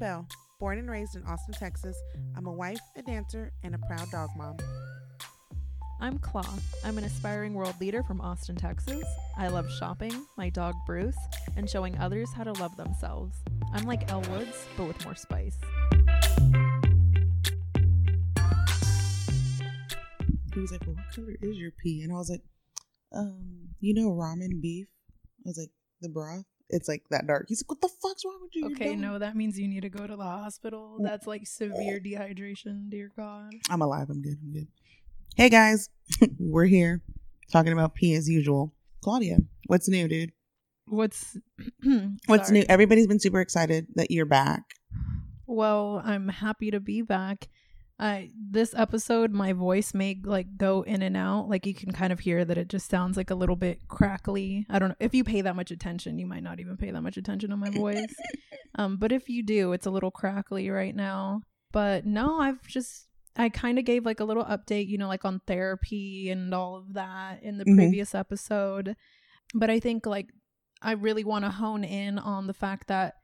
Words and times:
Bell. 0.00 0.26
Born 0.58 0.78
and 0.78 0.90
raised 0.90 1.14
in 1.14 1.22
Austin, 1.24 1.52
Texas, 1.52 1.94
I'm 2.34 2.46
a 2.46 2.52
wife, 2.52 2.80
a 2.96 3.02
dancer, 3.02 3.52
and 3.62 3.74
a 3.74 3.78
proud 3.86 4.10
dog 4.10 4.30
mom. 4.34 4.56
I'm 6.00 6.18
Claw. 6.18 6.54
I'm 6.82 6.96
an 6.96 7.04
aspiring 7.04 7.52
world 7.52 7.74
leader 7.82 8.02
from 8.02 8.18
Austin, 8.18 8.56
Texas. 8.56 9.04
I 9.36 9.48
love 9.48 9.70
shopping, 9.78 10.24
my 10.38 10.48
dog 10.48 10.74
Bruce, 10.86 11.18
and 11.54 11.68
showing 11.68 11.98
others 11.98 12.32
how 12.34 12.44
to 12.44 12.52
love 12.54 12.78
themselves. 12.78 13.36
I'm 13.74 13.84
like 13.84 14.10
Elle 14.10 14.22
Woods, 14.22 14.66
but 14.74 14.86
with 14.86 15.04
more 15.04 15.14
spice. 15.14 15.58
He 20.54 20.60
was 20.60 20.72
like, 20.72 20.86
well, 20.86 20.96
what 20.96 21.14
color 21.14 21.36
is 21.42 21.58
your 21.58 21.72
pee? 21.82 22.00
And 22.02 22.10
I 22.10 22.16
was 22.16 22.30
like, 22.30 22.42
um, 23.14 23.68
you 23.80 23.92
know 23.92 24.08
ramen 24.10 24.62
beef? 24.62 24.86
I 25.40 25.50
was 25.50 25.58
like, 25.58 25.72
the 26.00 26.08
broth? 26.08 26.46
It's 26.72 26.88
like 26.88 27.02
that 27.10 27.26
dark. 27.26 27.46
He's 27.48 27.62
like, 27.62 27.70
what 27.70 27.80
the 27.80 27.88
fuck's 28.02 28.24
wrong 28.24 28.38
with 28.42 28.54
you? 28.54 28.66
Okay, 28.72 28.96
no, 28.96 29.18
that 29.18 29.36
means 29.36 29.58
you 29.58 29.68
need 29.68 29.82
to 29.82 29.88
go 29.88 30.06
to 30.06 30.16
the 30.16 30.22
hospital. 30.22 30.98
That's 31.00 31.26
like 31.26 31.46
severe 31.46 32.00
oh. 32.00 32.08
dehydration, 32.08 32.88
dear 32.90 33.10
God. 33.16 33.52
I'm 33.68 33.82
alive. 33.82 34.08
I'm 34.10 34.22
good. 34.22 34.38
I'm 34.42 34.52
good. 34.52 34.68
Hey 35.36 35.48
guys, 35.48 35.88
we're 36.38 36.66
here 36.66 37.02
talking 37.52 37.72
about 37.72 37.94
pee 37.94 38.14
as 38.14 38.28
usual. 38.28 38.74
Claudia, 39.02 39.38
what's 39.66 39.88
new, 39.88 40.08
dude? 40.08 40.32
What's 40.86 41.38
What's 42.26 42.50
new? 42.50 42.64
Everybody's 42.68 43.06
been 43.06 43.20
super 43.20 43.40
excited 43.40 43.86
that 43.94 44.10
you're 44.10 44.26
back. 44.26 44.64
Well, 45.46 46.02
I'm 46.04 46.28
happy 46.28 46.70
to 46.72 46.80
be 46.80 47.02
back. 47.02 47.48
I 48.00 48.30
this 48.50 48.72
episode 48.74 49.30
my 49.32 49.52
voice 49.52 49.92
may 49.92 50.18
like 50.24 50.56
go 50.56 50.80
in 50.82 51.02
and 51.02 51.16
out. 51.16 51.48
Like 51.50 51.66
you 51.66 51.74
can 51.74 51.92
kind 51.92 52.12
of 52.12 52.20
hear 52.20 52.44
that 52.46 52.56
it 52.56 52.68
just 52.68 52.88
sounds 52.90 53.16
like 53.16 53.30
a 53.30 53.34
little 53.34 53.56
bit 53.56 53.86
crackly. 53.88 54.64
I 54.70 54.78
don't 54.78 54.88
know. 54.88 54.94
If 54.98 55.14
you 55.14 55.22
pay 55.22 55.42
that 55.42 55.54
much 55.54 55.70
attention, 55.70 56.18
you 56.18 56.26
might 56.26 56.42
not 56.42 56.60
even 56.60 56.76
pay 56.78 56.90
that 56.90 57.02
much 57.02 57.18
attention 57.18 57.50
to 57.50 57.56
my 57.56 57.68
voice. 57.70 58.14
um 58.76 58.96
but 58.96 59.12
if 59.12 59.28
you 59.28 59.42
do, 59.42 59.72
it's 59.74 59.86
a 59.86 59.90
little 59.90 60.10
crackly 60.10 60.70
right 60.70 60.96
now. 60.96 61.42
But 61.72 62.06
no, 62.06 62.40
I've 62.40 62.66
just 62.66 63.06
I 63.36 63.48
kind 63.50 63.78
of 63.78 63.84
gave 63.84 64.06
like 64.06 64.20
a 64.20 64.24
little 64.24 64.44
update, 64.44 64.88
you 64.88 64.96
know, 64.98 65.06
like 65.08 65.24
on 65.26 65.40
therapy 65.46 66.30
and 66.30 66.52
all 66.54 66.76
of 66.76 66.94
that 66.94 67.42
in 67.42 67.58
the 67.58 67.64
Mhm. 67.64 67.76
previous 67.76 68.14
episode. 68.14 68.96
But 69.54 69.68
I 69.70 69.78
think 69.78 70.06
like 70.06 70.30
I 70.82 70.92
really 70.92 71.24
want 71.24 71.44
to 71.44 71.50
hone 71.50 71.84
in 71.84 72.18
on 72.18 72.46
the 72.46 72.54
fact 72.54 72.88
that 72.88 73.14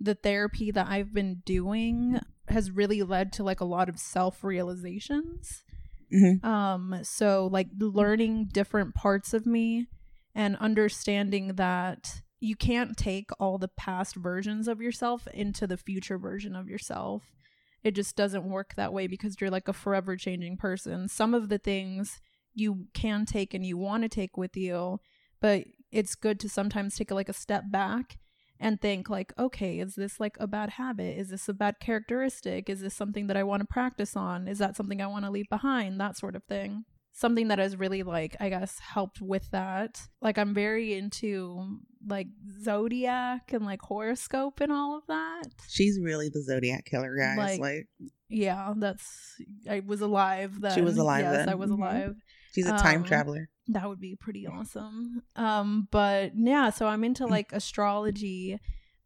the 0.00 0.14
therapy 0.14 0.70
that 0.70 0.86
I've 0.88 1.12
been 1.12 1.42
doing 1.44 2.20
has 2.48 2.70
really 2.70 3.02
led 3.02 3.32
to 3.34 3.44
like 3.44 3.60
a 3.60 3.64
lot 3.66 3.88
of 3.88 3.98
self 3.98 4.42
realizations. 4.42 5.64
Mhm. 6.12 6.42
Um, 6.44 7.00
so 7.02 7.48
like 7.50 7.68
learning 7.78 8.46
different 8.52 8.94
parts 8.94 9.34
of 9.34 9.44
me 9.46 9.88
and 10.34 10.56
understanding 10.56 11.56
that 11.56 12.22
you 12.40 12.56
can't 12.56 12.96
take 12.96 13.30
all 13.38 13.58
the 13.58 13.68
past 13.68 14.14
versions 14.14 14.68
of 14.68 14.80
yourself 14.80 15.26
into 15.34 15.66
the 15.66 15.76
future 15.76 16.18
version 16.18 16.54
of 16.54 16.68
yourself. 16.68 17.34
It 17.82 17.92
just 17.92 18.16
doesn't 18.16 18.48
work 18.48 18.74
that 18.76 18.92
way 18.92 19.06
because 19.06 19.36
you're 19.40 19.50
like 19.50 19.68
a 19.68 19.72
forever 19.72 20.16
changing 20.16 20.56
person. 20.56 21.08
Some 21.08 21.34
of 21.34 21.48
the 21.48 21.58
things 21.58 22.20
you 22.54 22.86
can 22.94 23.26
take 23.26 23.54
and 23.54 23.66
you 23.66 23.76
want 23.76 24.02
to 24.04 24.08
take 24.08 24.36
with 24.36 24.56
you, 24.56 25.00
but 25.40 25.64
it's 25.90 26.14
good 26.14 26.38
to 26.40 26.48
sometimes 26.48 26.96
take 26.96 27.10
like 27.10 27.28
a 27.28 27.34
step 27.34 27.64
back 27.70 28.18
and 28.60 28.80
think 28.80 29.08
like 29.08 29.32
okay 29.38 29.78
is 29.78 29.94
this 29.94 30.18
like 30.20 30.36
a 30.40 30.46
bad 30.46 30.70
habit? 30.70 31.18
Is 31.18 31.28
this 31.30 31.48
a 31.48 31.54
bad 31.54 31.76
characteristic? 31.80 32.68
Is 32.68 32.80
this 32.80 32.94
something 32.94 33.26
that 33.28 33.36
i 33.36 33.42
want 33.42 33.60
to 33.60 33.66
practice 33.66 34.16
on? 34.16 34.48
Is 34.48 34.58
that 34.58 34.76
something 34.76 35.00
i 35.00 35.06
want 35.06 35.24
to 35.24 35.30
leave 35.30 35.48
behind? 35.50 36.00
That 36.00 36.16
sort 36.16 36.34
of 36.36 36.44
thing. 36.44 36.84
Something 37.12 37.48
that 37.48 37.58
has 37.58 37.76
really 37.76 38.02
like 38.02 38.36
i 38.40 38.48
guess 38.48 38.78
helped 38.78 39.20
with 39.20 39.50
that. 39.50 40.00
Like 40.20 40.38
i'm 40.38 40.54
very 40.54 40.94
into 40.94 41.78
like 42.06 42.28
zodiac 42.62 43.52
and 43.52 43.64
like 43.64 43.80
horoscope 43.82 44.60
and 44.60 44.70
all 44.72 44.96
of 44.96 45.02
that. 45.08 45.44
She's 45.68 45.98
really 46.00 46.28
the 46.28 46.42
Zodiac 46.42 46.84
killer, 46.84 47.16
guys. 47.16 47.38
Like, 47.38 47.60
Like, 47.60 47.86
yeah 48.30 48.74
that's 48.76 49.40
i 49.70 49.80
was 49.80 50.02
alive 50.02 50.60
then 50.60 50.74
She 50.74 50.82
was 50.82 50.98
alive 50.98 51.22
yes 51.22 51.36
then. 51.36 51.48
i 51.48 51.54
was 51.54 51.70
Mhm. 51.70 51.78
alive 51.78 52.14
she's 52.52 52.66
a 52.66 52.76
time 52.76 53.00
um, 53.00 53.04
traveler. 53.04 53.48
that 53.68 53.88
would 53.88 54.00
be 54.00 54.16
pretty 54.16 54.46
awesome. 54.46 55.22
Um, 55.36 55.88
but 55.90 56.32
yeah, 56.34 56.70
so 56.70 56.86
I'm 56.86 57.04
into 57.04 57.26
like 57.26 57.52
astrology, 57.52 58.58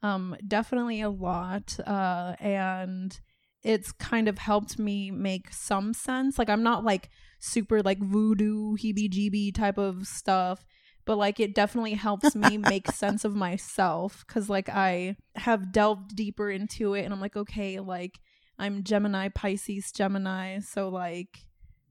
um, 0.02 0.36
definitely 0.46 1.00
a 1.00 1.10
lot. 1.10 1.78
Uh, 1.84 2.34
and 2.40 3.18
it's 3.62 3.92
kind 3.92 4.28
of 4.28 4.38
helped 4.38 4.78
me 4.78 5.10
make 5.10 5.52
some 5.52 5.94
sense. 5.94 6.38
Like 6.38 6.50
I'm 6.50 6.62
not 6.62 6.84
like 6.84 7.10
super 7.38 7.82
like 7.82 8.00
voodoo, 8.00 8.76
heebie 8.76 9.10
jeebie 9.10 9.54
type 9.54 9.78
of 9.78 10.06
stuff. 10.06 10.64
But 11.04 11.18
like 11.18 11.40
it 11.40 11.54
definitely 11.54 11.94
helps 11.94 12.36
me 12.36 12.58
make 12.58 12.90
sense 12.92 13.24
of 13.24 13.34
myself 13.34 14.24
because 14.26 14.48
like 14.48 14.68
I 14.68 15.16
have 15.34 15.72
delved 15.72 16.14
deeper 16.14 16.50
into 16.50 16.94
it 16.94 17.04
and 17.04 17.12
I'm 17.12 17.20
like, 17.20 17.36
okay, 17.36 17.80
like 17.80 18.20
I'm 18.58 18.84
Gemini, 18.84 19.28
Pisces, 19.28 19.90
Gemini. 19.90 20.60
So 20.60 20.88
like 20.88 21.44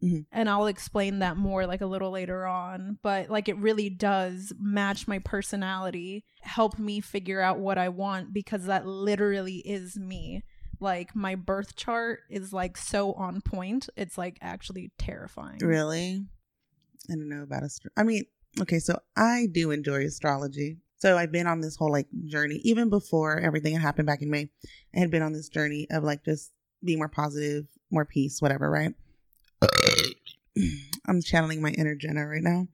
Mm-hmm. 0.03 0.21
and 0.31 0.49
I'll 0.49 0.65
explain 0.65 1.19
that 1.19 1.37
more 1.37 1.67
like 1.67 1.81
a 1.81 1.85
little 1.85 2.09
later 2.09 2.47
on. 2.47 2.97
But 3.03 3.29
like 3.29 3.47
it 3.47 3.57
really 3.57 3.89
does 3.89 4.51
match 4.59 5.07
my 5.07 5.19
personality, 5.19 6.25
help 6.41 6.79
me 6.79 7.01
figure 7.01 7.39
out 7.39 7.59
what 7.59 7.77
I 7.77 7.89
want 7.89 8.33
because 8.33 8.65
that 8.65 8.87
literally 8.87 9.57
is 9.57 9.97
me. 9.97 10.43
Like 10.79 11.15
my 11.15 11.35
birth 11.35 11.75
chart 11.75 12.21
is 12.31 12.51
like 12.51 12.77
so 12.77 13.13
on 13.13 13.41
point. 13.41 13.89
It's 13.95 14.17
like 14.17 14.39
actually 14.41 14.91
terrifying. 14.97 15.59
Really? 15.61 16.25
I 17.09 17.13
don't 17.13 17.29
know 17.29 17.43
about 17.43 17.63
astro. 17.63 17.91
I 17.95 18.01
mean, 18.01 18.23
okay, 18.59 18.79
so 18.79 18.99
I 19.15 19.47
do 19.51 19.69
enjoy 19.69 20.03
astrology. 20.05 20.77
So 20.97 21.17
I've 21.17 21.31
been 21.31 21.47
on 21.47 21.61
this 21.61 21.75
whole 21.75 21.91
like 21.91 22.07
journey, 22.25 22.61
even 22.63 22.89
before 22.89 23.39
everything 23.39 23.73
had 23.73 23.81
happened 23.81 24.07
back 24.07 24.21
in 24.23 24.31
May. 24.31 24.49
I 24.95 24.99
had 24.99 25.11
been 25.11 25.21
on 25.21 25.33
this 25.33 25.49
journey 25.49 25.87
of 25.91 26.03
like 26.03 26.23
just 26.23 26.51
being 26.83 26.97
more 26.97 27.07
positive, 27.07 27.65
more 27.91 28.05
peace, 28.05 28.41
whatever, 28.41 28.69
right? 28.69 28.93
I'm 31.07 31.21
channeling 31.21 31.61
my 31.61 31.71
inner 31.71 31.95
Jenna 31.95 32.25
right 32.27 32.43
now. 32.43 32.67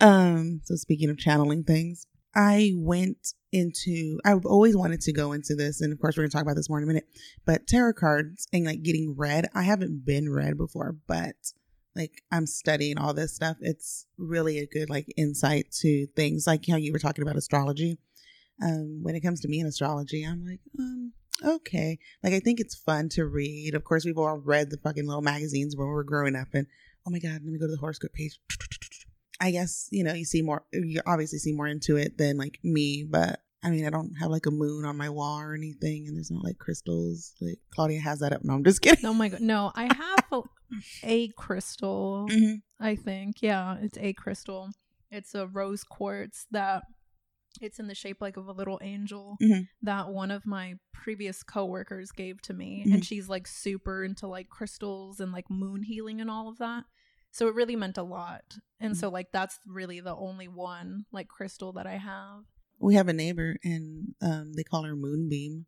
Um, 0.00 0.60
so 0.64 0.76
speaking 0.76 1.10
of 1.10 1.18
channeling 1.18 1.64
things, 1.64 2.06
I 2.34 2.72
went 2.76 3.32
into 3.50 4.18
I've 4.24 4.44
always 4.44 4.76
wanted 4.76 5.00
to 5.02 5.12
go 5.12 5.32
into 5.32 5.54
this, 5.54 5.80
and 5.80 5.92
of 5.92 5.98
course 5.98 6.16
we're 6.16 6.24
gonna 6.24 6.30
talk 6.30 6.42
about 6.42 6.56
this 6.56 6.68
more 6.68 6.78
in 6.78 6.84
a 6.84 6.86
minute. 6.86 7.08
But 7.46 7.66
tarot 7.66 7.94
cards 7.94 8.46
and 8.52 8.66
like 8.66 8.82
getting 8.82 9.14
read, 9.16 9.48
I 9.54 9.62
haven't 9.62 10.04
been 10.04 10.30
read 10.30 10.58
before, 10.58 10.96
but 11.06 11.36
like 11.94 12.22
I'm 12.30 12.46
studying 12.46 12.98
all 12.98 13.14
this 13.14 13.34
stuff. 13.34 13.56
It's 13.60 14.06
really 14.18 14.58
a 14.58 14.66
good 14.66 14.90
like 14.90 15.12
insight 15.16 15.72
to 15.80 16.06
things 16.14 16.46
like 16.46 16.66
how 16.68 16.76
you 16.76 16.92
were 16.92 16.98
talking 16.98 17.22
about 17.22 17.36
astrology. 17.36 17.98
Um, 18.62 19.00
when 19.02 19.14
it 19.14 19.20
comes 19.20 19.40
to 19.40 19.48
me 19.48 19.60
and 19.60 19.68
astrology, 19.68 20.22
I'm 20.22 20.46
like, 20.46 20.60
um, 20.78 21.12
okay. 21.44 21.98
Like 22.22 22.32
I 22.32 22.40
think 22.40 22.60
it's 22.60 22.74
fun 22.74 23.08
to 23.10 23.24
read. 23.26 23.74
Of 23.74 23.84
course, 23.84 24.04
we've 24.04 24.18
all 24.18 24.38
read 24.38 24.70
the 24.70 24.78
fucking 24.78 25.06
little 25.06 25.22
magazines 25.22 25.76
when 25.76 25.86
we 25.86 25.92
were 25.92 26.04
growing 26.04 26.36
up, 26.36 26.48
and 26.54 26.66
oh 27.06 27.10
my 27.10 27.18
god, 27.18 27.32
let 27.32 27.44
me 27.44 27.58
go 27.58 27.66
to 27.66 27.72
the 27.72 27.78
horoscope 27.78 28.12
page. 28.12 28.38
I 29.40 29.50
guess 29.50 29.88
you 29.90 30.02
know 30.04 30.14
you 30.14 30.24
see 30.24 30.42
more. 30.42 30.64
You 30.72 31.00
obviously 31.06 31.38
see 31.38 31.52
more 31.52 31.66
into 31.66 31.96
it 31.96 32.16
than 32.18 32.38
like 32.38 32.58
me, 32.64 33.06
but 33.08 33.40
I 33.62 33.70
mean, 33.70 33.86
I 33.86 33.90
don't 33.90 34.14
have 34.20 34.30
like 34.30 34.46
a 34.46 34.50
moon 34.50 34.84
on 34.84 34.96
my 34.96 35.10
wall 35.10 35.40
or 35.40 35.54
anything, 35.54 36.06
and 36.06 36.16
there's 36.16 36.30
not 36.30 36.44
like 36.44 36.58
crystals. 36.58 37.34
Like 37.40 37.58
Claudia 37.74 38.00
has 38.00 38.20
that 38.20 38.32
up. 38.32 38.42
No, 38.44 38.54
I'm 38.54 38.64
just 38.64 38.80
kidding. 38.80 39.04
Oh 39.04 39.14
my 39.14 39.28
god. 39.28 39.40
No, 39.40 39.72
I 39.74 39.92
have 39.94 40.24
a, 40.32 40.42
a 41.02 41.28
crystal. 41.36 42.28
Mhm. 42.30 42.62
I 42.80 42.94
think. 42.96 43.42
Yeah, 43.42 43.76
it's 43.82 43.98
a 43.98 44.12
crystal. 44.12 44.70
It's 45.10 45.34
a 45.34 45.46
rose 45.46 45.84
quartz 45.84 46.46
that 46.50 46.82
it's 47.62 47.78
in 47.78 47.86
the 47.88 47.94
shape 47.94 48.20
like 48.20 48.36
of 48.36 48.46
a 48.48 48.52
little 48.52 48.78
angel 48.82 49.36
Mhm. 49.40 49.68
that 49.82 50.08
one 50.10 50.30
of 50.30 50.46
my 50.46 50.74
previous 50.92 51.42
coworkers 51.42 52.10
gave 52.12 52.40
to 52.42 52.52
me 52.54 52.84
Mhm. 52.86 52.94
and 52.94 53.04
she's 53.04 53.28
like 53.28 53.46
super 53.46 54.04
into 54.04 54.26
like 54.26 54.48
crystals 54.48 55.20
and 55.20 55.32
like 55.32 55.48
moon 55.50 55.82
healing 55.82 56.20
and 56.20 56.30
all 56.30 56.48
of 56.48 56.58
that. 56.58 56.84
So 57.30 57.48
it 57.48 57.54
really 57.54 57.76
meant 57.76 57.98
a 57.98 58.02
lot. 58.02 58.58
And 58.80 58.92
Mm-hmm. 58.92 59.00
so 59.00 59.08
like 59.10 59.30
that's 59.32 59.58
really 59.66 60.00
the 60.00 60.14
only 60.16 60.48
one 60.48 61.04
like 61.12 61.28
crystal 61.28 61.72
that 61.74 61.86
I 61.86 61.96
have. 61.98 62.44
We 62.78 62.94
have 62.96 63.08
a 63.08 63.12
neighbor, 63.14 63.56
and 63.64 64.14
um, 64.20 64.52
they 64.52 64.62
call 64.62 64.82
her 64.84 64.94
Moonbeam. 64.94 65.64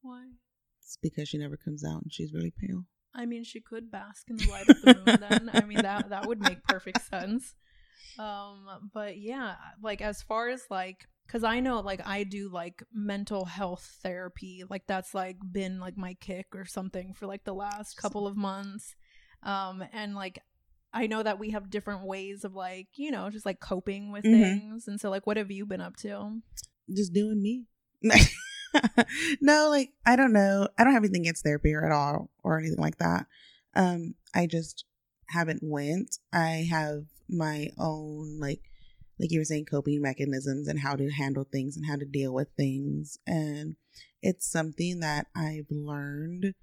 Why? 0.00 0.24
It's 0.80 0.96
because 1.00 1.28
she 1.28 1.38
never 1.38 1.56
comes 1.56 1.84
out, 1.84 2.02
and 2.02 2.12
she's 2.12 2.32
really 2.32 2.50
pale. 2.50 2.84
I 3.14 3.26
mean, 3.26 3.44
she 3.44 3.60
could 3.60 3.90
bask 3.92 4.28
in 4.28 4.36
the 4.36 4.50
light 4.50 4.68
of 4.68 4.80
the 4.82 4.94
moon. 4.94 5.20
Then 5.20 5.50
I 5.52 5.64
mean 5.64 5.82
that 5.82 6.08
that 6.10 6.26
would 6.26 6.40
make 6.40 6.62
perfect 6.64 7.02
sense. 7.02 7.54
Um, 8.18 8.90
but 8.92 9.18
yeah, 9.18 9.54
like 9.82 10.00
as 10.00 10.22
far 10.22 10.48
as 10.48 10.62
like, 10.70 11.06
cause 11.28 11.44
I 11.44 11.60
know 11.60 11.80
like 11.80 12.00
I 12.06 12.24
do 12.24 12.48
like 12.50 12.82
mental 12.92 13.44
health 13.44 13.98
therapy. 14.02 14.64
Like 14.68 14.86
that's 14.86 15.14
like 15.14 15.36
been 15.52 15.78
like 15.78 15.96
my 15.96 16.14
kick 16.14 16.46
or 16.54 16.64
something 16.64 17.14
for 17.14 17.26
like 17.26 17.44
the 17.44 17.54
last 17.54 17.96
couple 17.96 18.26
of 18.26 18.36
months. 18.36 18.94
Um, 19.42 19.84
and 19.92 20.14
like 20.14 20.38
I 20.92 21.06
know 21.06 21.22
that 21.22 21.38
we 21.38 21.50
have 21.50 21.68
different 21.70 22.06
ways 22.06 22.44
of 22.44 22.54
like 22.54 22.88
you 22.96 23.10
know 23.10 23.28
just 23.30 23.44
like 23.46 23.60
coping 23.60 24.10
with 24.10 24.24
Mhm. 24.24 24.40
things. 24.40 24.88
And 24.88 25.00
so 25.00 25.10
like, 25.10 25.26
what 25.26 25.36
have 25.36 25.50
you 25.50 25.66
been 25.66 25.80
up 25.82 25.96
to? 25.98 26.40
Just 26.94 27.12
doing 27.12 27.42
me. 27.42 27.66
no, 29.40 29.68
like 29.70 29.90
I 30.06 30.16
don't 30.16 30.32
know. 30.32 30.68
I 30.78 30.84
don't 30.84 30.92
have 30.92 31.02
anything 31.04 31.22
against 31.22 31.44
therapy 31.44 31.72
or 31.74 31.84
at 31.84 31.92
all 31.92 32.30
or 32.42 32.58
anything 32.58 32.78
like 32.80 32.98
that. 32.98 33.26
Um, 33.74 34.14
I 34.34 34.46
just 34.46 34.84
haven't 35.28 35.60
went. 35.62 36.16
I 36.32 36.66
have 36.70 37.04
my 37.28 37.68
own 37.78 38.38
like 38.40 38.67
like 39.18 39.32
you 39.32 39.40
were 39.40 39.44
saying 39.44 39.64
coping 39.64 40.00
mechanisms 40.00 40.68
and 40.68 40.80
how 40.80 40.94
to 40.94 41.10
handle 41.10 41.46
things 41.50 41.76
and 41.76 41.86
how 41.86 41.96
to 41.96 42.04
deal 42.04 42.32
with 42.32 42.48
things. 42.56 43.18
And 43.26 43.76
it's 44.22 44.50
something 44.50 45.00
that 45.00 45.26
I've 45.34 45.66
learned 45.70 46.54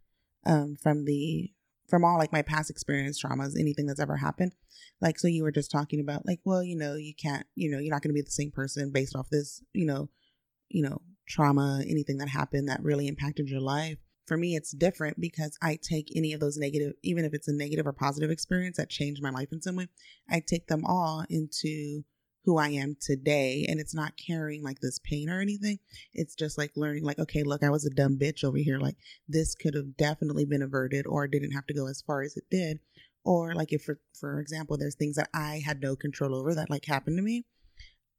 um, 0.46 0.76
from 0.82 1.06
the 1.06 1.52
from 1.88 2.04
all 2.04 2.18
like 2.18 2.34
my 2.34 2.42
past 2.42 2.72
experience 2.72 3.22
traumas 3.22 3.60
anything 3.60 3.86
that's 3.86 4.00
ever 4.00 4.18
happened. 4.18 4.54
Like 5.02 5.20
so 5.20 5.28
you 5.28 5.44
were 5.44 5.52
just 5.52 5.72
talking 5.72 6.00
about 6.00 6.26
like 6.26 6.40
well 6.46 6.64
you 6.64 6.78
know 6.78 6.96
you 6.96 7.14
can't 7.14 7.46
you 7.56 7.70
know 7.70 7.80
you're 7.80 7.94
not 7.94 8.02
going 8.02 8.10
to 8.10 8.20
be 8.20 8.22
the 8.22 8.32
same 8.32 8.52
person 8.52 8.92
based 8.92 9.16
off 9.16 9.30
this 9.30 9.62
you 9.74 9.86
know 9.86 10.10
you 10.70 10.82
know 10.82 11.02
trauma 11.28 11.84
anything 11.88 12.18
that 12.18 12.30
happened 12.30 12.70
that 12.70 12.84
really 12.84 13.08
impacted 13.08 13.50
your 13.50 13.62
life. 13.62 13.98
For 14.28 14.38
me 14.38 14.56
it's 14.56 14.72
different 14.72 15.22
because 15.22 15.56
i 15.62 15.78
take 15.80 16.12
any 16.16 16.34
of 16.34 16.40
those 16.40 16.58
negative 16.58 16.94
even 17.04 17.26
if 17.26 17.36
it's 17.36 17.48
a 17.48 17.54
negative 17.54 17.86
or 17.86 17.94
positive 17.94 18.32
experience 18.32 18.78
that 18.78 18.90
changed 18.90 19.22
my 19.22 19.30
life 19.30 19.50
in 19.52 19.62
some 19.62 19.76
way 19.76 19.88
i 20.28 20.40
take 20.40 20.66
them 20.66 20.84
all 20.84 21.24
into 21.30 22.04
who 22.46 22.58
I 22.58 22.70
am 22.70 22.96
today. 23.00 23.66
And 23.68 23.80
it's 23.80 23.96
not 23.96 24.18
carrying 24.18 24.64
like 24.64 24.80
this 24.80 25.00
pain 25.00 25.30
or 25.30 25.42
anything. 25.42 25.80
It's 26.14 26.36
just 26.36 26.58
like 26.58 26.72
learning, 26.76 27.04
like, 27.04 27.20
okay, 27.20 27.44
look, 27.44 27.64
I 27.64 27.70
was 27.70 27.86
a 27.86 27.90
dumb 27.90 28.18
bitch 28.18 28.44
over 28.44 28.58
here. 28.58 28.80
Like, 28.80 28.98
this 29.28 29.56
could 29.56 29.74
have 29.74 29.98
definitely 29.98 30.46
been 30.46 30.62
averted 30.62 31.06
or 31.08 31.28
didn't 31.28 31.52
have 31.52 31.66
to 31.68 31.74
go 31.74 31.88
as 31.88 32.02
far 32.02 32.22
as 32.22 32.38
it 32.38 32.46
did. 32.50 32.80
Or 33.24 33.56
like 33.56 33.74
if 33.74 33.82
for 33.84 34.00
for 34.20 34.40
example, 34.40 34.78
there's 34.78 34.96
things 34.96 35.16
that 35.16 35.30
I 35.34 35.62
had 35.66 35.82
no 35.82 35.96
control 35.96 36.36
over 36.36 36.54
that 36.54 36.70
like 36.70 36.86
happened 36.86 37.18
to 37.18 37.24
me. 37.24 37.46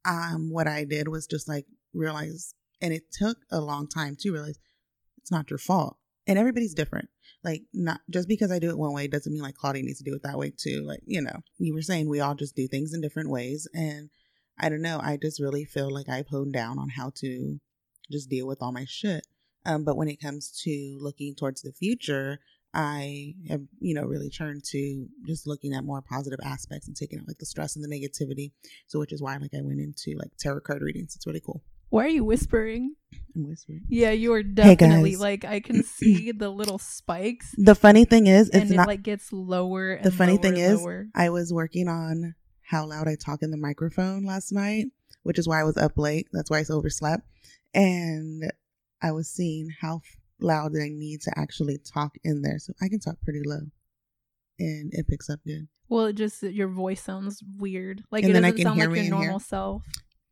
Um, 0.04 0.50
what 0.50 0.66
I 0.66 0.84
did 0.84 1.08
was 1.08 1.26
just 1.26 1.48
like 1.48 1.66
realize 1.94 2.54
and 2.80 2.92
it 2.92 3.12
took 3.12 3.38
a 3.50 3.60
long 3.60 3.88
time 3.88 4.16
to 4.20 4.32
realize 4.32 4.58
it's 5.16 5.30
not 5.30 5.50
your 5.50 5.58
fault. 5.58 5.96
And 6.26 6.38
everybody's 6.38 6.74
different. 6.74 7.08
Like 7.44 7.62
not 7.72 8.00
just 8.10 8.28
because 8.28 8.50
I 8.50 8.58
do 8.58 8.70
it 8.70 8.78
one 8.78 8.92
way 8.92 9.06
doesn't 9.06 9.32
mean 9.32 9.42
like 9.42 9.54
Claudia 9.54 9.82
needs 9.82 9.98
to 9.98 10.04
do 10.04 10.14
it 10.14 10.22
that 10.24 10.38
way 10.38 10.52
too. 10.56 10.84
Like, 10.84 11.00
you 11.06 11.20
know, 11.20 11.40
you 11.58 11.74
were 11.74 11.82
saying 11.82 12.08
we 12.08 12.20
all 12.20 12.34
just 12.34 12.56
do 12.56 12.66
things 12.66 12.92
in 12.92 13.00
different 13.00 13.30
ways 13.30 13.68
and 13.74 14.10
I 14.58 14.68
don't 14.68 14.82
know, 14.82 14.98
I 15.02 15.18
just 15.20 15.40
really 15.40 15.64
feel 15.64 15.92
like 15.92 16.08
I've 16.08 16.28
honed 16.28 16.54
down 16.54 16.78
on 16.78 16.88
how 16.88 17.12
to 17.16 17.60
just 18.10 18.30
deal 18.30 18.46
with 18.46 18.62
all 18.62 18.72
my 18.72 18.86
shit. 18.88 19.26
Um, 19.66 19.84
but 19.84 19.96
when 19.96 20.08
it 20.08 20.20
comes 20.20 20.50
to 20.62 20.98
looking 21.00 21.34
towards 21.34 21.62
the 21.62 21.72
future, 21.72 22.38
I 22.72 23.34
have, 23.48 23.62
you 23.80 23.94
know, 23.94 24.04
really 24.04 24.30
turned 24.30 24.64
to 24.70 25.06
just 25.26 25.46
looking 25.46 25.74
at 25.74 25.84
more 25.84 26.02
positive 26.02 26.38
aspects 26.42 26.86
and 26.86 26.96
taking 26.96 27.18
out 27.18 27.28
like 27.28 27.38
the 27.38 27.46
stress 27.46 27.74
and 27.74 27.84
the 27.84 27.88
negativity. 27.88 28.52
So, 28.86 28.98
which 28.98 29.12
is 29.12 29.22
why 29.22 29.36
like 29.36 29.54
I 29.54 29.62
went 29.62 29.80
into 29.80 30.16
like 30.18 30.36
tarot 30.38 30.60
card 30.60 30.82
readings. 30.82 31.16
It's 31.16 31.26
really 31.26 31.42
cool. 31.44 31.62
Why 31.90 32.04
are 32.04 32.08
you 32.08 32.24
whispering? 32.24 32.94
I'm 33.34 33.48
whispering. 33.48 33.82
Yeah, 33.88 34.10
you 34.10 34.32
are 34.32 34.42
definitely 34.42 35.12
guys. 35.12 35.20
like 35.20 35.44
I 35.44 35.60
can 35.60 35.82
see 35.84 36.32
the 36.32 36.48
little 36.50 36.78
spikes, 36.78 37.54
The 37.58 37.74
funny 37.74 38.04
thing 38.04 38.26
is, 38.26 38.48
and 38.50 38.62
it's 38.64 38.72
it 38.72 38.76
not. 38.76 38.86
like 38.88 39.02
gets 39.02 39.32
lower. 39.32 39.92
And 39.92 40.04
the 40.04 40.10
funny 40.10 40.32
lower 40.32 40.42
thing 40.42 40.54
and 40.54 40.72
is, 40.72 40.80
lower. 40.80 41.06
I 41.14 41.30
was 41.30 41.52
working 41.52 41.88
on 41.88 42.34
how 42.62 42.86
loud 42.86 43.06
I 43.08 43.14
talk 43.14 43.42
in 43.42 43.50
the 43.50 43.56
microphone 43.56 44.24
last 44.24 44.52
night, 44.52 44.86
which 45.22 45.38
is 45.38 45.46
why 45.46 45.60
I 45.60 45.64
was 45.64 45.76
up 45.76 45.92
late. 45.96 46.28
That's 46.32 46.50
why 46.50 46.58
I 46.60 46.64
overslept. 46.68 47.22
And 47.74 48.50
I 49.02 49.12
was 49.12 49.28
seeing 49.28 49.68
how 49.80 50.00
loud 50.40 50.72
I 50.76 50.88
need 50.88 51.20
to 51.22 51.38
actually 51.38 51.78
talk 51.78 52.16
in 52.24 52.42
there. 52.42 52.58
So 52.58 52.72
I 52.82 52.88
can 52.88 52.98
talk 53.00 53.16
pretty 53.22 53.42
low 53.44 53.60
and 54.58 54.92
it 54.94 55.06
picks 55.08 55.28
up 55.28 55.40
good. 55.46 55.68
well, 55.88 56.06
it 56.06 56.14
just 56.14 56.42
your 56.42 56.68
voice 56.68 57.02
sounds 57.02 57.42
weird. 57.58 58.02
Like 58.10 58.22
And 58.24 58.30
it 58.30 58.34
then 58.34 58.44
I 58.44 58.50
doesn't 58.50 58.56
can 58.64 58.66
sound 58.66 58.80
hear 58.80 58.88
like 58.88 58.96
your 58.96 59.04
in 59.04 59.12
here. 59.12 59.20
normal 59.20 59.40
self. 59.40 59.82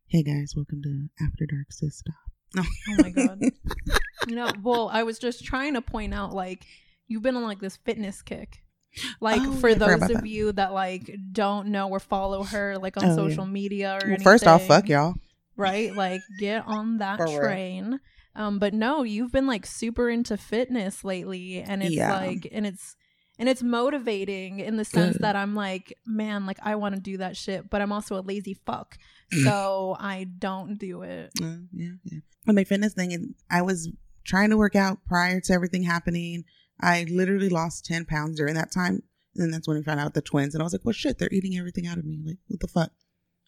Hey 0.07 0.23
guys, 0.23 0.53
welcome 0.55 0.81
to 0.83 1.07
After 1.23 1.45
Dark 1.45 1.71
Sis 1.71 1.97
Stop. 1.97 2.15
Oh 2.89 2.95
my 3.01 3.09
god. 3.09 3.41
you 4.27 4.35
know, 4.35 4.51
well, 4.63 4.89
I 4.91 5.03
was 5.03 5.19
just 5.19 5.43
trying 5.43 5.73
to 5.73 5.81
point 5.81 6.13
out 6.13 6.33
like 6.33 6.65
you've 7.07 7.23
been 7.23 7.35
on 7.35 7.43
like 7.43 7.59
this 7.59 7.77
fitness 7.77 8.21
kick. 8.21 8.59
Like 9.19 9.41
Oh, 9.43 9.51
for 9.53 9.69
yeah, 9.69 9.75
those 9.75 10.03
of 10.03 10.21
that. 10.21 10.25
you 10.27 10.51
that 10.53 10.71
like 10.73 11.13
don't 11.33 11.67
know 11.67 11.89
or 11.89 11.99
follow 11.99 12.43
her 12.43 12.77
like 12.77 12.95
on 12.97 13.03
Oh, 13.05 13.07
yeah. 13.09 13.15
social 13.15 13.45
media 13.45 13.91
or 13.93 13.97
Well, 13.97 14.07
anything. 14.07 14.23
first 14.23 14.47
off, 14.47 14.65
fuck 14.65 14.87
y'all. 14.87 15.15
right? 15.57 15.93
Like 15.93 16.21
get 16.39 16.65
on 16.65 16.99
that 16.99 17.17
For 17.17 17.25
real. 17.25 17.39
train. 17.39 17.99
Um, 18.35 18.59
but 18.59 18.73
no, 18.73 19.03
you've 19.03 19.31
been 19.31 19.47
like 19.47 19.65
super 19.65 20.09
into 20.09 20.37
fitness 20.37 21.03
lately, 21.03 21.61
and 21.61 21.81
it's 21.81 21.95
Yeah. 21.95 22.13
like, 22.13 22.47
and 22.51 22.65
it's 22.65 22.95
and 23.39 23.47
it's 23.49 23.61
motivating 23.63 24.59
in 24.59 24.77
the 24.77 24.85
sense 24.85 25.17
that 25.19 25.35
I'm 25.35 25.55
like, 25.55 25.97
man, 26.05 26.45
like 26.45 26.57
I 26.63 26.75
want 26.75 26.95
to 26.95 27.01
do 27.01 27.17
that 27.17 27.35
shit, 27.37 27.69
but 27.69 27.81
I'm 27.81 27.91
also 27.91 28.17
a 28.19 28.21
lazy 28.21 28.53
fuck, 28.65 28.97
Mm. 29.33 29.43
so 29.43 29.97
I 29.99 30.25
don't 30.25 30.77
do 30.77 31.01
it. 31.01 31.31
Uh, 31.41 31.55
yeah, 31.73 31.93
yeah. 32.03 32.19
But 32.45 32.55
my 32.55 32.63
fitness 32.63 32.93
thing, 32.93 33.11
and 33.13 33.33
I 33.49 33.61
was 33.63 33.89
trying 34.23 34.51
to 34.51 34.57
work 34.57 34.75
out 34.75 34.99
prior 35.07 35.39
to 35.41 35.53
everything 35.53 35.83
happening. 35.83 36.43
I 36.79 37.05
literally 37.09 37.49
lost 37.49 37.85
10 37.85 38.05
pounds 38.05 38.37
during 38.37 38.53
that 38.55 38.71
time. 38.71 39.01
And 39.35 39.53
that's 39.53 39.67
when 39.67 39.77
we 39.77 39.83
found 39.83 39.99
out 39.99 40.13
the 40.13 40.21
twins. 40.21 40.53
And 40.53 40.61
I 40.61 40.63
was 40.63 40.73
like, 40.73 40.85
well, 40.85 40.93
shit, 40.93 41.17
they're 41.17 41.29
eating 41.31 41.57
everything 41.57 41.87
out 41.87 41.97
of 41.97 42.05
me. 42.05 42.21
Like, 42.25 42.37
what 42.47 42.59
the 42.59 42.67
fuck? 42.67 42.91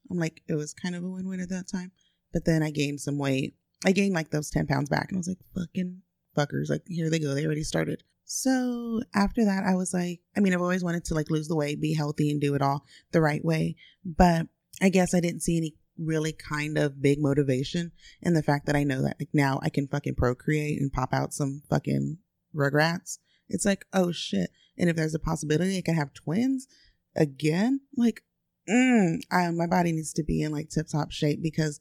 I'm 0.10 0.18
like, 0.18 0.42
it 0.48 0.56
was 0.56 0.74
kind 0.74 0.96
of 0.96 1.04
a 1.04 1.10
win 1.10 1.28
win 1.28 1.40
at 1.40 1.50
that 1.50 1.68
time. 1.68 1.92
But 2.34 2.46
then 2.46 2.64
I 2.64 2.72
gained 2.72 3.00
some 3.02 3.18
weight. 3.18 3.56
I 3.86 3.92
gained 3.92 4.14
like 4.16 4.32
those 4.32 4.50
10 4.50 4.66
pounds 4.68 4.90
back. 4.90 5.10
And 5.10 5.18
I 5.18 5.20
was 5.20 5.28
like, 5.28 5.38
fucking 5.56 6.02
fuckers. 6.36 6.70
Like, 6.70 6.84
here 6.88 7.10
they 7.10 7.20
go. 7.20 7.34
They 7.36 7.46
already 7.46 7.64
started. 7.64 8.04
So 8.30 9.00
after 9.16 9.46
that, 9.46 9.64
I 9.64 9.76
was 9.76 9.94
like, 9.94 10.20
I 10.36 10.42
mean, 10.42 10.54
I've 10.54 10.62
always 10.62 10.84
wanted 10.84 11.06
to 11.06 11.14
like 11.14 11.30
lose 11.30 11.48
the 11.48 11.56
weight, 11.56 11.80
be 11.80 11.94
healthy, 11.94 12.30
and 12.30 12.42
do 12.42 12.56
it 12.56 12.62
all 12.62 12.84
the 13.14 13.22
right 13.22 13.44
way. 13.44 13.78
But 14.04 14.48
I 14.82 14.90
guess 14.90 15.16
I 15.16 15.22
didn't 15.22 15.44
see 15.44 15.58
any 15.58 15.76
really 15.98 16.34
kind 16.34 16.78
of 16.78 17.02
big 17.02 17.20
motivation 17.22 17.94
in 18.22 18.34
the 18.34 18.44
fact 18.44 18.66
that 18.66 18.76
I 18.76 18.84
know 18.84 19.02
that 19.02 19.16
like 19.18 19.30
now 19.34 19.62
I 19.64 19.70
can 19.70 19.88
fucking 19.88 20.16
procreate 20.16 20.80
and 20.80 20.92
pop 20.92 21.14
out 21.14 21.34
some 21.34 21.64
fucking 21.70 22.18
rugrats. 22.54 23.18
It's 23.48 23.66
like, 23.66 23.86
oh 23.94 24.12
shit. 24.12 24.52
And 24.78 24.90
if 24.90 24.98
there's 24.98 25.16
a 25.16 25.20
possibility 25.20 25.78
I 25.78 25.82
can 25.82 25.96
have 25.96 26.14
twins 26.14 26.68
again, 27.16 27.80
like, 27.96 28.24
mm, 28.70 29.20
I, 29.32 29.50
my 29.52 29.68
body 29.68 29.94
needs 29.94 30.12
to 30.14 30.24
be 30.24 30.42
in 30.42 30.52
like 30.52 30.70
tip 30.70 30.88
top 30.90 31.14
shape 31.14 31.42
because 31.42 31.80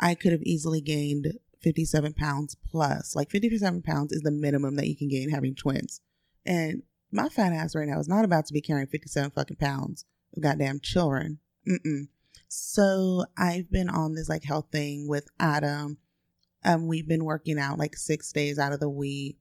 I 0.00 0.14
could 0.14 0.32
have 0.32 0.42
easily 0.44 0.80
gained 0.80 1.34
57 1.64 2.12
pounds 2.12 2.56
plus. 2.70 3.16
Like 3.16 3.30
57 3.30 3.82
pounds 3.82 4.12
is 4.12 4.22
the 4.22 4.30
minimum 4.30 4.76
that 4.76 4.86
you 4.86 4.96
can 4.96 5.08
gain 5.08 5.30
having 5.30 5.54
twins. 5.54 6.00
And 6.46 6.82
my 7.10 7.28
fat 7.28 7.52
ass 7.52 7.74
right 7.74 7.88
now 7.88 7.98
is 7.98 8.08
not 8.08 8.24
about 8.24 8.46
to 8.46 8.52
be 8.52 8.60
carrying 8.60 8.86
57 8.86 9.30
fucking 9.30 9.56
pounds 9.56 10.04
of 10.36 10.42
goddamn 10.42 10.80
children. 10.80 11.38
Mm-mm. 11.66 12.08
So 12.48 13.24
I've 13.36 13.70
been 13.70 13.88
on 13.88 14.14
this 14.14 14.28
like 14.28 14.44
health 14.44 14.66
thing 14.70 15.08
with 15.08 15.26
Adam. 15.40 15.96
Um, 16.64 16.86
we've 16.86 17.08
been 17.08 17.24
working 17.24 17.58
out 17.58 17.78
like 17.78 17.96
six 17.96 18.30
days 18.32 18.58
out 18.58 18.72
of 18.72 18.80
the 18.80 18.88
week. 18.88 19.38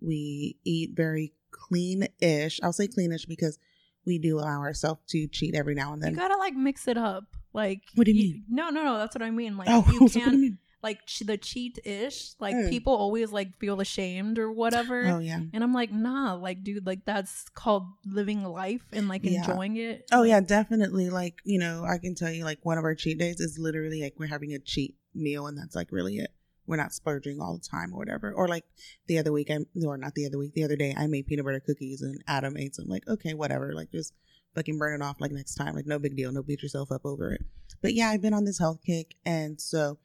We 0.00 0.56
eat 0.64 0.90
very 0.94 1.32
clean-ish. 1.50 2.60
I'll 2.62 2.72
say 2.72 2.86
clean-ish 2.86 3.26
because 3.26 3.58
we 4.04 4.18
do 4.18 4.38
allow 4.38 4.60
ourselves 4.60 5.00
to 5.08 5.26
cheat 5.26 5.54
every 5.54 5.74
now 5.74 5.92
and 5.92 6.02
then. 6.02 6.12
You 6.12 6.16
gotta 6.16 6.38
like 6.38 6.54
mix 6.54 6.86
it 6.86 6.96
up. 6.96 7.24
Like, 7.52 7.80
What 7.94 8.04
do 8.04 8.12
you 8.12 8.34
mean? 8.34 8.44
No, 8.48 8.68
no, 8.68 8.84
no. 8.84 8.98
That's 8.98 9.14
what 9.14 9.22
I 9.22 9.30
mean. 9.30 9.56
Like, 9.56 9.68
oh, 9.70 9.84
you 9.90 9.94
so 9.94 10.04
what 10.04 10.12
do 10.12 10.20
can't 10.20 10.38
you? 10.38 10.56
Like 10.86 11.00
the 11.24 11.36
cheat 11.36 11.78
ish. 11.84 12.32
Like, 12.38 12.54
Mm. 12.54 12.70
people 12.70 12.94
always 12.94 13.32
like 13.32 13.58
feel 13.58 13.80
ashamed 13.80 14.38
or 14.38 14.52
whatever. 14.52 15.04
Oh 15.08 15.18
yeah. 15.18 15.40
And 15.52 15.64
I'm 15.64 15.72
like, 15.74 15.90
nah, 15.92 16.34
like, 16.34 16.62
dude, 16.62 16.86
like 16.86 17.04
that's 17.04 17.48
called 17.54 17.84
living 18.04 18.44
life 18.44 18.82
and 18.92 19.08
like 19.08 19.24
Yeah. 19.24 19.40
enjoying 19.40 19.76
it. 19.76 20.06
Oh 20.12 20.22
yeah, 20.22 20.40
definitely. 20.40 21.10
Like 21.10 21.34
you 21.44 21.58
know, 21.58 21.84
I 21.84 21.98
can 21.98 22.14
tell 22.14 22.30
you 22.30 22.44
like 22.44 22.60
one 22.64 22.78
of 22.78 22.84
our 22.84 22.94
cheat 22.94 23.18
days 23.18 23.40
is 23.40 23.58
literally 23.58 24.02
like 24.02 24.14
we're 24.18 24.28
having 24.36 24.52
a 24.54 24.58
cheat 24.60 24.96
meal, 25.14 25.46
and 25.48 25.58
that's 25.58 25.74
like 25.74 25.90
really 25.90 26.18
it. 26.18 26.30
We're 26.68 26.76
not 26.76 26.92
splurging 26.92 27.40
all 27.40 27.56
the 27.58 27.68
time 27.68 27.92
or 27.94 27.98
whatever. 27.98 28.32
Or 28.32 28.46
like 28.48 28.64
the 29.06 29.18
other 29.18 29.32
week, 29.32 29.50
I 29.50 29.58
or 29.84 29.96
not 29.98 30.14
the 30.14 30.26
other 30.26 30.38
week, 30.38 30.54
the 30.54 30.64
other 30.64 30.76
day, 30.76 30.94
I 30.96 31.06
made 31.08 31.26
peanut 31.26 31.44
butter 31.44 31.60
cookies, 31.60 32.02
and 32.02 32.22
Adam 32.26 32.56
ate 32.56 32.74
some. 32.76 32.86
Like 32.88 33.06
okay, 33.08 33.34
whatever. 33.34 33.72
Like 33.74 33.90
just 33.90 34.12
fucking 34.54 34.78
burn 34.78 35.00
it 35.00 35.04
off 35.04 35.20
like 35.20 35.32
next 35.32 35.54
time. 35.56 35.74
Like 35.74 35.86
no 35.86 35.98
big 35.98 36.16
deal. 36.16 36.30
No 36.32 36.42
beat 36.42 36.62
yourself 36.62 36.90
up 36.92 37.04
over 37.04 37.32
it. 37.32 37.42
But 37.82 37.94
yeah, 37.94 38.08
I've 38.08 38.22
been 38.22 38.34
on 38.34 38.44
this 38.46 38.58
health 38.58 38.80
kick, 38.84 39.14
and 39.24 39.60
so 39.60 39.98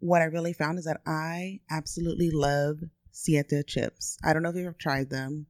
what 0.00 0.22
I 0.22 0.26
really 0.26 0.52
found 0.52 0.78
is 0.78 0.84
that 0.84 1.00
I 1.06 1.60
absolutely 1.70 2.30
love 2.30 2.80
Siete 3.12 3.66
chips. 3.66 4.18
I 4.24 4.32
don't 4.32 4.42
know 4.42 4.50
if 4.50 4.56
you've 4.56 4.66
ever 4.66 4.76
tried 4.78 5.10
them. 5.10 5.46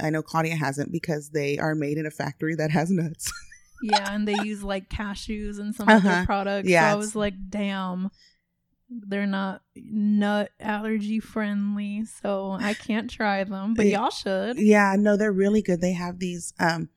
I 0.00 0.10
know 0.10 0.22
Claudia 0.22 0.56
hasn't 0.56 0.90
because 0.90 1.30
they 1.30 1.58
are 1.58 1.74
made 1.74 1.98
in 1.98 2.06
a 2.06 2.10
factory 2.10 2.54
that 2.56 2.70
has 2.70 2.90
nuts. 2.90 3.30
yeah, 3.82 4.12
and 4.14 4.26
they 4.26 4.34
use 4.42 4.62
like 4.64 4.88
cashews 4.88 5.58
and 5.60 5.74
some 5.74 5.88
other 5.88 6.08
Uh-huh. 6.08 6.24
products. 6.24 6.68
Yeah, 6.68 6.88
so 6.88 6.92
I 6.92 6.94
was 6.96 7.14
like, 7.14 7.34
damn, 7.50 8.10
they're 8.88 9.26
not 9.26 9.62
nut 9.76 10.50
allergy 10.58 11.20
friendly, 11.20 12.04
so 12.04 12.52
I 12.58 12.74
can't 12.74 13.08
try 13.10 13.44
them. 13.44 13.74
But 13.74 13.86
y'all 13.86 14.10
should. 14.10 14.58
Yeah, 14.58 14.96
no, 14.98 15.16
they're 15.16 15.32
really 15.32 15.62
good. 15.62 15.80
They 15.80 15.92
have 15.92 16.18
these 16.18 16.52
um 16.58 16.88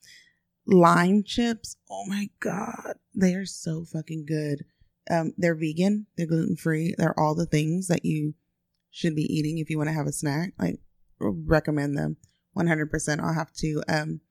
lime 0.66 1.24
chips. 1.24 1.76
Oh 1.90 2.06
my 2.08 2.30
god, 2.40 2.96
they 3.14 3.34
are 3.36 3.46
so 3.46 3.84
fucking 3.86 4.26
good. 4.26 4.66
Um, 5.10 5.34
they're 5.38 5.56
vegan, 5.56 6.08
they're 6.18 6.26
gluten 6.26 6.56
free, 6.56 6.96
they're 6.98 7.20
all 7.20 7.36
the 7.36 7.46
things 7.46 7.88
that 7.88 8.06
you 8.06 8.34
should 8.90 9.16
be 9.16 9.24
eating 9.24 9.58
if 9.60 9.70
you 9.70 9.78
want 9.78 9.90
to 9.90 9.94
have 9.94 10.08
a 10.08 10.12
snack. 10.12 10.54
Like, 10.58 10.80
recommend 11.20 11.98
them 11.98 12.18
one 12.54 12.68
hundred 12.68 12.90
percent. 12.90 13.22
I'll 13.22 13.34
have 13.34 13.54
to 13.54 13.84
um 13.88 14.22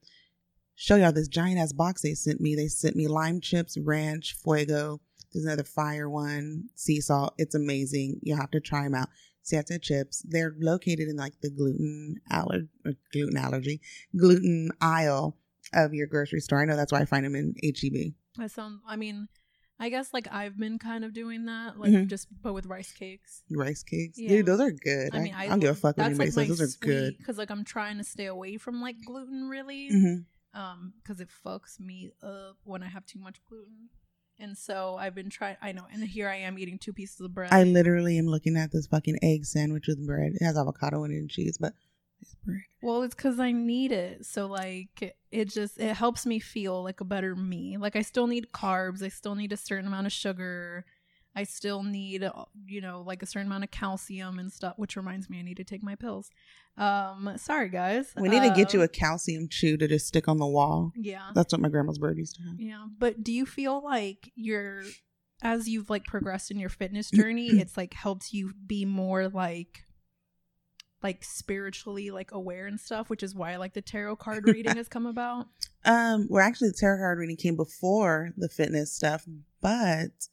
show 0.75 0.97
y'all 0.97 1.13
this 1.13 1.29
giant 1.29 1.59
ass 1.59 1.73
box 1.73 2.03
they 2.03 2.15
sent 2.15 2.41
me. 2.41 2.55
They 2.55 2.69
sent 2.69 2.97
me 2.97 3.07
lime 3.07 3.41
chips, 3.41 3.77
ranch, 3.79 4.35
fuego. 4.43 5.01
There's 5.33 5.45
another 5.45 5.65
fire 5.65 6.09
one, 6.09 6.69
sea 6.75 7.01
salt. 7.01 7.35
It's 7.39 7.55
amazing. 7.55 8.21
You'll 8.23 8.39
have 8.39 8.53
to 8.53 8.61
try 8.61 8.85
them 8.85 8.95
out. 8.95 9.09
Siete 9.43 9.83
chips. 9.83 10.25
They're 10.27 10.55
located 10.59 11.09
in 11.09 11.17
like 11.17 11.35
the 11.43 11.51
gluten 11.51 12.17
aller- 12.33 12.69
gluten 13.13 13.37
allergy, 13.37 13.81
gluten 14.17 14.71
aisle 14.81 15.37
of 15.73 15.93
your 15.93 16.07
grocery 16.07 16.41
store. 16.41 16.63
I 16.63 16.65
know 16.65 16.77
that's 16.77 16.93
why 16.93 17.01
I 17.01 17.05
find 17.05 17.25
them 17.25 17.35
in 17.35 17.55
HEB. 17.63 18.15
That 18.39 18.51
sounds. 18.51 18.81
I 18.87 18.97
mean, 18.97 19.29
I 19.79 19.89
guess 19.89 20.13
like 20.15 20.29
I've 20.31 20.57
been 20.57 20.79
kind 20.79 21.05
of 21.05 21.13
doing 21.13 21.47
that, 21.47 21.79
like 21.79 21.91
Mhm. 21.93 22.07
just 22.09 22.29
but 22.43 22.53
with 22.55 22.67
rice 22.67 22.93
cakes. 22.93 23.43
Rice 23.51 23.83
cakes, 23.83 24.19
Yeah. 24.19 24.29
dude, 24.29 24.47
those 24.47 24.61
are 24.61 24.71
good. 24.71 25.15
I, 25.15 25.19
I 25.19 25.21
mean, 25.21 25.35
I, 25.35 25.45
I, 25.45 25.49
don't 25.49 25.61
give 25.61 25.71
a 25.71 25.75
fuck 25.75 25.97
what 25.97 26.07
anybody 26.07 26.31
like 26.31 26.49
says. 26.49 26.59
Those 26.59 26.61
are 26.75 26.79
good. 26.79 27.19
because 27.19 27.39
like 27.39 27.51
I'm 27.51 27.65
trying 27.65 27.99
to 27.99 28.05
stay 28.05 28.27
away 28.27 28.57
from 28.57 28.81
like 28.81 28.97
gluten 29.05 29.49
really, 29.49 29.89
hmm 29.91 30.15
um, 30.55 30.93
because 31.03 31.21
it 31.21 31.29
fucks 31.45 31.81
me 31.81 32.13
up 32.23 32.57
when 32.63 32.83
I 32.85 32.87
have 32.89 33.05
too 33.07 33.19
much 33.19 33.41
gluten. 33.49 33.89
And 34.39 34.57
so 34.57 34.97
I've 34.97 35.15
been 35.15 35.31
trying. 35.31 35.57
I 35.61 35.73
know, 35.73 35.87
and 35.93 36.03
here 36.05 36.29
I 36.29 36.37
am 36.37 36.59
eating 36.59 36.79
two 36.79 36.93
pieces 36.93 37.21
of 37.21 37.35
bread. 37.35 37.53
I 37.53 37.65
literally 37.65 38.19
am 38.19 38.27
looking 38.27 38.57
at 38.57 38.71
this 38.73 38.87
fucking 38.87 39.19
egg 39.23 39.45
sandwich 39.45 39.87
with 39.89 40.05
bread. 40.07 40.33
It 40.41 40.45
has 40.45 40.57
avocado 40.57 41.03
in 41.05 41.11
it 41.13 41.19
and 41.19 41.31
cheese, 41.31 41.57
but 41.59 41.73
it's 42.25 42.35
bread. 42.45 42.61
Well, 42.83 43.03
it's 43.03 43.15
because 43.15 43.39
I 43.39 43.53
need 43.53 43.93
it. 43.93 44.25
So 44.27 44.47
like 44.47 45.15
it 45.31 45.49
just 45.51 45.79
it 45.79 45.95
helps 45.95 46.25
me 46.27 46.39
feel 46.39 46.83
like 46.83 47.01
a 47.01 47.05
better 47.05 47.35
me. 47.37 47.77
Like 47.77 47.97
I 47.97 48.03
still 48.03 48.27
need 48.27 48.49
carbs. 48.53 49.03
I 49.03 49.09
still 49.09 49.35
need 49.35 49.53
a 49.53 49.57
certain 49.57 49.87
amount 49.87 50.07
of 50.07 50.13
sugar. 50.13 50.85
I 51.37 51.43
still 51.45 51.83
need 51.83 52.23
uh, 52.23 52.45
you 52.67 52.81
know 52.81 53.03
like 53.07 53.23
a 53.23 53.27
certain 53.27 53.47
amount 53.49 53.65
of 53.65 53.71
calcium 53.71 54.39
and 54.39 54.53
stuff. 54.53 54.75
Which 54.77 54.97
reminds 54.97 55.29
me, 55.29 55.39
I 55.39 55.43
need 55.43 55.57
to 55.59 55.65
take 55.65 55.83
my 55.83 55.95
pills. 55.95 56.31
Um, 56.77 57.33
sorry 57.37 57.69
guys. 57.69 58.13
We 58.17 58.29
need 58.29 58.43
to 58.43 58.55
get 58.55 58.75
you 58.75 58.83
a 58.83 58.89
calcium 58.89 59.49
chew 59.49 59.77
to 59.77 59.87
just 59.87 60.07
stick 60.09 60.27
on 60.27 60.39
the 60.39 60.47
wall. 60.47 60.93
yeah 60.97 61.31
That's 61.35 61.53
what 61.53 61.61
my 61.61 61.69
grandma's 61.69 61.99
bird 61.99 62.19
used 62.19 62.37
to 62.37 62.43
have. 62.43 62.55
yeah. 62.59 62.87
But 62.99 63.23
do 63.23 63.33
you 63.33 63.47
feel 63.47 63.83
like 63.83 64.33
you're 64.35 64.83
as 65.43 65.69
you've 65.69 65.91
like 65.91 66.05
progressed 66.05 66.51
in 66.51 66.59
your 66.59 66.71
fitness 66.71 67.11
journey, 67.11 67.47
it's 67.61 67.77
like 67.77 67.95
helped 67.95 68.33
you 68.33 68.53
be 68.67 68.85
more 68.85 69.29
like 69.29 69.85
like 71.05 71.23
spiritually 71.23 72.11
like 72.11 72.33
aware 72.33 72.67
and 72.67 72.81
stuff, 72.81 73.11
which 73.11 73.23
is 73.23 73.35
why 73.35 73.55
like 73.57 73.75
the 73.75 73.83
tarot 73.83 74.17
card 74.17 74.49
reading 74.49 74.77
has 74.77 74.89
come 74.89 75.07
about. 75.07 75.47
Um, 75.85 76.27
well, 76.31 76.45
actually, 76.45 76.69
the 76.69 76.79
tarot 76.81 76.99
card 76.99 77.19
reading 77.19 77.37
came 77.37 77.57
before 77.57 78.33
the 78.37 78.49
fitness 78.49 78.93
stuff, 78.93 79.25
but 79.61 80.29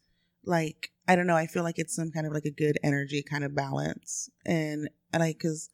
like 0.45 0.91
I 1.07 1.15
don't 1.15 1.27
know, 1.27 1.35
I 1.35 1.45
feel 1.45 1.63
like 1.63 1.77
it's 1.77 1.95
some 1.95 2.09
kind 2.09 2.25
of 2.25 2.33
like 2.33 2.45
a 2.45 2.51
good 2.51 2.79
energy 2.81 3.21
kind 3.21 3.43
of 3.43 3.53
balance, 3.53 4.29
and 4.45 4.89
and 5.13 5.21
like 5.21 5.37
because 5.37 5.69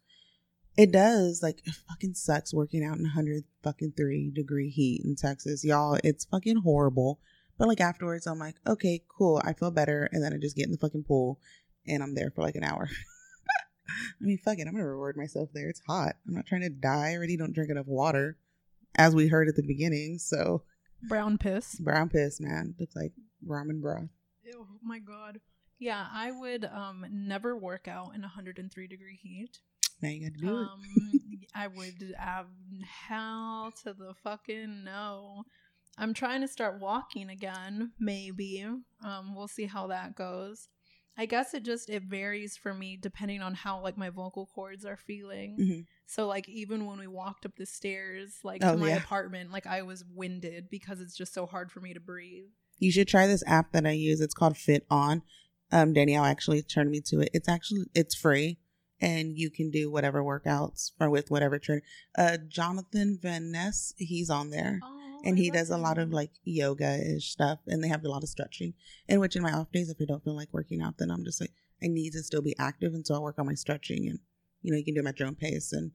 it 0.76 0.92
does 0.92 1.42
like 1.44 1.62
it 1.66 1.76
fucking 1.88 2.16
sucks 2.16 2.54
working 2.54 2.84
out 2.84 2.98
in 2.98 3.04
100 3.04 3.44
fucking 3.64 3.94
three 3.96 4.32
degree 4.34 4.70
heat 4.70 5.04
in 5.06 5.16
Texas, 5.16 5.64
y'all. 5.64 6.00
It's 6.04 6.26
fucking 6.26 6.62
horrible. 6.64 7.20
But 7.60 7.68
like 7.68 7.82
afterwards, 7.82 8.28
I'm 8.28 8.40
like, 8.40 8.56
okay, 8.68 9.04
cool, 9.16 9.42
I 9.44 9.54
feel 9.54 9.72
better, 9.72 10.10
and 10.12 10.24
then 10.24 10.34
I 10.34 10.38
just 10.38 10.56
get 10.56 10.66
in 10.66 10.72
the 10.72 10.78
fucking 10.78 11.06
pool, 11.06 11.40
and 11.88 12.04
I'm 12.04 12.14
there 12.14 12.32
for 12.32 12.42
like 12.42 12.56
an 12.56 12.64
hour. 12.64 12.90
I 13.90 14.24
mean, 14.24 14.38
fuck 14.38 14.60
it, 14.60 14.68
I'm 14.68 14.74
gonna 14.74 14.88
reward 14.88 15.18
myself 15.18 15.50
there. 15.54 15.70
It's 15.70 15.82
hot. 15.88 16.16
I'm 16.28 16.34
not 16.36 16.46
trying 16.46 16.62
to 16.62 16.70
die. 16.70 17.12
I 17.12 17.16
already 17.16 17.38
don't 17.38 17.54
drink 17.54 17.70
enough 17.72 17.88
water 17.88 18.38
as 18.96 19.14
we 19.16 19.28
heard 19.28 19.48
at 19.48 19.56
the 19.56 19.64
beginning. 19.66 20.18
So 20.20 20.64
Brown 21.08 21.38
piss. 21.38 21.76
brown 21.76 22.10
piss, 22.10 22.40
man, 22.42 22.76
looks 22.80 22.96
like 22.96 23.14
ramen 23.48 23.82
broth. 23.82 24.10
Oh 24.56 24.66
my 24.82 25.00
god. 25.00 25.40
Yeah, 25.80 26.08
I 26.12 26.32
would 26.32 26.66
um 26.66 27.06
never 27.12 27.56
work 27.58 27.88
out 27.88 28.16
in 28.16 28.22
103 28.22 28.88
degree 28.88 29.20
heat. 29.22 29.60
Now 30.02 30.10
you 30.10 30.22
got 30.30 30.40
to 30.40 30.46
do 30.46 30.56
Um 30.56 30.82
I 31.56 31.68
would 31.68 32.16
have 32.18 32.48
hell 33.08 33.72
to 33.84 33.94
the 33.94 34.14
fucking 34.24 34.84
no. 34.84 35.44
I'm 36.00 36.14
trying 36.14 36.42
to 36.42 36.48
start 36.48 36.80
walking 36.80 37.30
again, 37.30 37.92
maybe. 38.00 38.66
Um 39.04 39.36
we'll 39.36 39.48
see 39.48 39.66
how 39.66 39.88
that 39.88 40.16
goes. 40.16 40.68
I 41.18 41.26
guess 41.26 41.54
it 41.54 41.64
just 41.64 41.90
it 41.90 42.04
varies 42.04 42.56
for 42.56 42.74
me 42.74 42.98
depending 43.02 43.42
on 43.42 43.56
how 43.56 43.82
like 43.82 43.98
my 43.98 44.10
vocal 44.10 44.46
cords 44.54 44.86
are 44.86 44.98
feeling. 44.98 45.58
Mhm. 45.60 45.86
So 46.06 46.28
like 46.28 46.48
even 46.48 46.86
when 46.86 47.00
we 47.00 47.08
walked 47.08 47.46
up 47.46 47.56
the 47.58 47.66
stairs 47.66 48.40
like 48.44 48.64
Oh, 48.64 48.74
to 48.74 48.78
my 48.78 48.90
yeah. 48.90 48.98
apartment, 48.98 49.52
like 49.52 49.66
I 49.66 49.82
was 49.82 50.06
winded 50.14 50.70
because 50.70 51.02
it's 51.02 51.18
just 51.18 51.34
so 51.34 51.46
hard 51.46 51.72
for 51.72 51.82
me 51.82 51.94
to 51.94 52.00
breathe. 52.00 52.46
You 52.80 52.92
should 52.92 53.08
try 53.08 53.26
this 53.26 53.44
app 53.48 53.72
that 53.72 53.88
I 53.88 53.92
use. 53.92 54.22
It's 54.22 54.36
called 54.36 54.54
FitOn. 54.54 55.24
Um, 55.72 55.94
Danielle 55.94 56.24
actually 56.26 56.62
turned 56.62 56.92
me 56.92 57.02
to 57.08 57.22
it. 57.22 57.30
It's 57.34 57.50
actually 57.50 57.86
it's 57.96 58.14
free, 58.16 58.60
and 59.02 59.36
you 59.38 59.50
can 59.50 59.72
do 59.72 59.92
whatever 59.92 60.24
workouts 60.24 60.92
or 61.00 61.10
with 61.10 61.32
whatever 61.32 61.58
trainer. 61.58 61.82
Uh, 62.18 62.38
Jonathan 62.48 63.18
Van 63.22 63.52
Ness, 63.52 63.94
he's 63.98 64.30
on 64.30 64.52
there. 64.52 64.80
Oh, 64.84 64.97
and 65.28 65.38
he 65.38 65.52
does 65.52 65.70
a 65.70 65.78
lot 65.78 65.98
of 65.98 66.12
like 66.12 66.32
yoga 66.44 67.16
ish 67.16 67.32
stuff 67.32 67.60
and 67.68 67.84
they 67.84 67.88
have 67.88 68.04
a 68.04 68.10
lot 68.10 68.24
of 68.24 68.30
stretching 68.30 68.74
in 69.08 69.20
which 69.20 69.36
in 69.36 69.42
my 69.44 69.52
off 69.52 69.72
days 69.72 69.90
if 69.90 69.98
i 70.02 70.06
don't 70.06 70.24
feel 70.24 70.36
like 70.36 70.50
working 70.52 70.82
out 70.82 70.98
then 70.98 71.12
i'm 71.12 71.24
just 71.24 71.42
like 71.42 71.52
i 71.84 71.88
need 71.88 72.12
to 72.14 72.24
still 72.24 72.42
be 72.42 72.56
active 72.58 72.94
and 72.94 73.06
so 73.06 73.14
i'll 73.14 73.24
work 73.24 73.38
on 73.40 73.46
my 73.46 73.54
stretching 73.54 74.08
and 74.08 74.20
you 74.62 74.72
know 74.72 74.78
you 74.78 74.84
can 74.86 74.94
do 74.94 75.00
them 75.02 75.08
at 75.08 75.20
your 75.20 75.28
own 75.28 75.36
pace 75.36 75.72
and 75.74 75.92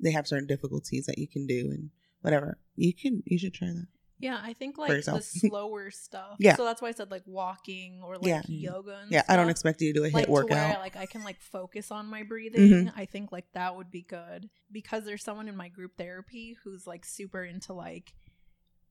they 0.00 0.10
have 0.12 0.26
certain 0.26 0.46
difficulties 0.46 1.06
that 1.06 1.18
you 1.18 1.26
can 1.28 1.46
do 1.46 1.70
and 1.70 1.90
whatever 2.22 2.58
you 2.76 2.92
can 2.94 3.22
you 3.26 3.38
should 3.38 3.54
try 3.54 3.68
that 3.68 3.86
Yeah, 4.18 4.40
I 4.42 4.54
think 4.54 4.78
like 4.78 5.04
the 5.04 5.20
slower 5.42 5.90
stuff. 5.90 6.36
Yeah. 6.38 6.56
So 6.56 6.64
that's 6.64 6.80
why 6.80 6.88
I 6.88 6.92
said 6.92 7.10
like 7.10 7.26
walking 7.26 8.00
or 8.02 8.16
like 8.16 8.26
Yeah. 8.32 8.42
yoga. 8.48 9.00
And 9.02 9.12
yeah 9.12 9.22
i 9.28 9.36
don't 9.36 9.50
expect 9.50 9.82
you 9.82 9.92
to 9.92 9.98
do 10.00 10.04
a 10.04 10.08
hit 10.08 10.14
like 10.14 10.24
to 10.26 10.32
workout 10.32 10.70
where 10.70 10.78
like 10.78 10.96
I 10.96 11.04
can 11.04 11.22
like 11.22 11.38
focus 11.40 11.90
on 11.90 12.06
my 12.06 12.22
breathing. 12.22 12.70
Mhm. 12.86 12.92
I 12.96 13.04
think 13.04 13.30
like 13.30 13.44
that 13.52 13.76
would 13.76 13.90
be 13.90 14.00
good 14.02 14.48
because 14.72 15.04
there's 15.04 15.22
someone 15.22 15.48
in 15.48 15.56
my 15.64 15.68
group 15.68 15.92
therapy 15.98 16.56
who's 16.64 16.86
like 16.86 17.04
super 17.04 17.44
into 17.44 17.74
like 17.74 18.14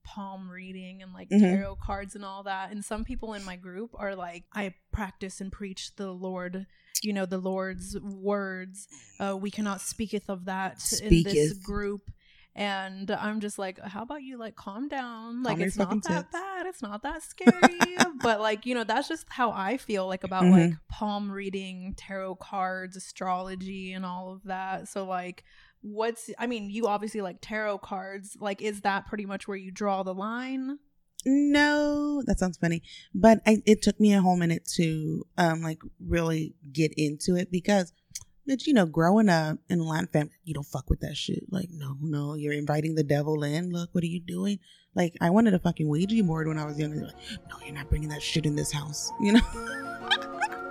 palm 0.06 0.48
reading 0.48 1.02
and 1.02 1.12
like 1.12 1.28
Mhm. 1.28 1.40
tarot 1.40 1.76
cards 1.76 2.14
and 2.14 2.24
all 2.24 2.44
that. 2.44 2.70
And 2.70 2.84
some 2.84 3.04
people 3.04 3.34
in 3.34 3.44
my 3.44 3.56
group 3.56 3.90
are 3.94 4.14
like, 4.14 4.44
I 4.54 4.72
practice 4.92 5.40
and 5.40 5.50
preach 5.50 5.96
the 5.96 6.12
Lord. 6.12 6.66
You 7.02 7.12
know 7.12 7.26
the 7.26 7.38
Lord's 7.38 7.98
words. 8.00 8.88
Uh, 9.20 9.36
we 9.36 9.50
cannot 9.50 9.80
speaketh 9.80 10.30
of 10.30 10.44
that 10.46 10.80
in 11.02 11.22
this 11.24 11.52
group. 11.58 12.10
And 12.54 13.10
I'm 13.10 13.40
just 13.40 13.58
like, 13.58 13.78
how 13.80 14.00
about 14.00 14.22
you 14.22 14.38
like 14.38 14.56
calm 14.56 14.88
down? 14.88 15.42
Like 15.42 15.58
Calm 15.58 15.66
it's 15.66 15.76
not 15.76 16.02
that 16.04 16.32
bad. 16.32 16.64
It's 16.66 16.80
not 16.80 17.02
that 17.02 17.22
scary. 17.22 17.52
but 18.22 18.40
like, 18.40 18.64
you 18.64 18.74
know, 18.74 18.84
that's 18.84 19.08
just 19.08 19.26
how 19.28 19.50
I 19.50 19.76
feel 19.76 20.06
like 20.06 20.24
about 20.24 20.44
Mhm. 20.44 20.50
like 20.70 20.78
palm 20.88 21.30
reading, 21.30 21.92
tarot 21.98 22.36
cards, 22.36 22.96
astrology, 22.96 23.92
and 23.92 24.06
all 24.06 24.32
of 24.32 24.44
that. 24.44 24.88
So 24.88 25.04
like 25.04 25.44
what's 25.86 26.30
I 26.38 26.46
mean, 26.46 26.70
you 26.70 26.86
obviously 26.86 27.20
like 27.20 27.38
tarot 27.40 27.78
cards. 27.78 28.36
Like, 28.40 28.60
is 28.62 28.82
that 28.82 29.06
pretty 29.06 29.26
much 29.26 29.46
where 29.46 29.56
you 29.56 29.70
draw 29.70 30.02
the 30.02 30.14
line? 30.14 30.78
no 31.28 32.22
that 32.24 32.38
sounds 32.38 32.56
funny 32.56 32.80
but 33.12 33.40
I, 33.44 33.60
it 33.66 33.82
took 33.82 33.98
me 33.98 34.14
a 34.14 34.20
whole 34.20 34.36
minute 34.36 34.64
to 34.76 35.26
um 35.36 35.60
like 35.60 35.80
really 35.98 36.54
get 36.72 36.92
into 36.96 37.34
it 37.34 37.50
because 37.50 37.92
but 38.46 38.64
you 38.64 38.72
know 38.72 38.86
growing 38.86 39.28
up 39.28 39.58
in 39.68 39.80
a 39.80 39.82
Latin 39.82 40.06
family 40.06 40.34
you 40.44 40.54
don't 40.54 40.66
fuck 40.66 40.88
with 40.88 41.00
that 41.00 41.16
shit 41.16 41.42
like 41.50 41.68
no 41.72 41.96
no 42.00 42.34
you're 42.34 42.52
inviting 42.52 42.94
the 42.94 43.02
devil 43.02 43.42
in 43.42 43.72
look 43.72 43.92
what 43.92 44.04
are 44.04 44.08
you 44.08 44.20
doing 44.20 44.60
like 44.94 45.16
i 45.20 45.28
wanted 45.28 45.52
a 45.52 45.58
fucking 45.58 45.88
ouija 45.88 46.22
board 46.22 46.46
when 46.46 46.58
i 46.58 46.64
was 46.64 46.78
younger 46.78 47.06
like 47.06 47.16
no 47.50 47.56
you're 47.64 47.74
not 47.74 47.88
bringing 47.88 48.10
that 48.10 48.22
shit 48.22 48.46
in 48.46 48.54
this 48.54 48.70
house 48.70 49.10
you 49.20 49.32
know 49.32 49.40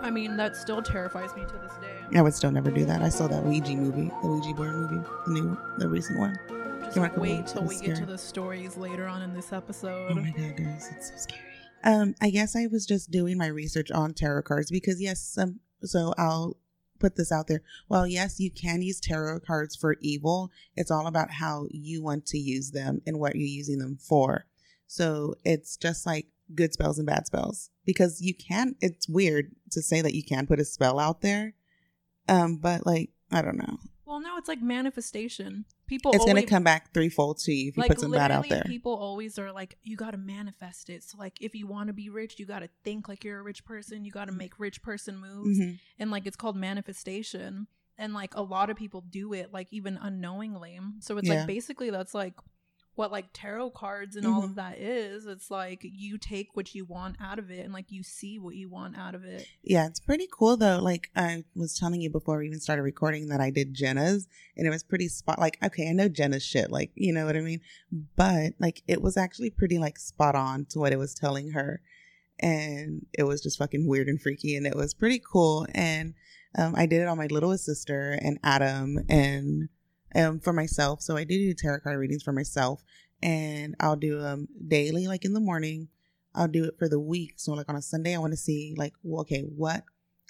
I 0.05 0.11
mean, 0.11 0.37
that 0.37 0.55
still 0.55 0.83
terrifies 0.83 1.35
me 1.35 1.41
to 1.41 1.53
this 1.57 1.73
day. 1.81 1.94
I 2.15 2.21
would 2.21 2.33
still 2.33 2.51
never 2.51 2.71
do 2.71 2.85
that 2.85 3.01
i 3.01 3.09
saw 3.09 3.27
that 3.27 3.43
ouija 3.43 3.75
movie 3.75 4.11
the 4.21 4.27
ouija 4.27 4.53
board 4.53 4.73
movie 4.75 5.07
the 5.25 5.33
new 5.33 5.57
the 5.77 5.87
recent 5.87 6.19
one 6.19 6.37
Just 6.83 6.93
Came 6.93 7.03
out 7.03 7.07
a 7.07 7.09
couple 7.09 7.23
wait 7.23 7.47
till 7.47 7.63
we 7.63 7.75
It's 7.75 7.81
get 7.81 7.95
to 7.97 8.05
the 8.05 8.17
stories 8.17 8.77
later 8.77 9.07
on 9.07 9.21
in 9.23 9.33
this 9.33 9.51
episode. 9.51 10.11
Oh 10.11 10.15
my 10.15 10.29
god, 10.29 10.55
guys, 10.55 10.91
it's 10.95 11.09
so 11.09 11.15
scary. 11.17 11.41
Um, 11.83 12.15
I 12.21 12.29
guess 12.29 12.55
I 12.55 12.67
was 12.67 12.85
just 12.85 13.09
doing 13.11 13.37
my 13.37 13.47
research 13.47 13.89
on 13.91 14.13
tarot 14.13 14.43
cards 14.43 14.69
because 14.69 15.01
yes, 15.01 15.35
um, 15.37 15.59
so 15.81 16.13
I'll 16.17 16.57
put 16.99 17.15
this 17.15 17.31
out 17.31 17.47
there. 17.47 17.61
Well, 17.89 18.05
yes, 18.07 18.39
you 18.39 18.51
can 18.51 18.81
use 18.83 18.99
tarot 18.99 19.41
cards 19.41 19.75
for 19.75 19.95
evil. 20.01 20.51
It's 20.75 20.91
all 20.91 21.07
about 21.07 21.31
how 21.31 21.67
you 21.71 22.03
want 22.03 22.25
to 22.27 22.37
use 22.37 22.71
them 22.71 23.01
and 23.05 23.19
what 23.19 23.35
you're 23.35 23.47
using 23.47 23.79
them 23.79 23.97
for. 23.97 24.45
So 24.87 25.35
it's 25.43 25.77
just 25.77 26.05
like 26.05 26.27
good 26.53 26.73
spells 26.73 26.97
and 26.99 27.07
bad 27.07 27.25
spells 27.27 27.71
because 27.83 28.21
you 28.21 28.33
can. 28.35 28.75
It's 28.79 29.09
weird 29.09 29.55
to 29.71 29.81
say 29.81 30.01
that 30.01 30.13
you 30.13 30.23
can 30.23 30.45
put 30.47 30.59
a 30.59 30.65
spell 30.65 30.99
out 30.99 31.21
there, 31.21 31.53
um, 32.27 32.57
but 32.57 32.85
like 32.85 33.09
I 33.31 33.41
don't 33.41 33.57
know, 33.57 33.77
Well, 34.05 34.19
no, 34.19 34.37
it's 34.37 34.47
like 34.47 34.61
manifestation. 34.61 35.65
People 35.87 36.11
it's 36.13 36.25
gonna 36.25 36.45
come 36.45 36.63
back 36.63 36.93
threefold 36.93 37.37
to 37.39 37.51
you 37.53 37.69
if 37.69 37.77
you 37.77 37.83
put 37.83 37.99
some 37.99 38.11
bad 38.11 38.31
out 38.31 38.47
there. 38.49 38.63
people 38.65 38.93
always 38.95 39.37
are 39.37 39.51
like, 39.51 39.77
you 39.83 39.95
got 39.95 40.11
to 40.11 40.17
manifest 40.17 40.89
it. 40.89 41.03
So 41.03 41.17
like, 41.19 41.39
if 41.41 41.53
you 41.53 41.67
want 41.67 41.87
to 41.87 41.93
be 41.93 42.09
rich, 42.09 42.39
you 42.39 42.45
got 42.47 42.59
to 42.59 42.69
think 42.83 43.07
like 43.07 43.23
you're 43.23 43.39
a 43.39 43.43
rich 43.43 43.63
person. 43.65 44.03
You 44.03 44.11
got 44.11 44.25
to 44.25 44.31
make 44.31 44.59
rich 44.59 44.81
person 44.81 45.17
moves, 45.19 45.59
Mhm. 45.59 45.79
and 45.99 46.09
like 46.11 46.25
it's 46.25 46.35
called 46.35 46.55
manifestation. 46.55 47.67
And 47.97 48.13
like 48.13 48.35
a 48.35 48.41
lot 48.41 48.69
of 48.69 48.75
people 48.77 49.01
do 49.01 49.31
it 49.33 49.53
like 49.53 49.67
even 49.71 49.97
unknowingly. 50.01 50.79
So 50.99 51.17
it's 51.17 51.27
Yeah. 51.29 51.35
like 51.35 51.47
basically 51.47 51.89
that's 51.91 52.13
like 52.13 52.33
what 52.95 53.11
like 53.11 53.25
tarot 53.33 53.71
cards 53.71 54.15
and 54.15 54.25
all 54.25 54.41
Mhm. 54.41 54.45
of 54.45 54.55
that 54.55 54.77
is. 54.79 55.25
It's 55.25 55.51
like 55.51 55.81
you 55.83 56.17
take 56.17 56.55
what 56.55 56.73
you 56.73 56.85
want 56.85 57.17
out 57.19 57.39
of 57.39 57.51
it 57.51 57.63
and 57.65 57.73
like 57.73 57.91
you 57.91 58.03
see 58.03 58.39
what 58.39 58.55
you 58.55 58.69
want 58.69 58.97
out 58.97 59.13
of 59.15 59.23
it. 59.25 59.45
Yeah, 59.63 59.85
it's 59.87 59.99
pretty 59.99 60.27
cool 60.31 60.55
though. 60.57 60.79
Like 60.81 61.09
I 61.15 61.43
was 61.55 61.77
telling 61.77 62.01
you 62.01 62.09
before 62.09 62.37
we 62.37 62.47
even 62.47 62.59
started 62.61 62.83
recording 62.83 63.27
that 63.27 63.41
I 63.41 63.49
did 63.49 63.73
Jenna's 63.73 64.27
and 64.55 64.65
it 64.65 64.69
was 64.69 64.83
pretty 64.83 65.07
spot 65.09 65.39
like 65.39 65.57
okay, 65.63 65.89
I 65.89 65.91
know 65.91 66.07
Jenna's 66.07 66.43
shit, 66.43 66.71
like 66.71 66.91
you 66.95 67.11
know 67.13 67.25
what 67.25 67.35
I 67.35 67.41
mean? 67.41 67.59
But 68.15 68.53
like 68.59 68.81
it 68.87 69.01
was 69.01 69.17
actually 69.17 69.49
pretty 69.49 69.77
like 69.77 69.99
spot 69.99 70.35
on 70.35 70.65
to 70.69 70.79
what 70.79 70.93
it 70.93 70.97
was 70.99 71.13
telling 71.13 71.51
her. 71.51 71.81
And 72.39 73.05
it 73.13 73.23
was 73.23 73.41
just 73.41 73.57
fucking 73.57 73.87
weird 73.87 74.07
and 74.07 74.21
freaky 74.21 74.55
and 74.55 74.65
it 74.67 74.75
was 74.75 74.93
pretty 74.93 75.19
cool. 75.19 75.65
And 75.73 76.13
um, 76.57 76.73
I 76.75 76.85
did 76.85 77.01
it 77.01 77.07
on 77.07 77.17
my 77.17 77.27
littlest 77.27 77.65
sister 77.65 78.11
and 78.21 78.39
Adam 78.43 78.99
and 79.09 79.69
um, 80.15 80.39
for 80.39 80.53
myself. 80.53 81.01
So 81.01 81.17
I 81.17 81.23
do 81.23 81.37
do 81.37 81.53
tarot 81.53 81.81
card 81.81 81.99
readings 81.99 82.23
for 82.23 82.31
myself 82.31 82.83
and 83.21 83.75
I'll 83.79 83.95
do 83.95 84.19
them 84.19 84.47
daily, 84.67 85.07
like 85.07 85.25
in 85.25 85.33
the 85.33 85.39
morning. 85.39 85.89
I'll 86.33 86.47
do 86.47 86.65
it 86.65 86.75
for 86.77 86.89
the 86.89 86.99
week. 86.99 87.33
So 87.37 87.53
like 87.53 87.69
on 87.69 87.75
a 87.75 87.81
Sunday, 87.81 88.15
I 88.15 88.19
want 88.19 88.33
to 88.33 88.37
see 88.37 88.73
like, 88.77 88.93
well, 89.03 89.21
okay, 89.21 89.41
what 89.41 89.83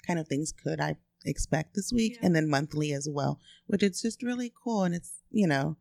kind 0.06 0.18
of 0.18 0.28
things 0.28 0.52
could 0.52 0.80
I 0.80 0.96
expect 1.24 1.74
this 1.74 1.92
week, 1.92 2.12
Yeah. 2.14 2.26
and 2.26 2.36
then 2.36 2.48
monthly 2.48 2.92
as 2.92 3.08
well, 3.10 3.40
which 3.66 3.82
it's 3.82 4.00
just 4.00 4.22
really 4.22 4.52
cool, 4.62 4.84
and 4.84 4.94
it's 4.94 5.14
you 5.32 5.48
know, 5.48 5.76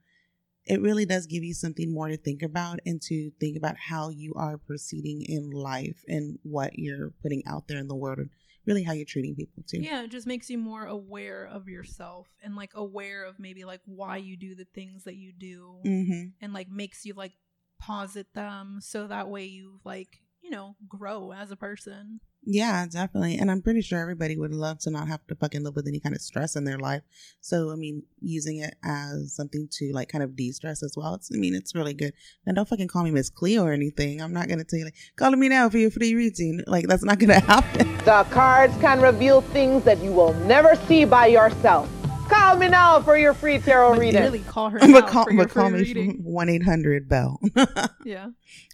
it 0.65 0.81
really 0.81 1.05
does 1.05 1.27
give 1.27 1.43
you 1.43 1.53
something 1.53 1.93
more 1.93 2.07
to 2.07 2.17
think 2.17 2.41
about 2.41 2.79
and 2.88 3.00
to 3.03 3.29
think 3.39 3.55
about 3.55 3.75
how 3.77 4.09
you 4.09 4.33
are 4.35 4.57
proceeding 4.57 5.21
in 5.21 5.51
life 5.51 6.03
and 6.07 6.39
what 6.41 6.79
you're 6.79 7.12
putting 7.21 7.43
out 7.45 7.67
there 7.67 7.77
in 7.77 7.88
the 7.88 7.95
world, 7.95 8.17
and 8.17 8.31
really 8.65 8.84
how 8.84 8.93
you're 8.93 9.05
treating 9.05 9.36
people 9.36 9.63
too. 9.67 9.79
Yeah, 9.81 10.03
it 10.03 10.12
just 10.12 10.27
makes 10.27 10.50
you 10.50 10.57
more 10.57 10.86
aware 10.86 11.45
of 11.45 11.67
yourself 11.67 12.27
and 12.43 12.55
like 12.55 12.72
aware 12.75 13.24
of 13.24 13.39
maybe 13.39 13.65
like 13.65 13.81
why 13.86 14.17
you 14.17 14.38
do 14.38 14.55
the 14.55 14.65
things 14.65 15.03
that 15.03 15.15
you 15.15 15.31
do 15.34 15.79
Mm-hmm. 15.86 16.27
and 16.41 16.53
like 16.53 16.69
makes 16.69 17.05
you 17.05 17.13
like 17.13 17.34
posit 17.79 18.34
them 18.34 18.79
so 18.81 19.07
that 19.07 19.29
way 19.29 19.45
you 19.45 19.79
like, 19.84 20.22
you 20.41 20.50
know, 20.50 20.75
grow 20.88 21.31
as 21.31 21.51
a 21.51 21.55
person. 21.55 22.19
Yeah, 22.47 22.85
definitely. 22.85 23.37
And 23.37 23.49
I'm 23.49 23.61
pretty 23.61 23.81
sure 23.81 23.99
everybody 23.99 24.37
would 24.37 24.53
love 24.53 24.77
to 24.81 24.91
not 24.91 25.07
have 25.07 25.25
to 25.27 25.35
fucking 25.35 25.63
live 25.63 25.75
with 25.75 25.87
any 25.87 25.99
kind 25.99 26.15
of 26.15 26.21
stress 26.21 26.55
in 26.55 26.63
their 26.63 26.77
life. 26.77 27.01
So, 27.41 27.71
I 27.71 27.75
mean, 27.75 28.03
using 28.21 28.57
it 28.59 28.75
as 28.83 29.33
something 29.35 29.67
to 29.71 29.91
like 29.93 30.09
kind 30.09 30.23
of 30.23 30.35
de 30.35 30.51
stress 30.51 30.83
as 30.83 30.93
well. 30.95 31.15
It's, 31.15 31.31
I 31.33 31.37
mean, 31.37 31.55
it's 31.55 31.73
really 31.73 31.95
good. 31.95 32.13
And 32.45 32.55
don't 32.55 32.67
fucking 32.67 32.87
call 32.87 33.03
me 33.03 33.11
Miss 33.11 33.29
Cleo 33.31 33.63
or 33.63 33.73
anything. 33.73 34.21
I'm 34.21 34.31
not 34.33 34.47
going 34.47 34.59
to 34.59 34.63
tell 34.63 34.77
you, 34.77 34.85
like, 34.85 34.95
call 35.15 35.31
me 35.31 35.49
now 35.49 35.69
for 35.69 35.79
your 35.79 35.89
free 35.89 36.13
reading. 36.13 36.61
Like, 36.67 36.87
that's 36.87 37.03
not 37.03 37.17
going 37.17 37.29
to 37.41 37.45
happen. 37.45 37.97
The 38.05 38.25
cards 38.29 38.77
can 38.77 39.01
reveal 39.01 39.41
things 39.41 39.83
that 39.85 39.97
you 40.03 40.11
will 40.11 40.33
never 40.45 40.75
see 40.87 41.03
by 41.05 41.27
yourself. 41.27 41.89
Call 42.29 42.57
me 42.57 42.67
now 42.67 43.01
for 43.01 43.17
your 43.17 43.33
free 43.33 43.59
tarot 43.59 43.93
But 43.93 43.99
reading. 43.99 44.21
really 44.23 44.39
call 44.39 44.69
her 44.69 44.79
but 44.79 45.07
call, 45.07 45.25
for 45.25 45.31
your 45.31 45.43
but 45.45 45.53
call 45.53 45.69
free 45.69 45.79
me 45.79 45.83
reading. 45.85 46.11
1 46.23 46.49
800 46.49 47.07
Bell. 47.09 47.39
Yeah. 48.05 48.29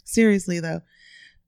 Seriously, 0.06 0.60
though. 0.60 0.82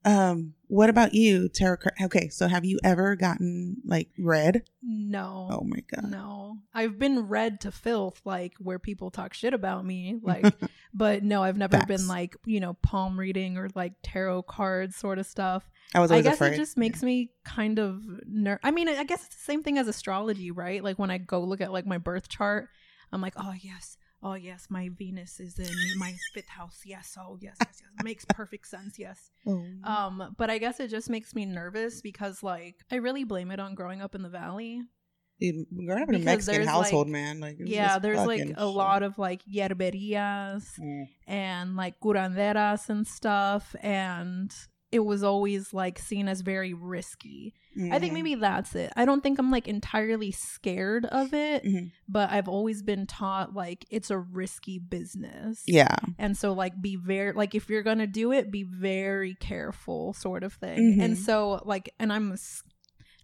Um, 0.04 0.54
what 0.68 0.90
about 0.90 1.14
you, 1.14 1.48
tarot? 1.48 1.78
Okay, 2.02 2.28
so 2.28 2.48
have 2.48 2.64
you 2.64 2.78
ever 2.84 3.16
gotten 3.16 3.76
like 3.84 4.08
read? 4.18 4.64
No. 4.82 5.48
Oh 5.50 5.64
my 5.64 5.80
god. 5.90 6.10
No. 6.10 6.58
I've 6.74 6.98
been 6.98 7.28
read 7.28 7.60
to 7.62 7.72
filth, 7.72 8.20
like 8.24 8.54
where 8.58 8.78
people 8.78 9.10
talk 9.10 9.34
shit 9.34 9.54
about 9.54 9.84
me. 9.84 10.18
Like, 10.22 10.52
but 10.94 11.22
no, 11.22 11.42
I've 11.42 11.56
never 11.56 11.78
Facts. 11.78 11.86
been 11.86 12.08
like, 12.08 12.36
you 12.44 12.60
know, 12.60 12.74
palm 12.74 13.18
reading 13.18 13.56
or 13.56 13.68
like 13.74 13.94
tarot 14.02 14.42
cards 14.42 14.96
sort 14.96 15.18
of 15.18 15.26
stuff. 15.26 15.70
I 15.94 16.00
was 16.00 16.10
I 16.10 16.20
guess 16.22 16.34
afraid. 16.34 16.54
it 16.54 16.56
just 16.56 16.76
makes 16.76 17.02
me 17.02 17.30
kind 17.44 17.78
of 17.78 18.02
ner- 18.26 18.60
I 18.62 18.70
mean, 18.72 18.88
I 18.88 19.04
guess 19.04 19.24
it's 19.24 19.36
the 19.36 19.44
same 19.44 19.62
thing 19.62 19.78
as 19.78 19.88
astrology, 19.88 20.50
right? 20.50 20.82
Like 20.82 20.98
when 20.98 21.10
I 21.10 21.18
go 21.18 21.40
look 21.40 21.60
at 21.60 21.72
like 21.72 21.86
my 21.86 21.98
birth 21.98 22.28
chart, 22.28 22.68
I'm 23.12 23.20
like, 23.20 23.34
oh 23.36 23.54
yes, 23.60 23.96
oh 24.24 24.34
yes, 24.34 24.66
my 24.70 24.88
Venus 24.88 25.38
is 25.38 25.58
in 25.58 25.98
my 25.98 26.12
fifth 26.32 26.48
house. 26.48 26.80
Yes, 26.84 27.16
oh 27.20 27.36
yes, 27.40 27.56
yes, 27.60 27.82
yes. 27.82 28.02
Makes 28.02 28.24
perfect 28.24 28.66
sense. 28.66 28.98
Yes. 28.98 29.30
Oh. 29.46 29.62
Um, 29.84 30.34
but 30.38 30.50
I 30.50 30.58
guess 30.58 30.80
it 30.80 30.88
just 30.88 31.08
makes 31.10 31.34
me 31.34 31.44
nervous 31.44 32.00
because 32.00 32.42
like 32.42 32.76
I 32.90 32.96
really 32.96 33.24
blame 33.24 33.50
it 33.52 33.60
on 33.60 33.74
growing 33.76 34.00
up 34.02 34.14
in 34.16 34.22
the 34.22 34.28
valley. 34.30 34.80
Growing 35.40 36.02
up 36.02 36.08
in 36.08 36.14
a 36.14 36.18
Mexican 36.20 36.66
household, 36.66 37.08
like- 37.08 37.12
man, 37.12 37.40
like 37.40 37.56
Yeah, 37.60 37.98
there's 37.98 38.24
like 38.26 38.40
a 38.40 38.46
shit. 38.46 38.58
lot 38.58 39.02
of 39.02 39.18
like 39.18 39.42
yerberias 39.44 40.64
Mm. 40.80 41.04
and 41.26 41.76
like 41.76 42.00
curanderas 42.00 42.88
and 42.88 43.06
stuff 43.06 43.74
and 43.82 44.52
it 44.94 45.04
was 45.04 45.22
always 45.24 45.74
like 45.74 45.98
seen 45.98 46.28
as 46.28 46.40
very 46.40 46.72
risky. 46.72 47.52
I 47.90 47.98
think 47.98 48.12
Mhm. 48.12 48.14
maybe 48.14 48.34
that's 48.36 48.74
it. 48.76 48.92
I 48.96 49.04
don't 49.04 49.20
think 49.22 49.38
I'm 49.40 49.50
like 49.50 49.66
entirely 49.66 50.30
scared 50.30 51.04
of 51.06 51.34
it, 51.34 51.64
Mhm. 51.64 51.90
but 52.08 52.30
I've 52.30 52.48
always 52.48 52.82
been 52.82 53.04
taught 53.06 53.52
like 53.54 53.84
it's 53.90 54.10
a 54.10 54.18
risky 54.18 54.78
business. 54.78 55.64
Yeah, 55.66 55.96
And 56.18 56.36
so 56.36 56.52
like 56.52 56.80
be 56.80 56.94
very 56.94 57.32
like 57.32 57.54
if 57.56 57.68
you're 57.68 57.82
going 57.82 57.98
to 57.98 58.06
do 58.06 58.30
it, 58.32 58.52
be 58.52 58.62
very 58.62 59.34
careful 59.34 60.12
sort 60.12 60.44
of 60.44 60.52
thing. 60.54 61.00
And 61.02 61.14
Mhm. 61.16 61.18
so 61.18 61.60
like 61.64 61.90
and 61.98 62.12
I'm 62.12 62.36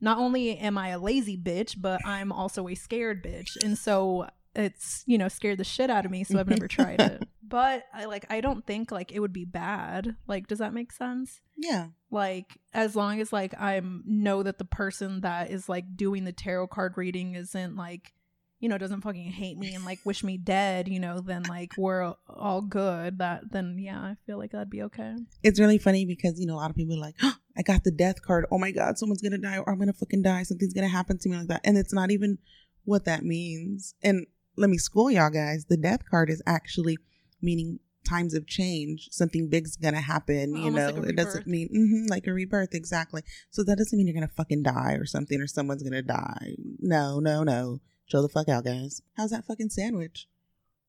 not 0.00 0.18
only 0.18 0.56
am 0.58 0.76
I 0.76 0.88
a 0.88 0.98
lazy 0.98 1.36
bitch, 1.36 1.76
but 1.80 2.00
I'm 2.04 2.32
also 2.32 2.66
a 2.68 2.74
scared 2.74 3.22
bitch. 3.22 3.56
And 3.64 3.78
so 3.78 4.26
it's, 4.54 5.04
you 5.06 5.18
know, 5.18 5.28
scared 5.28 5.58
the 5.58 5.64
shit 5.64 5.90
out 5.90 6.04
of 6.04 6.10
me, 6.10 6.24
so 6.24 6.38
I've 6.38 6.48
never 6.48 6.68
tried 6.68 7.00
it. 7.00 7.28
But 7.50 7.82
I 7.92 8.04
like 8.04 8.26
I 8.30 8.40
don't 8.40 8.64
think 8.64 8.92
like 8.92 9.10
it 9.10 9.18
would 9.18 9.32
be 9.32 9.44
bad. 9.44 10.14
Like 10.28 10.46
does 10.46 10.60
that 10.60 10.72
make 10.72 10.92
sense? 10.92 11.40
yeah, 11.56 11.88
like 12.10 12.58
as 12.72 12.96
long 12.96 13.20
as 13.20 13.32
like 13.32 13.54
i 13.58 13.80
know 14.04 14.42
that 14.42 14.58
the 14.58 14.64
person 14.64 15.20
that 15.20 15.50
is 15.50 15.68
like 15.68 15.96
doing 15.96 16.24
the 16.24 16.32
tarot 16.32 16.68
card 16.68 16.94
reading 16.96 17.34
isn't 17.34 17.76
like 17.76 18.12
you 18.58 18.68
know 18.68 18.78
doesn't 18.78 19.00
fucking 19.00 19.30
hate 19.30 19.58
me 19.58 19.74
and 19.74 19.84
like 19.84 19.98
wish 20.04 20.22
me 20.24 20.36
dead 20.36 20.88
you 20.88 21.00
know 21.00 21.20
then 21.20 21.42
like 21.44 21.72
we're 21.76 22.14
all 22.28 22.60
good 22.60 23.18
that 23.18 23.50
then 23.50 23.76
yeah 23.78 24.00
i 24.00 24.16
feel 24.26 24.38
like 24.38 24.52
that'd 24.52 24.70
be 24.70 24.82
okay 24.82 25.14
it's 25.42 25.60
really 25.60 25.78
funny 25.78 26.04
because 26.04 26.38
you 26.38 26.46
know 26.46 26.54
a 26.54 26.56
lot 26.56 26.70
of 26.70 26.76
people 26.76 26.94
are 26.94 27.00
like, 27.00 27.16
"Oh, 27.22 27.34
I 27.56 27.62
got 27.62 27.84
the 27.84 27.90
death 27.90 28.22
card. 28.22 28.46
Oh 28.50 28.58
my 28.58 28.70
god, 28.70 28.98
someone's 28.98 29.22
gonna 29.22 29.38
die, 29.38 29.58
or 29.58 29.70
I'm 29.70 29.78
gonna 29.78 29.92
fucking 29.92 30.22
die. 30.22 30.42
Something's 30.44 30.72
gonna 30.74 30.88
happen 30.88 31.18
to 31.18 31.28
me 31.28 31.36
like 31.36 31.48
that, 31.48 31.60
and 31.64 31.76
it's 31.76 31.92
not 31.92 32.10
even 32.10 32.38
what 32.84 33.04
that 33.04 33.22
means. 33.24 33.94
And 34.02 34.26
let 34.56 34.70
me 34.70 34.78
school 34.78 35.10
y'all 35.10 35.30
guys. 35.30 35.66
The 35.66 35.76
death 35.76 36.00
card 36.10 36.30
is 36.30 36.42
actually 36.46 36.98
meaning 37.40 37.80
times 38.08 38.34
of 38.34 38.46
change. 38.46 39.08
Something 39.10 39.48
big's 39.48 39.76
gonna 39.76 40.00
happen. 40.00 40.56
You 40.56 40.70
know, 40.70 40.90
like 40.90 41.10
it 41.10 41.16
doesn't 41.16 41.46
mean 41.46 41.68
mhm, 41.74 42.10
like 42.10 42.26
a 42.26 42.32
rebirth 42.32 42.74
exactly. 42.74 43.22
So 43.50 43.62
that 43.64 43.78
doesn't 43.78 43.96
mean 43.96 44.06
you're 44.06 44.14
gonna 44.14 44.28
fucking 44.28 44.62
die 44.62 44.94
or 44.94 45.06
something, 45.06 45.40
or 45.40 45.46
someone's 45.46 45.82
gonna 45.82 46.02
die. 46.02 46.54
No, 46.78 47.20
no, 47.20 47.42
no. 47.42 47.80
Chill 48.08 48.22
the 48.22 48.28
fuck 48.28 48.48
out, 48.48 48.64
guys. 48.64 49.02
How's 49.16 49.30
that 49.30 49.44
fucking 49.44 49.70
sandwich? 49.70 50.26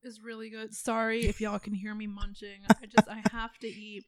is 0.04 0.20
really 0.22 0.50
good 0.50 0.74
sorry 0.74 1.28
if 1.28 1.40
y'all 1.40 1.60
can 1.60 1.74
hear 1.74 1.94
me 1.94 2.08
munching 2.08 2.62
i 2.70 2.86
just 2.88 3.08
i 3.08 3.22
have 3.32 3.58
to 3.60 3.68
eat 3.68 4.04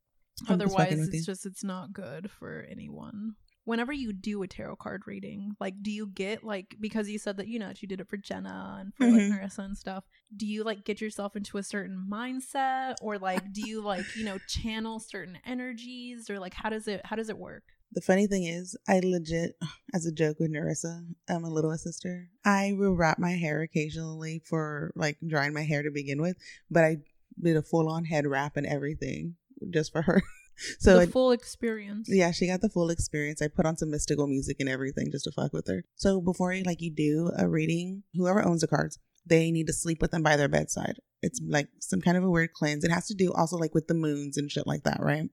I'm 0.46 0.54
otherwise 0.54 0.90
with 0.90 1.08
it's 1.08 1.14
you. 1.14 1.24
just 1.24 1.46
it's 1.46 1.64
not 1.64 1.92
good 1.92 2.30
for 2.30 2.66
anyone 2.70 3.34
whenever 3.68 3.92
you 3.92 4.12
do 4.12 4.42
a 4.42 4.48
tarot 4.48 4.76
card 4.76 5.02
reading 5.06 5.54
like 5.60 5.74
do 5.82 5.90
you 5.90 6.06
get 6.06 6.42
like 6.42 6.74
because 6.80 7.08
you 7.10 7.18
said 7.18 7.36
that 7.36 7.48
you 7.48 7.58
know 7.58 7.68
that 7.68 7.82
you 7.82 7.88
did 7.88 8.00
it 8.00 8.08
for 8.08 8.16
jenna 8.16 8.78
and 8.80 8.94
for 8.94 9.04
Mhm. 9.06 9.12
like 9.12 9.40
marissa 9.40 9.64
and 9.64 9.76
stuff 9.76 10.04
do 10.34 10.46
you 10.46 10.64
like 10.64 10.84
get 10.84 11.00
yourself 11.02 11.36
into 11.36 11.58
a 11.58 11.62
certain 11.62 12.06
mindset 12.10 12.94
or 13.02 13.18
like 13.18 13.52
do 13.52 13.60
you 13.68 13.80
like 13.82 14.06
you 14.16 14.24
know 14.24 14.38
channel 14.48 14.98
certain 14.98 15.38
energies 15.44 16.30
or 16.30 16.38
like 16.38 16.54
how 16.54 16.70
does 16.70 16.88
it 16.88 17.02
how 17.04 17.14
does 17.16 17.28
it 17.28 17.38
work 17.38 17.64
The 17.92 18.00
funny 18.02 18.26
thing 18.26 18.44
is, 18.44 18.76
I 18.86 19.00
legit, 19.02 19.56
as 19.94 20.04
a 20.06 20.12
joke 20.12 20.36
with 20.40 20.50
Narissa, 20.52 20.94
I'm 21.28 21.44
a 21.44 21.48
little 21.56 21.74
sister, 21.78 22.28
I 22.44 22.72
will 22.78 22.94
wrap 22.94 23.18
my 23.18 23.32
hair 23.44 23.62
occasionally 23.62 24.42
for 24.44 24.92
like 24.94 25.16
drying 25.26 25.54
my 25.54 25.62
hair 25.64 25.82
to 25.82 25.90
begin 25.90 26.20
with, 26.20 26.36
but 26.70 26.84
I 26.84 26.98
did 27.40 27.56
a 27.56 27.62
full 27.62 27.88
on 27.88 28.04
head 28.04 28.26
wrap 28.26 28.56
and 28.58 28.66
everything 28.66 29.36
just 29.70 29.90
for 29.92 30.02
her. 30.02 30.22
so 30.78 30.96
the 30.96 31.02
it, 31.02 31.12
full 31.12 31.32
experience 31.32 32.08
yeah, 32.10 32.30
she 32.30 32.46
got 32.46 32.60
the 32.60 32.68
full 32.68 32.90
experience. 32.90 33.42
I 33.42 33.48
put 33.48 33.66
on 33.66 33.76
some 33.76 33.90
mystical 33.90 34.26
music 34.26 34.56
and 34.60 34.68
everything 34.68 35.10
just 35.10 35.24
to 35.24 35.32
fuck 35.32 35.52
with 35.52 35.66
her. 35.68 35.84
So 35.96 36.20
before 36.20 36.52
you 36.52 36.64
like 36.64 36.80
you 36.80 36.90
do 36.90 37.30
a 37.36 37.48
reading, 37.48 38.02
whoever 38.14 38.46
owns 38.46 38.62
the 38.62 38.68
cards, 38.68 38.98
they 39.26 39.50
need 39.50 39.66
to 39.66 39.72
sleep 39.72 40.00
with 40.00 40.10
them 40.10 40.22
by 40.22 40.36
their 40.36 40.48
bedside. 40.48 40.98
It's 41.22 41.40
like 41.46 41.68
some 41.80 42.00
kind 42.00 42.16
of 42.16 42.24
a 42.24 42.30
weird 42.30 42.52
cleanse. 42.52 42.84
It 42.84 42.90
has 42.90 43.06
to 43.08 43.14
do 43.14 43.32
also 43.32 43.56
like 43.56 43.74
with 43.74 43.88
the 43.88 43.94
moons 43.94 44.36
and 44.36 44.50
shit 44.50 44.66
like 44.66 44.84
that, 44.84 45.00
right? 45.00 45.28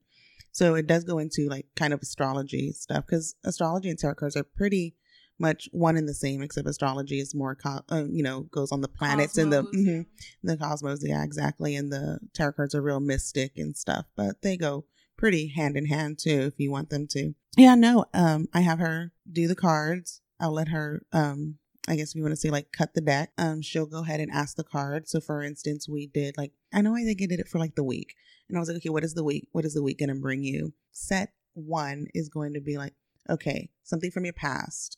So 0.51 0.75
it 0.75 0.87
does 0.87 1.03
go 1.03 1.19
into 1.19 1.47
like 1.49 1.67
kind 1.75 1.93
of 1.93 2.01
astrology 2.01 2.71
stuff 2.71 3.05
because 3.05 3.35
astrology 3.43 3.89
and 3.89 3.99
tarot 3.99 4.15
cards 4.15 4.37
are 4.37 4.43
pretty 4.43 4.95
much 5.37 5.67
one 5.71 5.97
and 5.97 6.07
the 6.07 6.13
same, 6.13 6.41
except 6.41 6.67
astrology 6.67 7.19
is 7.19 7.35
more, 7.35 7.55
co- 7.55 7.83
uh, 7.91 8.05
you 8.09 8.23
know, 8.23 8.41
goes 8.51 8.71
on 8.71 8.81
the 8.81 8.87
planets 8.87 9.37
and 9.37 9.51
the 9.51 9.63
Cosmos, 9.63 9.75
mhm, 9.75 10.05
yeah. 10.05 10.23
the 10.43 10.57
cosmos. 10.57 11.03
Yeah, 11.03 11.23
exactly. 11.23 11.75
And 11.75 11.91
the 11.91 12.19
tarot 12.33 12.53
cards 12.53 12.73
are 12.73 12.81
real 12.81 13.01
mystic 13.01 13.57
and 13.57 13.75
stuff, 13.75 14.05
but 14.15 14.41
they 14.41 14.55
go 14.55 14.85
pretty 15.17 15.47
hand 15.47 15.77
in 15.77 15.85
hand 15.85 16.19
too 16.19 16.41
if 16.41 16.53
you 16.57 16.71
want 16.71 16.89
them 16.89 17.07
to. 17.07 17.33
Yeah, 17.57 17.75
no. 17.75 18.05
Um, 18.13 18.47
I 18.53 18.61
have 18.61 18.79
her 18.79 19.11
do 19.31 19.47
the 19.47 19.55
cards. 19.55 20.21
I'll 20.39 20.53
let 20.53 20.69
her. 20.69 21.05
Um, 21.13 21.57
I 21.87 21.95
guess 21.95 22.09
if 22.09 22.15
you 22.15 22.23
want 22.23 22.33
to 22.33 22.39
say 22.39 22.49
like 22.49 22.71
cut 22.71 22.93
the 22.93 23.01
deck. 23.01 23.31
Um, 23.37 23.61
she'll 23.61 23.85
go 23.85 24.01
ahead 24.01 24.19
and 24.19 24.31
ask 24.31 24.55
the 24.55 24.63
card. 24.63 25.07
So 25.07 25.19
for 25.19 25.43
instance, 25.43 25.87
we 25.87 26.07
did 26.07 26.37
like 26.37 26.51
I 26.73 26.81
know 26.81 26.95
I 26.95 27.03
think 27.03 27.21
I 27.21 27.25
did 27.27 27.39
it 27.39 27.47
for 27.47 27.59
like 27.59 27.75
the 27.75 27.83
week, 27.83 28.15
and 28.49 28.57
I 28.57 28.59
was 28.59 28.69
like, 28.69 28.77
okay, 28.77 28.89
what 28.89 29.03
is 29.03 29.13
the 29.13 29.23
week? 29.23 29.47
What 29.51 29.65
is 29.65 29.73
the 29.73 29.83
week 29.83 29.99
gonna 29.99 30.15
bring 30.15 30.43
you? 30.43 30.73
Set 30.91 31.33
one 31.53 32.07
is 32.13 32.29
going 32.29 32.53
to 32.53 32.61
be 32.61 32.77
like, 32.77 32.93
okay, 33.29 33.69
something 33.83 34.11
from 34.11 34.25
your 34.25 34.33
past. 34.33 34.97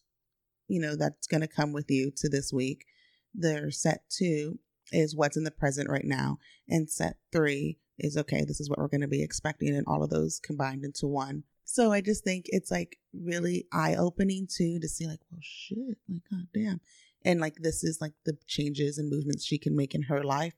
You 0.68 0.82
know 0.82 0.96
that's 0.96 1.28
gonna 1.28 1.48
come 1.48 1.74
with 1.74 1.90
you 1.90 2.12
to 2.18 2.30
this 2.30 2.52
week. 2.52 2.86
Their 3.34 3.70
set 3.72 4.04
two 4.10 4.60
is 4.92 5.16
what's 5.16 5.38
in 5.38 5.44
the 5.44 5.52
present 5.52 5.90
right 5.90 6.06
now, 6.06 6.40
and 6.70 6.90
set 6.90 7.18
three 7.32 7.80
is 8.00 8.18
okay. 8.18 8.44
This 8.46 8.60
is 8.60 8.70
what 8.70 8.80
we're 8.80 8.88
gonna 8.88 9.08
be 9.08 9.24
expecting, 9.24 9.76
and 9.76 9.86
all 9.88 10.04
of 10.04 10.10
those 10.10 10.40
combined 10.40 10.84
into 10.84 11.08
one. 11.08 11.44
So 11.66 11.92
I 11.92 12.02
just 12.02 12.24
think 12.24 12.46
it's 12.48 12.72
like 12.72 12.98
really 13.14 13.66
eye 13.74 13.96
opening 13.96 14.48
too 14.48 14.80
to 14.80 14.88
see 14.88 15.06
like, 15.06 15.20
well, 15.32 15.40
shit, 15.42 15.98
like 16.10 16.22
god 16.30 16.48
damn, 16.54 16.82
and 17.26 17.40
like 17.40 17.56
this 17.56 17.84
is 17.84 18.00
like 18.02 18.14
the 18.26 18.38
changes 18.48 18.98
and 18.98 19.10
movements 19.10 19.46
she 19.46 19.58
can 19.58 19.76
make 19.76 19.94
in 19.94 20.04
her 20.04 20.24
life 20.24 20.56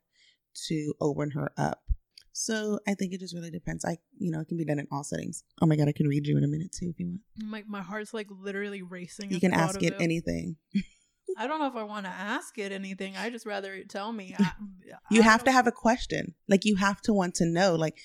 to 0.68 0.94
open 1.02 1.32
her 1.32 1.52
up. 1.58 1.84
So 2.32 2.80
I 2.88 2.94
think 2.94 3.12
it 3.14 3.20
just 3.20 3.34
really 3.34 3.52
depends. 3.52 3.84
I, 3.84 3.98
you 4.18 4.32
know, 4.32 4.40
it 4.40 4.48
can 4.48 4.58
be 4.58 4.64
done 4.64 4.80
in 4.80 4.88
all 4.92 5.04
settings. 5.04 5.44
Oh 5.62 5.66
my 5.66 5.76
god, 5.76 5.90
I 5.90 5.92
can 5.92 6.08
read 6.08 6.26
you 6.26 6.38
in 6.38 6.44
a 6.44 6.48
minute 6.48 6.72
too 6.72 6.90
if 6.90 7.00
you 7.00 7.08
want. 7.08 7.22
my, 7.38 7.64
my 7.68 7.82
heart's 7.82 8.14
like 8.14 8.28
literally 8.30 8.82
racing 8.82 9.32
You 9.32 9.42
can 9.42 9.54
ask 9.54 9.76
of 9.76 9.84
it 9.84 9.96
anything. 10.00 10.56
I 11.40 11.48
don't 11.48 11.60
know 11.60 11.68
if 11.68 11.76
I 11.76 11.84
want 11.84 12.06
to 12.06 12.12
ask 12.12 12.58
it 12.58 12.74
anything. 12.74 13.16
I 13.16 13.30
just 13.30 13.46
rather 13.46 13.74
it 13.74 13.90
tell 13.90 14.12
me. 14.12 14.36
I, 14.38 14.52
You 15.10 15.22
I 15.22 15.24
have 15.24 15.44
to 15.46 15.52
have 15.52 15.68
a 15.68 15.72
question. 15.72 16.36
Like 16.50 16.66
you 16.66 16.76
have 16.76 17.02
to 17.04 17.14
want 17.14 17.36
to 17.36 17.46
know. 17.46 17.76
Like 17.76 17.98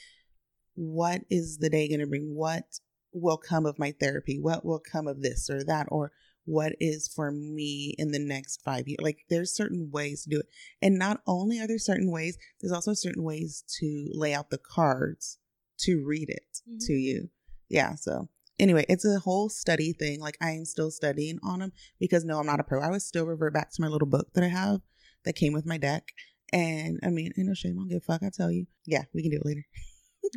what 0.74 1.22
is 1.30 1.58
the 1.58 1.68
day 1.68 1.88
going 1.88 2.00
to 2.00 2.06
bring? 2.06 2.34
What 2.34 2.64
will 3.12 3.36
come 3.36 3.66
of 3.66 3.78
my 3.78 3.92
therapy? 4.00 4.38
What 4.40 4.64
will 4.64 4.80
come 4.80 5.08
of 5.08 5.20
this 5.20 5.50
or 5.50 5.64
that? 5.64 5.88
Or 5.90 6.12
what 6.44 6.74
is 6.78 7.08
for 7.08 7.32
me 7.32 7.94
in 7.98 8.12
the 8.12 8.18
next 8.18 8.62
five 8.64 8.86
years? 8.86 8.98
Like 9.02 9.18
there's 9.30 9.54
certain 9.54 9.90
ways 9.90 10.22
to 10.24 10.30
do 10.30 10.38
it. 10.40 10.46
And 10.80 10.98
not 10.98 11.20
only 11.26 11.58
are 11.58 11.66
there 11.66 11.78
certain 11.78 12.12
ways, 12.12 12.38
there's 12.60 12.72
also 12.72 12.92
certain 12.94 13.24
ways 13.24 13.64
to 13.80 14.10
lay 14.14 14.32
out 14.32 14.50
the 14.50 14.58
cards 14.58 15.38
to 15.80 16.04
read 16.04 16.28
it 16.30 16.60
Mhm. 16.68 16.86
to 16.86 16.92
you. 16.92 17.30
Yeah. 17.68 17.96
So 17.96 18.28
anyway, 18.58 18.84
it's 18.88 19.04
a 19.04 19.18
whole 19.20 19.48
study 19.48 19.92
thing. 19.92 20.20
Like 20.20 20.36
I 20.40 20.50
am 20.52 20.64
still 20.64 20.90
studying 20.90 21.38
on 21.42 21.60
them 21.60 21.72
because 21.98 22.24
no, 22.24 22.38
I'm 22.38 22.46
not 22.46 22.60
a 22.60 22.64
pro. 22.64 22.80
I 22.80 22.90
would 22.90 23.02
still 23.02 23.26
revert 23.26 23.54
back 23.54 23.72
to 23.72 23.82
my 23.82 23.88
little 23.88 24.08
book 24.08 24.28
that 24.34 24.44
I 24.44 24.48
have 24.48 24.80
that 25.24 25.34
came 25.34 25.52
with 25.52 25.66
my 25.66 25.78
deck. 25.78 26.08
And 26.52 27.00
I 27.02 27.08
mean, 27.10 27.32
ain't 27.36 27.48
no 27.48 27.54
shame. 27.54 27.72
I 27.78 27.80
don't 27.80 27.88
give 27.88 27.98
a 27.98 28.00
fuck. 28.00 28.22
I 28.22 28.30
tell 28.32 28.50
you. 28.50 28.66
Yeah, 28.86 29.02
we 29.12 29.22
can 29.22 29.30
do 29.30 29.38
it 29.38 29.46
later. 29.46 29.64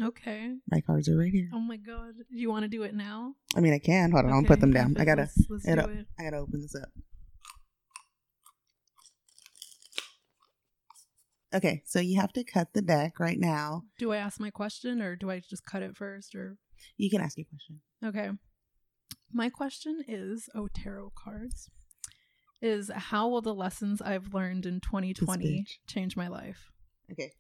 Okay. 0.02 0.56
My 0.72 0.82
cards 0.82 1.08
are 1.10 1.18
right 1.18 1.32
here. 1.32 1.50
Oh 1.54 1.60
my 1.60 1.78
god. 1.78 2.14
Do 2.32 2.38
you 2.38 2.50
want 2.50 2.64
to 2.64 2.70
do 2.70 2.84
it 2.84 2.94
now? 2.94 3.36
I 3.56 3.62
mean, 3.62 3.74
I 3.74 3.80
can. 3.80 4.12
Hold 4.12 4.26
on. 4.26 4.32
I'll 4.32 4.38
Okay, 4.40 4.48
put 4.48 4.60
them 4.62 4.72
down. 4.74 4.96
I 5.00 5.06
gotta. 5.06 5.22
Let's, 5.22 5.48
let's 5.50 5.68
it 5.68 5.76
do 5.76 5.82
up. 5.82 5.90
it. 5.90 6.06
I 6.20 6.24
gotta 6.24 6.38
open 6.38 6.62
this 6.62 6.76
up. 6.76 6.90
Okay, 11.54 11.82
so 11.86 12.00
you 12.00 12.20
have 12.20 12.34
to 12.34 12.44
cut 12.44 12.74
the 12.74 12.82
deck 12.82 13.20
right 13.20 13.40
now. 13.40 13.84
Do 13.98 14.12
I 14.12 14.18
ask 14.18 14.40
my 14.40 14.50
question 14.50 15.02
or 15.02 15.16
do 15.16 15.32
I 15.32 15.40
just 15.40 15.66
cut 15.66 15.82
it 15.82 15.96
first 15.96 16.36
or 16.36 16.58
You 16.98 17.10
can 17.10 17.22
ask 17.22 17.38
your 17.38 17.46
question. 17.50 17.82
Okay. 18.04 18.30
My 19.32 19.50
question 19.50 20.04
is, 20.08 20.50
oh 20.56 20.68
tarot 20.74 21.12
cards. 21.16 21.70
Is 22.62 22.90
how 22.94 23.28
will 23.28 23.42
the 23.42 23.54
lessons 23.54 24.02
I've 24.02 24.34
learned 24.34 24.66
in 24.66 24.80
2020 24.82 25.66
change 25.88 26.16
my 26.18 26.28
life? 26.28 26.72
Okay, 27.12 27.32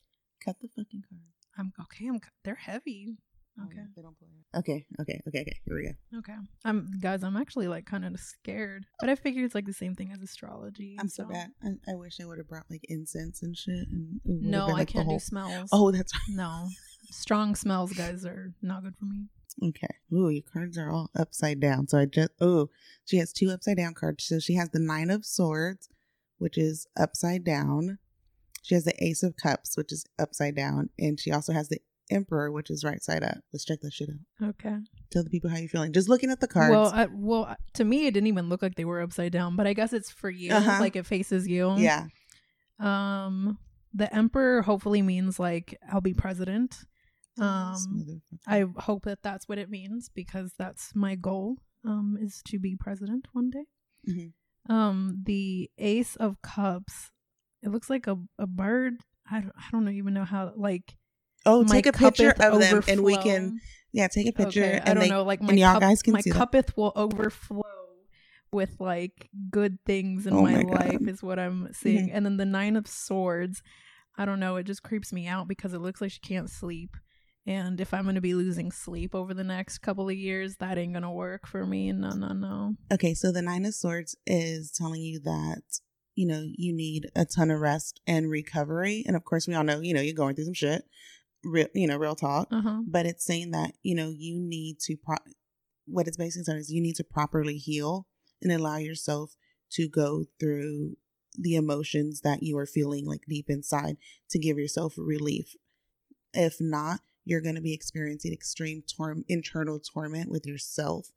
cut 0.45 0.57
the 0.61 0.67
fucking 0.67 1.03
card. 1.09 1.21
I'm 1.57 1.71
okay, 1.81 2.07
I'm 2.07 2.19
they're 2.43 2.53
heavy. 2.55 3.17
Oh, 3.59 3.63
Okay. 3.65 3.81
they 3.95 4.03
don't 4.03 4.15
play. 4.19 4.27
Okay, 4.55 4.85
okay, 5.01 5.19
okay, 5.27 5.41
okay. 5.41 5.57
Here 5.65 5.75
we 5.75 5.83
go. 5.85 6.19
Okay. 6.19 6.35
I'm 6.63 6.87
guys, 7.01 7.23
I'm 7.23 7.35
actually 7.35 7.67
like 7.67 7.85
kind 7.87 8.05
of 8.05 8.19
scared. 8.19 8.85
But 8.99 9.09
I 9.09 9.15
figure 9.15 9.43
it's 9.43 9.55
like 9.55 9.65
the 9.65 9.73
same 9.73 9.95
thing 9.95 10.11
as 10.13 10.21
astrology. 10.21 10.95
I'm 10.99 11.09
so 11.09 11.25
bad. 11.25 11.49
I, 11.63 11.69
I 11.91 11.95
wish 11.95 12.17
I 12.21 12.25
would 12.25 12.37
have 12.37 12.47
brought 12.47 12.65
like 12.69 12.81
incense 12.87 13.41
and 13.41 13.57
shit. 13.57 13.87
And 13.91 14.19
No, 14.23 14.67
been, 14.67 14.75
I 14.75 14.77
like, 14.77 14.87
the 14.89 14.93
can't 14.93 15.05
whole- 15.07 15.15
do 15.17 15.19
smells. 15.19 15.69
Oh, 15.71 15.89
that's 15.89 16.11
no. 16.29 16.67
Strong 17.09 17.55
smells, 17.55 17.93
guys, 17.93 18.25
are 18.25 18.53
not 18.61 18.83
good 18.83 18.95
for 18.97 19.05
me. 19.05 19.25
Okay. 19.63 19.95
Ooh, 20.13 20.29
your 20.29 20.43
cards 20.43 20.77
are 20.77 20.91
all 20.91 21.09
upside 21.17 21.59
down. 21.59 21.87
So 21.87 21.97
I 21.97 22.05
just 22.05 22.29
oh, 22.39 22.69
she 23.05 23.17
has 23.17 23.33
two 23.33 23.49
upside 23.49 23.77
down 23.77 23.93
cards. 23.93 24.25
So 24.25 24.39
she 24.39 24.55
has 24.55 24.69
the 24.69 24.79
nine 24.79 25.09
of 25.09 25.25
swords, 25.25 25.89
which 26.37 26.57
is 26.57 26.87
upside 26.97 27.43
down. 27.43 27.97
She 28.61 28.75
has 28.75 28.83
the 28.83 29.03
ace 29.03 29.23
of 29.23 29.35
cups, 29.35 29.77
which 29.77 29.91
is 29.91 30.05
upside 30.19 30.55
down, 30.55 30.89
and 30.99 31.19
she 31.19 31.31
also 31.31 31.53
has 31.53 31.69
the 31.69 31.79
emperor, 32.11 32.51
which 32.51 32.69
is 32.69 32.83
right 32.83 33.01
side 33.01 33.23
up. 33.23 33.37
Let's 33.53 33.65
check 33.65 33.79
that 33.81 33.93
shit 33.93 34.09
out. 34.09 34.49
Okay. 34.49 34.77
Tell 35.09 35.23
the 35.23 35.29
people 35.29 35.49
how 35.49 35.57
you're 35.57 35.69
feeling. 35.69 35.93
Just 35.93 36.09
looking 36.09 36.29
at 36.29 36.39
the 36.39 36.47
cards. 36.47 36.71
Well, 36.71 36.91
I, 36.93 37.07
well, 37.11 37.55
to 37.75 37.83
me, 37.83 38.07
it 38.07 38.13
didn't 38.13 38.27
even 38.27 38.49
look 38.49 38.61
like 38.61 38.75
they 38.75 38.85
were 38.85 39.01
upside 39.01 39.31
down, 39.31 39.55
but 39.55 39.67
I 39.67 39.73
guess 39.73 39.93
it's 39.93 40.11
for 40.11 40.29
you. 40.29 40.51
Uh-huh. 40.51 40.77
Like 40.79 40.95
it 40.95 41.05
faces 41.05 41.47
you. 41.47 41.75
yeah. 41.77 42.07
Um, 42.79 43.57
the 43.93 44.13
emperor 44.13 44.61
hopefully 44.61 45.01
means 45.01 45.39
like 45.39 45.77
I'll 45.91 46.01
be 46.01 46.13
president. 46.13 46.85
Um. 47.39 48.21
I 48.45 48.65
hope 48.77 49.03
that 49.03 49.19
that's 49.23 49.49
what 49.49 49.57
it 49.57 49.69
means 49.69 50.09
because 50.09 50.53
that's 50.57 50.95
my 50.95 51.15
goal. 51.15 51.57
Um, 51.85 52.17
is 52.19 52.41
to 52.47 52.59
be 52.59 52.75
president 52.75 53.27
one 53.33 53.49
day. 53.49 53.65
Mhm. 54.07 54.33
Um, 54.69 55.21
the 55.25 55.69
ace 55.77 56.15
of 56.17 56.41
cups. 56.41 57.11
It 57.61 57.69
looks 57.69 57.89
like 57.89 58.07
a 58.07 58.17
a 58.37 58.47
bird. 58.47 58.95
I 59.29 59.41
don't, 59.41 59.53
I 59.55 59.63
don't 59.71 59.89
even 59.89 60.13
know 60.13 60.23
how 60.25 60.53
like. 60.55 60.95
oh, 61.45 61.63
take 61.63 61.85
a 61.85 61.93
picture 61.93 62.33
of 62.39 62.59
them, 62.59 62.81
and 62.87 63.03
we 63.03 63.17
can 63.17 63.59
yeah 63.91 64.07
take 64.07 64.27
a 64.27 64.31
picture. 64.31 64.63
Okay, 64.63 64.81
I 64.83 64.93
don't 64.93 65.03
they, 65.03 65.09
know. 65.09 65.23
Like 65.23 65.41
my 65.41 65.57
cup, 65.57 65.81
guys 65.81 66.01
can 66.01 66.13
my 66.13 66.21
cuppeth 66.21 66.75
will 66.77 66.93
overflow 66.95 67.63
with 68.51 68.75
like 68.79 69.29
good 69.49 69.77
things 69.85 70.25
in 70.25 70.33
Oh 70.33 70.41
my, 70.41 70.55
my 70.55 70.63
Mm-hmm. 70.63 70.89
life 70.89 71.07
is 71.07 71.21
what 71.23 71.39
I'm 71.39 71.69
seeing. 71.73 72.11
And 72.11 72.25
then 72.25 72.37
the 72.37 72.45
nine 72.45 72.75
of 72.75 72.87
swords, 72.87 73.61
I 74.17 74.25
don't 74.25 74.39
know. 74.39 74.55
It 74.55 74.63
just 74.63 74.83
creeps 74.83 75.11
me 75.13 75.27
out 75.27 75.47
because 75.47 75.73
it 75.73 75.79
looks 75.79 76.01
like 76.01 76.11
she 76.11 76.19
can't 76.19 76.49
sleep. 76.49 76.95
And 77.47 77.79
if 77.79 77.93
I'm 77.93 78.03
going 78.03 78.15
to 78.15 78.21
be 78.21 78.33
losing 78.33 78.73
sleep 78.73 79.15
over 79.15 79.33
the 79.33 79.43
next 79.43 79.77
couple 79.77 80.09
of 80.09 80.15
years, 80.15 80.57
that 80.57 80.77
ain't 80.77 80.91
going 80.91 81.03
to 81.03 81.09
work 81.09 81.47
for 81.47 81.65
me. 81.65 81.93
No, 81.93 82.09
no, 82.09 82.33
no. 82.33 82.75
Okay, 82.91 83.13
so 83.13 83.31
the 83.31 83.41
Nine 83.41 83.65
of 83.65 83.73
Swords 83.73 84.17
is 84.27 84.69
telling 84.69 85.01
you 85.01 85.21
that, 85.21 85.61
you 86.13 86.27
know, 86.27 86.43
you 86.45 86.73
need 86.73 87.09
a 87.15 87.23
ton 87.23 87.49
of 87.49 87.61
rest 87.61 88.01
and 88.05 88.29
recovery. 88.29 89.03
And 89.07 89.15
of 89.15 89.23
course, 89.23 89.47
we 89.47 89.55
all 89.55 89.63
know, 89.63 89.79
you 89.79 89.93
know, 89.93 90.01
you're 90.01 90.13
going 90.13 90.35
through 90.35 90.45
some 90.45 90.53
shit, 90.53 90.83
real, 91.41 91.67
you 91.73 91.87
know, 91.87 91.95
real 91.95 92.15
talk. 92.15 92.49
Uh 92.51 92.61
huh. 92.61 92.81
But 92.85 93.05
it's 93.05 93.25
saying 93.25 93.51
that, 93.51 93.71
you 93.81 93.95
know, 93.95 94.09
you 94.13 94.37
need 94.37 94.79
to, 94.81 94.97
pro- 94.97 95.15
what 95.85 96.07
it's 96.07 96.17
basically 96.17 96.43
saying 96.43 96.59
is 96.59 96.69
you 96.69 96.81
need 96.81 96.97
to 96.97 97.03
properly 97.05 97.57
heal 97.57 98.07
and 98.41 98.51
allow 98.51 98.75
yourself 98.75 99.37
to 99.71 99.87
go 99.87 100.25
through 100.37 100.97
the 101.39 101.55
emotions 101.55 102.21
that 102.21 102.43
you 102.43 102.57
are 102.57 102.65
feeling 102.65 103.05
like 103.05 103.21
deep 103.29 103.45
inside 103.47 103.95
to 104.31 104.39
give 104.39 104.57
yourself 104.57 104.95
relief. 104.97 105.55
If 106.33 106.57
not, 106.59 106.99
you're 107.27 107.41
going 107.41 107.55
to 107.55 107.61
be 107.61 107.73
experiencing 107.73 108.31
extreme 108.33 108.81
torm- 108.95 109.25
internal 109.27 109.79
torment 109.79 110.29
with 110.31 110.45
yourself 110.45 111.09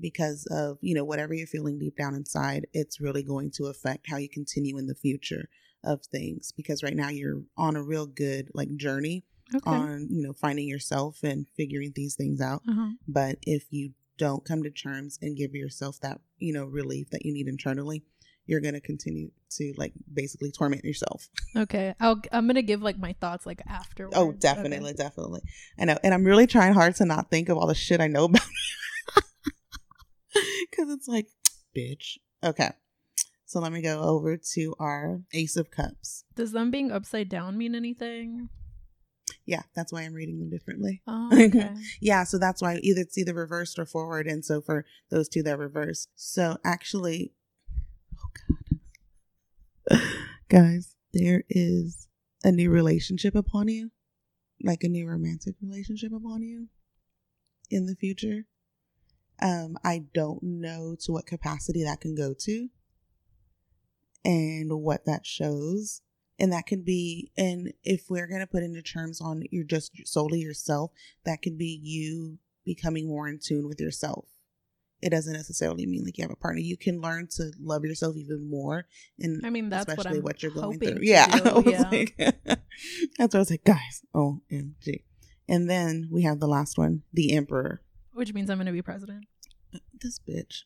because 0.00 0.46
of 0.50 0.78
you 0.80 0.94
know 0.94 1.04
whatever 1.04 1.34
you're 1.34 1.46
feeling 1.46 1.78
deep 1.78 1.96
down 1.96 2.14
inside 2.14 2.66
it's 2.72 3.00
really 3.00 3.22
going 3.22 3.50
to 3.50 3.66
affect 3.66 4.08
how 4.10 4.16
you 4.16 4.28
continue 4.28 4.78
in 4.78 4.86
the 4.86 4.94
future 4.94 5.48
of 5.84 6.00
things 6.06 6.52
because 6.56 6.82
right 6.82 6.96
now 6.96 7.08
you're 7.08 7.42
on 7.56 7.76
a 7.76 7.82
real 7.82 8.06
good 8.06 8.48
like 8.54 8.74
journey 8.76 9.24
Okay. 9.54 9.68
on 9.70 10.08
you 10.10 10.22
know 10.22 10.32
finding 10.32 10.66
yourself 10.66 11.22
and 11.22 11.46
figuring 11.58 11.92
these 11.94 12.14
things 12.14 12.40
out 12.40 12.62
uh 12.66 12.72
huh. 12.74 12.90
but 13.06 13.36
if 13.42 13.64
you 13.70 13.90
don't 14.16 14.46
come 14.46 14.62
to 14.62 14.70
terms 14.70 15.18
and 15.20 15.36
give 15.36 15.54
yourself 15.54 16.00
that 16.00 16.20
you 16.38 16.54
know 16.54 16.64
relief 16.64 17.10
that 17.10 17.26
you 17.26 17.32
need 17.34 17.46
internally 17.48 18.02
you're 18.46 18.60
going 18.60 18.74
to 18.74 18.80
continue 18.80 19.30
to 19.50 19.72
like 19.76 19.92
basically 20.12 20.50
torment 20.50 20.84
yourself 20.84 21.28
Okay. 21.56 21.94
I'll, 22.00 22.20
I'm 22.32 22.46
going 22.46 22.56
to 22.56 22.62
give 22.62 22.82
like 22.82 22.98
my 22.98 23.14
thoughts 23.20 23.46
like 23.46 23.62
afterwards. 23.68 24.16
oh 24.16 24.28
Okay. 24.30 24.38
definitely 24.38 24.92
definitely 24.94 25.40
i 25.78 25.84
know 25.84 25.96
and 26.02 26.12
i'm 26.14 26.24
really 26.24 26.46
trying 26.46 26.74
hard 26.74 26.94
to 26.96 27.04
not 27.04 27.30
think 27.30 27.48
of 27.48 27.56
all 27.58 27.66
the 27.66 27.74
shit 27.74 28.00
i 28.00 28.06
know 28.08 28.24
about 28.24 28.42
because 30.70 30.90
it's 30.90 31.08
like 31.08 31.28
bitch 31.76 32.18
okay 32.44 32.70
so 33.44 33.60
let 33.60 33.72
me 33.72 33.82
go 33.82 34.00
over 34.02 34.36
to 34.54 34.74
our 34.78 35.20
ace 35.32 35.56
of 35.56 35.70
cups 35.70 36.24
Does 36.34 36.52
them 36.52 36.70
being 36.70 36.90
upside 36.90 37.28
down 37.28 37.58
mean 37.58 37.74
anything? 37.74 38.48
yeah 39.46 39.62
that's 39.74 39.92
why 39.92 40.02
i'm 40.02 40.14
reading 40.14 40.38
them 40.38 40.50
differently 40.50 41.02
Oh, 41.06 41.28
okay. 41.32 41.74
yeah 42.00 42.24
so 42.24 42.38
that's 42.38 42.62
why 42.62 42.76
either 42.82 43.00
it's 43.02 43.18
either 43.18 43.34
reversed 43.34 43.78
or 43.78 43.84
forward 43.86 44.26
and 44.26 44.44
so 44.44 44.60
for 44.60 44.84
those 45.10 45.28
two 45.28 45.42
they're 45.42 45.56
reversed 45.56 46.08
so 46.14 46.56
actually 46.64 47.32
god 49.88 50.00
guys 50.48 50.94
there 51.12 51.44
is 51.48 52.08
a 52.44 52.52
new 52.52 52.70
relationship 52.70 53.34
upon 53.34 53.68
you 53.68 53.90
like 54.62 54.82
a 54.82 54.88
new 54.88 55.06
romantic 55.06 55.54
relationship 55.60 56.12
upon 56.12 56.42
you 56.42 56.68
in 57.70 57.86
the 57.86 57.96
future. 57.96 58.44
Um 59.40 59.76
i 59.84 60.04
don't 60.14 60.42
know 60.42 60.96
to 61.00 61.12
what 61.12 61.26
capacity 61.26 61.82
that 61.84 62.00
can 62.00 62.14
go 62.14 62.34
to 62.40 62.68
and 64.24 64.70
what 64.70 65.04
that 65.06 65.26
shows. 65.26 66.00
And 66.38 66.52
that 66.52 66.66
can 66.66 66.82
be 66.82 67.30
and 67.36 67.72
if 67.84 68.06
we're 68.08 68.26
going 68.26 68.40
to 68.40 68.46
put 68.46 68.64
into 68.64 68.82
terms 68.82 69.20
on 69.20 69.42
you're 69.50 69.64
just 69.64 69.92
solely 70.06 70.40
yourself 70.40 70.90
that 71.24 71.40
can 71.40 71.56
be 71.56 71.78
you 71.80 72.38
becoming 72.64 73.06
more 73.06 73.28
in 73.28 73.38
tune 73.40 73.68
with 73.68 73.80
yourself 73.80 74.24
it 75.02 75.10
doesn't 75.10 75.32
necessarily 75.32 75.84
mean 75.86 76.04
like 76.04 76.16
you 76.16 76.22
have 76.24 76.30
a 76.30 76.36
partner. 76.36 76.60
You 76.60 76.76
can 76.76 77.00
learn 77.00 77.26
to 77.36 77.52
love 77.60 77.84
yourself 77.84 78.16
even 78.16 78.48
more 78.48 78.86
and 79.18 79.44
I 79.44 79.50
mean, 79.50 79.68
that's 79.68 79.86
what 79.88 79.98
especially 79.98 80.18
I'm 80.18 80.24
what, 80.24 80.42
you're 80.42 80.52
going 80.52 80.78
through. 80.78 80.98
yeah 81.02 81.26
do, 81.38 81.50
I 81.50 81.52
was 81.58 81.66
yeah. 81.66 81.88
like- 81.90 82.14
that's 83.18 83.34
what 83.34 83.34
i 83.34 83.38
was 83.38 83.50
like 83.50 83.64
guys 83.64 84.02
omg 84.14 85.02
and 85.48 85.68
then 85.68 86.08
we 86.10 86.22
have 86.22 86.38
the 86.40 86.46
last 86.46 86.78
one 86.78 87.02
the 87.12 87.34
emperor. 87.34 87.82
Which 88.14 88.32
means 88.32 88.48
I'm 88.50 88.58
going 88.58 88.66
to 88.66 88.72
be 88.72 88.82
president. 88.82 89.24
this 90.00 90.18
bitch. 90.20 90.62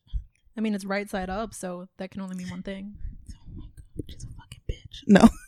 I 0.57 0.61
mean, 0.61 0.75
it's 0.75 0.85
right 0.85 1.09
side 1.09 1.31
up, 1.31 1.55
so 1.55 1.87
that 1.99 2.11
can 2.11 2.21
only 2.23 2.35
mean 2.37 2.51
one 2.51 2.63
thing. 2.63 2.95
oh 3.33 3.39
my 3.55 3.65
god 3.65 4.05
she's 4.11 4.25
a 4.25 4.29
fucking 4.29 4.61
bitch. 4.71 5.03
No. 5.07 5.29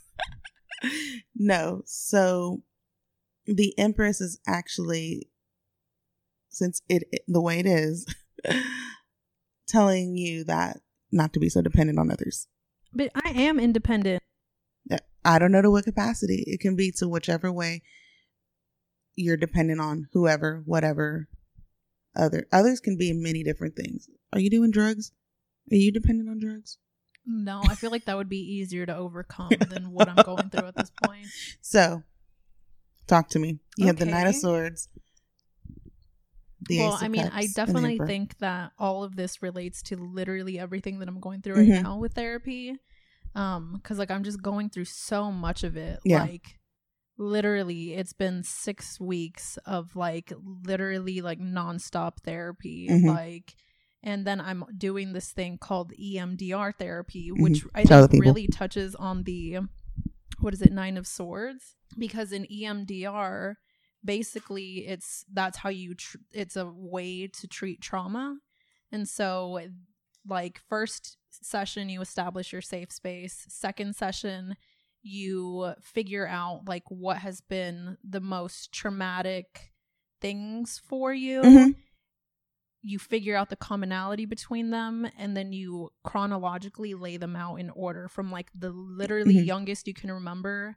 No. 1.35 1.83
So 1.87 2.63
the 3.47 3.77
empress 3.79 4.21
is 4.21 4.39
actually 4.47 5.29
since 6.51 6.83
it, 6.89 7.05
it- 7.13 7.25
the 7.29 7.41
way 7.41 7.59
it 7.59 7.67
is 7.67 8.07
telling 9.69 10.17
you 10.17 10.45
that 10.45 10.79
not 11.13 11.33
to 11.33 11.41
be 11.41 11.49
so 11.49 11.61
dependent 11.63 11.99
on 11.99 12.11
others 12.11 12.47
But 12.93 13.11
I 13.15 13.31
am 13.31 13.59
independent. 13.61 14.23
i 15.25 15.39
don't 15.39 15.53
know 15.53 15.61
to 15.63 15.71
what 15.71 15.85
capacity 15.85 16.45
it 16.47 16.61
can 16.61 16.77
be 16.77 16.91
to 16.93 17.09
whichever 17.09 17.51
way 17.53 17.83
you're 19.17 19.37
dependent 19.37 19.81
on 19.81 20.07
whoever 20.13 20.63
whatever 20.65 21.29
other 22.17 22.47
others 22.53 22.81
can 22.81 22.97
be 22.97 23.13
many 23.13 23.43
different 23.43 23.75
things 23.77 24.09
are 24.33 24.39
you 24.41 24.49
doing 24.49 24.71
drugs 24.71 25.13
are 25.73 25.77
you 25.77 25.91
dependent 25.93 26.29
on 26.31 26.39
drugs 26.39 26.79
No, 27.27 27.61
I 27.63 27.75
feel 27.75 27.91
like 27.91 28.07
that 28.07 28.17
would 28.17 28.31
be 28.31 28.39
easier 28.41 28.87
to 28.87 28.97
overcome 28.97 29.51
than 29.69 29.91
what 29.93 30.09
I'm 30.09 30.25
going 30.25 30.49
through 30.49 30.69
at 30.69 30.77
this 30.77 30.91
point. 31.05 31.27
So, 31.61 32.03
talk 33.07 33.29
to 33.31 33.39
me. 33.39 33.59
You 33.77 33.87
have 33.89 33.99
the 33.99 34.07
Nine 34.07 34.27
of 34.29 34.35
Swords. 34.35 34.89
The 36.61 36.79
well, 36.79 36.99
I 37.01 37.09
mean, 37.09 37.31
I 37.33 37.47
definitely 37.55 37.99
think 37.99 38.39
that 38.39 38.73
all 38.79 39.05
of 39.05 39.15
this 39.17 39.43
relates 39.43 39.83
to 39.83 39.97
literally 39.97 40.59
everything 40.59 40.99
that 40.99 41.09
I'm 41.09 41.21
going 41.21 41.41
through 41.43 41.55
right 41.57 41.69
now 41.83 41.99
with 41.99 42.15
therapy. 42.15 42.75
Um, 43.35 43.81
cuz 43.85 43.99
like 43.99 44.11
I'm 44.11 44.25
just 44.25 44.43
going 44.43 44.71
through 44.71 44.87
so 44.87 45.31
much 45.31 45.63
of 45.63 45.77
it. 45.77 46.01
Yeah. 46.05 46.23
Like 46.23 46.59
literally 47.17 47.95
it's 47.95 48.13
been 48.13 48.43
6 48.43 49.01
weeks 49.01 49.59
of 49.67 49.97
like 49.97 50.33
literally 50.65 51.21
like 51.21 51.41
nonstop 51.41 52.19
therapy 52.25 52.89
Mhm. 52.89 53.07
like 53.07 53.55
and 54.05 54.25
then 54.25 54.41
I'm 54.41 54.65
doing 54.77 55.13
this 55.13 55.33
thing 55.33 55.59
called 55.59 55.93
EMDR 55.99 56.73
therapy, 56.79 57.31
which 57.33 57.65
I 57.75 57.81
Mm-hmm. 57.81 57.89
Tell 57.89 58.07
think 58.07 58.25
really 58.25 58.47
touches 58.47 58.95
on 58.95 59.25
the 59.25 59.59
what 60.41 60.55
is 60.55 60.63
it, 60.63 60.73
Nine 60.73 60.97
of 60.97 61.05
Swords? 61.07 61.75
Because 61.99 62.31
in 62.33 62.45
EMDR, 62.47 63.57
basically 64.09 64.87
it's 64.89 65.25
that's 65.33 65.59
how 65.59 65.69
you 65.69 65.95
tr- 65.95 66.17
it's 66.33 66.57
a 66.57 66.65
way 66.67 67.27
to 67.29 67.47
treat 67.47 67.81
trauma 67.83 68.39
and 68.91 69.07
so 69.07 69.61
like 70.27 70.59
first 70.69 71.19
session 71.31 71.91
you 71.91 72.01
establish 72.01 72.51
your 72.53 72.63
safe 72.63 72.91
space 72.91 73.45
second 73.49 73.95
session 73.95 74.57
you 75.03 75.75
figure 75.83 76.27
out 76.27 76.63
like 76.67 76.85
what 76.89 77.19
has 77.19 77.43
been 77.43 77.99
the 78.03 78.21
most 78.21 78.73
traumatic 78.73 79.73
things 80.23 80.81
for 80.89 81.13
you 81.13 81.43
Mhm. 81.43 81.75
you 82.83 82.99
figure 82.99 83.37
out 83.37 83.51
the 83.51 83.57
commonality 83.57 84.25
between 84.25 84.71
them 84.71 85.07
and 85.19 85.37
then 85.37 85.53
you 85.53 85.91
chronologically 86.05 86.95
lay 86.95 87.17
them 87.19 87.37
out 87.37 87.57
in 87.57 87.71
order 87.71 88.09
from 88.09 88.31
like 88.33 88.51
the 88.55 88.71
literally 88.71 89.35
Mhm. 89.35 89.47
youngest 89.47 89.87
you 89.87 89.95
can 89.95 90.11
remember 90.11 90.77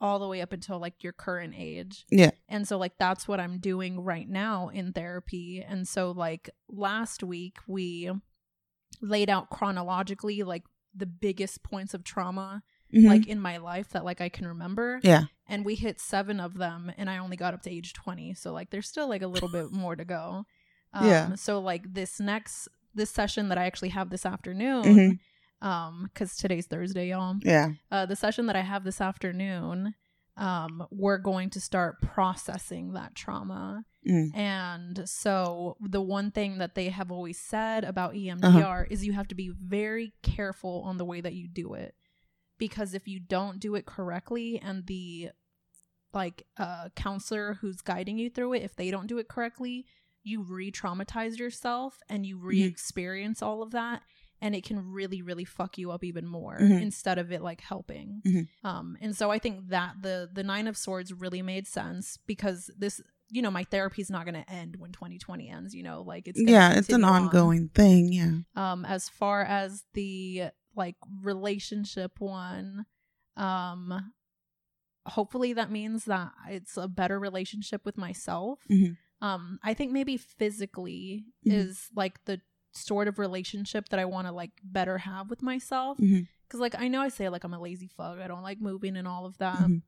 all 0.00 0.18
the 0.18 0.28
way 0.28 0.40
up 0.40 0.52
until 0.52 0.78
like 0.78 1.02
your 1.02 1.12
current 1.12 1.54
age. 1.56 2.04
Yeah. 2.10 2.30
And 2.48 2.66
so 2.68 2.78
like 2.78 2.92
that's 2.98 3.26
what 3.26 3.40
I'm 3.40 3.58
doing 3.58 4.00
right 4.00 4.28
now 4.28 4.68
in 4.68 4.92
therapy. 4.92 5.64
And 5.66 5.88
so 5.88 6.12
like 6.12 6.50
last 6.68 7.22
week 7.24 7.58
we 7.66 8.10
laid 9.00 9.28
out 9.30 9.50
chronologically 9.50 10.42
like 10.42 10.64
the 10.94 11.06
biggest 11.06 11.62
points 11.62 11.94
of 11.94 12.02
trauma 12.04 12.62
Mhm. 12.92 13.06
like 13.06 13.26
in 13.26 13.38
my 13.38 13.58
life 13.58 13.90
that 13.90 14.04
like 14.04 14.20
I 14.22 14.30
can 14.30 14.46
remember 14.48 14.98
yeah. 15.02 15.24
and 15.46 15.62
we 15.64 15.74
hit 15.74 16.00
seven 16.00 16.40
of 16.40 16.56
them 16.56 16.90
and 16.96 17.10
i 17.10 17.18
only 17.18 17.36
got 17.36 17.52
up 17.52 17.60
to 17.64 17.70
age 17.70 17.92
20 17.92 18.32
so 18.32 18.50
like 18.54 18.70
there's 18.70 18.88
still 18.88 19.06
like 19.06 19.20
a 19.20 19.26
little 19.26 19.50
bit 19.50 19.70
more 19.70 19.94
to 19.94 20.06
go 20.06 20.46
um, 20.94 21.06
Yeah. 21.06 21.34
so 21.34 21.60
like 21.60 21.92
this 21.92 22.18
next 22.18 22.66
this 22.94 23.10
session 23.10 23.50
that 23.50 23.58
i 23.58 23.66
actually 23.66 23.90
have 23.90 24.08
this 24.08 24.24
afternoon 24.24 24.84
Mhm. 24.84 25.18
Um 25.62 26.08
because 26.12 26.36
today's 26.36 26.66
thursday 26.66 27.08
y'all 27.10 27.36
Yeah. 27.42 27.70
uh 27.90 28.06
the 28.06 28.16
session 28.16 28.46
that 28.46 28.56
i 28.56 28.60
have 28.62 28.84
this 28.84 29.00
afternoon 29.00 29.94
um 30.36 30.86
we're 30.90 31.18
going 31.18 31.50
to 31.50 31.60
start 31.60 32.00
processing 32.00 32.92
that 32.92 33.14
trauma 33.14 33.84
Mm. 34.06 34.34
and 34.34 35.08
so 35.08 35.76
the 35.80 36.00
one 36.00 36.30
thing 36.30 36.58
that 36.58 36.74
they 36.76 36.88
have 36.88 37.10
always 37.10 37.38
said 37.38 37.82
about 37.84 38.14
EMDR 38.14 38.44
Uh-huh. 38.44 38.84
is 38.88 39.04
you 39.04 39.12
have 39.12 39.28
to 39.28 39.34
be 39.34 39.50
very 39.50 40.14
careful 40.22 40.82
on 40.86 40.96
the 40.96 41.04
way 41.04 41.20
that 41.20 41.34
you 41.34 41.46
do 41.48 41.74
it. 41.74 41.94
Because 42.58 42.94
if 42.94 43.06
you 43.08 43.18
don't 43.20 43.58
do 43.58 43.74
it 43.74 43.84
correctly 43.86 44.58
and 44.60 44.86
the 44.86 45.30
like 46.14 46.44
uh 46.56 46.88
counselor 46.94 47.54
who's 47.60 47.82
guiding 47.82 48.18
you 48.18 48.30
through 48.30 48.54
it, 48.54 48.62
if 48.62 48.76
they 48.76 48.90
don't 48.90 49.08
do 49.08 49.18
it 49.18 49.28
correctly, 49.28 49.84
you 50.22 50.42
re-traumatize 50.42 51.36
yourself 51.38 51.98
and 52.08 52.24
you 52.24 52.38
re-experience 52.38 53.42
all 53.42 53.62
of 53.62 53.72
that 53.72 54.02
and 54.40 54.54
it 54.54 54.64
can 54.64 54.92
really 54.92 55.20
really 55.22 55.44
fuck 55.44 55.78
you 55.78 55.90
up 55.90 56.02
even 56.04 56.26
more 56.26 56.58
Mhm. 56.60 56.80
instead 56.82 57.18
of 57.18 57.32
it 57.32 57.42
like 57.42 57.60
helping. 57.60 58.22
Mhm. 58.26 58.48
Um 58.64 58.96
and 59.00 59.16
so 59.16 59.30
I 59.30 59.38
think 59.38 59.68
that 59.68 60.02
the 60.02 60.28
the 60.32 60.42
9 60.44 60.66
of 60.68 60.76
swords 60.76 61.12
really 61.12 61.42
made 61.42 61.66
sense 61.66 62.18
because 62.26 62.70
this 62.78 63.00
you 63.30 63.42
know 63.42 63.50
my 63.50 63.64
therapy's 63.64 64.10
not 64.10 64.24
going 64.24 64.42
to 64.42 64.50
end 64.50 64.76
when 64.76 64.90
2020 64.92 65.48
ends 65.50 65.74
you 65.74 65.82
know 65.82 66.00
like 66.02 66.26
it's 66.28 66.40
Yeah. 66.40 66.72
It's 66.78 66.88
an 66.88 67.04
on. 67.04 67.24
ongoing 67.24 67.68
thing. 67.68 68.12
Yeah. 68.12 68.38
um 68.54 68.84
as 68.84 69.08
far 69.08 69.42
as 69.42 69.84
the 69.94 70.50
like 70.74 70.96
relationship 71.22 72.20
one 72.20 72.86
um 73.36 74.12
hopefully 75.06 75.52
that 75.54 75.70
means 75.70 76.04
that 76.04 76.32
it's 76.50 76.76
a 76.76 76.86
better 76.88 77.18
relationship 77.18 77.84
with 77.84 77.96
myself 77.96 78.58
Mhm. 78.70 78.96
um 79.20 79.58
i 79.62 79.72
think 79.74 79.90
maybe 79.92 80.16
physically 80.16 81.24
Mhm. 81.46 81.52
is 81.52 81.88
like 81.94 82.24
the 82.26 82.40
sort 82.72 83.08
of 83.08 83.18
relationship 83.18 83.88
that 83.88 83.98
i 83.98 84.04
want 84.04 84.26
to 84.26 84.32
like 84.32 84.50
better 84.62 84.98
have 84.98 85.30
with 85.30 85.42
myself 85.42 85.98
Mhm. 85.98 86.26
because 86.46 86.60
like 86.60 86.74
i 86.78 86.86
know 86.88 87.00
i 87.00 87.08
say 87.08 87.28
like 87.28 87.44
i'm 87.44 87.54
a 87.54 87.60
lazy 87.60 87.88
fuck 87.96 88.18
i 88.18 88.28
don't 88.28 88.42
like 88.42 88.60
moving 88.60 88.96
and 88.96 89.08
all 89.08 89.26
of 89.26 89.38
that 89.38 89.58
Mhm. 89.58 89.82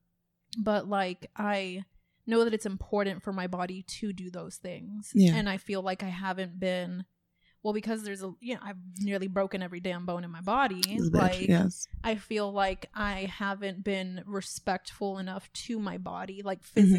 but 0.58 0.88
like 0.88 1.30
i 1.36 1.84
know 2.26 2.44
that 2.44 2.54
it's 2.54 2.66
important 2.66 3.22
for 3.22 3.32
my 3.32 3.46
body 3.46 3.82
to 3.82 4.12
do 4.12 4.30
those 4.30 4.56
things 4.56 5.10
Yeah. 5.14 5.34
and 5.34 5.48
i 5.48 5.56
feel 5.56 5.82
like 5.82 6.02
i 6.02 6.08
haven't 6.08 6.58
been 6.58 7.04
well 7.62 7.74
because 7.74 8.02
there's 8.02 8.22
a 8.22 8.32
you 8.40 8.54
know 8.54 8.60
i've 8.62 8.78
nearly 8.98 9.26
broken 9.28 9.62
every 9.62 9.80
damn 9.80 10.06
bone 10.06 10.24
in 10.24 10.30
my 10.30 10.40
body 10.40 10.82
like 11.10 11.46
yes. 11.48 11.86
i 12.02 12.14
feel 12.14 12.50
like 12.50 12.86
i 12.94 13.30
haven't 13.30 13.84
been 13.84 14.22
respectful 14.26 15.18
enough 15.18 15.52
to 15.52 15.78
my 15.78 15.98
body 15.98 16.40
like 16.42 16.62
Mm-hmm. 16.74 16.94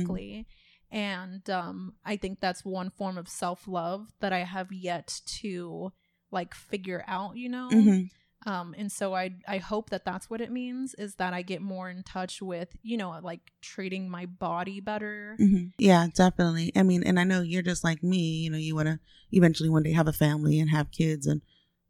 And 0.91 1.49
um 1.49 1.93
i 2.05 2.15
think 2.17 2.39
that's 2.39 2.65
one 2.65 2.89
form 2.89 3.17
of 3.17 3.27
self-love 3.27 4.07
that 4.19 4.33
i 4.33 4.39
have 4.39 4.71
yet 4.71 5.21
to 5.25 5.91
like 6.31 6.53
figure 6.53 7.03
out 7.07 7.37
you 7.37 7.49
know 7.49 7.69
Mhm. 7.71 8.09
um 8.45 8.75
and 8.77 8.91
so 8.91 9.13
i 9.15 9.31
i 9.47 9.57
hope 9.57 9.89
that 9.89 10.05
that's 10.05 10.29
what 10.29 10.41
it 10.41 10.51
means 10.51 10.93
is 10.95 11.15
that 11.15 11.33
i 11.33 11.41
get 11.41 11.61
more 11.61 11.89
in 11.89 12.03
touch 12.03 12.41
with 12.41 12.75
you 12.81 12.97
know 12.97 13.17
like 13.23 13.51
treating 13.61 14.09
my 14.09 14.25
body 14.25 14.79
better 14.79 15.37
Mhm. 15.39 15.71
Yeah, 15.77 16.07
definitely. 16.13 16.71
I 16.75 16.83
mean, 16.83 17.01
and 17.03 17.19
I 17.19 17.23
know 17.23 17.41
you're 17.41 17.63
just 17.63 17.83
like 17.83 18.03
me. 18.03 18.41
You 18.43 18.51
know, 18.51 18.57
you 18.59 18.75
want 18.75 18.87
to 18.87 18.99
eventually 19.31 19.69
one 19.69 19.81
day 19.81 19.93
have 19.93 20.07
a 20.07 20.13
family 20.13 20.59
and 20.59 20.69
have 20.69 20.91
kids, 20.91 21.25
and 21.25 21.41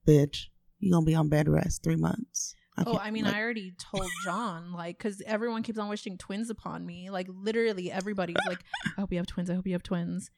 bitch, 0.08 0.46
you're 0.80 0.94
gonna 0.96 1.06
be 1.06 1.16
on 1.16 1.28
bed 1.28 1.50
rest 1.50 1.84
three 1.84 1.98
months. 1.98 2.56
oh 2.88 2.98
i 2.98 3.12
mean 3.12 3.26
like- 3.26 3.36
i 3.36 3.42
already 3.42 3.74
told 3.78 4.10
john 4.24 4.72
like 4.74 4.98
because 4.98 5.22
everyone 5.26 5.64
keeps 5.64 5.78
on 5.80 5.90
wishing 5.90 6.18
twins 6.18 6.50
upon 6.50 6.86
me. 6.86 7.10
Like 7.10 7.28
literally 7.30 7.92
everybody's 7.92 8.36
like 8.48 8.60
i 8.98 9.02
hope 9.02 9.12
you 9.12 9.18
have 9.18 9.28
twins 9.28 9.50
i 9.50 9.54
hope 9.56 9.66
you 9.68 9.74
have 9.74 9.84
twins. 9.84 10.30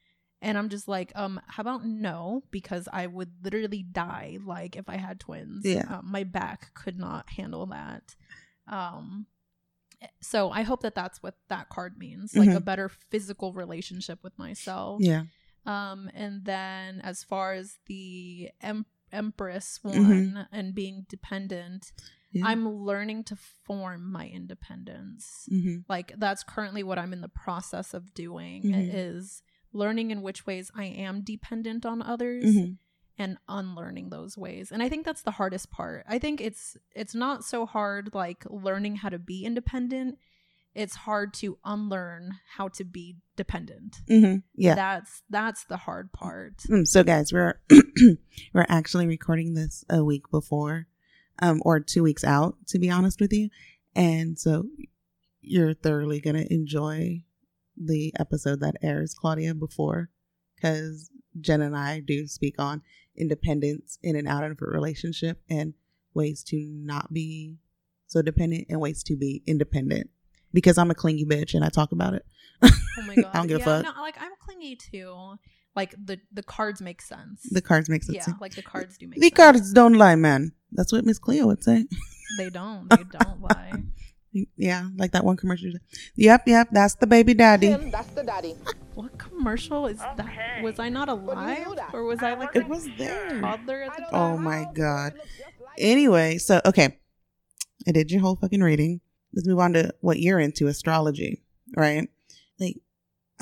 And 0.42 0.58
i'm 0.58 0.70
just 0.70 0.88
like 0.88 1.12
um 1.16 1.40
how 1.48 1.62
about 1.62 1.86
no? 1.86 2.44
Because 2.52 2.88
i 2.92 3.08
would 3.08 3.32
literally 3.44 3.84
die 3.84 4.40
like 4.46 4.76
if 4.76 4.90
i 4.90 4.98
had 4.98 5.20
twins. 5.20 5.66
Yeah. 5.66 5.86
um, 5.90 6.10
my 6.12 6.24
back 6.24 6.74
could 6.74 6.98
not 7.00 7.30
handle 7.30 7.66
that. 7.68 8.16
Um 8.68 9.28
so 10.22 10.50
i 10.52 10.64
hope 10.64 10.82
that 10.82 10.96
that's 10.96 11.24
what 11.24 11.36
that 11.48 11.70
card 11.70 11.98
means 11.98 12.36
like 12.36 12.50
a 12.50 12.60
Mhm. 12.60 12.66
better 12.66 12.90
physical 12.90 13.54
relationship 13.54 14.20
with 14.22 14.38
myself. 14.38 15.02
Yeah, 15.02 15.24
um 15.66 16.10
and 16.14 16.44
then 16.44 17.00
as 17.02 17.24
far 17.24 17.54
as 17.54 17.78
the 17.86 18.50
em- 18.62 18.86
empress 19.14 19.80
one 19.82 19.94
Mhm. 20.34 20.48
and 20.52 20.76
being 20.76 21.06
dependent 21.08 21.94
yeah. 22.34 22.46
i'm 22.46 22.68
learning 22.90 23.24
to 23.24 23.36
form 23.66 24.12
my 24.12 24.28
independence. 24.28 25.46
Hmm 25.50 25.78
like 25.90 26.14
that's 26.18 26.44
currently 26.44 26.84
what 26.84 26.98
i'm 27.00 27.14
in 27.14 27.22
the 27.22 27.28
process 27.30 27.94
of 27.94 28.14
doing 28.14 28.64
Mhm. 28.64 28.90
is 28.94 29.44
learning 29.72 30.12
in 30.12 30.22
which 30.22 30.46
ways 30.46 30.72
i 30.76 30.86
am 30.86 31.22
dependent 31.22 31.86
on 31.86 32.02
others 32.02 32.56
hmm 32.56 32.72
and 33.20 33.38
unlearning 33.48 34.10
those 34.10 34.36
ways. 34.40 34.72
And 34.72 34.82
i 34.82 34.90
think 34.90 35.06
that's 35.06 35.22
the 35.22 35.30
hardest 35.40 35.70
part. 35.70 36.04
I 36.10 36.18
think 36.18 36.42
it's 36.42 36.76
it's 36.96 37.14
not 37.14 37.46
so 37.46 37.68
hard 37.68 38.10
like 38.16 38.44
learning 38.50 38.96
how 38.98 39.10
to 39.10 39.20
be 39.20 39.46
independent. 39.46 40.18
It's 40.74 40.96
hard 40.96 41.36
to 41.36 41.60
unlearn 41.64 42.40
how 42.58 42.70
to 42.70 42.84
be 42.84 43.18
dependent. 43.36 43.98
Hmm 44.08 44.38
Yeah. 44.56 44.74
that's 44.74 45.22
that's 45.30 45.64
the 45.66 45.78
hard 45.78 46.12
part. 46.12 46.58
Mm, 46.68 46.88
So, 46.88 47.04
guys, 47.04 47.32
we're 47.32 47.62
we're 48.54 48.66
actually 48.68 49.06
recording 49.06 49.54
this 49.54 49.86
a 49.90 50.04
week 50.04 50.24
before, 50.32 50.88
um, 51.42 51.62
or 51.66 51.80
two 51.80 52.04
weeks 52.04 52.24
out, 52.24 52.56
to 52.68 52.80
be 52.80 52.90
honest 52.90 53.20
with 53.20 53.34
you, 53.34 53.50
and 53.96 54.38
so 54.38 54.66
you're 55.42 55.74
thoroughly 55.74 56.20
gonna 56.20 56.46
enjoy 56.50 57.24
the 57.78 58.14
episode 58.20 58.60
that 58.62 58.76
airs, 58.82 59.14
Claudia, 59.14 59.54
before, 59.56 60.10
because 60.56 61.10
Jen 61.40 61.62
and 61.62 61.76
I 61.76 62.00
do 62.00 62.28
speak 62.28 62.56
on 62.60 62.82
independence 63.16 63.98
in 64.04 64.16
and 64.16 64.28
out 64.28 64.44
of 64.44 64.60
a 64.62 64.66
relationship 64.66 65.42
and 65.50 65.74
ways 66.14 66.44
to 66.44 66.58
not 66.72 67.12
be 67.12 67.58
so 68.08 68.22
dependent 68.22 68.68
and 68.70 68.80
ways 68.80 69.04
to 69.04 69.16
be 69.16 69.42
independent. 69.48 70.10
Because 70.54 70.78
I'm 70.78 70.92
a 70.92 70.96
clingy 70.96 71.26
bitch 71.26 71.56
and 71.56 71.66
I 71.66 71.70
talk 71.70 71.92
about 71.92 72.14
it. 72.14 72.26
oh 72.62 72.70
my 73.08 73.16
god 73.16 73.26
I 73.34 73.38
don't 73.38 73.48
give 73.48 73.62
a 73.62 73.64
fuck. 73.64 73.84
no 73.84 74.02
like 74.02 74.16
i'm 74.22 74.32
clingy 74.40 74.76
too 74.76 75.36
like 75.76 75.96
the 76.06 76.20
the 76.32 76.44
cards 76.44 76.82
make 76.82 77.02
sense 77.02 77.42
The 77.52 77.62
cards 77.62 77.90
make 77.90 78.04
sense. 78.04 78.16
yeah 78.16 78.24
seem. 78.26 78.38
like 78.40 78.56
the 78.56 78.62
cards 78.62 78.98
do 78.98 79.08
make 79.08 79.20
The 79.20 79.28
sense. 79.30 79.36
cards 79.38 79.74
don't 79.74 79.94
lie, 79.94 80.16
man. 80.16 80.52
That's 80.72 80.92
what 80.92 81.06
Miss 81.06 81.20
Cleo 81.20 81.46
would 81.48 81.64
say. 81.64 81.86
they 82.38 82.50
don't 82.50 82.90
they 82.90 83.04
don't 83.20 83.42
lie 83.42 83.72
Yeah, 84.58 84.90
like 84.98 85.12
that 85.12 85.24
one 85.24 85.38
commercial. 85.38 85.72
Yep, 86.16 86.48
yep, 86.48 86.68
that's 86.72 86.96
the 86.96 87.06
baby 87.08 87.34
daddy. 87.36 87.68
Him, 87.68 87.92
that's 87.92 88.10
the 88.10 88.24
daddy. 88.24 88.56
what 88.96 89.18
commercial 89.18 89.86
is 89.88 89.98
that 90.00 90.62
was 90.64 90.80
i 90.80 90.90
not 90.90 91.10
alive 91.10 91.68
knew 91.68 91.76
that. 91.76 91.94
or 91.94 92.04
was 92.04 92.22
i 92.24 92.34
like 92.34 92.56
It 92.56 92.66
a 92.66 92.68
was 92.68 92.88
there. 92.98 93.40
toddler 93.42 93.84
at 93.84 93.96
the 93.96 94.02
time 94.04 94.10
Oh 94.14 94.38
my 94.38 94.66
God. 94.74 95.14
it 95.14 95.18
looks 95.18 95.30
just 95.38 95.62
like 95.62 95.78
Anyway, 95.78 96.38
so 96.38 96.62
okay, 96.66 96.98
I 97.88 97.92
did 97.92 98.12
your 98.12 98.22
whole 98.22 98.36
fucking 98.36 98.62
reading. 98.62 99.02
Let's 99.34 99.48
move 99.48 99.58
on 99.60 99.74
to 99.74 99.94
what 100.02 100.20
you're 100.20 100.40
into, 100.40 100.68
astrology, 100.68 101.42
right? 101.76 102.08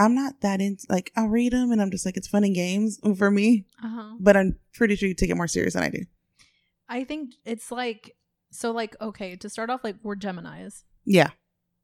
I'm 0.02 0.16
not 0.16 0.42
that 0.42 0.62
into 0.62 0.86
like 0.90 1.12
I'll 1.16 1.28
read 1.28 1.54
them 1.54 1.72
and 1.72 1.82
I'm 1.82 1.92
just 1.92 2.06
like 2.06 2.18
it's 2.18 2.28
fun 2.28 2.44
and 2.44 2.56
games 2.56 3.00
for 3.18 3.30
me, 3.32 3.66
Uh-huh. 3.84 4.16
but 4.20 4.36
I'm 4.36 4.58
pretty 4.74 4.96
sure 4.96 5.08
you 5.08 5.16
take 5.16 5.30
it 5.30 5.36
more 5.38 5.48
serious 5.48 5.74
than 5.74 5.84
I 5.84 5.90
do. 5.90 6.06
I 6.90 7.04
think 7.04 7.36
it's 7.46 7.72
like 7.72 8.16
so 8.52 8.72
like 8.72 8.96
okay, 9.02 9.36
to 9.38 9.50
start 9.50 9.70
off 9.70 9.84
like 9.84 9.96
we're 10.04 10.16
Geminis. 10.16 10.84
Yeah. 11.06 11.30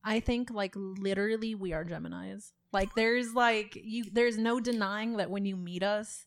I 0.03 0.19
think 0.19 0.51
like 0.51 0.73
literally 0.75 1.55
we 1.55 1.73
are 1.73 1.85
Geminis. 1.85 2.51
Like 2.73 2.93
there's 2.95 3.33
like 3.33 3.77
you 3.81 4.05
there's 4.11 4.37
no 4.37 4.59
denying 4.59 5.17
that 5.17 5.29
when 5.29 5.45
you 5.45 5.55
meet 5.55 5.83
us 5.83 6.25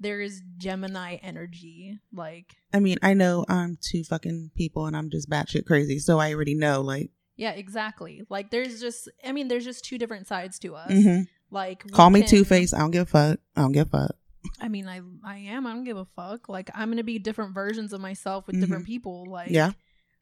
there 0.00 0.20
is 0.20 0.42
Gemini 0.56 1.16
energy. 1.22 1.98
Like 2.12 2.56
I 2.72 2.80
mean, 2.80 2.98
I 3.02 3.14
know 3.14 3.44
I'm 3.48 3.78
two 3.80 4.02
fucking 4.04 4.50
people 4.56 4.86
and 4.86 4.96
I'm 4.96 5.08
just 5.10 5.30
batshit 5.30 5.66
crazy, 5.66 5.98
so 5.98 6.18
I 6.18 6.32
already 6.34 6.54
know 6.54 6.80
like 6.80 7.10
yeah, 7.36 7.50
exactly. 7.52 8.22
Like 8.28 8.50
there's 8.50 8.80
just 8.80 9.08
I 9.24 9.32
mean 9.32 9.48
there's 9.48 9.64
just 9.64 9.84
two 9.84 9.98
different 9.98 10.26
sides 10.26 10.58
to 10.60 10.74
us. 10.74 10.90
mhm. 10.92 11.26
Like 11.50 11.90
call 11.92 12.10
me 12.10 12.22
Two 12.22 12.44
Face. 12.44 12.72
I 12.74 12.78
don't 12.78 12.90
give 12.90 13.02
a 13.02 13.06
fuck. 13.10 13.38
I 13.56 13.60
don't 13.62 13.72
give 13.72 13.88
a 13.88 13.90
fuck. 13.90 14.16
I 14.60 14.68
mean 14.68 14.86
I 14.88 15.00
I 15.24 15.36
am. 15.38 15.66
I 15.66 15.72
don't 15.72 15.84
give 15.84 15.96
a 15.96 16.04
fuck. 16.16 16.48
Like 16.48 16.70
I'm 16.74 16.88
going 16.88 16.98
to 16.98 17.02
be 17.04 17.18
different 17.18 17.54
versions 17.54 17.92
of 17.92 18.00
myself 18.00 18.46
with 18.46 18.60
different 18.60 18.86
people. 18.86 19.24
Like 19.28 19.46
Mm-hmm. 19.46 19.54
Yeah. 19.54 19.72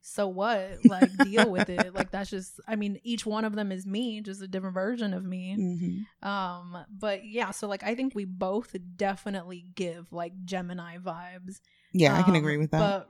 so 0.00 0.28
what? 0.28 0.78
Like 0.84 1.10
deal 1.22 1.50
with 1.50 1.68
it. 1.68 1.94
Like 1.94 2.10
that's 2.10 2.30
just 2.30 2.60
I 2.68 2.76
mean 2.76 3.00
each 3.02 3.24
one 3.26 3.44
of 3.44 3.54
them 3.54 3.72
is 3.72 3.86
me, 3.86 4.20
just 4.20 4.42
a 4.42 4.48
different 4.48 4.74
version 4.74 5.12
of 5.14 5.24
me. 5.24 5.54
hmm 5.54 6.28
Um 6.28 6.76
but 6.90 7.24
yeah, 7.24 7.50
so 7.50 7.66
like 7.68 7.82
I 7.82 7.94
think 7.94 8.14
we 8.14 8.24
both 8.24 8.74
definitely 8.96 9.64
give 9.74 10.12
like 10.12 10.32
Gemini 10.44 10.98
vibes. 10.98 11.60
Yeah, 11.92 12.16
I 12.16 12.22
can 12.22 12.30
Um, 12.34 12.36
agree 12.42 12.56
with 12.58 12.70
that. 12.72 12.78
But 12.78 13.08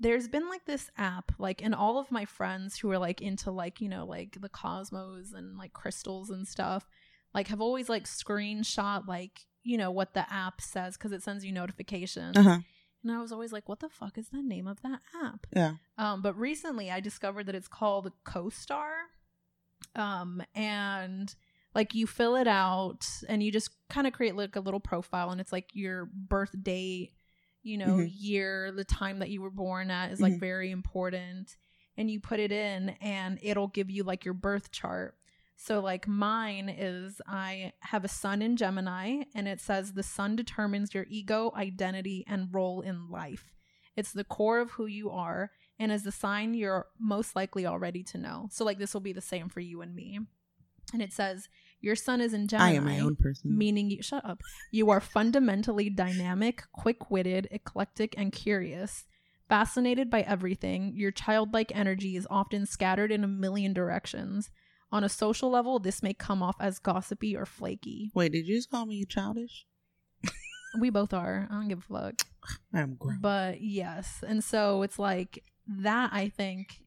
there's 0.00 0.28
been 0.28 0.48
like 0.48 0.64
this 0.64 0.90
app, 0.96 1.32
like, 1.38 1.62
and 1.62 1.74
all 1.74 1.98
of 1.98 2.10
my 2.10 2.24
friends 2.24 2.78
who 2.78 2.90
are 2.90 2.98
like 2.98 3.20
into 3.20 3.50
like, 3.50 3.80
you 3.80 3.88
know, 3.88 4.06
like 4.06 4.40
the 4.40 4.48
cosmos 4.48 5.32
and 5.32 5.56
like 5.58 5.72
crystals 5.72 6.30
and 6.30 6.46
stuff, 6.46 6.88
like 7.34 7.48
have 7.48 7.60
always 7.60 7.88
like 7.88 8.04
screenshot 8.04 9.06
like, 9.06 9.40
you 9.62 9.76
know, 9.76 9.90
what 9.90 10.14
the 10.14 10.32
app 10.32 10.60
says 10.60 10.96
because 10.96 11.12
it 11.12 11.22
sends 11.22 11.44
you 11.44 11.52
notifications. 11.52 12.36
Uh 12.36 12.42
huh. 12.42 12.58
And 13.02 13.12
I 13.12 13.20
was 13.20 13.32
always 13.32 13.52
like, 13.52 13.68
what 13.68 13.80
the 13.80 13.88
fuck 13.88 14.18
is 14.18 14.28
the 14.28 14.42
name 14.42 14.66
of 14.66 14.82
that 14.82 15.00
app? 15.22 15.46
Yeah. 15.54 15.74
Um, 15.96 16.22
but 16.22 16.36
recently 16.38 16.90
I 16.90 17.00
discovered 17.00 17.46
that 17.46 17.54
it's 17.54 17.68
called 17.68 18.12
CoStar. 18.24 18.90
Um, 19.94 20.42
and 20.54 21.34
like 21.74 21.94
you 21.94 22.06
fill 22.06 22.36
it 22.36 22.48
out 22.48 23.06
and 23.28 23.42
you 23.42 23.52
just 23.52 23.70
kind 23.88 24.06
of 24.06 24.12
create 24.12 24.36
like 24.36 24.56
a 24.56 24.60
little 24.60 24.80
profile 24.80 25.30
and 25.30 25.40
it's 25.40 25.52
like 25.52 25.70
your 25.72 26.06
birth 26.12 26.54
date, 26.62 27.12
you 27.62 27.76
know, 27.78 27.96
Mhm. 27.96 28.10
year, 28.12 28.72
the 28.72 28.84
time 28.84 29.18
that 29.18 29.30
you 29.30 29.42
were 29.42 29.50
born 29.50 29.90
at 29.90 30.10
is 30.12 30.20
like 30.20 30.34
Mhm. 30.34 30.40
very 30.40 30.70
important. 30.70 31.56
And 31.96 32.10
you 32.10 32.20
put 32.20 32.38
it 32.40 32.52
in 32.52 32.90
and 33.00 33.38
it'll 33.42 33.66
give 33.68 33.90
you 33.90 34.04
like 34.04 34.24
your 34.24 34.34
birth 34.34 34.70
chart. 34.70 35.16
So 35.56 35.80
like 35.80 36.06
mine 36.06 36.68
is 36.68 37.20
I 37.26 37.72
have 37.80 38.04
a 38.04 38.08
sun 38.08 38.42
in 38.42 38.56
Gemini 38.56 39.24
and 39.34 39.48
it 39.48 39.60
says 39.60 39.92
the 39.92 40.04
sun 40.04 40.36
determines 40.36 40.94
your 40.94 41.06
ego, 41.08 41.52
identity 41.56 42.24
and 42.28 42.54
role 42.54 42.80
in 42.80 43.10
life. 43.10 43.52
It's 43.96 44.12
the 44.12 44.22
core 44.22 44.60
of 44.60 44.70
who 44.72 44.86
you 44.86 45.10
are 45.10 45.50
and 45.80 45.90
is 45.90 46.04
the 46.04 46.12
sign 46.12 46.54
you're 46.54 46.86
most 47.00 47.34
likely 47.34 47.66
already 47.66 48.04
to 48.04 48.18
know. 48.18 48.46
So 48.52 48.64
like 48.64 48.78
this 48.78 48.94
will 48.94 49.00
be 49.00 49.12
the 49.12 49.20
same 49.20 49.48
for 49.48 49.58
you 49.58 49.80
and 49.82 49.92
me. 49.96 50.20
And 50.92 51.02
it 51.02 51.12
says 51.12 51.48
your 51.80 51.96
sun 51.96 52.20
is 52.20 52.32
in 52.34 52.48
Gemini 52.48 52.70
I 52.70 52.72
am 52.74 52.84
my 52.84 53.00
own 53.00 53.16
person. 53.16 53.56
meaning 53.56 53.90
you 53.90 54.02
shut 54.02 54.24
up. 54.24 54.40
You 54.72 54.90
are 54.90 55.00
fundamentally 55.00 55.88
dynamic 55.90 56.64
quick-witted 56.72 57.48
eclectic 57.50 58.14
and 58.18 58.32
curious. 58.32 59.04
Fascinated 59.48 60.10
by 60.10 60.20
everything 60.22 60.92
your 60.94 61.10
childlike 61.10 61.72
energy 61.74 62.16
is 62.16 62.26
often 62.30 62.66
scattered 62.66 63.10
in 63.12 63.24
a 63.24 63.28
million 63.28 63.72
directions. 63.72 64.50
On 64.90 65.04
a 65.04 65.08
social 65.08 65.50
level 65.50 65.78
this 65.78 66.02
may 66.02 66.14
come 66.14 66.42
off 66.42 66.56
as 66.60 66.78
gossipy 66.78 67.36
or 67.36 67.46
flaky. 67.46 68.10
Wait, 68.14 68.32
did 68.32 68.46
you 68.46 68.56
just 68.56 68.70
call 68.70 68.86
me 68.86 69.04
childish? 69.04 69.66
we 70.80 70.90
both 70.90 71.14
are. 71.14 71.46
I 71.50 71.54
don't 71.54 71.68
give 71.68 71.84
a 71.90 71.94
fuck. 72.00 72.22
I'm 72.74 72.96
grown. 72.96 73.18
but 73.20 73.60
yes. 73.62 74.22
And 74.26 74.42
so 74.44 74.82
it's 74.82 74.98
like 74.98 75.44
that 75.70 76.08
i 76.14 76.30
think 76.30 76.80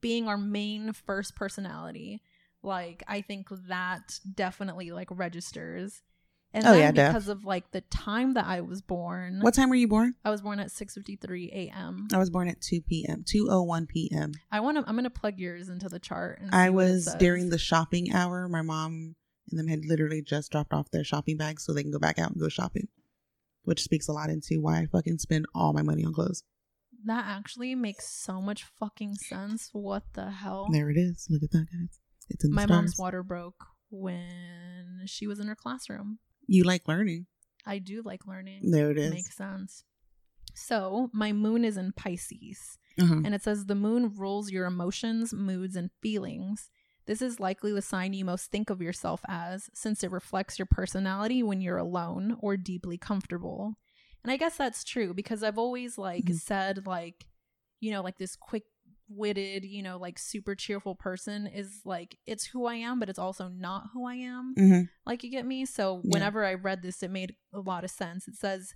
being 0.00 0.26
our 0.26 0.38
main 0.38 0.90
first 0.94 1.34
personality 1.36 2.22
like 2.64 3.02
i 3.08 3.20
think 3.20 3.48
that 3.68 4.18
definitely 4.34 4.90
like 4.90 5.08
registers 5.10 6.02
and 6.52 6.64
Oh, 6.66 6.70
then 6.72 6.80
yeah, 6.80 6.92
def. 6.92 7.08
because 7.12 7.28
of 7.28 7.44
like 7.44 7.70
the 7.72 7.80
time 7.82 8.34
that 8.34 8.46
i 8.46 8.60
was 8.60 8.80
born 8.80 9.40
what 9.42 9.54
time 9.54 9.68
were 9.70 9.74
you 9.76 9.88
born? 9.88 10.14
i 10.24 10.30
was 10.30 10.40
born 10.42 10.58
at 10.60 10.68
6.53 10.68 11.52
a.m 11.52 12.08
I 12.12 12.18
was 12.18 12.30
born 12.30 12.48
at 12.48 12.60
2 12.60 12.80
p.m. 12.82 13.24
2:01 13.24 13.88
p.m. 13.88 14.32
i 14.50 14.60
want 14.60 14.78
to 14.78 14.84
i'm 14.88 14.96
gonna 14.96 15.10
plug 15.10 15.38
yours 15.38 15.68
into 15.68 15.88
the 15.88 15.98
chart 15.98 16.40
and 16.40 16.50
I 16.54 16.66
see 16.66 16.70
what 16.70 16.82
it 16.86 16.90
was 16.90 17.14
during 17.18 17.50
the 17.50 17.58
shopping 17.58 18.12
hour. 18.14 18.48
My 18.48 18.62
mom 18.62 19.16
and 19.50 19.58
them 19.60 19.68
had 19.68 19.84
literally 19.84 20.22
just 20.22 20.50
dropped 20.52 20.72
off 20.72 20.90
their 20.90 21.04
shopping 21.04 21.36
bags 21.36 21.64
so 21.64 21.72
they 21.74 21.82
can 21.82 21.92
go 21.92 21.98
back 21.98 22.18
out 22.18 22.30
and 22.30 22.40
go 22.40 22.48
shopping, 22.48 22.88
which 23.64 23.82
speaks 23.82 24.08
a 24.08 24.12
lot 24.12 24.30
into 24.30 24.58
why 24.60 24.78
I 24.80 24.86
fucking 24.86 25.18
spend 25.18 25.44
all 25.54 25.72
my 25.74 25.82
money 25.82 26.02
on 26.04 26.14
clothes. 26.14 26.42
that 27.04 27.24
actually 27.26 27.74
makes 27.74 28.08
so 28.08 28.40
much 28.40 28.64
fucking 28.80 29.16
sense 29.16 29.68
what 29.72 30.04
the 30.14 30.30
hell 30.30 30.68
There 30.72 30.88
it 30.90 30.96
is. 30.96 31.26
Look 31.28 31.42
at 31.42 31.50
that, 31.50 31.66
guys. 31.70 32.00
It's 32.30 32.44
in 32.44 32.52
my 32.52 32.64
stars. 32.64 32.70
mom's 32.70 32.98
water 32.98 33.22
broke 33.22 33.64
when 33.90 35.02
she 35.06 35.26
was 35.26 35.40
in 35.40 35.46
her 35.46 35.54
classroom 35.56 36.18
You 36.46 36.64
like 36.64 36.86
learning. 36.88 37.26
i 37.66 37.78
do 37.78 38.02
like 38.02 38.26
learning 38.26 38.70
There 38.70 38.90
it 38.90 38.98
is. 38.98 39.10
Makes 39.12 39.36
sense. 39.36 39.84
So, 40.56 41.10
my 41.12 41.32
moon 41.32 41.64
is 41.64 41.76
in 41.76 41.92
Pisces, 41.92 42.78
uh-huh. 43.00 43.22
and 43.24 43.34
it 43.34 43.42
says 43.42 43.66
the 43.66 43.74
moon 43.74 44.12
rules 44.14 44.52
your 44.52 44.66
emotions, 44.66 45.32
moods, 45.34 45.74
and 45.74 45.90
feelings. 46.00 46.70
This 47.06 47.20
is 47.20 47.40
likely 47.40 47.72
the 47.72 47.82
sign 47.82 48.12
you 48.12 48.24
most 48.24 48.52
think 48.52 48.70
of 48.70 48.80
yourself 48.80 49.20
as, 49.26 49.68
since 49.74 50.04
it 50.04 50.12
reflects 50.12 50.58
your 50.58 50.66
personality 50.70 51.42
when 51.42 51.60
you're 51.60 51.76
alone 51.78 52.36
or 52.40 52.56
deeply 52.56 52.96
comfortable. 52.96 53.74
And 54.22 54.30
I 54.30 54.36
guess 54.36 54.56
that's 54.56 54.84
true 54.84 55.12
because 55.12 55.42
I've 55.42 55.58
always 55.58 55.98
like 55.98 56.26
Mhm. 56.26 56.38
said 56.40 56.86
like, 56.86 57.26
you 57.80 57.90
know, 57.90 58.00
like 58.00 58.18
this 58.18 58.36
quick 58.36 58.64
witted, 59.08 59.64
you 59.64 59.82
know, 59.82 59.98
like 59.98 60.18
super 60.18 60.54
cheerful 60.54 60.94
person 60.94 61.46
is 61.46 61.80
like 61.84 62.18
it's 62.26 62.46
who 62.46 62.66
I 62.66 62.76
am, 62.76 62.98
but 63.00 63.08
it's 63.08 63.18
also 63.18 63.48
not 63.48 63.84
who 63.92 64.06
I 64.06 64.14
am. 64.14 64.54
hmm 64.56 64.80
Like 65.06 65.22
you 65.24 65.30
get 65.30 65.46
me? 65.46 65.66
So 65.66 66.00
Yeah. 66.02 66.10
whenever 66.10 66.44
I 66.44 66.54
read 66.54 66.82
this, 66.82 67.02
it 67.02 67.10
made 67.10 67.36
a 67.52 67.60
lot 67.60 67.84
of 67.84 67.90
sense. 67.90 68.26
It 68.28 68.36
says 68.36 68.74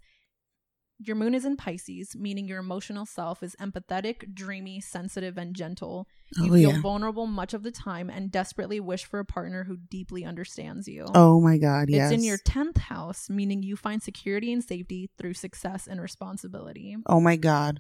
your 1.01 1.15
moon 1.15 1.33
is 1.33 1.45
in 1.45 1.57
Pisces, 1.57 2.17
meaning 2.17 2.49
your 2.49 2.59
emotional 2.59 3.07
self 3.07 3.41
is 3.45 3.55
empathetic, 3.61 4.35
dreamy, 4.35 4.81
sensitive, 4.81 5.39
and 5.39 5.55
gentle. 5.55 6.09
You 6.43 6.51
Oh 6.51 6.55
feel 6.57 6.73
yeah. 6.73 6.81
vulnerable 6.81 7.27
much 7.29 7.55
of 7.55 7.63
the 7.63 7.71
time 7.71 8.11
and 8.11 8.33
desperately 8.33 8.81
wish 8.81 9.05
for 9.05 9.21
a 9.21 9.25
partner 9.25 9.63
who 9.63 9.77
deeply 9.77 10.25
understands 10.25 10.89
you. 10.89 11.07
Oh 11.15 11.41
my 11.41 11.57
God. 11.57 11.89
Yes. 11.89 12.11
It's 12.11 12.21
in 12.21 12.27
your 12.27 12.39
10th 12.39 12.79
house, 12.79 13.31
meaning 13.31 13.63
you 13.63 13.77
find 13.77 14.03
security 14.03 14.53
and 14.53 14.63
safety 14.63 15.09
through 15.17 15.35
success 15.35 15.87
and 15.87 16.01
responsibility. 16.01 16.97
Oh 17.07 17.21
my 17.21 17.37
God. 17.37 17.79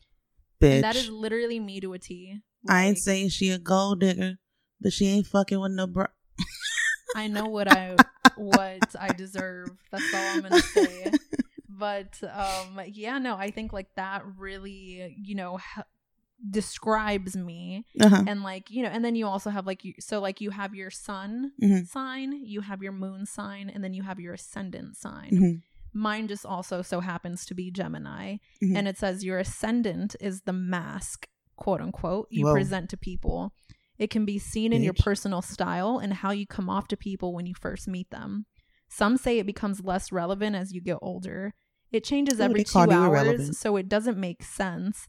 Bitch. 0.61 0.75
And 0.77 0.85
that 0.85 0.97
is 0.97 1.09
literally 1.09 1.61
me 1.61 1.81
to 1.81 1.93
a 1.93 1.99
T. 1.99 2.41
I 2.69 2.87
ain't 2.87 2.99
saying 2.99 3.29
she 3.31 3.51
a 3.51 3.59
gold 3.59 4.01
digger, 4.01 4.39
but 4.81 4.93
she 4.93 5.07
ain't 5.07 5.27
fucking 5.27 5.61
with 5.61 5.73
no 5.73 5.87
bro. 5.87 6.07
I 7.17 7.29
know 7.29 7.47
what 7.47 7.71
I 7.71 7.97
what 8.37 8.95
I 8.99 9.09
deserve. 9.13 9.71
That's 9.91 10.13
all 10.13 10.21
I'm 10.21 10.43
gonna 10.43 10.61
say. 10.63 11.13
But 11.69 12.19
um, 12.25 12.81
yeah, 12.93 13.19
no, 13.19 13.37
I 13.37 13.51
think 13.51 13.73
like 13.73 13.95
that 13.95 14.25
really, 14.37 15.17
you 15.23 15.35
know, 15.37 15.59
ha- 15.59 15.85
describes 16.51 17.37
me. 17.37 17.85
Uh-huh. 18.01 18.25
And 18.27 18.43
like 18.43 18.71
you 18.71 18.83
know, 18.83 18.89
and 18.89 19.05
then 19.05 19.15
you 19.15 19.27
also 19.27 19.51
have 19.51 19.67
like 19.67 19.85
you, 19.85 19.95
so 20.01 20.21
like 20.21 20.41
you 20.41 20.51
have 20.51 20.75
your 20.75 20.91
sun 20.91 21.53
Mhm. 21.63 21.87
sign, 21.87 22.33
you 22.45 22.61
have 22.63 22.83
your 22.83 22.93
moon 22.93 23.27
sign, 23.27 23.71
and 23.73 23.83
then 23.83 23.95
you 23.95 24.03
have 24.03 24.19
your 24.21 24.35
ascendant 24.35 24.97
sign. 24.97 25.31
Mhm. 25.33 25.63
Mine 25.93 26.29
just 26.29 26.45
also 26.47 26.83
so 26.83 27.01
happens 27.01 27.45
to 27.47 27.55
be 27.55 27.71
Gemini, 27.71 28.37
Mhm. 28.63 28.77
and 28.77 28.89
it 28.89 28.99
says 28.99 29.25
your 29.25 29.39
ascendant 29.39 30.15
is 30.21 30.43
the 30.43 30.53
mask, 30.53 31.29
quote 31.57 31.81
unquote, 31.81 32.29
you 32.31 32.45
Whoa. 32.47 32.53
present 32.53 32.91
to 32.91 32.97
people. 32.97 33.53
It 33.99 34.11
can 34.11 34.25
be 34.25 34.39
seen 34.39 34.73
in 34.73 34.83
your 34.85 34.93
personal 34.95 35.43
style 35.43 35.99
and 35.99 36.13
how 36.15 36.31
you 36.31 36.47
come 36.47 36.71
off 36.71 36.87
to 36.89 36.97
people 36.97 37.35
when 37.35 37.47
you 37.47 37.55
first 37.55 37.89
meet 37.89 38.11
them. 38.11 38.47
Some 38.89 39.17
say 39.17 39.39
it 39.39 39.47
becomes 39.47 39.83
less 39.85 40.13
relevant 40.13 40.55
as 40.55 40.73
you 40.73 40.81
get 40.81 40.99
older. 41.03 41.53
It 41.91 42.05
changes 42.05 42.39
every 42.39 42.63
two 42.65 42.79
hours, 42.79 43.59
so 43.59 43.77
it 43.77 43.89
doesn't 43.89 44.19
make 44.19 44.43
sense. 44.45 45.09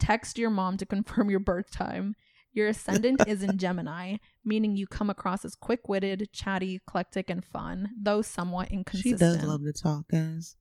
Text 0.00 0.36
your 0.36 0.50
mom 0.50 0.76
to 0.78 0.86
confirm 0.94 1.30
your 1.30 1.38
birth 1.40 1.70
time. 1.70 2.16
Your 2.54 2.68
ascendant 2.68 3.20
is 3.26 3.42
in 3.42 3.58
Gemini, 3.58 4.16
meaning 4.44 4.76
you 4.76 4.86
come 4.86 5.10
across 5.10 5.44
as 5.44 5.54
quick 5.54 5.88
witted, 5.88 6.28
chatty, 6.32 6.76
eclectic, 6.76 7.28
and 7.28 7.44
fun, 7.44 7.90
though 8.00 8.22
somewhat 8.22 8.70
inconsistent. 8.70 9.20
She 9.20 9.38
does 9.38 9.42
love 9.44 9.62
to 9.64 9.72
talk, 9.72 10.06
guys. 10.08 10.56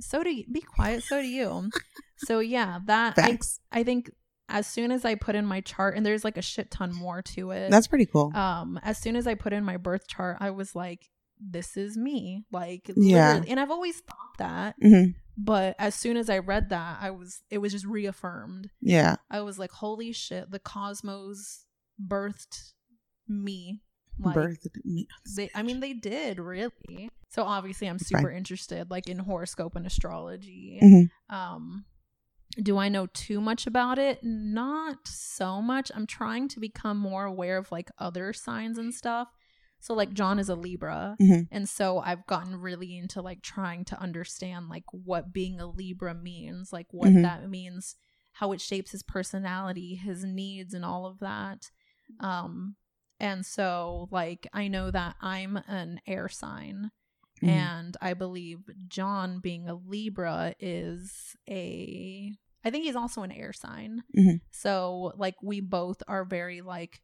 so 0.00 0.22
do 0.22 0.30
you, 0.30 0.44
be 0.50 0.60
quiet 0.60 1.02
so 1.02 1.20
do 1.20 1.26
you 1.26 1.70
so 2.18 2.38
yeah 2.38 2.78
that 2.86 3.14
I, 3.18 3.38
I 3.72 3.82
think 3.82 4.10
as 4.48 4.66
soon 4.66 4.92
as 4.92 5.04
i 5.04 5.14
put 5.16 5.34
in 5.34 5.44
my 5.44 5.60
chart 5.60 5.96
and 5.96 6.04
there's 6.06 6.24
like 6.24 6.36
a 6.36 6.42
shit 6.42 6.70
ton 6.70 6.92
more 6.94 7.20
to 7.22 7.50
it 7.50 7.70
That's 7.70 7.86
pretty 7.88 8.06
cool. 8.06 8.32
um 8.34 8.78
as 8.82 8.98
soon 8.98 9.16
as 9.16 9.26
i 9.26 9.34
put 9.34 9.52
in 9.52 9.64
my 9.64 9.76
birth 9.76 10.06
chart 10.06 10.36
i 10.40 10.50
was 10.50 10.74
like 10.76 11.08
this 11.40 11.76
is 11.76 11.96
me 11.96 12.44
like 12.52 12.90
Yeah. 12.96 13.28
literally- 13.34 13.50
and 13.50 13.60
i've 13.60 13.70
always 13.70 14.00
thought 14.00 14.38
that 14.38 14.74
hmm 14.80 15.04
but 15.36 15.76
as 15.78 15.94
soon 15.94 16.16
as 16.16 16.28
i 16.28 16.38
read 16.38 16.70
that 16.70 16.98
i 17.00 17.10
was 17.10 17.42
it 17.50 17.58
was 17.58 17.72
just 17.72 17.86
reaffirmed 17.86 18.70
Yeah. 18.80 19.16
i 19.30 19.40
was 19.40 19.58
like 19.58 19.70
holy 19.70 20.12
shit 20.12 20.50
the 20.50 20.58
cosmos 20.58 21.64
birthed 22.04 22.72
me 23.28 23.82
Like, 24.18 24.34
birthed 24.36 24.76
me. 24.84 25.06
they, 25.36 25.48
I 25.54 25.62
mean, 25.62 25.78
they 25.80 25.92
did 25.92 26.40
really. 26.40 27.10
So 27.28 27.44
obviously, 27.44 27.88
I'm 27.88 27.96
It's 27.96 28.10
fine. 28.10 28.20
super 28.22 28.30
interested, 28.32 28.90
like 28.90 29.06
in 29.08 29.18
horoscope 29.20 29.76
and 29.76 29.86
astrology. 29.86 30.80
Mhm. 30.82 31.10
Um, 31.32 31.84
do 32.60 32.78
I 32.78 32.88
know 32.88 33.06
too 33.06 33.40
much 33.40 33.66
about 33.68 33.98
it? 33.98 34.18
Not 34.24 35.06
so 35.06 35.60
much. 35.62 35.92
I'm 35.94 36.06
trying 36.06 36.48
to 36.48 36.58
become 36.58 36.98
more 36.98 37.24
aware 37.26 37.58
of 37.58 37.70
like 37.70 37.90
other 37.98 38.32
signs 38.32 38.76
and 38.78 38.92
stuff. 38.92 39.28
So 39.80 39.94
like 39.94 40.12
John 40.12 40.38
is 40.38 40.48
a 40.48 40.54
Libra, 40.56 41.16
Mhm. 41.20 41.48
and 41.50 41.68
so 41.68 41.98
I've 42.00 42.26
gotten 42.26 42.56
really 42.56 42.96
into 42.96 43.22
like 43.22 43.42
trying 43.42 43.84
to 43.86 44.00
understand 44.00 44.68
like 44.68 44.84
what 44.92 45.32
being 45.32 45.60
a 45.60 45.66
Libra 45.66 46.14
means, 46.14 46.72
like 46.72 46.86
what 46.92 47.10
Mhm. 47.10 47.22
that 47.22 47.48
means, 47.48 47.96
how 48.32 48.52
it 48.52 48.60
shapes 48.60 48.90
his 48.90 49.02
personality, 49.02 49.94
his 49.94 50.24
needs, 50.24 50.74
and 50.74 50.84
all 50.84 51.06
of 51.06 51.18
that. 51.20 51.70
Um, 52.20 52.76
and 53.20 53.44
so 53.46 54.08
like 54.10 54.46
I 54.52 54.68
know 54.68 54.90
that 54.90 55.16
I'm 55.20 55.56
an 55.68 56.00
air 56.06 56.28
sign, 56.28 56.90
Mhm. 57.42 57.48
and 57.48 57.96
I 58.00 58.14
believe 58.14 58.68
John 58.88 59.38
being 59.40 59.68
a 59.68 59.74
Libra 59.74 60.54
is 60.58 61.36
a 61.48 62.36
I 62.64 62.70
think 62.70 62.84
he's 62.84 62.96
also 62.96 63.22
an 63.22 63.30
air 63.32 63.52
sign. 63.52 64.02
Mhm. 64.16 64.40
So 64.50 65.12
like 65.16 65.36
we 65.42 65.60
both 65.60 66.02
are 66.08 66.24
very 66.24 66.60
like 66.60 67.00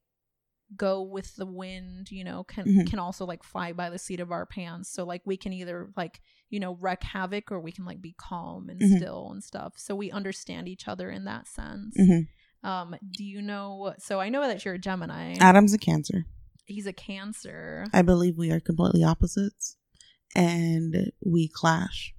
go 0.77 1.03
with 1.03 1.37
the 1.37 1.47
wind, 1.47 2.11
you 2.11 2.25
know, 2.25 2.45
can 2.45 2.65
Mhm. 2.67 2.87
can 2.91 2.99
also 2.99 3.25
like 3.27 3.43
fly 3.43 3.73
by 3.73 3.91
the 3.91 3.99
seat 3.99 4.21
of 4.21 4.33
our 4.33 4.47
pants. 4.47 4.89
So 4.91 5.05
like 5.05 5.23
we 5.25 5.37
can 5.37 5.53
either 5.53 5.91
like, 5.97 6.21
you 6.51 6.59
know, 6.59 6.75
wreck 6.81 7.03
havoc 7.03 7.53
or 7.53 7.61
we 7.61 7.71
can 7.73 7.85
like 7.85 8.01
be 8.01 8.15
calm 8.17 8.69
and 8.71 8.81
Mhm. 8.81 8.97
still 8.97 9.31
and 9.31 9.45
stuff. 9.45 9.75
So 9.79 9.95
we 9.95 10.11
understand 10.11 10.69
each 10.69 10.89
other 10.89 11.11
in 11.11 11.25
that 11.25 11.47
sense. 11.47 11.97
Mhm. 11.99 12.29
Um 12.63 12.97
do 13.11 13.23
you 13.25 13.43
know 13.43 13.95
so 13.99 14.21
I 14.21 14.29
know 14.31 14.41
that 14.41 14.65
you're 14.65 14.75
a 14.75 14.79
Gemini. 14.79 15.37
Adam's 15.39 15.75
a 15.75 15.79
Cancer. 15.79 16.25
He's 16.65 16.87
a 16.87 16.93
Cancer. 16.95 17.87
I 17.93 18.01
believe 18.03 18.39
we 18.39 18.51
are 18.51 18.59
completely 18.61 19.05
opposites, 19.05 19.77
and 20.35 21.13
we 21.25 21.47
clash. 21.49 22.15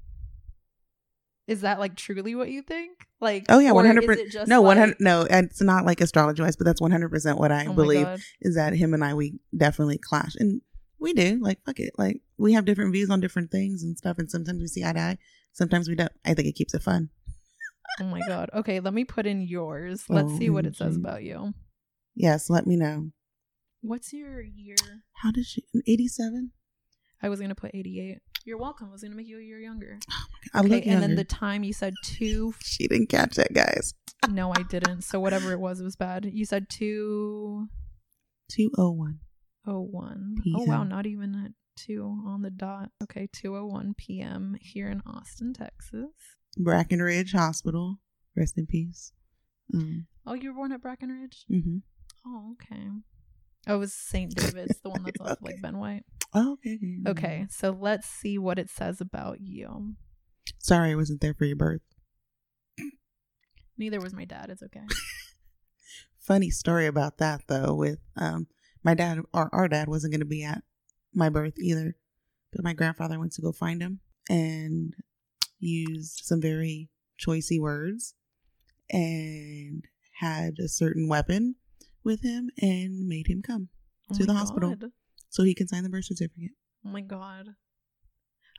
Is 1.48 1.62
that 1.62 1.80
like 1.80 1.96
truly 1.96 2.36
what 2.36 2.50
you 2.52 2.62
think? 2.62 3.08
Like, 3.26 3.46
Oh 3.50 3.60
yeah, 3.60 3.72
one 3.72 3.86
hundred 3.88 4.06
percent. 4.06 4.48
No, 4.48 4.62
one 4.62 4.78
like- 4.78 4.80
hundred. 4.80 4.98
No, 5.02 5.28
it's 5.30 5.62
not 5.62 5.84
like 5.84 6.00
astrology 6.00 6.42
wise, 6.44 6.56
but 6.56 6.66
that's 6.66 6.80
one 6.80 6.92
hundred 6.92 7.10
percent 7.10 7.40
what 7.40 7.52
I 7.52 7.66
Oh 7.66 7.74
believe 7.74 8.08
is 8.42 8.56
that 8.56 8.74
him 8.74 8.94
and 8.94 9.04
I 9.04 9.14
we 9.16 9.40
definitely 9.56 9.98
clash, 9.98 10.36
and 10.38 10.62
we 11.00 11.14
do. 11.14 11.40
Like 11.42 11.60
fuck 11.66 11.80
it, 11.80 11.94
like 11.98 12.22
we 12.38 12.54
have 12.54 12.66
different 12.66 12.94
views 12.94 13.10
on 13.10 13.20
different 13.20 13.50
things 13.52 13.82
and 13.84 13.98
stuff, 13.98 14.20
and 14.20 14.30
sometimes 14.30 14.62
we 14.62 14.68
see 14.68 14.84
eye 14.86 14.94
to 14.94 15.00
eye, 15.00 15.18
sometimes 15.54 15.90
we 15.90 15.96
don't. 15.96 16.12
I 16.24 16.34
think 16.36 16.48
it 16.48 16.56
keeps 16.56 16.74
it 16.76 16.84
fun. 16.84 17.10
Oh 18.00 18.04
my 18.06 18.22
god. 18.28 18.50
Okay, 18.54 18.80
let 18.80 18.94
me 18.94 19.06
put 19.06 19.26
in 19.26 19.42
yours. 19.42 20.04
Let's 20.10 20.38
see 20.38 20.50
what 20.50 20.66
it 20.66 20.76
says 20.76 20.98
OMG. 20.98 21.00
about 21.00 21.24
you. 21.24 21.54
Yes, 22.14 22.50
let 22.50 22.68
me 22.68 22.76
know. 22.76 23.10
What's 23.82 24.14
your 24.14 24.42
year? 24.42 24.76
How 25.22 25.32
did 25.32 25.46
she? 25.46 25.64
Eighty-seven. 25.88 26.52
I 27.24 27.30
was 27.30 27.40
gonna 27.40 27.56
put 27.56 27.72
88. 27.74 28.20
You're 28.46 28.60
welcome. 28.60 28.90
I 28.90 28.92
was 28.92 29.02
gonna 29.02 29.16
make 29.16 29.28
you 29.28 29.40
a 29.40 29.42
year 29.42 29.60
younger. 29.60 29.98
I 30.54 30.60
okay, 30.60 30.68
look 30.70 30.86
and 30.88 31.02
then 31.02 31.16
the 31.16 31.24
time 31.24 31.64
you 31.64 31.74
said 31.74 31.94
two. 32.04 32.54
She 32.64 32.88
didn't 32.88 33.10
catch 33.10 33.36
that, 33.36 33.54
guys. 33.54 33.94
no, 34.30 34.52
I 34.56 34.62
didn't. 34.64 35.02
So 35.02 35.20
whatever 35.20 35.52
it 35.52 35.60
was, 35.60 35.80
it 35.80 35.84
was 35.84 35.96
bad. 35.96 36.26
You 36.26 36.46
said 36.46 36.70
two 36.70 37.68
Two 38.52 38.70
oh 38.78 38.92
one. 38.92 39.20
oh 39.66 39.82
one. 39.82 40.36
Oh 40.56 40.64
wow, 40.64 40.84
not 40.84 41.08
even 41.08 41.34
at 41.44 41.52
two 41.76 42.22
on 42.28 42.44
the 42.44 42.52
dot. 42.52 42.90
Okay, 43.02 43.28
two 43.34 43.58
oh 43.58 43.66
one 43.66 43.96
p.m. 43.98 44.56
here 44.62 44.90
in 44.90 45.02
Austin, 45.08 45.52
Texas. 45.54 46.12
Brackenridge 46.60 47.32
Hospital. 47.34 47.98
Rest 48.38 48.58
in 48.58 48.68
peace. 48.68 49.12
Um, 49.74 50.06
Oh, 50.28 50.34
you 50.34 50.50
were 50.50 50.56
born 50.56 50.72
at 50.72 50.82
Brackenridge. 50.84 51.46
hmm 51.50 51.78
Oh, 52.26 52.54
okay. 52.54 52.88
Oh, 53.68 53.76
it 53.76 53.78
was 53.80 53.94
St. 53.94 54.34
David's, 54.36 54.80
the 54.82 54.90
one 54.90 55.04
that's 55.04 55.20
off 55.22 55.38
like 55.42 55.56
Ben 55.62 55.78
White. 55.80 56.04
Oh, 56.36 56.54
okay. 56.54 56.80
okay. 57.08 57.48
So 57.50 57.72
let's 57.72 58.08
see 58.08 58.38
what 58.38 58.60
it 58.60 58.70
says 58.70 59.00
about 59.00 59.40
you. 59.40 59.96
Sorry, 60.60 60.92
I 60.92 60.96
wasn't 60.96 61.22
there 61.22 61.34
for 61.34 61.46
your 61.46 61.56
birth. 61.56 61.82
Neither 63.78 64.02
was 64.02 64.14
my 64.14 64.26
dad. 64.26 64.50
It's 64.50 64.62
okay. 64.64 64.84
Funny 66.20 66.50
story 66.50 66.88
about 66.88 67.18
that 67.20 67.42
though. 67.48 67.74
With 67.74 68.00
um, 68.18 68.48
my 68.84 68.94
dad 68.94 69.20
or 69.34 69.50
our 69.54 69.68
dad 69.68 69.88
wasn't 69.88 70.12
going 70.12 70.20
to 70.20 70.26
be 70.26 70.44
at 70.44 70.64
my 71.14 71.30
birth 71.30 71.58
either, 71.58 71.96
but 72.52 72.64
my 72.64 72.74
grandfather 72.74 73.18
went 73.18 73.32
to 73.34 73.42
go 73.42 73.52
find 73.52 73.82
him 73.82 74.02
and 74.30 74.94
used 75.60 76.22
some 76.24 76.42
very 76.42 76.90
choicey 77.20 77.60
words 77.60 78.14
and 78.90 79.86
had 80.20 80.56
a 80.60 80.68
certain 80.68 81.08
weapon 81.08 81.56
with 82.04 82.24
him 82.24 82.50
and 82.62 83.08
made 83.08 83.28
him 83.28 83.42
come 83.42 83.70
Oh 84.12 84.16
To 84.18 84.26
the 84.26 84.34
hospital. 84.34 84.76
So 85.36 85.44
he 85.44 85.54
can 85.54 85.68
sign 85.68 85.84
the 85.84 85.90
birth 85.90 86.06
certificate. 86.06 86.52
Oh 86.86 86.90
my 86.90 87.02
god. 87.02 87.48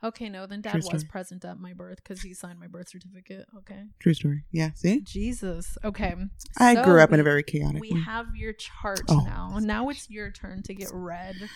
Okay, 0.03 0.29
no, 0.29 0.45
then 0.45 0.61
dad 0.61 0.73
True 0.73 0.77
was 0.77 0.85
story. 0.85 1.03
present 1.09 1.43
at 1.43 1.57
my 1.59 1.73
birth 1.73 1.97
because 2.03 2.21
he 2.21 2.35
signed 2.35 2.59
my 2.59 2.67
birth 2.67 2.89
certificate. 2.89 3.47
Okay. 3.57 3.85
True 3.99 4.13
story. 4.13 4.43
Yeah. 4.51 4.69
See, 4.75 5.01
Jesus. 5.01 5.75
Okay. 5.83 6.13
I 6.59 6.75
so 6.75 6.83
grew 6.83 7.01
up 7.01 7.11
in 7.11 7.19
a 7.19 7.23
very 7.23 7.41
chaotic. 7.41 7.81
We 7.81 7.99
have 8.05 8.27
your 8.35 8.53
chart 8.53 9.01
Oh. 9.09 9.21
now. 9.25 9.57
Now 9.59 9.89
it's 9.89 10.07
your 10.07 10.29
turn 10.29 10.61
to 10.63 10.75
get 10.75 10.89
read. 10.93 11.35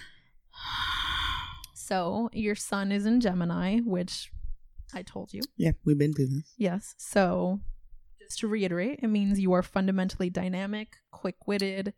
So 1.73 2.29
your 2.33 2.55
sun 2.55 2.91
is 2.91 3.05
in 3.05 3.19
Gemini, 3.19 3.79
which 3.79 4.31
I 4.93 5.01
told 5.03 5.33
you. 5.33 5.41
yeah, 5.57 5.71
we've 5.85 5.97
been 5.97 6.13
through 6.13 6.27
this. 6.27 6.53
Yes. 6.57 6.95
So 6.97 7.59
to 8.37 8.47
reiterate, 8.47 8.99
it 9.01 9.07
means 9.07 9.39
you 9.39 9.53
are 9.53 9.61
fundamentally 9.63 10.29
dynamic, 10.29 10.97
quick 11.11 11.47
witted, 11.47 11.93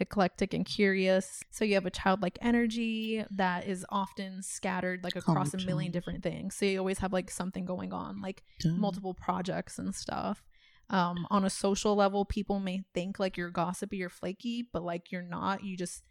eclectic, 0.00 0.54
and 0.54 0.64
curious. 0.64 1.42
So 1.50 1.64
you 1.64 1.74
have 1.74 1.86
a 1.86 1.90
childlike 1.90 2.38
energy 2.40 3.24
that 3.30 3.66
is 3.66 3.84
often 3.90 4.42
scattered 4.42 5.04
like 5.04 5.14
Calm 5.14 5.22
across 5.36 5.54
a 5.54 5.58
million 5.58 5.90
child. 5.90 5.92
different 5.92 6.22
things. 6.22 6.54
So 6.54 6.64
you 6.66 6.78
always 6.78 6.98
have 6.98 7.12
like 7.12 7.30
something 7.30 7.64
going 7.64 7.92
on, 7.92 8.20
like 8.20 8.42
Duh. 8.60 8.70
multiple 8.70 9.14
projects 9.14 9.78
and 9.78 9.94
stuff. 9.94 10.44
Um, 10.90 11.26
on 11.30 11.44
a 11.44 11.50
social 11.50 11.94
level, 11.94 12.24
people 12.24 12.60
may 12.60 12.82
think 12.94 13.18
like 13.18 13.36
you're 13.36 13.50
gossipy 13.50 14.02
or 14.02 14.08
flaky, 14.08 14.66
but 14.72 14.82
like 14.82 15.12
you're 15.12 15.22
not. 15.22 15.62
You 15.62 15.76
just 15.76 16.02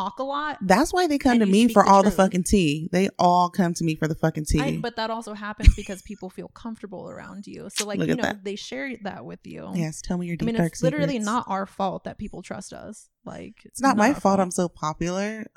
talk 0.00 0.18
a 0.18 0.22
lot. 0.22 0.58
That's 0.60 0.92
why 0.92 1.06
they 1.06 1.18
come 1.18 1.38
to 1.38 1.46
me 1.46 1.68
for 1.68 1.82
the 1.84 1.90
all 1.90 2.02
the 2.02 2.10
fucking 2.10 2.44
tea. 2.44 2.88
They 2.92 3.08
all 3.18 3.50
come 3.50 3.74
to 3.74 3.84
me 3.84 3.94
for 3.94 4.08
the 4.08 4.14
fucking 4.14 4.46
tea. 4.46 4.60
I, 4.60 4.78
but 4.78 4.96
that 4.96 5.10
also 5.10 5.34
happens 5.34 5.74
because 5.74 6.02
people 6.02 6.30
feel 6.30 6.48
comfortable 6.48 7.08
around 7.08 7.46
you. 7.46 7.68
So 7.70 7.86
like 7.86 7.98
Look 7.98 8.08
you 8.08 8.16
know 8.16 8.22
that. 8.22 8.44
they 8.44 8.56
share 8.56 8.94
that 9.02 9.24
with 9.24 9.40
you. 9.44 9.70
yes, 9.74 10.00
tell 10.00 10.18
me 10.18 10.26
your 10.26 10.34
I 10.34 10.36
deep 10.36 10.46
mean, 10.46 10.56
dark 10.56 10.72
it's 10.72 10.82
literally 10.82 11.18
not 11.18 11.44
our 11.48 11.66
fault 11.66 12.04
that 12.04 12.18
people 12.18 12.42
trust 12.42 12.72
us. 12.72 13.08
Like 13.24 13.56
It's 13.64 13.80
not, 13.80 13.96
my 13.96 14.08
our 14.10 14.20
fault. 14.20 14.40
I'm 14.40 14.50
so 14.50 14.68
popular. 14.68 15.46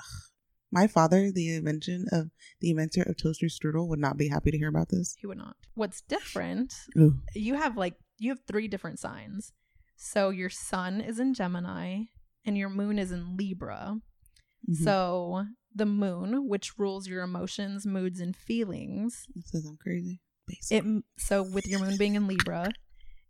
My 0.72 0.88
father, 0.88 1.30
the 1.30 1.54
invention 1.54 2.06
of 2.10 2.30
the 2.60 2.70
inventor 2.70 3.02
of 3.02 3.16
toaster 3.16 3.46
strudel, 3.46 3.86
would 3.86 4.00
not 4.00 4.16
be 4.16 4.26
happy 4.26 4.50
to 4.50 4.58
hear 4.58 4.68
about 4.68 4.88
this. 4.88 5.14
He 5.20 5.28
would 5.28 5.38
not. 5.38 5.54
What's 5.74 6.00
different 6.00 6.74
Ooh. 6.98 7.20
you 7.32 7.54
have 7.54 7.76
like 7.76 7.94
you 8.18 8.30
have 8.30 8.40
three 8.48 8.66
different 8.66 8.98
signs. 8.98 9.52
So 9.96 10.30
your 10.30 10.50
sun 10.50 11.00
is 11.00 11.20
in 11.20 11.32
Gemini 11.32 12.06
and 12.44 12.58
your 12.58 12.70
moon 12.70 12.98
is 12.98 13.12
in 13.12 13.36
Libra. 13.36 14.00
Mhm. 14.68 14.84
So 14.84 15.46
the 15.74 15.86
moon, 15.86 16.48
which 16.48 16.78
rules 16.78 17.08
your 17.08 17.22
emotions, 17.22 17.86
moods, 17.86 18.20
and 18.20 18.36
feelings, 18.36 19.26
it 19.36 19.46
says 19.46 19.66
I'm 19.66 19.76
crazy. 19.76 20.20
Basic. 20.46 20.84
it 20.84 21.04
so 21.16 21.42
with 21.42 21.66
your 21.66 21.80
moon 21.80 21.96
being 21.96 22.14
in 22.14 22.26
Libra, 22.26 22.70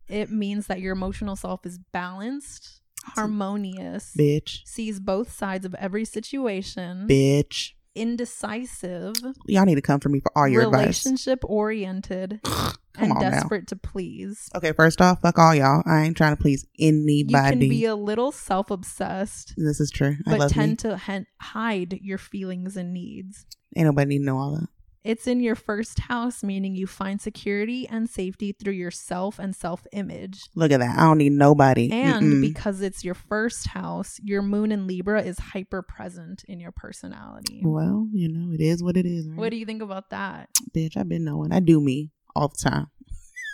it 0.08 0.30
means 0.30 0.66
that 0.66 0.80
your 0.80 0.92
emotional 0.92 1.36
self 1.36 1.64
is 1.64 1.78
balanced, 1.92 2.80
harmonious, 3.04 4.14
bitch, 4.18 4.66
sees 4.66 5.00
both 5.00 5.32
sides 5.32 5.64
of 5.64 5.74
every 5.76 6.04
situation, 6.04 7.06
bitch. 7.08 7.72
Indecisive, 7.94 9.14
Y'all 9.46 9.64
need 9.64 9.74
to 9.76 9.82
come 9.82 10.00
for 10.00 10.08
me 10.08 10.20
for 10.20 10.30
all 10.36 10.48
your 10.48 10.62
advice. 10.64 10.80
relationship 11.04 11.40
oriented, 11.44 12.40
Come 12.44 12.74
and 12.96 13.12
on 13.12 13.18
now. 13.22 13.30
desperate 13.30 13.66
to 13.68 13.76
please. 13.76 14.48
Okay, 14.54 14.72
first 14.72 15.00
off, 15.00 15.20
fuck 15.20 15.38
all 15.38 15.54
y'all. 15.54 15.82
I 15.86 16.02
ain't 16.02 16.16
trying 16.16 16.36
to 16.36 16.40
please 16.40 16.66
anybody. 16.78 17.46
You 17.46 17.50
can 17.50 17.58
be 17.68 17.84
a 17.86 17.96
little 17.96 18.30
self 18.32 18.70
obsessed, 18.70 19.54
this 19.56 19.80
is 19.80 19.90
true. 19.90 20.16
I 20.26 20.38
but 20.38 20.50
tend 20.50 20.84
me. 20.84 20.90
to 20.90 21.26
hide 21.40 21.98
your 22.02 22.18
feelings 22.18 22.76
and 22.76 22.92
needs. 22.92 23.46
Ain't 23.76 23.86
nobody 23.86 24.08
need 24.10 24.18
to 24.20 24.24
know 24.24 24.38
all 24.38 24.54
that. 24.54 24.68
It's 25.04 25.26
in 25.26 25.40
your 25.40 25.54
first 25.54 26.00
house, 26.00 26.42
meaning 26.42 26.74
you 26.74 26.86
find 26.86 27.20
security 27.20 27.86
and 27.86 28.08
safety 28.08 28.52
through 28.52 28.72
yourself 28.72 29.38
and 29.38 29.54
self 29.54 29.86
image. 29.92 30.44
Look 30.54 30.72
at 30.72 30.80
that. 30.80 30.98
I 30.98 31.02
don't 31.02 31.18
need 31.18 31.32
nobody. 31.32 31.92
And 31.92 32.24
Mm-mm. 32.24 32.40
because 32.40 32.80
it's 32.80 33.04
your 33.04 33.14
first 33.14 33.66
house, 33.68 34.18
your 34.22 34.40
moon 34.40 34.72
in 34.72 34.86
Libra 34.86 35.20
is 35.22 35.38
hyper 35.38 35.82
present 35.82 36.42
in 36.48 36.58
your 36.58 36.72
personality. 36.72 37.60
well, 37.62 38.08
you 38.12 38.28
know, 38.32 38.52
it 38.54 38.62
is 38.62 38.82
what 38.82 38.96
it 38.96 39.04
is. 39.04 39.28
Right? 39.28 39.36
What 39.38 39.50
do 39.50 39.56
you 39.56 39.66
think 39.66 39.82
about 39.82 40.08
that? 40.10 40.48
bitch, 40.74 40.96
I've 40.96 41.08
been 41.08 41.24
knowing. 41.24 41.52
I 41.52 41.60
do 41.60 41.80
me 41.82 42.10
all 42.34 42.48
the 42.48 42.56
time. 42.56 42.86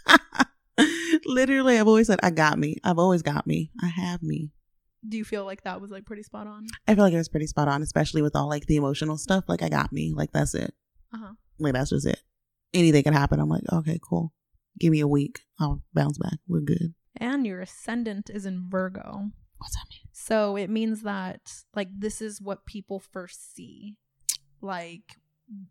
Literally, 1.26 1.78
I've 1.78 1.88
always 1.88 2.06
said, 2.06 2.20
I 2.22 2.30
got 2.30 2.58
me. 2.58 2.76
I've 2.84 2.98
always 2.98 3.22
got 3.22 3.46
me. 3.46 3.72
I 3.82 3.88
have 3.88 4.22
me. 4.22 4.52
Do 5.06 5.16
you 5.16 5.24
feel 5.24 5.44
like 5.44 5.64
that 5.64 5.80
was 5.80 5.90
like 5.90 6.04
pretty 6.04 6.22
spot 6.22 6.46
on? 6.46 6.66
I 6.86 6.94
feel 6.94 7.04
like 7.04 7.12
it 7.12 7.18
was 7.18 7.28
pretty 7.28 7.46
spot 7.46 7.68
on, 7.68 7.82
especially 7.82 8.22
with 8.22 8.36
all 8.36 8.48
like 8.48 8.66
the 8.66 8.76
emotional 8.76 9.16
stuff. 9.18 9.44
Like, 9.48 9.62
I 9.62 9.68
got 9.68 9.92
me. 9.92 10.12
Like, 10.14 10.30
that's 10.32 10.54
it. 10.54 10.74
Uh 11.12 11.18
huh. 11.18 11.32
Like, 11.58 11.74
that's 11.74 11.90
just 11.90 12.06
it. 12.06 12.20
Anything 12.72 13.02
can 13.02 13.12
happen. 13.14 13.40
I'm 13.40 13.48
like, 13.48 13.64
okay, 13.72 13.98
cool. 14.02 14.32
Give 14.78 14.92
me 14.92 15.00
a 15.00 15.08
week. 15.08 15.40
I'll 15.58 15.82
bounce 15.92 16.18
back. 16.18 16.38
We're 16.48 16.60
good. 16.60 16.94
And 17.16 17.46
your 17.46 17.60
ascendant 17.60 18.30
is 18.32 18.46
in 18.46 18.66
Virgo. 18.70 19.30
What's 19.58 19.74
that 19.74 19.84
mean? 19.90 20.08
So 20.12 20.56
it 20.56 20.70
means 20.70 21.02
that 21.02 21.40
like 21.74 21.88
this 21.94 22.22
is 22.22 22.40
what 22.40 22.64
people 22.64 23.00
first 23.00 23.54
see. 23.54 23.96
Like 24.62 25.16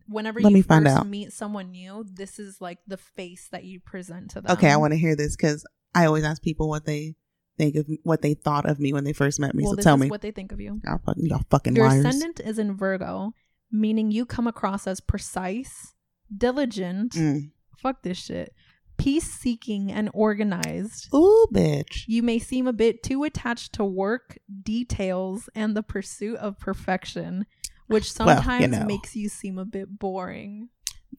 whenever 0.06 0.40
Let 0.40 0.50
you 0.50 0.54
me 0.56 0.62
find 0.62 0.84
first 0.84 0.98
out. 0.98 1.06
meet 1.06 1.32
someone 1.32 1.70
new, 1.70 2.04
this 2.12 2.38
is 2.38 2.60
like 2.60 2.78
the 2.86 2.98
face 2.98 3.48
that 3.50 3.64
you 3.64 3.80
present 3.80 4.30
to 4.32 4.40
them. 4.42 4.52
Okay, 4.52 4.70
I 4.70 4.76
want 4.76 4.92
to 4.92 4.98
hear 4.98 5.16
this 5.16 5.34
because 5.36 5.64
I 5.94 6.04
always 6.06 6.24
ask 6.24 6.42
people 6.42 6.68
what 6.68 6.84
they 6.84 7.14
think 7.56 7.76
of 7.76 7.86
what 8.04 8.22
they 8.22 8.34
thought 8.34 8.68
of 8.68 8.78
me 8.78 8.92
when 8.92 9.04
they 9.04 9.12
first 9.12 9.40
met 9.40 9.54
me. 9.54 9.64
Well, 9.64 9.72
so 9.72 9.76
this 9.76 9.84
tell 9.84 9.94
is 9.96 10.02
me, 10.02 10.08
what 10.10 10.20
they 10.20 10.30
think 10.30 10.52
of 10.52 10.60
you. 10.60 10.80
y'all 10.84 11.00
fucking, 11.04 11.26
y'all 11.26 11.42
fucking 11.50 11.74
Your 11.74 11.88
liars. 11.88 12.04
ascendant 12.04 12.40
is 12.40 12.58
in 12.58 12.76
Virgo, 12.76 13.32
meaning 13.70 14.10
you 14.10 14.24
come 14.26 14.46
across 14.46 14.86
as 14.86 15.00
precise, 15.00 15.94
diligent. 16.36 17.12
Mm. 17.12 17.50
Fuck 17.78 18.02
this 18.02 18.18
shit. 18.18 18.52
Peace 18.98 19.32
seeking 19.32 19.90
and 19.90 20.10
organized. 20.12 21.08
Ooh, 21.14 21.46
bitch. 21.54 22.04
You 22.06 22.22
may 22.22 22.38
seem 22.38 22.66
a 22.66 22.72
bit 22.72 23.02
too 23.02 23.24
attached 23.24 23.72
to 23.74 23.84
work, 23.84 24.38
details, 24.62 25.48
and 25.54 25.74
the 25.76 25.82
pursuit 25.82 26.36
of 26.36 26.58
perfection, 26.58 27.46
which 27.86 28.12
Well, 28.18 28.28
you 28.28 28.34
sometimes 28.42 28.68
know. 28.72 28.84
makes 28.84 29.16
you 29.16 29.28
seem 29.30 29.58
a 29.58 29.64
bit 29.64 29.98
boring. 29.98 30.68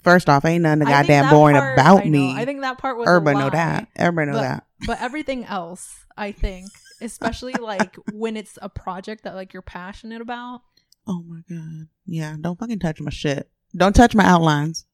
First 0.04 0.30
off, 0.30 0.46
ain't 0.46 0.62
nothing 0.64 0.88
goddamn 0.88 1.30
boring 1.30 1.56
part- 1.58 1.74
about 1.78 2.06
I 2.06 2.10
me. 2.10 2.34
I 2.36 2.46
think 2.46 2.62
that 2.62 2.78
part 2.78 2.98
was 2.98 3.08
Everybody 3.08 3.38
know 3.40 3.50
that. 3.50 3.88
Everybody 3.96 4.28
know 4.32 4.38
But- 4.38 4.42
that. 4.44 4.64
But 4.88 5.00
everything 5.02 5.46
else, 5.46 6.06
I 6.18 6.32
think, 6.32 6.68
especially 7.02 7.54
like 7.54 7.96
when 8.14 8.36
it's 8.36 8.58
a 8.62 8.70
project 8.70 9.24
that 9.26 9.36
like 9.36 9.54
you're 9.54 9.62
passionate 9.62 10.22
about, 10.22 10.62
Oh 11.08 11.24
my 11.24 11.42
god. 11.50 11.88
Yeah, 12.06 12.36
don't 12.40 12.60
fucking 12.60 12.80
touch 12.80 13.02
my 13.02 13.12
shit. 13.12 13.50
Don't 13.76 13.96
touch 13.96 14.16
my 14.16 14.26
outlines. 14.26 14.86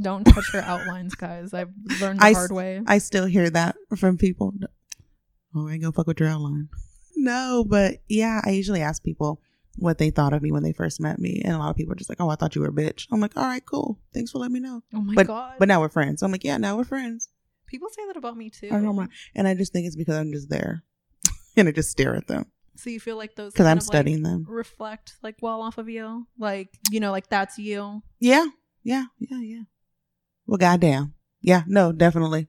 don't 0.00 0.24
touch 0.24 0.52
your 0.52 0.62
outlines, 0.62 1.14
guys. 1.14 1.54
I've 1.54 1.70
learned 2.00 2.20
the 2.20 2.24
I 2.24 2.32
hard 2.32 2.52
way. 2.52 2.82
I 2.86 2.98
still 2.98 3.26
hear 3.26 3.48
that 3.50 3.76
from 3.96 4.18
people. 4.18 4.52
Oh, 5.54 5.68
I 5.68 5.72
ain't 5.72 5.82
gonna 5.82 5.92
fuck 5.92 6.06
with 6.06 6.20
your 6.20 6.28
outline. 6.28 6.68
No, 7.16 7.64
but 7.66 8.02
yeah, 8.08 8.40
I 8.44 8.50
usually 8.50 8.80
ask 8.82 9.02
people 9.02 9.40
what 9.76 9.98
they 9.98 10.10
thought 10.10 10.32
of 10.32 10.42
me 10.42 10.52
when 10.52 10.62
they 10.62 10.72
first 10.72 11.00
met 11.00 11.18
me, 11.18 11.42
and 11.44 11.54
a 11.54 11.58
lot 11.58 11.70
of 11.70 11.76
people 11.76 11.92
are 11.92 11.96
just 11.96 12.10
like, 12.10 12.20
"Oh, 12.20 12.28
I 12.28 12.34
thought 12.34 12.54
you 12.54 12.60
were 12.60 12.68
a 12.68 12.72
bitch." 12.72 13.06
I'm 13.12 13.20
like, 13.20 13.36
"All 13.36 13.44
right, 13.44 13.64
cool. 13.64 13.98
Thanks 14.12 14.32
for 14.32 14.38
letting 14.38 14.54
me 14.54 14.60
know." 14.60 14.82
oh 14.92 15.00
my 15.00 15.14
but 15.14 15.26
god! 15.26 15.54
but 15.58 15.68
now 15.68 15.80
we're 15.80 15.88
friends. 15.88 16.20
So 16.20 16.26
I'm 16.26 16.32
like, 16.32 16.44
"Yeah, 16.44 16.56
now 16.56 16.76
we're 16.76 16.84
friends." 16.84 17.28
people 17.66 17.88
say 17.90 18.06
that 18.06 18.16
about 18.16 18.36
me 18.36 18.50
too. 18.50 18.68
I 18.70 18.78
know 18.78 19.06
and 19.34 19.48
I 19.48 19.54
just 19.54 19.72
think 19.72 19.86
it's 19.86 19.96
because 19.96 20.16
I'm 20.16 20.32
just 20.32 20.48
there, 20.48 20.84
and 21.56 21.68
I 21.68 21.72
just 21.72 21.90
stare 21.90 22.14
at 22.14 22.26
them 22.26 22.46
So 22.76 22.90
you 22.90 23.00
feel 23.00 23.16
like 23.16 23.36
those 23.36 23.52
because 23.52 23.66
I'm 23.66 23.78
of, 23.78 23.84
like, 23.84 23.86
studying 23.86 24.22
them. 24.22 24.44
reflect 24.48 25.14
like 25.22 25.36
well 25.40 25.62
off 25.62 25.78
of 25.78 25.88
you, 25.88 26.26
like 26.38 26.68
you 26.90 27.00
know, 27.00 27.10
like 27.12 27.28
that's 27.28 27.58
you. 27.58 28.02
Yeah, 28.20 28.46
yeah, 28.82 29.04
yeah, 29.18 29.40
yeah. 29.40 29.62
Well, 30.46 30.58
goddamn, 30.58 31.14
yeah, 31.40 31.62
no, 31.66 31.92
definitely, 31.92 32.48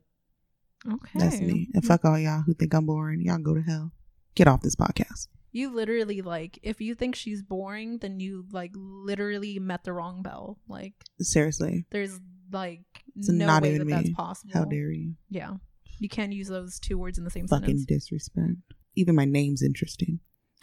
Okay, 0.87 1.11
that's 1.15 1.39
me. 1.39 1.69
And 1.73 1.83
mm. 1.83 1.87
fuck 1.87 2.05
all 2.05 2.17
y'all 2.19 2.43
who 2.45 2.53
think 2.53 2.73
I'm 2.73 2.85
boring. 2.85 3.21
Y'all 3.21 3.39
go 3.39 3.55
to 3.55 3.61
hell. 3.61 3.91
Get 4.35 4.47
off 4.47 4.61
this 4.61 4.75
podcast. 4.75 5.27
You 5.51 5.73
literally 5.73 6.21
like 6.21 6.59
if 6.63 6.81
you 6.81 6.95
think 6.95 7.15
she's 7.15 7.41
boring, 7.41 7.99
then 7.99 8.19
you 8.19 8.45
like 8.51 8.71
literally 8.75 9.57
met 9.57 9.83
the 9.83 9.93
wrong 9.93 10.21
bell. 10.21 10.59
Like 10.67 10.93
Seriously, 11.19 11.85
there's 11.91 12.19
like 12.51 12.83
It's 13.15 13.29
no 13.29 13.45
not 13.45 13.63
way 13.63 13.75
even 13.75 13.87
that 13.87 14.03
that's 14.03 14.09
possible. 14.11 14.53
how 14.53 14.65
dare 14.65 14.91
you? 14.91 15.13
Yeah, 15.29 15.53
you 15.97 16.09
can't 16.09 16.33
use 16.33 16.49
those 16.49 16.77
two 16.79 16.97
words 16.97 17.17
in 17.17 17.23
the 17.23 17.29
same 17.29 17.47
sentence. 17.47 17.65
Fucking 17.65 17.77
sentence. 17.79 18.05
disrespect. 18.05 18.57
Even 18.95 19.15
my 19.15 19.25
name's 19.25 19.61
interesting. 19.63 20.19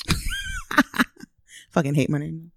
Fucking 1.70 1.94
hate 1.94 2.10
my 2.10 2.18
name. 2.18 2.52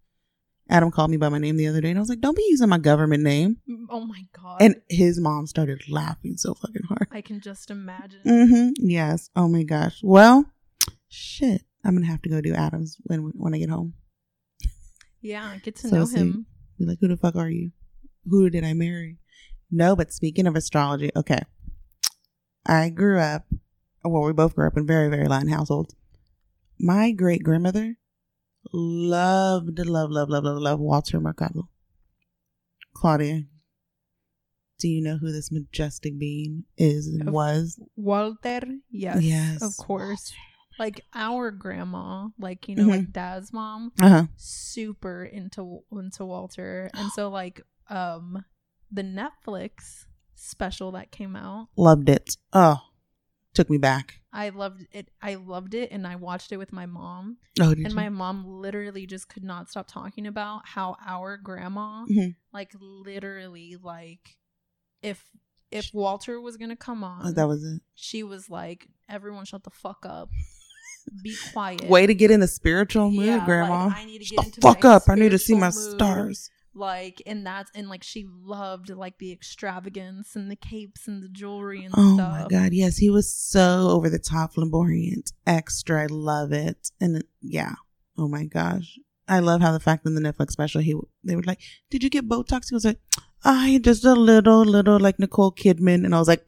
Adam 0.69 0.89
called 0.89 1.11
me 1.11 1.17
by 1.17 1.29
my 1.29 1.37
name 1.37 1.57
the 1.57 1.67
other 1.67 1.79
day, 1.79 1.89
and 1.89 1.99
I 1.99 2.01
was 2.01 2.09
like, 2.09 2.21
"Don't 2.21 2.35
be 2.35 2.45
using 2.49 2.69
my 2.69 2.79
government 2.79 3.21
name." 3.23 3.57
Oh 3.89 4.01
my 4.05 4.23
god! 4.35 4.61
And 4.61 4.81
his 4.89 5.19
mom 5.19 5.45
started 5.45 5.83
laughing 5.87 6.37
so 6.37 6.55
fucking 6.55 6.83
hard. 6.89 7.07
I 7.11 7.21
can 7.21 7.39
just 7.39 7.69
imagine. 7.69 8.21
Mm-hmm. 8.25 8.69
Yes. 8.89 9.29
Oh 9.35 9.47
my 9.47 9.63
gosh. 9.63 9.99
Well, 10.01 10.45
shit. 11.07 11.61
I'm 11.83 11.93
gonna 11.95 12.07
have 12.07 12.23
to 12.23 12.29
go 12.29 12.41
do 12.41 12.53
Adams 12.55 12.97
when 13.03 13.31
when 13.35 13.53
I 13.53 13.59
get 13.59 13.69
home. 13.69 13.93
Yeah, 15.21 15.55
get 15.63 15.75
to 15.77 15.87
So 15.87 15.95
know 15.97 16.05
sweet. 16.05 16.19
him. 16.19 16.45
Be 16.79 16.85
like, 16.85 16.97
who 16.99 17.07
the 17.07 17.17
fuck 17.17 17.35
are 17.35 17.49
you? 17.49 17.71
Who 18.27 18.49
did 18.49 18.63
I 18.63 18.73
marry? 18.73 19.17
No, 19.71 19.95
but 19.95 20.11
speaking 20.11 20.47
of 20.47 20.55
astrology, 20.55 21.11
okay. 21.15 21.41
I 22.65 22.89
grew 22.89 23.19
up, 23.19 23.45
well, 24.09 24.23
we 24.23 24.33
both 24.33 24.55
grew 24.55 24.67
up 24.67 24.77
in 24.77 24.85
very, 24.85 25.09
very 25.09 25.27
Latin 25.27 25.49
households. 25.49 25.95
My 26.79 27.11
great 27.11 27.43
grandmother 27.43 27.95
loved, 28.73 29.79
love, 29.79 30.11
love, 30.11 30.29
love, 30.29 30.43
love, 30.43 30.57
love 30.57 30.79
Walter 30.79 31.19
Mercado. 31.19 31.69
Claudia, 32.95 33.43
do 34.79 34.87
you 34.87 35.01
know 35.01 35.17
who 35.17 35.31
this 35.31 35.51
majestic 35.51 36.17
being 36.19 36.63
is 36.77 37.07
and 37.07 37.27
Of- 37.29 37.33
was? 37.33 37.79
Walter, 37.95 38.61
yes, 38.89 39.23
Yes, 39.23 39.61
of 39.61 39.75
course. 39.77 40.33
Like 40.77 40.99
our 41.13 41.51
grandma, 41.51 42.27
like 42.37 42.67
you 42.67 42.75
know, 42.75 42.87
like 42.87 43.11
dad's 43.13 43.53
mom, 43.53 43.93
Uh 44.01 44.09
huh. 44.09 44.23
super 44.35 45.23
into 45.23 45.83
into 45.89 46.25
Walter, 46.25 46.89
and 46.93 47.09
so 47.13 47.29
like 47.29 47.61
um 47.89 48.43
the 48.91 49.01
Netflix 49.01 50.05
special 50.35 50.91
that 50.91 51.11
came 51.11 51.33
out, 51.37 51.69
Loved 51.77 52.09
it. 52.09 52.35
Oh, 52.51 52.79
took 53.55 53.69
me 53.69 53.77
back. 53.77 54.19
I 54.33 54.49
loved 54.49 54.85
it. 54.91 55.09
I 55.21 55.35
loved 55.35 55.73
it, 55.73 55.91
and 55.91 56.05
I 56.05 56.15
watched 56.17 56.51
it 56.51 56.57
with 56.57 56.71
my 56.73 56.85
mom, 56.85 57.37
Oh, 57.59 57.71
and 57.71 57.79
you? 57.89 57.95
my 57.95 58.09
mom 58.09 58.45
literally 58.45 59.05
just 59.07 59.29
could 59.29 59.43
not 59.43 59.69
stop 59.69 59.87
talking 59.87 60.27
about 60.27 60.67
how 60.67 60.97
our 61.05 61.37
grandma, 61.37 62.05
Mhm. 62.05 62.35
like 62.53 62.73
literally, 62.79 63.77
like 63.81 64.37
if 65.01 65.25
if 65.71 65.89
Walter 65.93 66.39
was 66.39 66.57
gonna 66.57 66.75
come 66.75 67.03
on, 67.03 67.25
Oh, 67.27 67.31
that 67.31 67.47
was 67.47 67.63
it. 67.63 67.81
she 67.95 68.23
was 68.23 68.49
like, 68.49 68.87
"Everyone, 69.09 69.45
shut 69.45 69.63
the 69.63 69.69
fuck 69.71 70.05
up, 70.05 70.29
be 71.23 71.35
quiet." 71.51 71.83
Way 71.89 72.05
to 72.07 72.13
get 72.13 72.29
in 72.31 72.39
the 72.39 72.47
spiritual 72.47 73.09
mood, 73.11 73.25
Yeah, 73.25 73.37
like, 73.37 73.45
Grandma. 73.45 73.89
I 73.89 74.05
need 74.05 74.19
to 74.19 74.25
Shut 74.25 74.45
get 74.45 74.53
the 74.55 74.61
fuck 74.61 74.85
up. 74.85 75.03
I 75.09 75.15
need 75.15 75.31
to 75.31 75.39
see 75.39 75.53
my 75.55 75.67
mood. 75.67 75.73
stars. 75.73 76.49
Like 76.75 77.21
and 77.25 77.45
that's 77.45 77.71
and 77.73 77.87
like 77.89 78.03
she 78.03 78.25
loved 78.43 78.89
like 78.89 79.17
the 79.17 79.31
extravagance 79.31 80.35
and 80.35 80.51
the 80.51 80.55
capes 80.55 81.07
and 81.07 81.23
the 81.23 81.29
jewelry 81.29 81.83
and 81.85 81.93
Oh 81.97 82.15
stuff. 82.15 82.29
my 82.31 82.47
god, 82.49 82.73
yes, 82.73 82.97
he 82.97 83.09
was 83.09 83.33
so 83.33 83.89
over 83.89 84.09
the 84.09 84.19
top, 84.19 84.53
flamboyant, 84.53 85.31
extra. 85.47 86.03
I 86.03 86.07
love 86.07 86.51
it, 86.51 86.91
and 86.99 87.23
yeah, 87.41 87.75
oh 88.17 88.27
my 88.27 88.45
gosh, 88.45 88.99
I 89.27 89.39
love 89.39 89.61
how 89.61 89.71
the 89.71 89.79
fact 89.79 90.05
in 90.05 90.15
the 90.15 90.21
Netflix 90.21 90.51
special, 90.51 90.81
he 90.81 90.95
they 91.23 91.35
were 91.35 91.43
like, 91.43 91.61
"Did 91.89 92.03
you 92.03 92.09
get 92.09 92.27
Botox?" 92.27 92.69
He 92.69 92.75
was 92.75 92.85
like, 92.85 92.99
"I 93.43 93.79
just 93.81 94.03
a 94.05 94.13
little, 94.13 94.63
little 94.65 94.99
like 94.99 95.17
Nicole 95.19 95.51
Kidman," 95.53 96.03
and 96.05 96.13
I 96.13 96.19
was 96.19 96.27
like, 96.27 96.45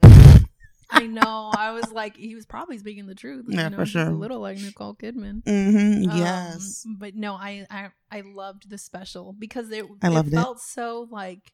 I 0.98 1.06
know. 1.06 1.50
I 1.52 1.72
was 1.72 1.92
like, 1.92 2.16
he 2.16 2.34
was 2.34 2.46
probably 2.46 2.78
speaking 2.78 3.06
the 3.06 3.14
truth. 3.14 3.44
you 3.48 3.56
Yeah, 3.56 3.68
know, 3.68 3.76
for 3.76 3.86
sure. 3.86 4.06
A 4.06 4.10
little 4.10 4.40
like 4.40 4.58
Nicole 4.58 4.94
Kidman. 4.94 5.42
mm-hmm, 5.44 6.10
Um, 6.10 6.16
"Yes." 6.16 6.84
but 6.98 7.14
no, 7.14 7.34
I, 7.34 7.66
I 7.70 7.90
I 8.10 8.20
loved 8.22 8.70
the 8.70 8.78
special 8.78 9.32
because 9.32 9.70
it, 9.70 9.84
I 10.02 10.08
loved 10.08 10.28
it 10.28 10.32
it. 10.32 10.36
felt 10.36 10.60
so 10.60 11.08
like 11.10 11.52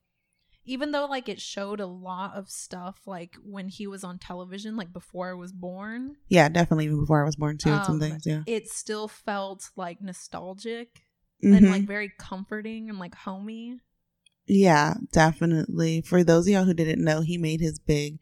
even 0.66 0.92
though 0.92 1.04
like 1.06 1.28
it 1.28 1.40
showed 1.40 1.78
a 1.80 1.86
lot 1.86 2.34
of 2.34 2.48
stuff 2.48 3.00
like 3.06 3.34
when 3.44 3.68
he 3.68 3.86
was 3.86 4.02
on 4.02 4.18
television, 4.18 4.76
like 4.76 4.92
before 4.92 5.30
I 5.30 5.34
was 5.34 5.52
born, 5.52 6.16
Yeah, 6.28 6.48
definitely. 6.48 6.86
Even 6.86 7.00
before 7.00 7.22
I 7.22 7.26
was 7.26 7.36
born, 7.36 7.58
too, 7.58 7.70
and 7.70 7.84
some 7.84 7.94
um, 7.96 8.00
things. 8.00 8.26
Yeah, 8.26 8.42
it 8.46 8.68
still 8.68 9.08
felt 9.08 9.70
like 9.76 10.00
nostalgic 10.00 11.04
Mhm. 11.42 11.56
and 11.56 11.70
like 11.70 11.82
very 11.86 12.12
comforting 12.18 12.88
and 12.88 12.98
like 12.98 13.14
homey. 13.14 13.80
Yeah, 14.46 14.94
definitely. 15.12 16.02
For 16.02 16.22
those 16.24 16.46
of 16.46 16.52
y'all 16.52 16.64
who 16.64 16.74
didn't 16.74 17.02
know, 17.02 17.20
he 17.22 17.38
made 17.38 17.60
his 17.60 17.78
big 17.78 18.18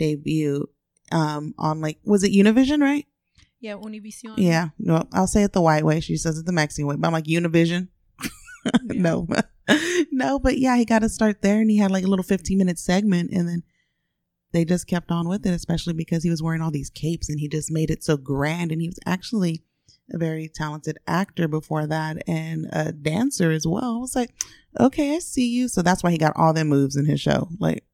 debut 0.00 0.66
um 1.12 1.54
on 1.58 1.80
like 1.80 1.98
was 2.04 2.24
it 2.24 2.32
Univision, 2.32 2.80
right? 2.80 3.06
Yeah, 3.60 3.74
Univision. 3.74 4.34
Yeah. 4.38 4.70
No, 4.78 5.06
I'll 5.12 5.26
say 5.26 5.42
it 5.42 5.52
the 5.52 5.60
white 5.60 5.84
way. 5.84 6.00
She 6.00 6.16
says 6.16 6.38
it 6.38 6.46
the 6.46 6.52
Mexican 6.52 6.86
way. 6.86 6.96
But 6.96 7.08
I'm 7.08 7.12
like 7.12 7.26
Univision. 7.26 7.88
no. 8.84 9.28
no, 10.10 10.38
but 10.38 10.58
yeah, 10.58 10.76
he 10.76 10.84
got 10.84 11.00
to 11.00 11.08
start 11.10 11.42
there 11.42 11.60
and 11.60 11.70
he 11.70 11.76
had 11.76 11.90
like 11.90 12.04
a 12.04 12.08
little 12.08 12.22
15 12.22 12.56
minute 12.56 12.78
segment 12.78 13.30
and 13.32 13.46
then 13.46 13.62
they 14.52 14.64
just 14.64 14.86
kept 14.86 15.10
on 15.10 15.28
with 15.28 15.46
it, 15.46 15.52
especially 15.52 15.92
because 15.92 16.24
he 16.24 16.30
was 16.30 16.42
wearing 16.42 16.62
all 16.62 16.70
these 16.70 16.90
capes 16.90 17.28
and 17.28 17.38
he 17.38 17.48
just 17.48 17.70
made 17.70 17.90
it 17.90 18.02
so 18.02 18.16
grand 18.16 18.72
and 18.72 18.80
he 18.80 18.88
was 18.88 18.98
actually 19.06 19.62
a 20.12 20.18
very 20.18 20.48
talented 20.48 20.98
actor 21.06 21.46
before 21.46 21.86
that 21.86 22.16
and 22.26 22.66
a 22.72 22.92
dancer 22.92 23.50
as 23.50 23.66
well. 23.66 23.96
I 23.96 23.98
was 23.98 24.16
like, 24.16 24.34
okay, 24.78 25.14
I 25.14 25.18
see 25.18 25.48
you. 25.48 25.68
So 25.68 25.82
that's 25.82 26.02
why 26.02 26.10
he 26.10 26.18
got 26.18 26.32
all 26.34 26.52
them 26.52 26.68
moves 26.68 26.96
in 26.96 27.04
his 27.04 27.20
show. 27.20 27.48
Like, 27.60 27.84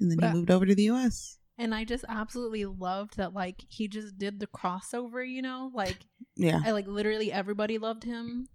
and 0.00 0.10
then 0.10 0.18
But- 0.18 0.28
he 0.30 0.34
moved 0.36 0.50
over 0.50 0.66
to 0.66 0.74
the 0.74 0.84
US. 0.90 1.38
And 1.58 1.74
I 1.74 1.84
just 1.84 2.04
absolutely 2.06 2.66
loved 2.66 3.16
that 3.16 3.32
like 3.32 3.64
he 3.68 3.88
just 3.88 4.18
did 4.18 4.40
the 4.40 4.46
crossover, 4.46 5.26
you 5.26 5.40
know? 5.40 5.70
Like 5.74 5.96
Yeah. 6.36 6.60
I 6.64 6.72
like 6.72 6.86
literally 6.86 7.32
everybody 7.32 7.78
loved 7.78 8.04
him. 8.04 8.48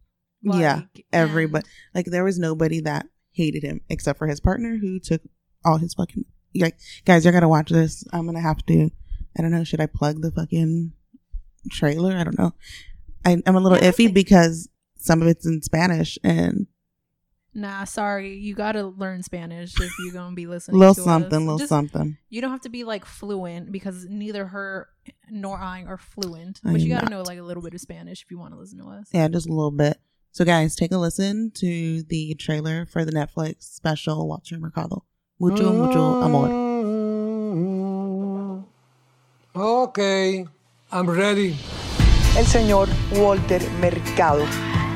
Yeah, 0.44 0.84
everybody. 1.12 1.66
and- 1.66 1.96
Like 1.96 2.06
there 2.12 2.24
was 2.24 2.38
nobody 2.40 2.80
that 2.82 3.08
hated 3.32 3.64
him 3.64 3.82
except 3.90 4.20
for 4.20 4.28
his 4.28 4.40
partner 4.40 4.78
who 4.78 5.00
took 5.00 5.22
all 5.66 5.78
his 5.78 5.94
fucking 5.96 6.26
like 6.56 6.78
guys, 7.06 7.24
you're 7.24 7.32
gonna 7.34 7.48
watch 7.50 7.70
this. 7.70 8.04
I'm 8.14 8.26
gonna 8.26 8.42
have 8.42 8.64
to 8.68 8.92
I 9.38 9.42
don't 9.42 9.52
know, 9.52 9.64
should 9.64 9.80
I 9.82 9.86
plug 9.88 10.22
the 10.22 10.32
fucking 10.32 10.92
trailer? 11.72 12.16
I 12.18 12.24
don't 12.24 12.38
know. 12.38 12.54
I, 13.26 13.42
I'm 13.46 13.56
a 13.56 13.60
little 13.60 13.78
Yeah, 13.80 13.90
iffy 13.92 13.96
think- 14.06 14.14
because 14.16 14.68
some 14.98 15.22
of 15.22 15.28
it's 15.28 15.46
in 15.46 15.62
Spanish 15.64 16.18
and 16.24 16.68
Nah, 17.54 17.84
sorry. 17.84 18.38
You 18.38 18.56
gotta 18.56 18.84
learn 18.88 19.24
Spanish 19.24 19.74
if 19.80 19.92
you're 20.00 20.14
gonna 20.14 20.36
be 20.36 20.48
listening. 20.48 20.80
little 20.80 20.96
to 20.96 21.02
something, 21.02 21.34
us. 21.34 21.42
little 21.42 21.58
Just- 21.58 21.70
something. 21.70 22.18
You 22.30 22.40
don't 22.42 22.52
have 22.52 22.62
to 22.62 22.70
be 22.70 22.84
like 22.86 23.04
fluent 23.06 23.72
because 23.72 24.06
neither 24.10 24.46
her 24.48 24.88
nor 25.30 25.58
I 25.58 25.84
are 25.84 25.98
fluent. 25.98 26.62
I 26.64 26.72
But 26.72 26.82
you 26.82 26.88
gotta 26.90 27.06
not. 27.06 27.12
know 27.12 27.22
like 27.24 27.40
a 27.40 27.44
little 27.44 27.62
bit 27.62 27.74
of 27.74 27.82
Spanish 27.82 28.24
if 28.24 28.32
you 28.32 28.40
want 28.40 28.54
to 28.54 28.60
listen 28.60 28.80
to 28.80 28.86
us. 28.86 29.10
Yeah, 29.14 29.28
just 29.28 29.48
a 29.50 29.54
little 29.54 29.72
bit. 29.72 29.98
So, 30.34 30.46
guys, 30.46 30.78
take 30.78 30.94
a 30.94 30.98
listen 30.98 31.52
to 31.56 32.04
the 32.04 32.36
trailer 32.36 32.86
for 32.86 33.04
the 33.04 33.12
Netflix 33.12 33.64
special 33.64 34.30
Walter 34.30 34.58
Mercado. 34.58 35.04
Mucho, 35.38 35.74
mucho 35.74 36.22
amor. 36.22 36.48
Ah, 39.54 39.62
okay, 39.62 40.46
I'm 40.92 41.10
ready. 41.10 41.58
el 42.38 42.46
señor 42.46 42.88
Walter 43.20 43.60
Mercado. 43.82 44.46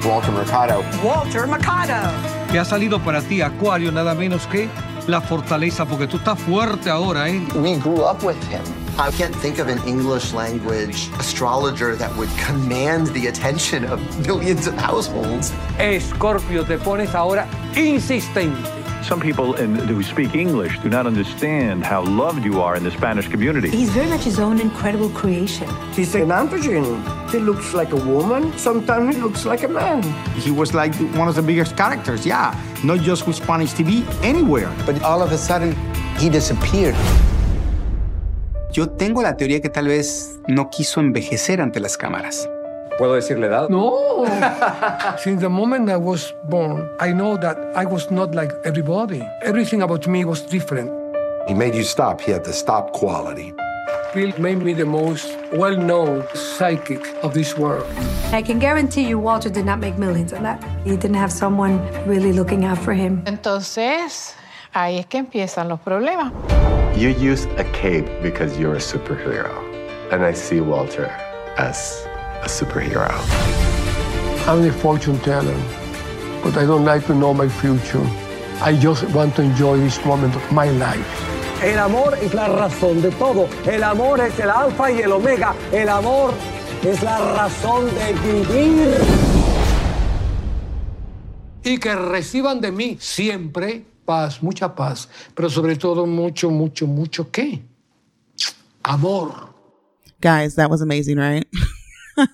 Walter 0.08 0.32
Mercado. 0.32 0.82
Walter 1.04 1.48
Mercado. 1.48 2.35
Que 2.56 2.60
ha 2.62 2.64
salido 2.64 3.02
para 3.02 3.22
ti, 3.22 3.42
Acuario, 3.42 3.92
nada 3.92 4.16
menos 4.16 4.48
que 4.48 4.70
la 5.08 5.20
fortaleza, 5.20 5.84
porque 5.84 6.08
tú 6.08 6.16
estás 6.16 6.40
fuerte 6.40 6.90
ahora, 6.90 7.28
¿eh? 7.28 7.46
We 7.54 7.76
grew 7.76 8.10
up 8.10 8.24
with 8.24 8.38
him. 8.50 8.64
I 8.98 9.12
can't 9.12 9.36
think 9.42 9.60
of 9.60 9.68
an 9.68 9.86
English 9.86 10.32
language 10.32 11.10
astrologer 11.20 11.98
that 11.98 12.16
would 12.16 12.30
command 12.48 13.08
the 13.08 13.28
attention 13.28 13.84
of 13.84 14.00
millions 14.26 14.68
of 14.68 14.76
households. 14.78 15.52
Escorpio, 15.80 16.64
te 16.64 16.78
pones 16.78 17.14
ahora 17.14 17.46
insistente. 17.76 18.75
Some 19.06 19.22
people 19.22 19.54
in, 19.54 19.76
who 19.76 20.02
speak 20.02 20.34
English 20.34 20.80
do 20.80 20.90
not 20.90 21.06
understand 21.06 21.86
how 21.86 22.02
loved 22.02 22.44
you 22.44 22.60
are 22.60 22.76
in 22.76 22.84
the 22.84 22.90
Spanish 22.90 23.28
community. 23.28 23.70
He's 23.70 23.92
very 23.92 24.10
much 24.10 24.24
his 24.24 24.40
own 24.40 24.60
incredible 24.60 25.10
creation. 25.10 25.70
He's 25.94 26.16
an 26.16 26.30
androgen. 26.30 26.98
He 27.30 27.38
looks 27.38 27.76
like 27.76 27.92
a 27.92 27.98
woman. 27.98 28.58
Sometimes 28.58 29.16
he 29.16 29.22
looks 29.22 29.46
like 29.46 29.62
a 29.62 29.68
man. 29.68 30.02
He 30.34 30.50
was 30.50 30.74
like 30.74 30.96
one 31.14 31.28
of 31.28 31.36
the 31.36 31.44
biggest 31.44 31.78
characters, 31.78 32.26
yeah. 32.26 32.60
Not 32.84 33.02
just 33.02 33.28
with 33.28 33.36
Spanish 33.36 33.74
TV, 33.74 34.02
anywhere. 34.24 34.74
But 34.88 35.00
all 35.04 35.22
of 35.22 35.32
a 35.32 35.38
sudden, 35.38 35.76
he 36.18 36.28
disappeared. 36.28 36.96
Yo 38.74 38.88
tengo 38.88 39.22
la 39.22 39.38
teoría 39.38 39.62
que 39.62 39.70
tal 39.70 39.88
vez 39.88 40.40
no 40.48 40.72
quiso 40.72 41.00
envejecer 41.00 41.62
ante 41.62 41.80
las 41.80 41.96
cámaras. 41.96 42.50
¿Puedo 42.98 43.16
decirle 43.16 43.48
edad? 43.48 43.68
No. 43.70 44.26
Since 45.18 45.42
the 45.42 45.50
moment 45.50 45.90
I 45.90 45.98
was 45.98 46.34
born, 46.50 46.90
I 47.00 47.12
know 47.12 47.36
that 47.38 47.58
I 47.76 47.86
was 47.86 48.10
not 48.10 48.34
like 48.34 48.54
everybody. 48.64 49.22
Everything 49.44 49.82
about 49.82 50.08
me 50.08 50.24
was 50.24 50.42
different. 50.42 50.90
He 51.48 51.54
made 51.54 51.76
you 51.76 51.84
stop. 51.84 52.22
He 52.22 52.32
had 52.32 52.46
the 52.46 52.54
stop 52.54 52.94
quality. 52.94 53.54
Bill 54.14 54.32
made 54.40 54.60
me 54.64 54.74
the 54.74 54.86
most 54.86 55.28
well-known 55.52 56.24
psychic 56.34 57.06
of 57.22 57.34
this 57.34 57.58
world. 57.58 57.86
I 58.32 58.42
can 58.42 58.60
guarantee 58.60 59.04
you 59.10 59.20
Walter 59.20 59.50
did 59.50 59.66
not 59.66 59.80
make 59.80 59.98
millions 59.98 60.32
on 60.32 60.44
that. 60.44 60.64
He 60.86 60.96
didn't 60.96 61.18
have 61.18 61.34
someone 61.34 61.82
really 62.08 62.32
looking 62.32 62.64
out 62.64 62.78
for 62.78 62.94
him. 62.94 63.22
Entonces, 63.26 64.36
ahí 64.74 65.00
es 65.00 65.06
que 65.08 65.20
empiezan 65.20 65.68
los 65.68 65.82
problemas. 65.82 66.32
You 66.98 67.10
use 67.10 67.46
a 67.58 67.66
cape 67.74 68.08
because 68.22 68.58
you're 68.58 68.76
a 68.76 68.80
superhero. 68.80 69.52
And 70.14 70.24
I 70.24 70.32
see 70.32 70.62
Walter 70.62 71.12
as 71.58 72.08
a 72.42 72.48
superhero. 72.48 73.10
I'm 74.48 74.62
the 74.62 74.72
fortune 74.72 75.20
teller, 75.20 75.58
but 76.44 76.58
I 76.58 76.66
don't 76.66 76.86
like 76.86 77.06
to 77.08 77.14
know 77.16 77.34
my 77.34 77.48
future. 77.48 78.06
I 78.62 78.78
just 78.78 79.04
want 79.10 79.36
to 79.36 79.42
enjoy 79.42 79.78
this 79.78 80.04
moment 80.06 80.36
of 80.36 80.52
my 80.52 80.70
life. 80.70 81.08
El 81.64 81.80
amor 81.80 82.16
es 82.22 82.34
la 82.34 82.48
razón 82.48 83.02
de 83.02 83.12
todo. 83.12 83.48
El 83.66 83.84
amor 83.84 84.20
es 84.20 84.40
el 84.40 84.50
alfa 84.50 84.92
y 84.92 85.02
el 85.02 85.12
omega. 85.12 85.56
El 85.72 85.90
amor 85.90 86.34
es 86.84 87.02
la 87.02 87.18
razón 87.36 87.86
de 87.86 88.14
vivir. 88.14 88.94
Y 91.64 91.80
que 91.80 91.96
reciban 91.96 92.62
de 92.62 92.72
mí 92.72 92.98
siempre 93.00 93.86
paz, 94.06 94.42
mucha 94.44 94.76
paz, 94.76 95.10
pero 95.34 95.50
sobre 95.50 95.76
todo 95.76 96.06
mucho, 96.06 96.52
mucho, 96.52 96.86
mucho 96.86 97.32
qué? 97.32 97.62
Amor. 98.84 99.50
Guys, 100.22 100.56
that 100.56 100.70
was 100.70 100.82
amazing, 100.82 101.18
right? 101.18 101.48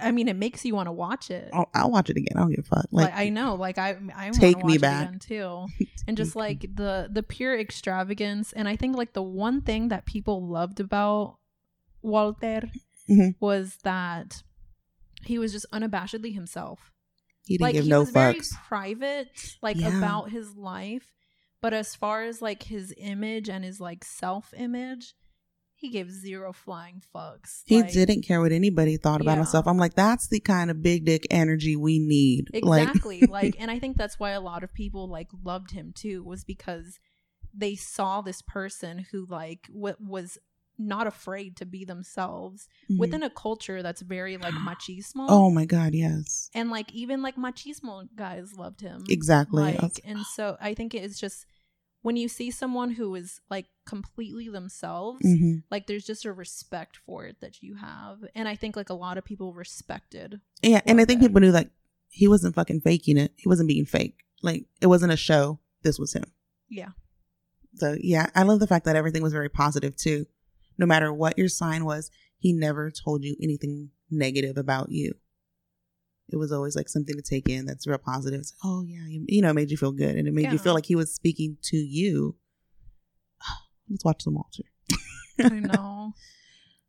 I 0.00 0.10
mean, 0.10 0.28
it 0.28 0.36
makes 0.36 0.64
you 0.64 0.74
want 0.74 0.88
to 0.88 0.92
watch 0.92 1.30
it. 1.30 1.48
I'll, 1.52 1.70
I'll 1.72 1.90
watch 1.90 2.10
it 2.10 2.16
again. 2.16 2.36
I 2.36 2.40
don't 2.40 2.50
give 2.50 2.58
a 2.64 2.76
fuck. 2.76 2.86
Like, 2.90 3.10
Like, 3.10 3.14
I 3.16 3.28
know, 3.30 3.54
like 3.54 3.78
I, 3.78 3.96
I 4.14 4.30
Take 4.32 4.62
me 4.64 4.76
back. 4.76 5.20
too, 5.20 5.66
and 6.06 6.16
just 6.16 6.36
like 6.36 6.62
the 6.74 7.08
the 7.10 7.22
pure 7.22 7.58
extravagance. 7.58 8.52
And 8.52 8.68
I 8.68 8.76
think 8.76 8.96
like 8.96 9.12
the 9.14 9.22
one 9.22 9.62
thing 9.62 9.88
that 9.88 10.04
people 10.04 10.46
loved 10.46 10.80
about 10.80 11.38
Walter 12.02 12.62
Mhm. 13.08 13.34
was 13.40 13.78
that 13.84 14.42
he 15.24 15.38
was 15.38 15.52
just 15.52 15.66
unabashedly 15.72 16.34
himself. 16.34 16.92
he 17.46 17.54
didn't 17.54 17.66
like 17.66 17.74
give 17.74 17.84
he 17.84 17.90
no 17.90 18.00
was 18.00 18.10
very 18.10 18.40
private, 18.68 19.28
like 19.62 19.76
Yeah. 19.76 19.96
about 19.96 20.30
his 20.30 20.54
life, 20.56 21.12
but 21.60 21.72
as 21.72 21.94
far 21.96 22.24
as 22.24 22.42
like 22.42 22.64
his 22.64 22.92
image 22.98 23.48
and 23.48 23.64
his 23.64 23.80
like 23.80 24.04
self 24.04 24.52
image, 24.56 25.14
he 25.82 25.90
gave 25.90 26.10
zero 26.10 26.52
flying 26.52 27.02
fucks. 27.14 27.62
He 27.66 27.82
Like, 27.82 27.92
didn't 27.92 28.22
care 28.22 28.40
what 28.40 28.52
anybody 28.52 28.96
thought 28.96 29.20
about 29.20 29.32
Yeah. 29.32 29.38
himself. 29.38 29.66
I'm 29.66 29.76
like, 29.78 29.94
that's 29.94 30.28
the 30.28 30.38
kind 30.40 30.70
of 30.70 30.80
big 30.80 31.04
dick 31.04 31.26
energy 31.30 31.74
we 31.76 31.98
need. 31.98 32.48
Exactly 32.54 33.20
like 33.38 33.56
and 33.58 33.70
i 33.70 33.78
think 33.78 33.96
that's 33.96 34.18
why 34.20 34.30
a 34.30 34.40
lot 34.40 34.62
of 34.64 34.72
people 34.72 35.08
like 35.08 35.28
loved 35.44 35.72
him 35.72 35.92
too 35.94 36.22
was 36.22 36.44
because 36.44 36.98
they 37.52 37.74
saw 37.74 38.20
this 38.22 38.40
person 38.42 39.06
who 39.10 39.26
like 39.28 39.66
w- 39.74 39.96
was 40.00 40.38
not 40.78 41.06
afraid 41.06 41.56
to 41.56 41.66
be 41.66 41.84
themselves 41.84 42.68
Mhm. 42.90 42.98
within 42.98 43.22
a 43.22 43.30
culture 43.30 43.82
that's 43.82 44.00
very 44.02 44.36
like 44.36 44.54
machismo 44.68 45.26
oh 45.28 45.50
my 45.50 45.64
God, 45.66 45.94
yes. 45.94 46.48
and 46.54 46.70
like 46.70 46.92
even 46.92 47.22
like 47.22 47.36
machismo 47.36 48.08
guys 48.14 48.54
loved 48.56 48.80
him 48.80 49.04
Exactly. 49.08 49.62
Like 49.82 50.00
and 50.04 50.20
so 50.36 50.56
i 50.60 50.74
think 50.74 50.94
it's 50.94 51.18
just 51.20 51.44
when 52.02 52.16
you 52.16 52.28
see 52.28 52.50
someone 52.50 52.90
who 52.92 53.14
is 53.14 53.40
like 53.50 53.66
completely 53.86 54.48
themselves 54.48 55.20
Mhm. 55.24 55.62
like 55.70 55.86
there's 55.86 56.04
just 56.04 56.24
a 56.24 56.32
respect 56.32 56.96
for 57.06 57.26
it 57.26 57.36
that 57.40 57.62
you 57.62 57.76
have 57.76 58.18
and 58.34 58.46
i 58.48 58.54
think 58.56 58.76
like 58.76 58.90
a 58.90 58.94
lot 58.94 59.18
of 59.18 59.24
people 59.24 59.52
respected 59.54 60.40
Yeah, 60.62 60.80
and 60.86 61.00
I 61.00 61.04
think 61.04 61.20
people 61.20 61.40
knew 61.40 61.52
that 61.52 61.70
he 62.08 62.28
wasn't 62.28 62.54
fucking 62.54 62.82
faking 62.82 63.16
it. 63.16 63.32
He 63.36 63.48
wasn't 63.48 63.68
being 63.68 63.86
fake. 63.86 64.18
Like 64.42 64.66
it 64.82 64.86
wasn't 64.86 65.12
a 65.12 65.16
show. 65.16 65.60
This 65.82 65.98
was 65.98 66.12
him. 66.12 66.24
yeah 66.68 66.90
So 67.76 67.96
yeah, 68.00 68.26
I 68.34 68.42
love 68.42 68.60
the 68.60 68.66
fact 68.66 68.84
that 68.84 68.96
everything 68.96 69.22
was 69.22 69.32
very 69.32 69.48
positive 69.48 69.96
too. 69.96 70.26
No 70.78 70.86
matter 70.86 71.10
what 71.12 71.38
your 71.38 71.48
sign 71.48 71.84
was, 71.84 72.10
he 72.38 72.52
never 72.52 72.90
told 72.90 73.24
you 73.24 73.34
anything 73.42 73.90
negative 74.10 74.56
about 74.58 74.90
you. 74.90 75.14
It 76.30 76.36
was 76.36 76.52
always 76.52 76.74
like 76.76 76.88
something 76.88 77.14
to 77.16 77.22
take 77.22 77.48
in 77.48 77.66
that's 77.66 77.86
real 77.86 77.98
positive. 77.98 78.40
It's, 78.40 78.54
oh 78.64 78.82
yeah, 78.82 79.06
you, 79.06 79.24
you 79.28 79.42
know, 79.42 79.50
it 79.50 79.54
made 79.54 79.70
you 79.70 79.76
feel 79.76 79.92
good 79.92 80.16
and 80.16 80.26
it 80.26 80.32
made 80.32 80.50
you 80.50 80.58
feel 80.58 80.72
like 80.74 80.86
he 80.86 80.94
was 80.96 81.12
speaking 81.14 81.58
to 81.64 81.76
you. 81.76 82.36
Let's 83.90 84.04
watch 84.04 84.22
some 84.22 84.34
Walter. 84.34 84.62
I 85.42 85.58
know. 85.60 86.12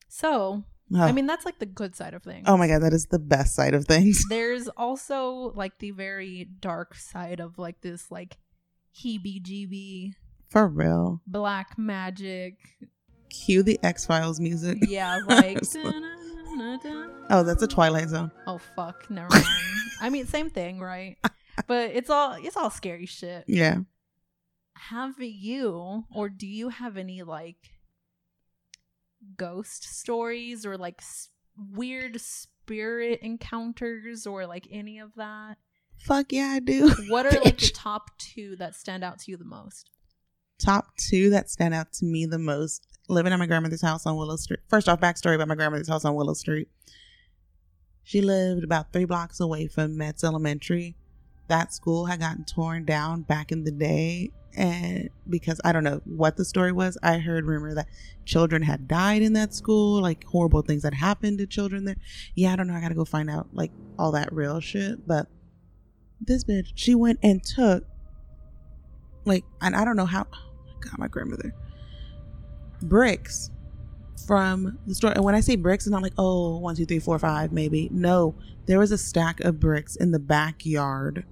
So, 0.07 0.63
I 0.95 1.09
Oh. 1.09 1.13
mean, 1.13 1.25
that's 1.25 1.43
like 1.45 1.59
the 1.59 1.65
good 1.65 1.95
side 1.95 2.13
of 2.13 2.23
things. 2.23 2.43
Oh 2.47 2.55
my 2.55 2.67
god, 2.67 2.83
that 2.83 2.93
is 2.93 3.07
the 3.07 3.19
best 3.19 3.55
side 3.55 3.73
of 3.73 3.85
things. 3.85 4.23
There's 4.29 4.67
also 4.69 5.51
like 5.55 5.79
the 5.79 5.91
very 5.91 6.45
dark 6.59 6.95
side 6.95 7.39
of 7.39 7.57
like 7.57 7.81
this 7.81 8.11
like 8.11 8.37
heebie 8.95 9.41
jeebie 9.41 10.13
For 10.49 10.67
real. 10.67 11.21
black 11.27 11.77
magic. 11.77 12.59
Cue 13.29 13.63
the 13.63 13.79
X 13.83 14.05
Files 14.05 14.39
music. 14.39 14.77
Yeah, 14.87 15.19
like. 15.27 15.57
oh, 17.29 17.43
that's 17.45 17.63
a 17.63 17.67
Twilight 17.67 18.09
Zone. 18.09 18.31
oh 18.47 18.59
fuck, 18.75 19.09
never 19.09 19.29
mind. 19.33 19.45
I 20.01 20.09
mean, 20.09 20.25
same 20.27 20.49
thing, 20.49 20.79
right? 20.79 21.17
But 21.67 21.91
it's 21.91 22.09
all 22.09 22.33
it's 22.33 22.57
all 22.57 22.71
scary 22.71 23.05
shit. 23.05 23.43
Yeah. 23.47 23.81
Have 24.75 25.19
you 25.19 26.03
or 26.13 26.27
do 26.27 26.47
you 26.47 26.69
have 26.69 26.97
any 26.97 27.21
like 27.21 27.57
ghost 29.37 29.83
stories 29.83 30.65
or 30.65 30.77
like 30.77 30.95
s- 30.99 31.29
weird 31.55 32.19
spirit 32.19 33.19
encounters 33.21 34.25
or 34.25 34.47
like 34.47 34.67
any 34.71 34.97
of 34.97 35.13
that? 35.15 35.57
Fuck 35.95 36.31
yeah, 36.33 36.47
I 36.55 36.59
do. 36.59 36.89
What 37.09 37.27
are 37.27 37.39
like 37.41 37.59
the 37.59 37.67
top 37.75 38.09
two 38.17 38.55
that 38.55 38.73
stand 38.75 39.03
out 39.03 39.19
to 39.19 39.31
you 39.31 39.37
the 39.37 39.45
most? 39.45 39.89
top 40.59 40.95
two 40.97 41.29
that 41.29 41.49
stand 41.49 41.73
out 41.73 41.91
to 41.91 42.05
me 42.05 42.25
the 42.25 42.39
most 42.39 42.87
living 43.09 43.33
at 43.33 43.39
my 43.39 43.45
grandmother's 43.45 43.81
house 43.81 44.05
on 44.05 44.15
Willow 44.15 44.35
Street. 44.37 44.59
First 44.67 44.87
off, 44.87 44.99
backstory 44.99 45.35
about 45.35 45.47
my 45.47 45.55
grandmother's 45.55 45.89
house 45.89 46.05
on 46.05 46.15
Willow 46.15 46.33
Street. 46.33 46.69
She 48.03 48.21
lived 48.21 48.63
about 48.63 48.91
three 48.91 49.05
blocks 49.05 49.39
away 49.39 49.67
from 49.67 49.97
Metz 49.97 50.23
Elementary. 50.23 50.95
That 51.47 51.73
school 51.73 52.05
had 52.05 52.19
gotten 52.19 52.45
torn 52.45 52.85
down 52.85 53.21
back 53.21 53.51
in 53.51 53.63
the 53.63 53.71
day. 53.71 54.31
And 54.55 55.09
because 55.27 55.59
I 55.63 55.71
don't 55.71 55.83
know 55.83 56.01
what 56.05 56.37
the 56.37 56.45
story 56.45 56.71
was, 56.71 56.97
I 57.01 57.17
heard 57.17 57.45
rumor 57.45 57.73
that 57.73 57.87
children 58.25 58.61
had 58.61 58.87
died 58.87 59.21
in 59.21 59.33
that 59.33 59.53
school, 59.53 60.01
like 60.01 60.23
horrible 60.25 60.61
things 60.61 60.83
that 60.83 60.93
happened 60.93 61.39
to 61.39 61.47
children 61.47 61.85
there. 61.85 61.95
Yeah, 62.35 62.53
I 62.53 62.55
don't 62.55 62.67
know. 62.67 62.75
I 62.75 62.81
gotta 62.81 62.93
go 62.93 63.05
find 63.05 63.29
out 63.29 63.47
like 63.53 63.71
all 63.97 64.11
that 64.11 64.31
real 64.31 64.59
shit. 64.59 65.07
But 65.07 65.27
this 66.21 66.43
bitch, 66.43 66.71
she 66.75 66.93
went 66.93 67.19
and 67.23 67.43
took 67.43 67.85
like, 69.25 69.43
and 69.61 69.75
I 69.75 69.85
don't 69.85 69.95
know 69.95 70.05
how. 70.05 70.27
Oh 70.33 70.37
my 70.67 70.89
god, 70.89 70.99
my 70.99 71.07
grandmother 71.07 71.53
bricks 72.83 73.51
from 74.27 74.79
the 74.87 74.95
store. 74.95 75.11
And 75.13 75.23
when 75.23 75.35
I 75.35 75.41
say 75.41 75.55
bricks, 75.57 75.85
it's 75.85 75.91
not 75.91 76.03
like 76.03 76.13
oh 76.17 76.57
one, 76.59 76.75
two, 76.75 76.85
three, 76.85 76.99
four, 76.99 77.19
five, 77.19 77.51
maybe. 77.53 77.89
No, 77.91 78.35
there 78.67 78.79
was 78.79 78.91
a 78.91 78.97
stack 78.97 79.41
of 79.41 79.59
bricks 79.59 79.95
in 79.97 80.11
the 80.11 80.19
backyard 80.19 81.25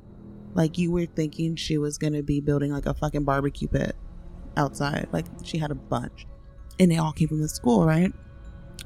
Like 0.56 0.78
you 0.78 0.92
were 0.92 1.06
thinking 1.06 1.56
she 1.56 1.78
was 1.78 1.98
gonna 1.98 2.24
be 2.24 2.42
building 2.42 2.72
like 2.74 2.88
a 2.88 2.94
fucking 2.94 3.26
barbecue 3.26 3.68
pit 3.70 3.96
outside. 4.58 5.10
Like 5.12 5.28
she 5.44 5.58
had 5.60 5.72
a 5.72 5.76
bunch. 5.76 6.28
And 6.80 6.92
they 6.92 6.98
all 6.98 7.14
came 7.14 7.30
from 7.30 7.42
the 7.42 7.50
school, 7.50 7.86
right? 7.86 8.14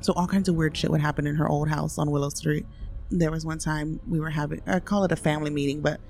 So 0.02 0.14
all 0.16 0.28
kinds 0.28 0.50
of 0.50 0.56
weird 0.56 0.78
shit 0.78 0.92
would 0.92 1.02
happen 1.02 1.28
in 1.28 1.36
her 1.36 1.50
old 1.50 1.70
house 1.70 1.98
on 1.98 2.12
Willow 2.12 2.30
Street. 2.30 2.66
There 3.12 3.32
was 3.32 3.46
one 3.46 3.60
time 3.60 4.00
we 4.08 4.20
were 4.20 4.32
having 4.32 4.62
I 4.68 4.80
call 4.80 5.06
it 5.06 5.12
a 5.12 5.18
family 5.18 5.52
meeting, 5.52 5.82
but 5.82 6.02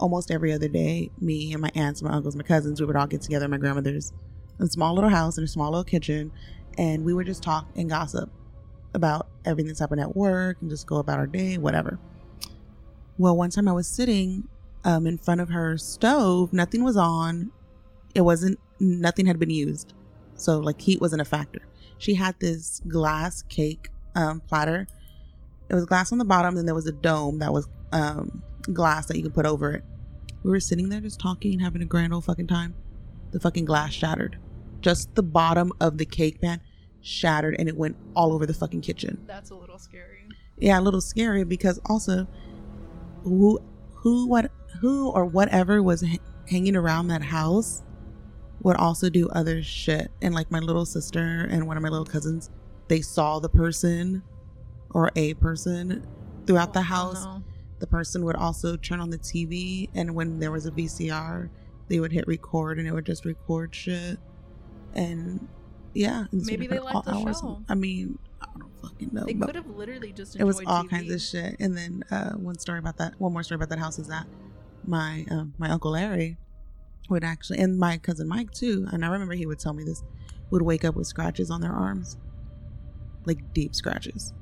almost 0.00 0.30
every 0.30 0.52
other 0.52 0.68
day, 0.68 1.10
me 1.20 1.52
and 1.52 1.62
my 1.62 1.70
aunts, 1.74 2.02
my 2.02 2.10
uncles, 2.12 2.36
my 2.36 2.42
cousins, 2.44 2.80
we 2.80 2.86
would 2.86 2.96
all 2.96 3.06
get 3.08 3.22
together 3.22 3.44
at 3.44 3.50
my 3.50 3.58
grandmother's 3.58 4.12
a 4.58 4.66
small 4.66 4.94
little 4.94 5.10
house 5.10 5.38
in 5.38 5.44
a 5.44 5.48
small 5.48 5.70
little 5.70 5.84
kitchen 5.84 6.32
and 6.78 7.04
we 7.04 7.12
would 7.12 7.26
just 7.26 7.42
talk 7.42 7.66
and 7.76 7.90
gossip 7.90 8.30
about 8.94 9.28
everything 9.44 9.68
that's 9.68 9.80
happened 9.80 10.00
at 10.00 10.16
work 10.16 10.56
and 10.60 10.70
just 10.70 10.86
go 10.86 10.96
about 10.96 11.18
our 11.18 11.26
day, 11.26 11.58
whatever. 11.58 11.98
Well, 13.18 13.36
one 13.36 13.50
time 13.50 13.68
I 13.68 13.72
was 13.72 13.88
sitting 13.88 14.48
um, 14.84 15.06
in 15.06 15.18
front 15.18 15.40
of 15.40 15.48
her 15.50 15.76
stove, 15.76 16.52
nothing 16.52 16.84
was 16.84 16.96
on. 16.96 17.50
It 18.14 18.20
wasn't, 18.20 18.58
nothing 18.78 19.26
had 19.26 19.38
been 19.38 19.50
used. 19.50 19.92
So, 20.36 20.58
like, 20.58 20.80
heat 20.80 21.00
wasn't 21.00 21.20
a 21.20 21.24
factor. 21.24 21.62
She 21.98 22.14
had 22.14 22.38
this 22.38 22.80
glass 22.86 23.42
cake 23.42 23.90
um, 24.14 24.40
platter. 24.40 24.86
It 25.68 25.74
was 25.74 25.84
glass 25.84 26.12
on 26.12 26.18
the 26.18 26.24
bottom, 26.24 26.54
then 26.54 26.64
there 26.64 26.74
was 26.76 26.86
a 26.86 26.92
dome 26.92 27.40
that 27.40 27.52
was 27.52 27.68
um, 27.92 28.42
glass 28.72 29.06
that 29.06 29.16
you 29.16 29.24
could 29.24 29.34
put 29.34 29.46
over 29.46 29.72
it. 29.72 29.84
We 30.44 30.50
were 30.50 30.60
sitting 30.60 30.88
there 30.88 31.00
just 31.00 31.18
talking 31.18 31.54
and 31.54 31.62
having 31.62 31.82
a 31.82 31.86
grand 31.86 32.14
old 32.14 32.24
fucking 32.24 32.46
time. 32.46 32.74
The 33.32 33.40
fucking 33.40 33.64
glass 33.64 33.92
shattered. 33.92 34.38
Just 34.80 35.14
the 35.14 35.22
bottom 35.22 35.72
of 35.80 35.98
the 35.98 36.04
cake 36.04 36.40
pan 36.40 36.60
shattered 37.00 37.56
and 37.58 37.68
it 37.68 37.76
went 37.76 37.96
all 38.14 38.32
over 38.32 38.46
the 38.46 38.54
fucking 38.54 38.80
kitchen. 38.80 39.22
That's 39.26 39.50
a 39.50 39.54
little 39.54 39.78
scary. 39.78 40.26
Yeah, 40.56 40.78
a 40.78 40.82
little 40.82 41.00
scary 41.00 41.44
because 41.44 41.80
also 41.86 42.26
who 43.22 43.60
who 43.94 44.26
what 44.26 44.50
who 44.80 45.10
or 45.10 45.24
whatever 45.24 45.82
was 45.82 46.02
h- 46.02 46.20
hanging 46.48 46.76
around 46.76 47.08
that 47.08 47.22
house 47.22 47.82
would 48.62 48.76
also 48.76 49.08
do 49.08 49.28
other 49.30 49.62
shit. 49.62 50.10
And 50.22 50.34
like 50.34 50.50
my 50.50 50.58
little 50.58 50.86
sister 50.86 51.46
and 51.50 51.66
one 51.66 51.76
of 51.76 51.82
my 51.82 51.88
little 51.88 52.04
cousins, 52.06 52.50
they 52.88 53.00
saw 53.00 53.38
the 53.38 53.48
person 53.48 54.22
or 54.90 55.10
a 55.16 55.34
person 55.34 56.06
throughout 56.46 56.72
the 56.72 56.80
oh, 56.80 56.82
house. 56.82 57.24
no. 57.24 57.42
The 57.78 57.86
person 57.86 58.24
would 58.24 58.34
also 58.34 58.76
turn 58.76 58.98
on 58.98 59.10
the 59.10 59.18
TV 59.18 59.88
and 59.94 60.14
when 60.14 60.40
there 60.40 60.50
was 60.50 60.66
a 60.66 60.72
VCR, 60.72 61.48
they 61.88 62.00
would 62.00 62.12
hit 62.12 62.26
record 62.26 62.78
and 62.78 62.88
it 62.88 62.92
would 62.92 63.06
just 63.06 63.24
record 63.24 63.74
shit. 63.74 64.18
And 64.98 65.48
yeah, 65.94 66.24
Maybe 66.32 66.66
they 66.66 66.78
liked 66.80 67.04
the 67.06 67.14
hours. 67.14 67.40
show. 67.40 67.62
I 67.68 67.74
mean, 67.74 68.18
I 68.42 68.46
don't 68.58 68.70
fucking 68.82 69.10
know. 69.12 69.24
They 69.24 69.34
could 69.34 69.54
have 69.54 69.68
literally 69.68 70.12
just 70.12 70.36
it 70.36 70.44
was 70.44 70.60
all 70.66 70.84
TV. 70.84 70.90
kinds 70.90 71.12
of 71.12 71.20
shit. 71.20 71.56
And 71.60 71.76
then 71.76 72.02
uh, 72.10 72.32
one 72.32 72.58
story 72.58 72.78
about 72.80 72.96
that, 72.98 73.14
one 73.20 73.32
more 73.32 73.42
story 73.42 73.56
about 73.56 73.68
that 73.70 73.78
house 73.78 73.98
is 73.98 74.08
that 74.08 74.26
my 74.86 75.24
um, 75.30 75.54
my 75.58 75.70
uncle 75.70 75.92
Larry 75.92 76.36
would 77.08 77.24
actually, 77.24 77.58
and 77.60 77.78
my 77.78 77.96
cousin 77.98 78.28
Mike 78.28 78.50
too, 78.50 78.86
and 78.92 79.04
I 79.04 79.08
remember 79.08 79.34
he 79.34 79.46
would 79.46 79.58
tell 79.58 79.72
me 79.72 79.84
this, 79.84 80.02
would 80.50 80.62
wake 80.62 80.84
up 80.84 80.94
with 80.96 81.06
scratches 81.06 81.50
on 81.50 81.60
their 81.60 81.72
arms, 81.72 82.16
like 83.24 83.54
deep 83.54 83.74
scratches. 83.74 84.32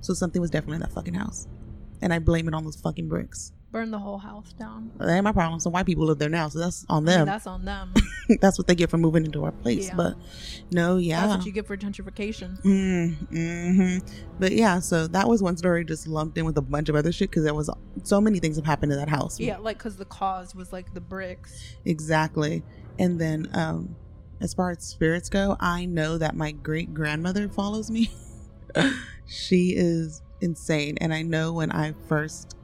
So 0.00 0.14
something 0.14 0.40
was 0.40 0.50
definitely 0.50 0.76
in 0.76 0.80
that 0.80 0.92
fucking 0.92 1.14
house, 1.14 1.46
and 2.00 2.12
I 2.12 2.18
blame 2.18 2.48
it 2.48 2.54
on 2.54 2.64
those 2.64 2.76
fucking 2.76 3.08
bricks. 3.08 3.52
Burn 3.72 3.92
the 3.92 3.98
whole 3.98 4.18
house 4.18 4.52
down. 4.52 4.90
That 4.98 5.08
ain't 5.08 5.22
my 5.22 5.30
problem. 5.32 5.60
Some 5.60 5.72
white 5.72 5.86
people 5.86 6.04
live 6.04 6.18
there 6.18 6.28
now, 6.28 6.48
so 6.48 6.58
that's 6.58 6.84
on 6.88 6.96
I 6.96 7.10
mean, 7.10 7.18
them. 7.18 7.26
that's 7.26 7.46
on 7.46 7.64
them. 7.64 7.94
that's 8.40 8.58
what 8.58 8.66
they 8.66 8.74
get 8.74 8.90
for 8.90 8.98
moving 8.98 9.24
into 9.24 9.44
our 9.44 9.52
place. 9.52 9.88
Yeah. 9.88 9.94
But 9.94 10.16
no, 10.72 10.96
yeah. 10.96 11.26
That's 11.26 11.38
what 11.38 11.46
you 11.46 11.52
get 11.52 11.66
for 11.68 11.76
gentrification. 11.76 12.60
Mm, 12.62 13.16
hmm 13.28 13.98
But 14.40 14.52
yeah, 14.52 14.80
so 14.80 15.06
that 15.08 15.28
was 15.28 15.40
one 15.40 15.56
story 15.56 15.84
just 15.84 16.08
lumped 16.08 16.36
in 16.36 16.44
with 16.44 16.58
a 16.58 16.62
bunch 16.62 16.88
of 16.88 16.96
other 16.96 17.12
shit 17.12 17.30
because 17.30 17.44
there 17.44 17.54
was 17.54 17.70
so 18.02 18.20
many 18.20 18.40
things 18.40 18.56
have 18.56 18.66
happened 18.66 18.90
in 18.90 18.98
that 18.98 19.08
house. 19.08 19.38
Yeah, 19.38 19.58
like 19.58 19.78
because 19.78 19.96
the 19.96 20.04
cause 20.04 20.52
was 20.52 20.72
like 20.72 20.92
the 20.92 21.00
bricks. 21.00 21.76
Exactly. 21.84 22.64
And 22.98 23.20
then 23.20 23.48
um 23.54 23.94
as 24.40 24.54
far 24.54 24.70
as 24.70 24.82
spirits 24.82 25.28
go, 25.28 25.56
I 25.60 25.84
know 25.84 26.18
that 26.18 26.34
my 26.34 26.50
great 26.50 26.94
grandmother 26.94 27.48
follows 27.48 27.90
me. 27.90 28.10
she 29.26 29.74
is 29.76 30.22
insane. 30.40 30.96
And 31.00 31.12
I 31.12 31.22
know 31.22 31.52
when 31.52 31.70
I 31.70 31.94
first 32.08 32.56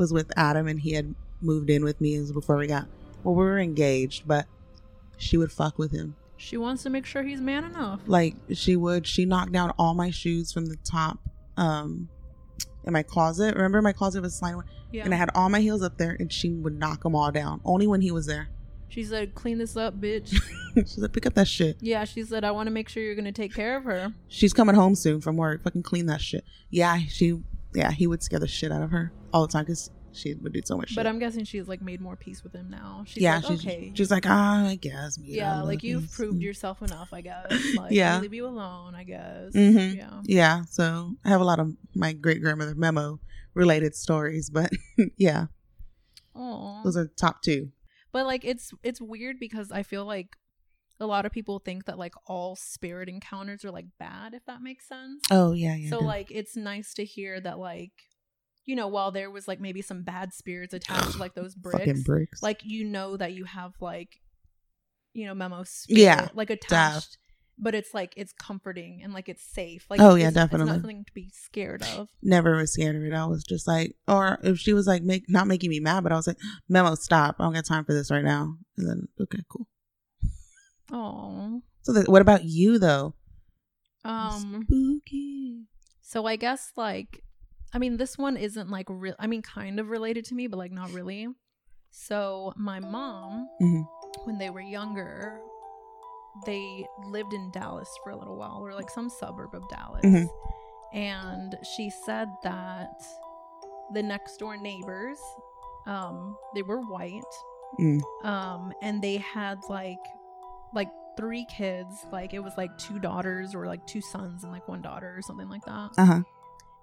was 0.00 0.12
with 0.12 0.32
Adam 0.36 0.66
and 0.66 0.80
he 0.80 0.94
had 0.94 1.14
moved 1.40 1.70
in 1.70 1.84
with 1.84 2.00
me, 2.00 2.16
it 2.16 2.20
was 2.20 2.32
before 2.32 2.56
we 2.56 2.66
got 2.66 2.86
well, 3.22 3.34
we 3.34 3.44
were 3.44 3.58
engaged, 3.60 4.26
but 4.26 4.46
she 5.18 5.36
would 5.36 5.52
fuck 5.52 5.78
with 5.78 5.92
him. 5.92 6.16
She 6.38 6.56
wants 6.56 6.82
to 6.84 6.90
make 6.90 7.04
sure 7.06 7.22
he's 7.22 7.40
man 7.40 7.64
enough. 7.64 8.00
like 8.06 8.34
she 8.52 8.74
would 8.74 9.06
she 9.06 9.26
knocked 9.26 9.52
down 9.52 9.72
all 9.78 9.92
my 9.94 10.10
shoes 10.10 10.50
from 10.52 10.66
the 10.66 10.76
top 10.76 11.18
um 11.58 12.08
in 12.86 12.94
my 12.94 13.02
closet 13.02 13.54
remember 13.54 13.82
my 13.82 13.92
closet 13.92 14.22
was 14.22 14.34
sliding 14.34 14.62
Yeah. 14.90 15.04
and 15.04 15.12
i 15.12 15.18
had 15.18 15.28
all 15.34 15.50
my 15.50 15.60
heels 15.60 15.82
up 15.82 15.98
there 15.98 16.16
and 16.18 16.32
she 16.32 16.48
would 16.48 16.78
knock 16.78 17.02
them 17.02 17.14
all 17.14 17.30
down 17.30 17.60
only 17.62 17.86
when 17.86 18.00
he 18.00 18.10
was 18.10 18.24
there 18.24 18.48
She 18.88 19.04
said, 19.04 19.34
"Clean 19.34 19.58
this 19.58 19.76
up, 19.76 20.00
bitch." 20.00 20.28
she 20.74 20.84
said 20.86 21.12
pick 21.12 21.26
up 21.26 21.34
that 21.34 21.46
shit 21.46 21.76
yeah, 21.80 22.04
she 22.04 22.24
said, 22.24 22.42
"I 22.42 22.52
want 22.52 22.68
to 22.68 22.70
make 22.72 22.88
sure 22.88 23.02
you're 23.02 23.14
gonna 23.14 23.32
take 23.32 23.54
care 23.54 23.76
of 23.76 23.84
her." 23.84 24.14
she's 24.28 24.54
coming 24.54 24.74
home 24.74 24.94
soon 24.94 25.20
from 25.20 25.36
work 25.36 25.62
fucking 25.62 25.82
clean 25.82 26.06
that 26.06 26.22
shit 26.22 26.42
yeah 26.70 26.98
she 27.06 27.38
yeah 27.74 27.90
he 27.90 28.06
would 28.06 28.22
scare 28.22 28.40
the 28.40 28.48
shit 28.48 28.72
out 28.72 28.80
of 28.82 28.90
her 28.92 29.12
all 29.32 29.46
the 29.46 29.52
time 29.52 29.64
because 29.64 29.90
she 30.12 30.34
would 30.34 30.52
do 30.52 30.60
so 30.64 30.76
much 30.76 30.88
shit 30.88 30.96
But 30.96 31.06
I'm 31.06 31.18
guessing 31.20 31.44
she's 31.44 31.68
like 31.68 31.80
made 31.80 32.00
more 32.00 32.16
peace 32.16 32.42
with 32.42 32.52
him 32.52 32.68
now. 32.68 33.04
She's 33.06 33.22
yeah 33.22 33.36
like, 33.36 33.44
she's, 33.46 33.60
okay. 33.66 33.92
she's 33.94 34.10
like 34.10 34.24
ah 34.26 34.66
i 34.66 34.74
guess 34.74 35.16
yeah, 35.22 35.58
I'll 35.60 35.64
like 35.66 35.84
you've 35.84 36.02
this." 36.08 36.16
proved 36.16 36.42
yourself 36.42 36.82
enough, 36.82 37.10
I 37.12 37.20
guess. 37.20 37.46
Like, 37.76 37.92
Yeah. 37.92 38.18
Leave 38.20 38.34
you 38.34 38.46
alone, 38.46 38.94
I 38.96 39.04
guess. 39.04 39.52
Mhm. 39.54 39.96
Yeah. 39.96 40.20
yeah 40.24 40.62
so 40.68 41.14
i 41.24 41.28
have 41.28 41.40
a 41.40 41.44
lot 41.44 41.60
of 41.60 41.72
my 41.94 42.12
great 42.12 42.40
grandmother 42.42 42.74
memo 42.74 43.20
related 43.54 43.94
stories 43.94 44.50
but 44.50 44.70
yeah 45.16 45.46
Aw. 46.34 46.82
those 46.82 46.96
are 46.96 47.06
top 47.06 47.42
two 47.42 47.70
But 48.12 48.26
like 48.26 48.44
it's 48.44 48.72
it's 48.82 49.00
weird 49.00 49.38
because 49.38 49.70
I 49.70 49.82
feel 49.84 50.04
like 50.04 50.36
a 50.98 51.06
lot 51.06 51.24
of 51.24 51.32
people 51.32 51.60
think 51.60 51.84
that 51.86 51.98
like 51.98 52.14
all 52.26 52.56
spirit 52.56 53.08
encounters 53.08 53.64
are 53.64 53.70
like 53.70 53.86
bad, 53.98 54.34
if 54.34 54.44
that 54.46 54.60
makes 54.60 54.86
sense. 54.86 55.22
Oh, 55.30 55.52
yeah, 55.52 55.74
yeah, 55.74 55.88
So 55.88 56.00
yeah. 56.00 56.06
like 56.06 56.30
it's 56.30 56.56
nice 56.56 56.92
to 56.94 57.04
hear 57.04 57.40
that 57.40 57.58
like 57.58 57.92
you 58.70 58.76
know, 58.76 58.88
while 58.88 59.10
there 59.10 59.30
was 59.30 59.48
like 59.48 59.58
maybe 59.60 59.82
some 59.82 60.02
bad 60.02 60.32
spirits 60.32 60.72
attached 60.74 61.12
to 61.12 61.18
like 61.18 61.34
those 61.34 61.54
bricks, 61.66 62.02
bricks. 62.04 62.42
like 62.42 62.60
you 62.64 62.84
know 62.84 63.16
that 63.16 63.32
you 63.32 63.44
have 63.44 63.72
like 63.80 64.20
you 65.12 65.26
know 65.26 65.34
memo 65.34 65.64
spirit, 65.64 66.00
Yeah, 66.00 66.28
like 66.34 66.48
def. 66.48 66.58
attached, 66.64 67.18
but 67.58 67.74
it's 67.74 67.92
like 67.92 68.14
it's 68.16 68.32
comforting 68.32 69.00
and 69.02 69.12
like 69.12 69.28
it's 69.28 69.42
safe. 69.42 69.86
Like 69.90 70.00
Oh, 70.00 70.14
yeah, 70.14 70.28
it's, 70.28 70.36
It's 70.36 70.42
definitely. 70.42 70.66
not 70.66 70.74
something 70.82 71.04
to 71.04 71.12
be 71.12 71.30
scared 71.34 71.82
of. 71.82 72.08
never 72.22 72.56
was 72.56 72.72
scared 72.72 72.94
of 72.96 73.02
it. 73.02 73.12
I 73.12 73.26
was 73.26 73.42
just 73.44 73.66
like, 73.66 73.96
or 74.06 74.38
if 74.44 74.58
she 74.58 74.72
was 74.72 74.86
like, 74.86 75.02
make 75.02 75.24
not 75.28 75.46
making 75.48 75.70
me 75.70 75.80
mad, 75.80 76.02
but 76.04 76.12
I 76.12 76.16
was 76.16 76.26
like, 76.28 76.38
Memo, 76.68 76.94
stop! 76.94 77.36
I 77.40 77.44
don't 77.44 77.54
got 77.54 77.64
time 77.66 77.84
for 77.84 77.92
this 77.92 78.10
right 78.10 78.24
now. 78.24 78.54
And 78.78 78.88
then, 78.88 79.08
okay, 79.20 79.40
cool. 79.50 79.66
Oh, 80.92 81.62
So, 81.82 81.92
the, 81.92 82.10
what 82.10 82.22
about 82.22 82.44
you 82.44 82.78
though? 82.78 83.14
um, 84.04 84.64
spooky. 84.66 85.66
So 86.02 86.26
I 86.26 86.36
guess 86.36 86.72
like, 86.76 87.22
I 87.72 87.78
mean, 87.78 87.96
this 87.96 88.18
one 88.18 88.36
isn't 88.36 88.68
like 88.70 88.86
real. 88.88 89.14
I 89.18 89.26
mean, 89.26 89.42
kind 89.42 89.78
of 89.78 89.88
related 89.90 90.24
to 90.26 90.34
me, 90.34 90.46
but 90.48 90.56
like 90.58 90.72
not 90.72 90.90
really. 90.92 91.28
So 91.90 92.52
my 92.56 92.80
mom, 92.80 93.48
Mhm. 93.60 93.86
when 94.24 94.38
they 94.38 94.50
were 94.50 94.60
younger, 94.60 95.40
they 96.46 96.86
lived 97.06 97.32
in 97.32 97.50
Dallas 97.52 97.88
for 98.02 98.10
a 98.10 98.16
little 98.16 98.36
while, 98.36 98.58
or 98.64 98.72
like 98.74 98.90
some 98.90 99.08
suburb 99.08 99.54
of 99.54 99.68
Dallas. 99.68 100.04
Mhm. 100.04 100.28
And 100.92 101.58
she 101.62 101.90
said 101.90 102.28
that 102.42 103.02
the 103.92 104.02
next 104.02 104.36
door 104.38 104.56
neighbors, 104.56 105.18
um, 105.86 106.36
they 106.54 106.62
were 106.62 106.80
white, 106.80 107.22
Mm. 107.78 108.00
um, 108.24 108.72
and 108.82 109.00
they 109.02 109.16
had 109.18 109.58
like 109.68 110.04
like 110.72 110.90
three 111.16 111.44
kids. 111.46 112.06
Like 112.12 112.32
it 112.32 112.38
was 112.40 112.52
like 112.56 112.76
two 112.78 112.98
daughters 113.00 113.54
or 113.54 113.66
like 113.66 113.84
two 113.86 114.00
sons 114.00 114.44
and 114.44 114.52
like 114.52 114.66
one 114.68 114.82
daughter 114.82 115.12
or 115.16 115.22
something 115.22 115.48
like 115.48 115.64
that. 115.64 115.90
Uh 115.98 116.04
huh. 116.06 116.22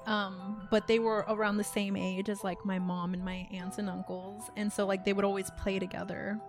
Um, 0.07 0.67
but 0.71 0.87
they 0.87 0.99
were 0.99 1.25
around 1.27 1.57
the 1.57 1.63
same 1.63 1.95
age 1.95 2.29
as 2.29 2.43
like 2.43 2.63
my 2.65 2.79
mom 2.79 3.13
and 3.13 3.23
my 3.23 3.47
aunts 3.51 3.77
and 3.77 3.89
uncles, 3.89 4.49
and 4.55 4.71
so 4.71 4.85
like 4.85 5.03
they 5.05 5.13
would 5.13 5.25
always 5.25 5.51
play 5.61 5.79
together. 5.79 6.39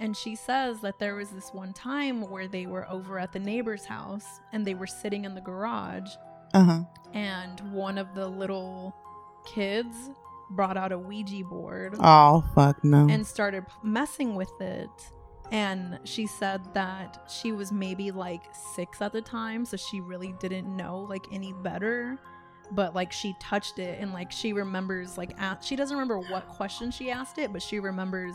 And 0.00 0.16
she 0.16 0.34
says 0.34 0.80
that 0.80 0.98
there 0.98 1.14
was 1.14 1.30
this 1.30 1.50
one 1.52 1.72
time 1.74 2.22
where 2.28 2.48
they 2.48 2.66
were 2.66 2.90
over 2.90 3.18
at 3.18 3.32
the 3.32 3.38
neighbor's 3.38 3.84
house 3.84 4.24
and 4.52 4.66
they 4.66 4.74
were 4.74 4.86
sitting 4.86 5.24
in 5.26 5.34
the 5.34 5.40
garage, 5.40 6.10
Uh 6.54 6.64
huh. 6.64 6.80
and 7.12 7.60
one 7.72 7.98
of 7.98 8.14
the 8.14 8.26
little 8.26 8.94
kids 9.44 9.94
brought 10.50 10.76
out 10.76 10.92
a 10.92 10.98
Ouija 10.98 11.44
board 11.44 11.94
Oh 12.00 12.42
fuck 12.54 12.82
no. 12.84 13.06
and 13.08 13.26
started 13.26 13.64
messing 13.84 14.34
with 14.34 14.50
it. 14.60 14.90
And 15.50 15.98
she 16.04 16.26
said 16.26 16.62
that 16.72 17.24
she 17.30 17.52
was 17.52 17.70
maybe 17.70 18.10
like 18.10 18.42
six 18.74 19.02
at 19.02 19.12
the 19.12 19.20
time, 19.20 19.66
so 19.66 19.76
she 19.76 20.00
really 20.00 20.34
didn't 20.40 20.74
know 20.74 21.00
like 21.08 21.26
any 21.30 21.52
better. 21.52 22.18
But 22.70 22.94
like 22.94 23.12
she 23.12 23.34
touched 23.40 23.78
it, 23.78 23.98
and 24.00 24.12
like 24.12 24.32
she 24.32 24.52
remembers 24.52 25.18
like 25.18 25.36
she 25.60 25.76
doesn't 25.76 25.96
remember 25.96 26.18
what 26.18 26.48
question 26.48 26.90
she 26.90 27.10
asked 27.10 27.38
it, 27.38 27.52
but 27.52 27.62
she 27.62 27.80
remembers 27.80 28.34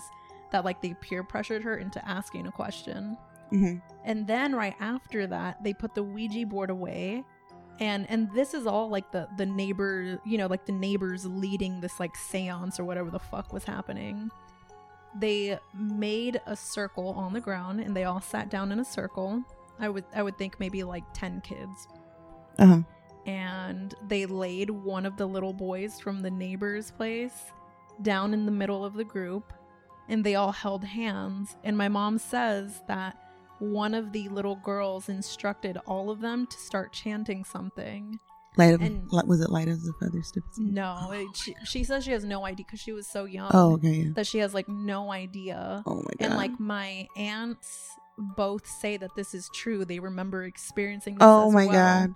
that 0.51 0.63
like 0.65 0.81
they 0.81 0.93
peer 1.01 1.23
pressured 1.23 1.63
her 1.63 1.77
into 1.77 2.05
asking 2.07 2.45
a 2.47 2.51
question. 2.51 3.17
Mhm. 3.51 3.81
And 4.03 4.27
then 4.27 4.53
right 4.55 4.75
after 4.79 5.25
that, 5.27 5.63
they 5.63 5.73
put 5.73 5.95
the 5.95 6.03
Ouija 6.03 6.45
board 6.45 6.69
away, 6.69 7.23
and 7.79 8.05
and 8.09 8.29
this 8.33 8.53
is 8.53 8.67
all 8.67 8.89
like 8.89 9.11
the 9.11 9.27
the 9.37 9.45
neighbor 9.45 10.19
you 10.25 10.37
know 10.37 10.47
like 10.47 10.65
the 10.65 10.71
neighbors 10.71 11.25
leading 11.25 11.79
this 11.81 11.99
like 11.99 12.15
seance 12.15 12.79
or 12.79 12.85
whatever 12.85 13.09
the 13.09 13.19
fuck 13.19 13.53
was 13.53 13.63
happening 13.63 14.29
they 15.19 15.57
made 15.73 16.39
a 16.45 16.55
circle 16.55 17.09
on 17.09 17.33
the 17.33 17.39
ground 17.41 17.79
and 17.79 17.95
they 17.95 18.03
all 18.03 18.21
sat 18.21 18.49
down 18.49 18.71
in 18.71 18.79
a 18.79 18.85
circle 18.85 19.41
i 19.79 19.87
would 19.89 20.03
i 20.15 20.21
would 20.21 20.37
think 20.37 20.59
maybe 20.59 20.83
like 20.83 21.03
10 21.13 21.41
kids 21.41 21.87
Uh-huh. 22.59 22.81
And 23.27 23.93
they 24.07 24.25
laid 24.25 24.69
one 24.69 25.05
of 25.05 25.17
the 25.17 25.25
little 25.27 25.53
boys 25.53 25.99
from 25.99 26.21
the 26.21 26.31
neighbor's 26.31 26.89
place 26.91 27.51
down 28.01 28.33
in 28.33 28.45
the 28.45 28.51
middle 28.51 28.83
of 28.85 28.93
the 28.93 29.03
group 29.03 29.53
and 30.09 30.23
they 30.23 30.35
all 30.35 30.51
held 30.53 30.83
hands 30.83 31.55
and 31.63 31.77
my 31.77 31.87
mom 31.89 32.17
says 32.17 32.81
that 32.87 33.15
one 33.59 33.93
of 33.93 34.11
the 34.13 34.29
little 34.29 34.55
girls 34.55 35.09
instructed 35.09 35.77
all 35.87 36.09
of 36.09 36.21
them 36.21 36.47
to 36.47 36.57
start 36.57 36.93
chanting 36.93 37.43
something 37.43 38.17
Light 38.55 38.73
of, 38.73 38.81
And- 38.81 39.07
was 39.27 39.41
it 39.41 39.51
light 39.51 39.67
as 39.67 39.87
a 39.87 39.93
feather 40.03 40.23
stiff? 40.23 40.43
no 40.57 41.11
it, 41.11 41.27
she, 41.35 41.55
she 41.65 41.83
says 41.83 42.03
she 42.05 42.11
has 42.11 42.23
no 42.23 42.45
idea 42.45 42.65
because 42.65 42.79
she 42.79 42.91
was 42.93 43.07
so 43.07 43.25
young 43.25 43.51
Oh, 43.53 43.73
okay, 43.73 43.89
yeah. 43.89 44.09
that 44.15 44.25
she 44.27 44.37
has 44.39 44.53
like 44.53 44.69
no 44.69 45.11
idea 45.11 45.83
Oh 45.85 45.95
my 45.95 46.01
god. 46.19 46.21
and 46.21 46.35
like 46.35 46.59
my 46.59 47.07
aunts 47.17 47.89
both 48.17 48.65
say 48.67 48.97
that 48.97 49.15
this 49.15 49.33
is 49.35 49.49
true 49.53 49.85
they 49.85 49.99
remember 49.99 50.43
experiencing 50.43 51.15
this 51.15 51.23
Oh 51.23 51.51
my 51.51 51.65
well. 51.65 51.73
God. 52.07 52.15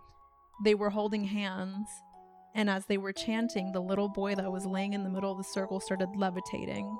They 0.63 0.75
were 0.75 0.89
holding 0.89 1.23
hands 1.23 1.87
and 2.53 2.69
as 2.69 2.85
they 2.85 2.97
were 2.97 3.13
chanting 3.13 3.71
the 3.71 3.79
little 3.79 4.09
boy 4.09 4.35
that 4.35 4.51
was 4.51 4.65
laying 4.65 4.93
in 4.93 5.03
the 5.03 5.09
middle 5.09 5.31
of 5.31 5.37
the 5.37 5.43
circle 5.43 5.79
started 5.79 6.09
levitating 6.15 6.97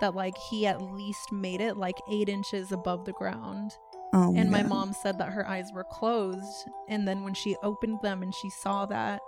that 0.00 0.14
like 0.14 0.36
he 0.50 0.66
at 0.66 0.80
least 0.80 1.32
made 1.32 1.60
it 1.60 1.76
like 1.76 1.96
eight 2.10 2.28
inches 2.28 2.70
above 2.70 3.04
the 3.04 3.12
ground. 3.12 3.72
Oh 4.12 4.34
and 4.36 4.50
my 4.50 4.62
mom 4.62 4.92
said 4.92 5.18
that 5.18 5.32
her 5.32 5.46
eyes 5.46 5.70
were 5.72 5.84
closed 5.84 6.68
and 6.88 7.06
then 7.06 7.24
when 7.24 7.34
she 7.34 7.56
opened 7.62 7.98
them 8.02 8.22
and 8.22 8.34
she 8.34 8.48
saw 8.48 8.86
that 8.86 9.20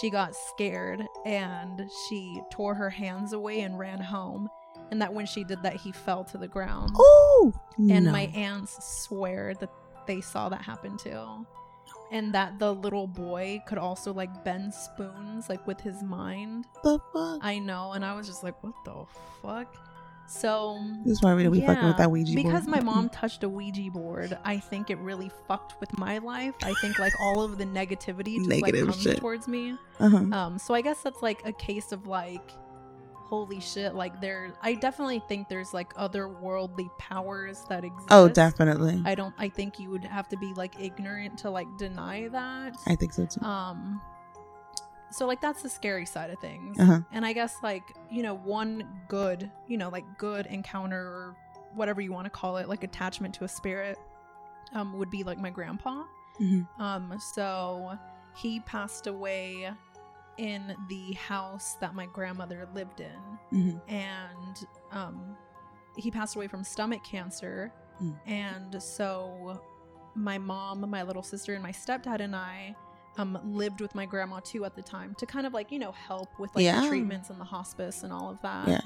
she 0.00 0.10
got 0.10 0.34
scared 0.34 1.02
and 1.24 1.88
she 2.08 2.40
tore 2.50 2.74
her 2.74 2.90
hands 2.90 3.32
away 3.32 3.60
and 3.60 3.78
ran 3.78 4.00
home 4.00 4.48
and 4.90 5.00
that 5.00 5.12
when 5.12 5.26
she 5.26 5.44
did 5.44 5.62
that 5.62 5.76
he 5.76 5.92
fell 5.92 6.24
to 6.24 6.38
the 6.38 6.48
ground. 6.48 6.90
Oh, 6.96 7.52
and 7.78 8.06
no. 8.06 8.12
my 8.12 8.22
aunts 8.34 9.04
swear 9.04 9.54
that 9.60 9.70
they 10.06 10.20
saw 10.20 10.48
that 10.48 10.62
happen 10.62 10.96
too 10.96 11.46
and 12.10 12.32
that 12.34 12.58
the 12.58 12.74
little 12.74 13.06
boy 13.06 13.62
could 13.66 13.78
also 13.78 14.12
like 14.12 14.44
bend 14.44 14.72
spoons 14.74 15.48
like 15.48 15.64
with 15.66 15.80
his 15.80 16.02
mind 16.02 16.66
The 16.82 16.98
fuck? 17.12 17.38
i 17.42 17.58
know 17.58 17.92
and 17.92 18.04
i 18.04 18.14
was 18.14 18.26
just 18.26 18.42
like 18.42 18.62
what 18.64 18.74
the 18.84 19.04
fuck 19.42 19.74
so 20.26 20.78
This 21.04 21.14
is 21.18 21.22
why 21.22 21.34
we- 21.34 21.48
we 21.48 21.60
fucking 21.60 21.86
with 21.88 21.96
that 21.96 22.08
Ouija 22.10 22.32
board. 22.32 22.44
because 22.44 22.66
my 22.68 22.80
mom 22.80 23.08
touched 23.20 23.42
a 23.42 23.48
ouija 23.48 23.90
board 23.90 24.38
i 24.44 24.58
think 24.58 24.88
it 24.90 24.98
really 24.98 25.30
fucked 25.48 25.74
with 25.80 25.96
my 25.98 26.18
life 26.18 26.54
i 26.62 26.72
think 26.80 26.98
like 26.98 27.12
all 27.20 27.42
of 27.42 27.58
the 27.58 27.64
negativity 27.64 28.36
just 28.36 28.48
Negative 28.48 28.86
like 28.86 28.92
comes 28.92 29.02
shit. 29.02 29.16
towards 29.18 29.48
me 29.48 29.76
Uh-huh. 29.98 30.16
um 30.32 30.58
so 30.58 30.72
i 30.74 30.80
guess 30.80 31.02
that's 31.02 31.20
like 31.22 31.42
a 31.44 31.52
case 31.52 31.90
of 31.92 32.06
like 32.06 32.52
holy 33.30 33.60
shit 33.60 33.94
like 33.94 34.20
there 34.20 34.52
i 34.60 34.74
definitely 34.74 35.22
think 35.28 35.48
there's 35.48 35.72
like 35.72 35.94
otherworldly 35.94 36.88
powers 36.98 37.64
that 37.68 37.84
exist 37.84 38.08
Oh, 38.10 38.28
definitely. 38.28 39.00
i 39.06 39.14
don't 39.14 39.34
i 39.38 39.48
think 39.48 39.78
you 39.78 39.88
would 39.90 40.04
have 40.04 40.28
to 40.30 40.36
be 40.36 40.52
like 40.54 40.74
ignorant 40.80 41.38
to 41.38 41.50
like 41.50 41.68
deny 41.78 42.26
that 42.28 42.76
I 42.86 42.96
think 42.96 43.12
so 43.12 43.26
too. 43.26 43.40
um 43.44 44.02
so 45.12 45.26
like 45.26 45.40
that's 45.40 45.62
the 45.62 45.68
scary 45.68 46.06
side 46.06 46.30
of 46.30 46.38
things 46.40 46.78
Uh-huh. 46.78 47.00
and 47.12 47.24
i 47.24 47.32
guess 47.32 47.54
like 47.62 47.82
you 48.10 48.22
know 48.22 48.34
one 48.34 48.84
good 49.08 49.48
you 49.68 49.78
know 49.78 49.88
like 49.88 50.04
good 50.18 50.46
encounter 50.46 51.00
or 51.00 51.36
whatever 51.74 52.00
you 52.00 52.12
want 52.12 52.26
to 52.26 52.30
call 52.30 52.56
it 52.56 52.68
like 52.68 52.82
attachment 52.84 53.32
to 53.34 53.44
a 53.44 53.48
spirit 53.48 53.96
um 54.74 54.98
would 54.98 55.10
be 55.10 55.22
like 55.22 55.38
my 55.38 55.50
grandpa 55.50 56.02
Mhm. 56.40 56.66
um 56.80 57.12
so 57.34 57.92
he 58.34 58.60
passed 58.60 59.06
away 59.06 59.70
in 60.40 60.74
the 60.88 61.12
house 61.12 61.74
that 61.82 61.94
my 61.94 62.06
grandmother 62.06 62.66
lived 62.74 63.00
in 63.00 63.20
Mhm. 63.52 63.80
and 63.88 64.66
um 64.90 65.36
he 65.96 66.10
passed 66.10 66.34
away 66.36 66.48
from 66.48 66.64
stomach 66.64 67.04
cancer 67.04 67.72
Mm. 68.02 68.16
and 68.26 68.82
so 68.82 69.60
my 70.14 70.38
mom 70.38 70.88
my 70.88 71.02
little 71.02 71.22
sister 71.22 71.52
and 71.52 71.62
my 71.62 71.72
stepdad 71.72 72.20
and 72.20 72.34
i 72.34 72.74
um 73.18 73.38
lived 73.44 73.82
with 73.82 73.94
my 73.94 74.06
grandma 74.06 74.40
too 74.40 74.64
at 74.64 74.74
the 74.74 74.82
time 74.82 75.14
to 75.18 75.26
kind 75.26 75.46
of 75.46 75.52
like 75.52 75.70
you 75.70 75.78
know 75.78 75.92
help 75.92 76.30
with 76.38 76.50
like 76.54 76.64
Yeah. 76.64 76.80
the 76.80 76.88
treatments 76.88 77.28
and 77.28 77.38
the 77.38 77.44
hospice 77.44 78.02
and 78.02 78.10
all 78.12 78.30
of 78.30 78.40
that 78.40 78.68
Yeah. 78.68 78.80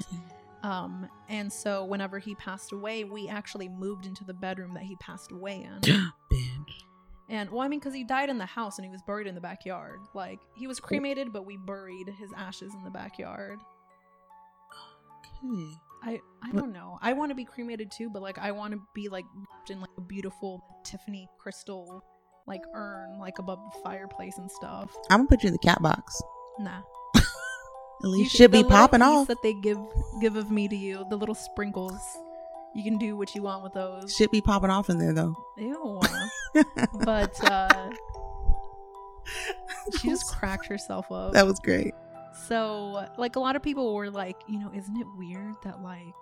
um 0.63 1.07
and 1.29 1.53
so 1.53 1.85
whenever 1.85 2.19
he 2.19 2.35
passed 2.35 2.73
away 2.73 3.05
we 3.05 3.29
actually 3.29 3.69
moved 3.69 4.05
into 4.05 4.25
the 4.25 4.33
bedroom 4.33 4.73
that 4.73 4.83
he 4.83 4.95
passed 4.97 5.31
away 5.31 5.63
in 5.63 5.79
and 7.29 7.49
well 7.49 7.61
i 7.61 7.67
mean 7.67 7.79
because 7.79 7.93
he 7.93 8.03
died 8.03 8.29
in 8.29 8.37
the 8.37 8.45
house 8.45 8.77
and 8.77 8.85
he 8.85 8.91
was 8.91 9.01
buried 9.01 9.27
in 9.27 9.35
the 9.35 9.41
backyard 9.41 9.99
like 10.13 10.39
he 10.55 10.67
was 10.67 10.79
cremated 10.79 11.33
but 11.33 11.45
we 11.45 11.57
buried 11.57 12.07
his 12.19 12.31
ashes 12.37 12.73
in 12.73 12.83
the 12.83 12.89
backyard 12.91 13.59
Okay. 15.43 15.65
I 16.03 16.19
I 16.43 16.51
don't 16.51 16.71
know. 16.71 16.97
I 17.01 17.13
want 17.13 17.31
to 17.31 17.35
be 17.35 17.45
cremated 17.45 17.91
too, 17.91 18.09
but 18.09 18.21
like 18.21 18.37
I 18.37 18.51
want 18.51 18.73
to 18.73 18.81
be 18.93 19.09
like 19.09 19.25
wrapped 19.35 19.69
in 19.69 19.81
like 19.81 19.89
a 19.97 20.01
beautiful 20.01 20.63
Tiffany 20.83 21.27
crystal 21.39 22.03
like 22.47 22.61
urn 22.73 23.17
like 23.19 23.39
above 23.39 23.59
the 23.73 23.79
fireplace 23.81 24.37
and 24.37 24.49
stuff. 24.51 24.95
I'm 25.09 25.19
gonna 25.19 25.27
put 25.29 25.43
you 25.43 25.47
in 25.47 25.53
the 25.53 25.59
cat 25.59 25.81
box. 25.81 26.21
Nah. 26.59 26.81
At 27.15 27.23
least 28.03 28.31
can- 28.31 28.37
should 28.37 28.51
be 28.51 28.63
popping 28.63 29.01
off. 29.01 29.27
that 29.27 29.41
they 29.43 29.53
give 29.53 29.79
give 30.21 30.35
of 30.35 30.51
me 30.51 30.67
to 30.67 30.75
you, 30.75 31.05
the 31.09 31.15
little 31.17 31.35
sprinkles. 31.35 31.99
You 32.75 32.83
can 32.83 32.97
do 32.97 33.15
what 33.15 33.33
you 33.33 33.41
want 33.41 33.63
with 33.63 33.73
those. 33.73 34.13
Should 34.15 34.31
be 34.31 34.41
popping 34.41 34.69
off 34.69 34.89
in 34.89 34.97
there 34.99 35.13
though. 35.13 35.33
Ew. 35.57 35.99
but 37.05 37.33
uh 37.49 37.89
she 39.99 40.09
just 40.09 40.27
cracked 40.31 40.65
herself 40.67 41.11
up. 41.11 41.33
That 41.33 41.45
was 41.45 41.59
great. 41.59 41.93
So, 42.47 43.07
like, 43.17 43.37
a 43.37 43.39
lot 43.39 43.55
of 43.55 43.61
people 43.63 43.93
were 43.93 44.09
like, 44.09 44.35
you 44.47 44.59
know, 44.59 44.69
isn't 44.75 44.97
it 44.97 45.07
weird 45.17 45.55
that, 45.63 45.81
like, 45.81 46.13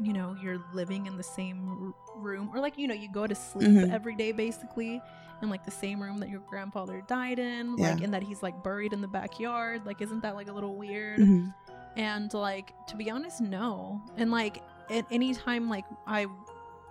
you 0.00 0.12
know, 0.12 0.36
you're 0.42 0.62
living 0.74 1.06
in 1.06 1.16
the 1.16 1.22
same 1.22 1.94
r- 2.16 2.20
room, 2.20 2.50
or 2.52 2.60
like, 2.60 2.76
you 2.76 2.86
know, 2.86 2.94
you 2.94 3.10
go 3.10 3.26
to 3.26 3.34
sleep 3.34 3.68
Mhm. 3.70 3.92
every 3.92 4.14
day 4.14 4.30
basically 4.32 5.00
in 5.42 5.48
like 5.50 5.64
the 5.64 5.70
same 5.70 6.02
room 6.02 6.18
that 6.18 6.28
your 6.28 6.40
grandfather 6.40 7.02
died 7.08 7.38
in, 7.38 7.76
Yeah. 7.78 7.92
like, 7.94 8.02
and 8.02 8.12
that 8.14 8.22
he's 8.22 8.42
like 8.42 8.62
buried 8.62 8.92
in 8.92 9.00
the 9.00 9.08
backyard. 9.08 9.86
Like, 9.86 10.00
isn't 10.02 10.20
that 10.22 10.34
like 10.34 10.48
a 10.48 10.52
little 10.52 10.76
weird? 10.76 11.18
Mhm. 11.20 11.54
And 11.96 12.32
like, 12.34 12.74
to 12.88 12.96
be 12.96 13.10
honest, 13.10 13.40
no. 13.40 14.00
And 14.16 14.30
like, 14.30 14.62
at 14.90 15.06
any 15.10 15.34
time, 15.34 15.68
like, 15.68 15.84
I, 16.06 16.26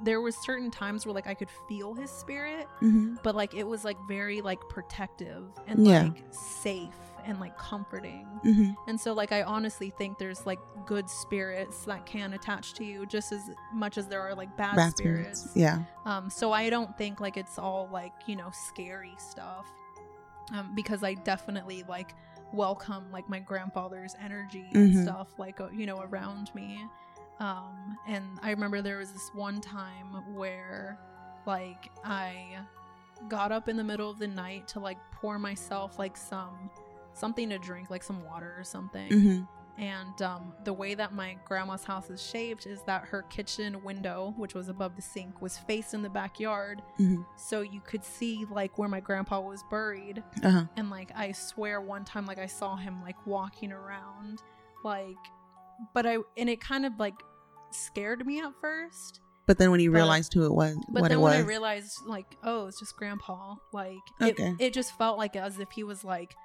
there 0.03 0.21
was 0.21 0.35
certain 0.43 0.69
times 0.69 1.05
where 1.05 1.13
like 1.15 1.25
I 1.25 1.33
could 1.33 1.49
feel 1.67 1.95
his 1.95 2.11
spirit, 2.11 2.67
Mhm. 2.81 3.17
but 3.23 3.33
like 3.35 3.55
it 3.55 3.63
was 3.65 3.83
like 3.83 3.97
very 4.07 4.41
like 4.41 4.59
protective 4.69 5.49
and 5.65 5.87
Yeah. 5.87 6.03
like 6.03 6.23
safe 6.29 6.93
and 7.25 7.39
like 7.39 7.57
comforting. 7.57 8.27
Mhm. 8.45 8.75
And 8.87 9.01
so 9.01 9.13
like 9.13 9.31
I 9.31 9.41
honestly 9.41 9.89
think 9.97 10.19
there's 10.19 10.45
like 10.45 10.59
good 10.85 11.09
spirits 11.09 11.83
that 11.85 12.05
can 12.05 12.33
attach 12.33 12.73
to 12.75 12.85
you 12.85 13.07
just 13.07 13.31
as 13.31 13.41
much 13.73 13.97
as 13.97 14.07
there 14.07 14.21
are 14.21 14.35
like 14.35 14.55
bad, 14.55 14.75
Bad 14.75 14.95
spirits. 14.95 15.39
spirits. 15.49 15.57
Yeah. 15.57 15.79
Um 16.05 16.29
so 16.29 16.51
I 16.51 16.69
don't 16.69 16.95
think 16.95 17.19
like 17.19 17.35
it's 17.35 17.57
all 17.57 17.89
like, 17.91 18.13
you 18.27 18.35
know, 18.35 18.51
scary 18.51 19.15
stuff. 19.17 19.65
Um 20.53 20.73
because 20.75 21.03
I 21.03 21.15
definitely 21.15 21.83
like 21.89 22.13
welcome 22.53 23.11
like 23.11 23.27
my 23.27 23.39
grandfather's 23.39 24.15
energy 24.21 24.69
and 24.73 24.93
Mhm. 24.93 25.03
stuff 25.03 25.27
like 25.39 25.59
uh, 25.59 25.69
you 25.73 25.87
know 25.87 26.01
around 26.01 26.53
me. 26.53 26.85
Um 27.39 27.97
and 28.07 28.25
I 28.41 28.49
remember 28.51 28.81
there 28.81 28.97
was 28.97 29.11
this 29.11 29.29
one 29.33 29.61
time 29.61 30.33
where 30.35 30.97
like 31.45 31.89
I 32.03 32.57
got 33.29 33.51
up 33.51 33.67
in 33.69 33.77
the 33.77 33.83
middle 33.83 34.09
of 34.09 34.19
the 34.19 34.27
night 34.27 34.67
to 34.69 34.79
like 34.79 34.97
pour 35.11 35.39
myself 35.39 35.97
like 35.99 36.15
some 36.17 36.69
something 37.13 37.49
to 37.49 37.57
drink 37.57 37.89
like 37.89 38.03
some 38.03 38.23
water 38.23 38.53
or 38.57 38.63
something 38.63 39.09
Mhm. 39.11 39.47
and 39.79 40.21
um, 40.21 40.53
the 40.65 40.73
way 40.73 40.93
that 40.93 41.13
my 41.13 41.35
grandma's 41.45 41.83
house 41.83 42.11
is 42.11 42.21
shaped 42.21 42.67
is 42.67 42.83
that 42.83 43.05
her 43.05 43.23
kitchen 43.23 43.83
window 43.83 44.35
which 44.37 44.53
was 44.53 44.69
above 44.69 44.95
the 44.95 45.01
sink 45.01 45.41
was 45.41 45.57
faced 45.57 45.95
in 45.95 46.03
the 46.03 46.09
backyard 46.11 46.83
Mhm. 46.99 47.25
so 47.35 47.61
you 47.61 47.81
could 47.81 48.03
see 48.03 48.45
like 48.51 48.77
where 48.77 48.89
my 48.89 48.99
grandpa 48.99 49.39
was 49.39 49.63
buried 49.71 50.23
Uh-huh. 50.43 50.65
and 50.75 50.91
like 50.91 51.11
i 51.15 51.31
swear 51.31 51.81
one 51.81 52.05
time 52.05 52.27
like 52.27 52.37
i 52.37 52.45
saw 52.45 52.75
him 52.75 53.01
like 53.01 53.25
walking 53.25 53.71
around 53.71 54.43
like 54.83 55.17
but 55.93 56.05
i 56.05 56.17
and 56.37 56.49
it 56.49 56.59
kind 56.61 56.85
of 56.85 56.93
like 56.99 57.15
scared 57.71 58.25
me 58.25 58.39
at 58.41 58.51
first 58.61 59.19
But 59.45 59.57
then 59.59 59.71
when 59.71 59.79
you 59.79 59.91
But- 59.91 59.97
realized 59.97 60.33
who 60.33 60.45
it 60.45 60.53
was, 60.53 60.75
but 60.91 61.01
what 61.03 61.09
then 61.09 61.19
it 61.19 61.21
when 61.21 61.31
was, 61.37 61.45
I 61.45 61.47
realized, 61.47 61.93
like, 62.05 62.25
oh, 62.43 62.67
it's 62.67 62.79
just 62.79 62.97
Grandpa. 62.97 63.55
Like, 63.71 64.03
Okay. 64.21 64.49
it, 64.49 64.55
it 64.59 64.73
just 64.73 64.97
felt 64.97 65.17
like 65.17 65.37
as 65.37 65.57
if 65.59 65.71
he 65.71 65.83
was 65.85 66.03
like 66.03 66.35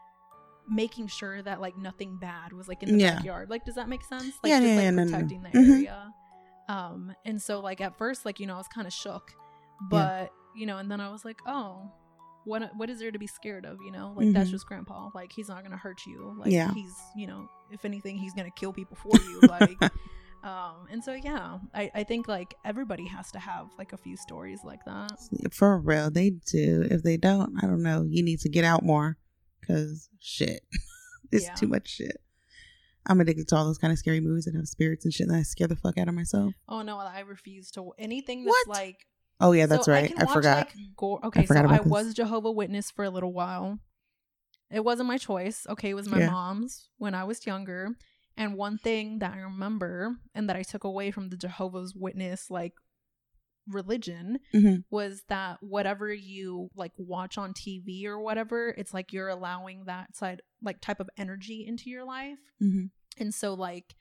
making 0.71 1.09
sure 1.09 1.43
that 1.43 1.61
like 1.61 1.77
nothing 1.77 2.17
bad 2.21 2.53
was 2.53 2.69
like 2.69 2.81
in 2.85 2.93
the 2.93 2.99
Yeah. 3.03 3.17
backyard. 3.17 3.51
Like, 3.51 3.65
does 3.65 3.75
that 3.75 3.89
make 3.89 4.05
sense? 4.05 4.35
Like, 4.43 4.51
Yeah, 4.51 4.61
just 4.61 4.69
yeah, 4.69 4.77
like 4.77 4.85
yeah, 4.85 4.91
no, 4.91 4.97
no, 5.03 5.05
no. 5.05 5.11
protecting 5.11 5.43
the 5.43 5.49
Mhm. 5.51 5.71
area. 5.73 6.15
Um, 6.69 7.13
and 7.25 7.43
so 7.43 7.59
like 7.59 7.81
at 7.81 7.99
first, 7.99 8.25
like 8.25 8.39
you 8.39 8.47
know, 8.47 8.55
I 8.55 8.59
was 8.59 8.69
kind 8.69 8.87
of 8.87 8.93
shook, 8.93 9.33
but 9.91 10.31
you 10.55 10.67
know, 10.67 10.79
and 10.79 10.89
then 10.91 11.01
I 11.01 11.11
was 11.11 11.25
like, 11.25 11.41
oh. 11.47 11.91
What, 12.45 12.71
what 12.77 12.91
is 12.91 12.99
there 12.99 13.11
to 13.13 13.19
be 13.19 13.27
scared 13.27 13.65
of 13.65 13.79
you 13.85 13.93
know 13.93 14.13
like 14.17 14.33
that's 14.33 14.49
Mhm. 14.49 14.53
just 14.53 14.67
grandpa 14.67 15.11
like 15.15 15.33
he's 15.33 15.49
not 15.49 15.63
gonna 15.63 15.77
hurt 15.77 16.01
you 16.07 16.35
like 16.39 16.51
Yeah. 16.53 16.73
he's 16.75 16.93
you 17.17 17.27
know 17.27 17.49
if 17.71 17.85
anything 17.85 18.19
he's 18.19 18.35
gonna 18.35 18.51
kill 18.51 18.73
people 18.73 18.97
for 18.97 19.17
you 19.23 19.41
like 19.43 19.79
Um, 20.45 20.89
and 20.91 21.05
so 21.05 21.13
yeah, 21.13 21.59
I, 21.73 21.89
I 21.95 22.03
think 22.03 22.27
like 22.27 22.57
everybody 22.65 23.07
has 23.07 23.31
to 23.31 23.39
have 23.39 23.69
like 23.79 23.93
a 23.93 23.97
few 23.97 24.17
stories 24.17 24.59
like 24.65 24.85
that. 24.87 25.13
For 25.53 25.79
real, 25.79 26.11
they 26.11 26.31
do. 26.31 26.85
If 26.91 27.05
they 27.05 27.17
don't, 27.17 27.63
I 27.63 27.69
don't 27.69 27.81
know. 27.85 28.03
You 28.11 28.25
need 28.25 28.41
to 28.41 28.49
get 28.49 28.65
out 28.65 28.83
more 28.83 29.19
because 29.61 30.09
shit, 30.19 30.63
it's 31.31 31.45
Yeah. 31.45 31.55
too 31.55 31.69
much 31.69 31.87
shit. 31.87 32.17
I'm 33.07 33.21
addicted 33.21 33.47
to 33.51 33.57
all 33.57 33.65
those 33.65 33.79
kind 33.79 33.93
of 33.93 34.01
scary 34.01 34.19
movies 34.21 34.47
that 34.47 34.57
have 34.57 34.67
spirits 34.67 35.05
and 35.05 35.15
shit, 35.15 35.29
and 35.29 35.37
I 35.37 35.43
scare 35.43 35.69
the 35.69 35.77
fuck 35.77 35.97
out 35.97 36.09
of 36.09 36.15
myself. 36.17 36.55
Oh 36.69 36.83
no, 36.83 36.99
I 36.99 37.21
refuse 37.21 37.71
to 37.73 37.93
anything 37.97 38.45
that's 38.45 38.67
like. 38.67 39.07
Oh 39.43 39.53
yeah, 39.53 39.67
that's 39.67 39.85
So 39.87 39.93
right. 39.93 40.09
can 40.09 40.19
I, 40.19 40.25
watch, 40.25 40.33
forgot. 40.33 40.57
like, 40.59 40.75
gore. 40.97 41.21
Okay, 41.27 41.45
forgot 41.47 41.65
so 41.67 41.71
I 41.71 41.75
about 41.75 41.85
this. 41.85 41.91
was 41.91 42.15
Jehovah 42.15 42.51
Witness 42.53 42.91
for 42.91 43.05
a 43.05 43.11
little 43.11 43.33
while. 43.33 43.79
It 44.71 44.85
wasn't 44.85 45.09
my 45.09 45.19
choice. 45.19 45.67
Okay, 45.69 45.91
it 45.91 45.95
was 45.95 46.09
my 46.09 46.21
Yeah. 46.21 46.31
mom's 46.31 46.89
when 46.99 47.15
I 47.15 47.25
was 47.25 47.45
younger. 47.47 47.89
And 48.37 48.57
one 48.57 48.79
thing 48.79 49.19
that 49.19 49.35
I 49.35 49.41
remember 49.41 50.17
and 50.35 50.49
that 50.49 50.57
I 50.57 50.63
took 50.63 50.85
away 50.85 51.11
from 51.11 51.29
the 51.29 51.37
Jehovah's 51.37 51.95
Witness 51.95 52.51
like 52.51 52.73
religion 53.69 54.39
Mhm. 54.55 54.85
was 54.91 55.23
that 55.29 55.63
whatever 55.63 56.13
you 56.13 56.71
like 56.75 56.93
watch 56.97 57.39
on 57.39 57.53
TV 57.55 58.07
or 58.07 58.19
whatever, 58.21 58.71
it's 58.77 58.93
like 58.95 59.13
you're 59.13 59.29
allowing 59.29 59.85
that 59.85 60.17
side 60.17 60.43
like 60.63 60.81
type 60.81 60.99
of 61.01 61.09
energy 61.17 61.65
into 61.67 61.91
your 61.91 62.05
life. 62.05 62.39
Mhm. 62.61 62.91
And 63.19 63.35
so 63.35 63.55
like 63.55 63.95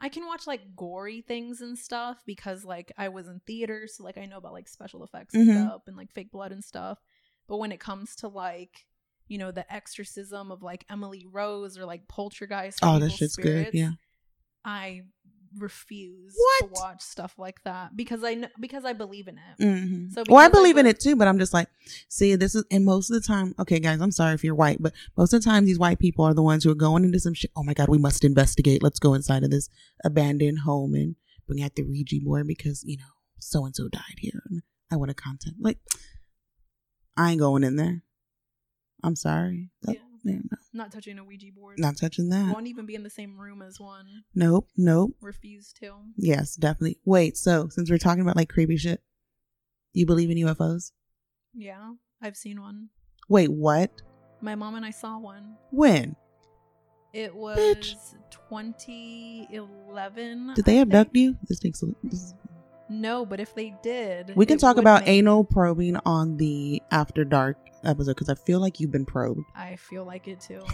I 0.00 0.08
can 0.08 0.26
watch 0.26 0.46
like 0.46 0.76
gory 0.76 1.22
things 1.22 1.60
and 1.60 1.76
stuff 1.78 2.22
because 2.26 2.64
like 2.64 2.92
I 2.96 3.08
was 3.08 3.26
in 3.28 3.40
theater, 3.46 3.86
so 3.88 4.04
like 4.04 4.18
I 4.18 4.26
know 4.26 4.38
about 4.38 4.52
like 4.52 4.68
special 4.68 5.02
effects 5.04 5.34
and 5.34 5.48
Mhm. 5.48 5.68
stuff 5.68 5.82
and 5.86 5.96
like 5.96 6.12
fake 6.12 6.30
blood 6.30 6.52
and 6.52 6.62
stuff. 6.64 6.98
But 7.48 7.58
when 7.58 7.72
it 7.72 7.80
comes 7.80 8.14
to 8.16 8.28
like, 8.28 8.86
you 9.26 9.38
know, 9.38 9.50
the 9.50 9.70
exorcism 9.72 10.52
of 10.52 10.62
like 10.62 10.84
Emily 10.88 11.26
Rose 11.30 11.76
or 11.76 11.84
like 11.84 12.06
poltergeist, 12.08 12.82
or 12.82 12.88
Oh, 12.88 12.98
that 12.98 13.10
shit's 13.12 13.36
good. 13.36 13.74
Yeah. 13.74 13.92
I 14.64 15.02
refuse 15.56 16.34
What? 16.36 16.66
to 16.74 16.80
watch 16.80 17.02
stuff 17.02 17.38
like 17.38 17.62
that 17.64 17.96
because 17.96 18.22
I 18.24 18.34
know 18.34 18.48
because 18.60 18.84
I 18.84 18.92
believe 18.92 19.28
in 19.28 19.38
it. 19.38 19.62
Mhm. 19.62 20.12
So 20.12 20.24
well, 20.28 20.44
I 20.44 20.48
believe 20.48 20.76
in 20.76 20.86
it 20.86 21.00
too, 21.00 21.16
but 21.16 21.28
I'm 21.28 21.38
just 21.38 21.52
like, 21.54 21.68
see, 22.08 22.34
this 22.36 22.54
is, 22.54 22.64
and 22.70 22.84
most 22.84 23.10
of 23.10 23.14
the 23.20 23.26
time, 23.26 23.54
okay, 23.58 23.78
guys, 23.80 24.00
I'm 24.00 24.10
sorry 24.10 24.34
if 24.34 24.44
you're 24.44 24.54
white, 24.54 24.82
but 24.82 24.92
most 25.16 25.32
of 25.32 25.42
the 25.42 25.48
time, 25.50 25.64
these 25.64 25.78
white 25.78 25.98
people 25.98 26.24
are 26.24 26.34
the 26.34 26.42
ones 26.42 26.64
who 26.64 26.70
are 26.70 26.74
going 26.76 27.04
into 27.04 27.18
some 27.20 27.34
shit. 27.34 27.50
Oh 27.56 27.62
my 27.62 27.74
God, 27.74 27.88
we 27.88 27.98
must 27.98 28.24
investigate. 28.24 28.82
Let's 28.82 28.98
go 28.98 29.14
inside 29.14 29.44
of 29.44 29.50
this 29.50 29.68
abandoned 30.04 30.60
home 30.60 30.94
and 30.94 31.16
bring 31.46 31.62
out 31.62 31.74
the 31.76 31.82
Ouija 31.82 32.16
board 32.22 32.46
because, 32.46 32.84
you 32.84 32.96
know, 32.98 33.04
so 33.38 33.64
and 33.64 33.74
so 33.74 33.88
died 33.88 34.18
here. 34.18 34.42
And 34.50 34.62
I 34.90 34.96
want 34.96 35.10
a 35.10 35.14
content. 35.14 35.56
Like, 35.60 35.78
I 37.16 37.30
ain't 37.32 37.40
going 37.40 37.64
in 37.64 37.76
there. 37.76 38.02
I'm 39.02 39.16
sorry. 39.16 39.70
That- 39.82 39.94
yeah, 39.94 40.00
no. 40.34 40.56
Not 40.72 40.92
touching 40.92 41.18
a 41.18 41.24
Ouija 41.24 41.46
board. 41.54 41.78
Not 41.78 41.96
touching 41.96 42.28
that. 42.30 42.52
Won't 42.52 42.66
even 42.66 42.86
be 42.86 42.94
in 42.94 43.02
the 43.02 43.10
same 43.10 43.38
room 43.38 43.62
as 43.62 43.80
one. 43.80 44.24
Nope, 44.34 44.68
nope. 44.76 45.14
Refuse 45.20 45.72
to. 45.80 45.92
Yes, 46.16 46.56
definitely. 46.56 46.98
Wait, 47.04 47.36
so 47.36 47.68
since 47.70 47.90
we're 47.90 47.98
talking 47.98 48.22
about 48.22 48.36
like 48.36 48.48
creepy 48.48 48.76
shit, 48.76 49.02
you 49.92 50.06
believe 50.06 50.30
in 50.30 50.38
UFOs? 50.38 50.92
Yeah, 51.54 51.92
I've 52.22 52.36
seen 52.36 52.60
one. 52.60 52.88
Wait, 53.28 53.50
what? 53.50 53.90
My 54.40 54.54
mom 54.54 54.76
and 54.76 54.86
I 54.86 54.90
saw 54.90 55.18
one. 55.18 55.56
When? 55.70 56.14
It 57.12 57.34
was 57.34 58.14
2011. 58.50 60.52
Did 60.54 60.64
they 60.64 60.80
abduct 60.80 61.16
you? 61.16 61.36
This 61.48 61.58
takes 61.58 61.82
a, 61.82 61.86
this, 62.04 62.34
No, 62.88 63.26
but 63.26 63.38
if 63.40 63.54
they 63.54 63.74
did, 63.82 64.32
we 64.36 64.46
can 64.46 64.58
talk 64.58 64.76
about 64.78 65.00
make- 65.02 65.08
anal 65.10 65.44
probing 65.44 65.96
on 66.06 66.36
the 66.38 66.82
After 66.90 67.24
Dark 67.24 67.58
episode 67.84 68.12
because 68.14 68.28
I 68.28 68.34
feel 68.34 68.60
like 68.60 68.80
you've 68.80 68.90
been 68.92 69.04
probed. 69.06 69.40
I 69.54 69.76
feel 69.76 70.04
like 70.04 70.26
it 70.28 70.40
too. 70.40 70.62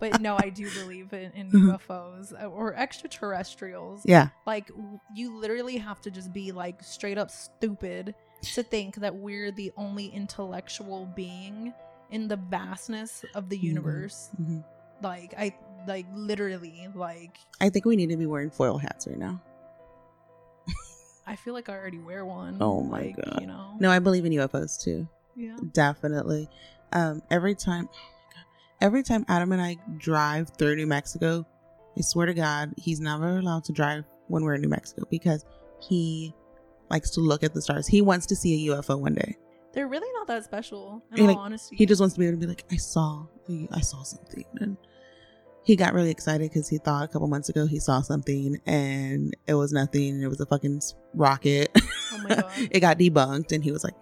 But 0.00 0.20
no, 0.20 0.36
I 0.38 0.50
do 0.50 0.70
believe 0.70 1.12
in, 1.12 1.32
in 1.32 1.50
Mhm. 1.50 1.76
UFOs 1.76 2.32
uh, 2.32 2.46
or 2.46 2.72
extraterrestrials. 2.74 4.02
Yeah. 4.04 4.28
Like 4.46 4.70
you 5.12 5.36
literally 5.36 5.76
have 5.78 6.00
to 6.02 6.10
just 6.12 6.32
be 6.32 6.52
like 6.52 6.84
straight 6.84 7.18
up 7.18 7.32
stupid 7.32 8.14
to 8.54 8.62
think 8.62 8.94
that 8.96 9.16
we're 9.16 9.50
the 9.50 9.72
only 9.76 10.06
intellectual 10.06 11.06
being 11.16 11.74
in 12.10 12.28
the 12.28 12.36
vastness 12.36 13.24
of 13.34 13.48
the 13.48 13.58
Mhm. 13.58 13.62
universe. 13.64 14.30
Mhm. 14.40 14.64
Like 15.02 15.34
I 15.36 15.56
like 15.88 16.06
literally 16.14 16.86
like 16.94 17.36
I 17.60 17.68
think 17.68 17.84
we 17.84 17.96
need 17.96 18.10
to 18.10 18.16
be 18.16 18.26
wearing 18.26 18.50
foil 18.50 18.78
hats 18.78 19.08
right 19.08 19.18
now. 19.18 19.40
I 21.28 21.36
feel 21.36 21.52
like 21.52 21.68
I 21.68 21.74
already 21.74 21.98
wear 21.98 22.24
one. 22.24 22.56
Oh 22.60 22.82
my 22.82 23.02
like, 23.02 23.16
god. 23.16 23.40
You 23.42 23.46
know. 23.46 23.76
No, 23.78 23.90
I 23.90 23.98
believe 23.98 24.24
in 24.24 24.32
UFOs 24.32 24.82
too. 24.82 25.06
Yeah. 25.36 25.56
Definitely. 25.72 26.48
Um, 26.92 27.22
every 27.30 27.54
time, 27.54 27.88
oh 27.92 27.96
my 27.96 28.34
God. 28.34 28.44
every 28.80 29.02
time 29.02 29.24
Adam 29.28 29.52
and 29.52 29.60
I 29.60 29.76
drive 29.98 30.50
through 30.56 30.76
New 30.76 30.86
Mexico, 30.86 31.46
I 31.96 32.00
swear 32.00 32.26
to 32.26 32.34
God, 32.34 32.72
he's 32.78 32.98
never 32.98 33.38
allowed 33.38 33.64
to 33.64 33.72
drive 33.72 34.04
when 34.28 34.42
we're 34.42 34.54
in 34.54 34.62
New 34.62 34.68
Mexico 34.68 35.04
because 35.10 35.44
he 35.80 36.34
likes 36.90 37.10
to 37.10 37.20
look 37.20 37.42
at 37.44 37.52
the 37.52 37.60
stars. 37.60 37.86
He 37.86 38.00
wants 38.00 38.24
to 38.26 38.36
see 38.36 38.68
a 38.68 38.74
UFO 38.74 38.98
one 38.98 39.14
day. 39.14 39.36
They're 39.74 39.86
really 39.86 40.08
not 40.14 40.26
that 40.28 40.44
special. 40.44 41.02
In 41.10 41.16
He, 41.18 41.22
all 41.24 41.28
like, 41.28 41.36
honesty. 41.36 41.76
he 41.76 41.84
just 41.84 42.00
wants 42.00 42.14
to 42.14 42.20
be 42.20 42.26
able 42.26 42.36
to 42.38 42.40
be 42.40 42.46
like, 42.46 42.64
I 42.72 42.76
saw, 42.76 43.26
I 43.70 43.80
saw 43.80 44.02
something, 44.02 44.44
and 44.60 44.76
he 45.68 45.76
got 45.76 45.92
really 45.92 46.10
excited 46.10 46.50
because 46.50 46.66
he 46.66 46.78
thought 46.78 47.04
a 47.04 47.08
couple 47.08 47.28
months 47.28 47.50
ago 47.50 47.66
he 47.66 47.78
saw 47.78 48.00
something 48.00 48.58
and 48.64 49.36
it 49.46 49.52
was 49.52 49.70
nothing. 49.70 50.22
It 50.22 50.26
was 50.26 50.40
a 50.40 50.46
fucking 50.46 50.80
rocket. 51.12 51.70
Oh 52.12 52.18
my 52.26 52.28
God. 52.36 52.50
it 52.70 52.80
got 52.80 52.98
debunked, 52.98 53.52
and 53.52 53.62
he 53.62 53.70
was 53.70 53.84
like, 53.84 53.94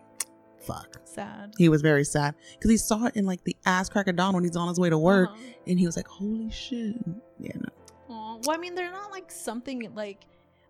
"Fuck." 0.60 1.00
sad. 1.04 1.54
He 1.58 1.68
was 1.68 1.82
very 1.82 2.04
sad 2.04 2.34
because 2.52 2.70
he 2.70 2.76
saw 2.76 3.06
it 3.06 3.16
in 3.16 3.26
like 3.26 3.42
the 3.44 3.56
ass 3.66 3.88
crack 3.88 4.06
of 4.06 4.14
dawn 4.16 4.32
when 4.34 4.44
he's 4.44 4.54
on 4.54 4.68
his 4.68 4.78
way 4.78 4.90
to 4.90 4.98
work, 4.98 5.30
Uh-huh. 5.30 5.42
and 5.66 5.78
he 5.78 5.86
was 5.86 5.96
like, 5.96 6.06
"Holy 6.06 6.50
shit!" 6.50 6.96
Yeah, 7.40 7.52
no. 7.56 7.68
Well, 8.08 8.40
I 8.50 8.58
mean, 8.58 8.74
they're 8.76 8.92
not 8.92 9.10
like 9.10 9.30
something 9.32 9.92
like. 9.94 10.24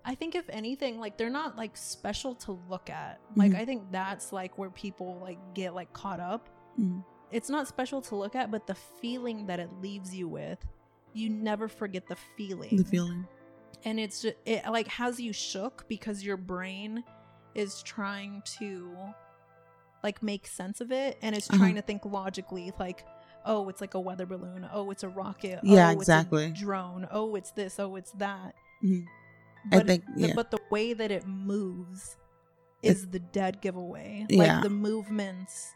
I 0.09 0.14
think 0.14 0.34
if 0.36 0.49
anything, 0.49 0.99
like 1.01 1.18
they're 1.18 1.28
not 1.30 1.57
like 1.57 1.76
special 1.76 2.36
to 2.47 2.59
look 2.70 2.88
at. 2.90 3.20
Like 3.34 3.53
Mhm. 3.53 3.61
I 3.61 3.64
think 3.66 3.82
that's 3.90 4.32
like 4.32 4.57
where 4.57 4.70
people 4.70 5.18
like 5.20 5.38
get 5.53 5.74
like 5.74 5.92
caught 5.92 6.20
up. 6.20 6.49
Mhm. 6.80 7.05
It's 7.32 7.51
not 7.51 7.66
special 7.68 8.01
to 8.03 8.14
look 8.14 8.36
at, 8.36 8.51
but 8.53 8.68
the 8.68 8.76
feeling 8.76 9.47
that 9.47 9.59
it 9.59 9.68
leaves 9.82 10.14
you 10.14 10.28
with, 10.28 10.64
you 11.16 11.30
never 11.30 11.68
forget 11.68 12.06
the 12.06 12.16
feeling. 12.36 12.76
The 12.76 12.84
feeling. 12.84 13.26
and 13.84 13.98
it's 14.00 14.22
just 14.22 14.36
it 14.44 14.64
like 14.70 14.88
has 14.88 15.18
you 15.20 15.32
shook 15.32 15.84
because 15.88 16.22
your 16.24 16.36
brain 16.36 17.02
is 17.54 17.82
trying 17.82 18.42
to 18.58 18.94
like 20.02 20.22
make 20.22 20.46
sense 20.46 20.80
of 20.80 20.92
it 20.92 21.18
and 21.22 21.34
it's 21.34 21.48
Uh-huh. 21.50 21.58
trying 21.58 21.74
to 21.76 21.82
think 21.82 22.04
logically 22.04 22.72
like 22.78 23.04
oh 23.44 23.68
it's 23.68 23.80
like 23.80 23.94
a 23.94 24.00
weather 24.00 24.26
balloon 24.26 24.68
oh 24.72 24.90
it's 24.90 25.02
a 25.04 25.08
rocket 25.08 25.60
Yeah, 25.62 25.88
oh, 25.88 25.90
it's 25.92 26.08
a 26.08 26.18
exactly. 26.18 26.52
drone 26.52 27.06
oh 27.10 27.34
it's 27.36 27.50
this 27.52 27.78
oh 27.78 27.96
it's 27.96 28.12
that 28.12 28.54
Mhm. 28.84 29.06
I 29.72 29.78
but, 29.78 29.86
think, 29.86 30.04
the, 30.16 30.28
yeah. 30.28 30.34
but 30.36 30.50
the 30.50 30.60
way 30.70 30.92
that 30.92 31.10
it 31.10 31.26
moves 31.26 32.16
It- 32.82 32.90
is 32.90 33.08
the 33.08 33.18
dead 33.20 33.60
giveaway 33.60 34.26
Yeah. 34.28 34.38
like 34.54 34.62
the 34.62 34.70
movements 34.70 35.74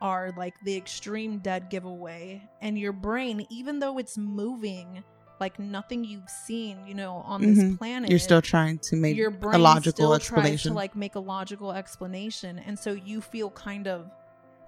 are 0.00 0.32
like 0.36 0.54
the 0.64 0.76
extreme 0.76 1.38
dead 1.38 1.70
giveaway 1.70 2.42
and 2.60 2.78
your 2.78 2.92
brain 2.92 3.46
even 3.50 3.78
though 3.78 3.98
it's 3.98 4.18
moving 4.18 5.02
like 5.40 5.58
nothing 5.58 6.04
you've 6.04 6.28
seen 6.28 6.78
you 6.86 6.94
know 6.94 7.14
on 7.26 7.40
this 7.42 7.58
Mhm. 7.58 7.78
planet 7.78 8.10
You're 8.10 8.18
still 8.18 8.42
trying 8.42 8.78
to 8.80 8.96
make 8.96 9.16
your 9.16 9.28
a 9.28 9.32
brain 9.32 9.62
logical 9.62 9.92
still 9.92 10.08
tries 10.10 10.20
explanation. 10.22 10.70
to 10.72 10.76
like 10.76 10.96
make 10.96 11.14
a 11.14 11.20
logical 11.20 11.72
explanation 11.72 12.58
and 12.58 12.78
so 12.78 12.92
you 12.92 13.20
feel 13.20 13.50
kind 13.50 13.86
of 13.88 14.10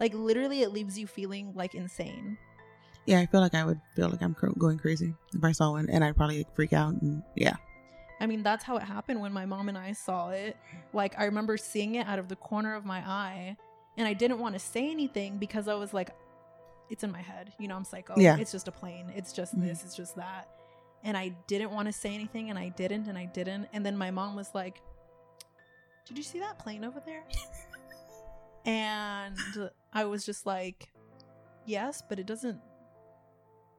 like 0.00 0.14
literally 0.14 0.62
it 0.62 0.72
leaves 0.72 0.98
you 0.98 1.06
feeling 1.06 1.52
like 1.54 1.74
insane 1.74 2.36
yeah, 3.06 3.20
I 3.20 3.26
feel 3.26 3.40
like 3.40 3.54
I 3.54 3.64
would 3.64 3.80
feel 3.96 4.10
like 4.10 4.20
I'm 4.20 4.34
cr- 4.34 4.50
going 4.58 4.76
crazy 4.78 5.14
if 5.34 5.42
I 5.42 5.52
saw 5.52 5.70
one, 5.70 5.88
and 5.88 6.04
I'd 6.04 6.14
probably 6.14 6.38
like, 6.38 6.54
freak 6.54 6.74
out. 6.74 6.92
And 7.00 7.22
yeah, 7.36 7.56
i 8.20 8.26
mean 8.26 8.42
that's 8.42 8.62
how 8.64 8.76
it 8.76 8.82
happened 8.82 9.18
when 9.18 9.32
my 9.32 9.46
mom 9.46 9.68
and 9.70 9.78
i 9.78 9.92
saw 9.92 10.28
it 10.30 10.56
like 10.92 11.14
i 11.18 11.24
remember 11.24 11.56
seeing 11.56 11.94
it 11.94 12.06
out 12.06 12.18
of 12.18 12.28
the 12.28 12.36
corner 12.36 12.74
of 12.74 12.84
my 12.84 12.98
eye 12.98 13.56
and 13.98 14.06
i 14.08 14.14
didn't 14.14 14.38
want 14.38 14.54
to 14.54 14.58
say 14.58 14.90
anything 14.90 15.36
because 15.36 15.68
i 15.68 15.74
was 15.74 15.92
like 15.92 16.10
it's 16.88 17.04
in 17.04 17.12
my 17.12 17.20
head 17.20 17.52
you 17.58 17.68
know 17.68 17.76
i'm 17.76 17.84
psycho 17.84 18.14
Yeah. 18.16 18.38
it's 18.38 18.52
just 18.52 18.66
a 18.68 18.72
plane 18.72 19.12
it's 19.14 19.32
just 19.34 19.54
Mhm. 19.54 19.62
this 19.66 19.84
it's 19.84 19.94
just 19.94 20.16
that 20.16 20.48
and 21.04 21.16
i 21.16 21.28
didn't 21.46 21.70
want 21.70 21.86
to 21.86 21.92
say 21.92 22.14
anything 22.14 22.48
and 22.50 22.58
i 22.58 22.68
didn't 22.70 23.06
and 23.08 23.18
i 23.18 23.26
didn't 23.26 23.68
and 23.74 23.84
then 23.84 23.96
my 23.96 24.10
mom 24.10 24.34
was 24.34 24.50
like 24.54 24.80
did 26.06 26.16
you 26.16 26.24
see 26.24 26.38
that 26.40 26.58
plane 26.58 26.84
over 26.84 27.00
there 27.04 27.24
and 28.64 29.36
i 29.92 30.04
was 30.04 30.24
just 30.24 30.46
like 30.46 30.88
yes 31.66 32.02
but 32.08 32.18
it 32.18 32.26
doesn't 32.26 32.58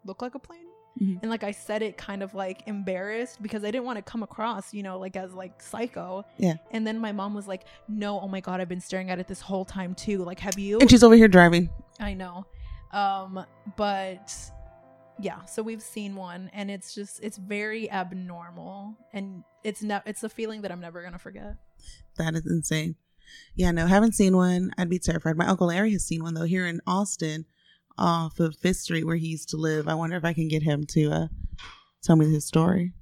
look 0.06 0.22
like 0.22 0.36
a 0.36 0.40
plane 0.40 0.69
Mhm. 1.02 1.20
and 1.22 1.32
like 1.32 1.44
i 1.44 1.52
said 1.52 1.82
it 1.82 1.98
kind 1.98 2.22
of 2.22 2.34
like 2.34 2.64
embarrassed 2.68 3.42
because 3.42 3.64
i 3.64 3.72
didn't 3.72 3.86
want 3.86 3.98
to 3.98 4.02
come 4.02 4.22
across 4.24 4.74
you 4.74 4.84
know 4.84 5.00
like 5.00 5.16
as 5.16 5.34
like 5.34 5.62
psycho 5.62 6.26
yeah. 6.38 6.56
and 6.72 6.86
then 6.86 7.00
my 7.00 7.12
mom 7.12 7.34
was 7.34 7.48
like 7.48 7.64
no 7.88 8.20
oh 8.20 8.28
my 8.28 8.42
god 8.42 8.60
i've 8.60 8.68
been 8.70 8.82
staring 8.82 9.10
at 9.10 9.18
it 9.20 9.28
this 9.28 9.40
whole 9.42 9.64
time 9.66 9.96
too 9.96 10.24
like 10.26 10.40
have 10.40 10.60
you 10.60 10.78
And 10.80 10.90
she's 10.90 11.04
over 11.04 11.16
here 11.16 11.28
driving. 11.28 11.70
I 12.00 12.14
know. 12.14 12.46
Um, 12.92 13.46
but 13.76 14.34
yeah, 15.22 15.44
so 15.46 15.62
we've 15.62 15.82
seen 15.82 16.16
one 16.16 16.50
and 16.54 16.72
it's 16.72 16.94
just 16.96 17.20
it's 17.22 17.38
very 17.38 17.92
abnormal 17.92 18.96
and 19.14 19.44
it's 19.64 19.84
not 19.84 20.04
it's 20.06 20.24
a 20.24 20.30
feeling 20.30 20.62
that 20.62 20.72
I'm 20.72 20.80
never 20.80 21.04
gonna 21.04 21.20
forget. 21.20 21.56
That 22.18 22.36
is 22.36 22.46
insane. 22.46 22.96
Yeah, 23.56 23.72
no, 23.72 23.86
haven't 23.86 24.16
seen 24.16 24.36
one. 24.36 24.72
I'd 24.78 24.90
be 24.90 24.98
terrified. 25.00 25.38
My 25.38 25.46
uncle 25.46 25.68
Larry 25.68 25.92
has 25.92 26.04
seen 26.06 26.24
one 26.24 26.34
though 26.34 26.44
here 26.46 26.66
in 26.66 26.80
Austin, 26.88 27.46
off 28.00 28.40
of 28.40 28.56
Fifth 28.56 28.78
Street 28.78 29.06
where 29.06 29.16
he 29.18 29.28
used 29.28 29.50
to 29.50 29.58
live. 29.58 29.88
I 29.88 29.94
wonder 29.94 30.16
if 30.16 30.26
I 30.26 30.34
can 30.34 30.48
get 30.48 30.64
him 30.64 30.86
to 30.92 31.12
uh, 31.12 31.28
tell 32.04 32.16
me 32.16 32.26
his 32.32 32.46
story. 32.48 32.94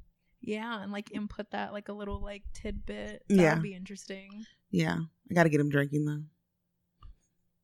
Yeah, 0.42 0.82
and 0.82 0.92
like 0.92 1.12
input 1.14 1.52
that 1.52 1.72
like 1.74 1.90
a 1.90 1.94
little 1.94 2.22
like 2.22 2.44
tidbit. 2.54 3.24
That 3.30 3.36
Yeah. 3.36 3.54
would 3.54 3.64
be 3.64 3.74
interesting. 3.76 4.46
Yeah, 4.72 4.98
I 5.30 5.34
got 5.34 5.44
to 5.44 5.50
get 5.50 5.60
him 5.62 5.70
drinking 5.70 6.06
though. 6.06 6.24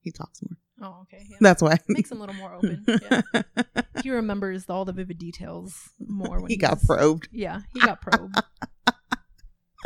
He 0.02 0.12
talks 0.12 0.42
more. 0.44 0.58
Oh, 0.82 1.02
okay. 1.04 1.24
Yeah. 1.30 1.38
That's 1.40 1.62
why. 1.62 1.78
Makes 1.88 2.12
him 2.12 2.18
a 2.18 2.22
little 2.22 2.36
more 2.36 2.54
open. 2.56 2.84
Yeah. 2.88 3.22
he 4.04 4.10
remembers 4.10 4.66
all 4.70 4.84
the 4.86 4.92
vivid 4.92 5.18
details 5.18 5.90
more 6.00 6.40
when 6.40 6.50
He 6.50 6.58
got 6.58 6.82
probed. 6.84 7.30
Yeah, 7.32 7.62
he 7.74 7.80
got 7.80 8.02
probed. 8.02 8.36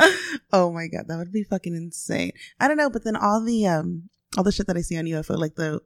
oh 0.52 0.72
my 0.72 0.86
god, 0.88 1.04
that 1.08 1.16
would 1.18 1.32
be 1.32 1.44
fucking 1.44 1.74
insane. 1.74 2.32
I 2.58 2.68
don't 2.68 2.76
know, 2.76 2.90
but 2.90 3.04
then 3.04 3.16
all 3.16 3.44
the 3.44 3.66
um 3.66 4.08
all 4.36 4.44
the 4.44 4.52
shit 4.52 4.66
that 4.66 4.76
I 4.76 4.80
see 4.80 4.98
on 4.98 5.04
UFO, 5.04 5.36
like 5.36 5.54
the 5.54 5.80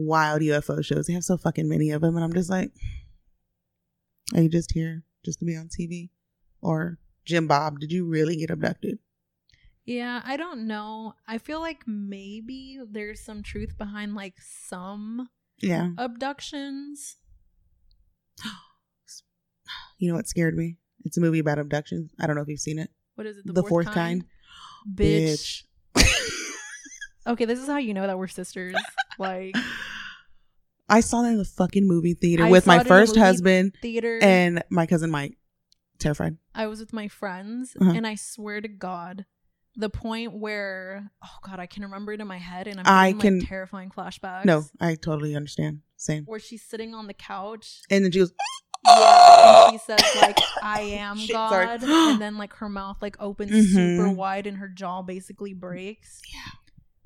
wild 0.00 0.42
UFO 0.42 0.84
shows, 0.84 1.06
they 1.06 1.12
have 1.12 1.24
so 1.24 1.36
fucking 1.36 1.68
many 1.68 1.90
of 1.90 2.00
them, 2.02 2.16
and 2.16 2.24
I'm 2.24 2.32
just 2.32 2.50
like, 2.50 2.70
are 4.34 4.42
you 4.42 4.48
just 4.48 4.72
here 4.72 5.02
just 5.24 5.38
to 5.40 5.44
be 5.44 5.56
on 5.56 5.68
TV? 5.68 6.10
Or 6.62 6.98
Jim 7.24 7.46
Bob, 7.46 7.78
did 7.80 7.90
you 7.92 8.06
really 8.06 8.36
get 8.36 8.50
abducted? 8.50 8.98
Yeah, 9.84 10.20
I 10.24 10.36
don't 10.36 10.66
know. 10.66 11.14
I 11.26 11.38
feel 11.38 11.60
like 11.60 11.82
maybe 11.86 12.78
there's 12.88 13.20
some 13.20 13.42
truth 13.42 13.76
behind 13.78 14.14
like 14.14 14.34
some 14.40 15.28
Yeah. 15.60 15.90
abductions. 15.98 17.16
You 19.98 20.08
know 20.08 20.14
what 20.16 20.26
scared 20.26 20.56
me? 20.56 20.78
It's 21.04 21.18
a 21.18 21.20
movie 21.20 21.38
about 21.40 21.58
abductions. 21.58 22.10
I 22.18 22.26
don't 22.26 22.34
know 22.34 22.42
if 22.42 22.48
you've 22.48 22.58
seen 22.58 22.78
it. 22.78 22.90
What 23.16 23.26
is 23.26 23.36
it? 23.36 23.46
The, 23.46 23.52
The 23.52 23.60
fourth, 23.62 23.70
fourth 23.70 23.86
kind? 23.86 24.24
kind? 24.24 24.24
Bitch. 24.98 25.64
okay, 27.26 27.44
this 27.44 27.58
is 27.60 27.66
how 27.66 27.76
you 27.76 27.92
know 27.94 28.06
that 28.06 28.18
we're 28.18 28.26
sisters. 28.28 28.74
Like 29.18 29.54
I 30.90 31.00
saw 31.00 31.22
that 31.22 31.28
in 31.30 31.38
the 31.38 31.44
fucking 31.44 31.86
movie 31.86 32.14
theater 32.14 32.44
I 32.44 32.50
with 32.50 32.66
my 32.66 32.82
first 32.84 33.16
husband 33.16 33.74
theater. 33.80 34.18
and 34.22 34.62
my 34.70 34.86
cousin 34.86 35.10
Mike. 35.10 35.36
Terrified. 35.98 36.36
I 36.54 36.66
was 36.66 36.80
with 36.80 36.92
my 36.92 37.08
friends, 37.08 37.76
Uh-huh. 37.80 37.92
and 37.94 38.06
I 38.06 38.14
swear 38.16 38.60
to 38.60 38.68
God, 38.68 39.26
the 39.76 39.90
point 39.90 40.32
where 40.34 41.10
oh 41.22 41.36
god, 41.42 41.60
I 41.60 41.66
can 41.66 41.82
remember 41.84 42.12
it 42.12 42.20
in 42.20 42.26
my 42.26 42.38
head, 42.38 42.66
and 42.66 42.80
I'm 42.80 42.86
I 42.86 43.12
can 43.12 43.38
like, 43.38 43.48
terrifying 43.48 43.90
flashbacks. 43.90 44.44
No, 44.46 44.64
I 44.80 44.94
totally 44.96 45.34
understand. 45.36 45.80
Same. 45.96 46.24
where 46.24 46.40
she's 46.40 46.62
sitting 46.62 46.94
on 46.94 47.06
the 47.06 47.14
couch. 47.14 47.82
And 47.90 48.02
then 48.04 48.10
she 48.12 48.20
goes, 48.20 48.32
Yeah, 48.86 49.66
and 49.66 49.72
she 49.72 49.78
says 49.86 50.00
like, 50.22 50.38
"I 50.62 50.80
am 50.80 51.18
Shit, 51.18 51.30
sorry. 51.32 51.66
God," 51.66 51.82
and 51.84 52.20
then 52.20 52.38
like 52.38 52.54
her 52.54 52.68
mouth 52.70 52.96
like 53.02 53.16
opens 53.20 53.50
super 53.72 54.08
Mhm. 54.08 54.16
wide, 54.16 54.46
and 54.46 54.56
her 54.56 54.68
jaw 54.68 55.02
basically 55.02 55.52
breaks. 55.52 56.20
Yeah. 56.32 56.40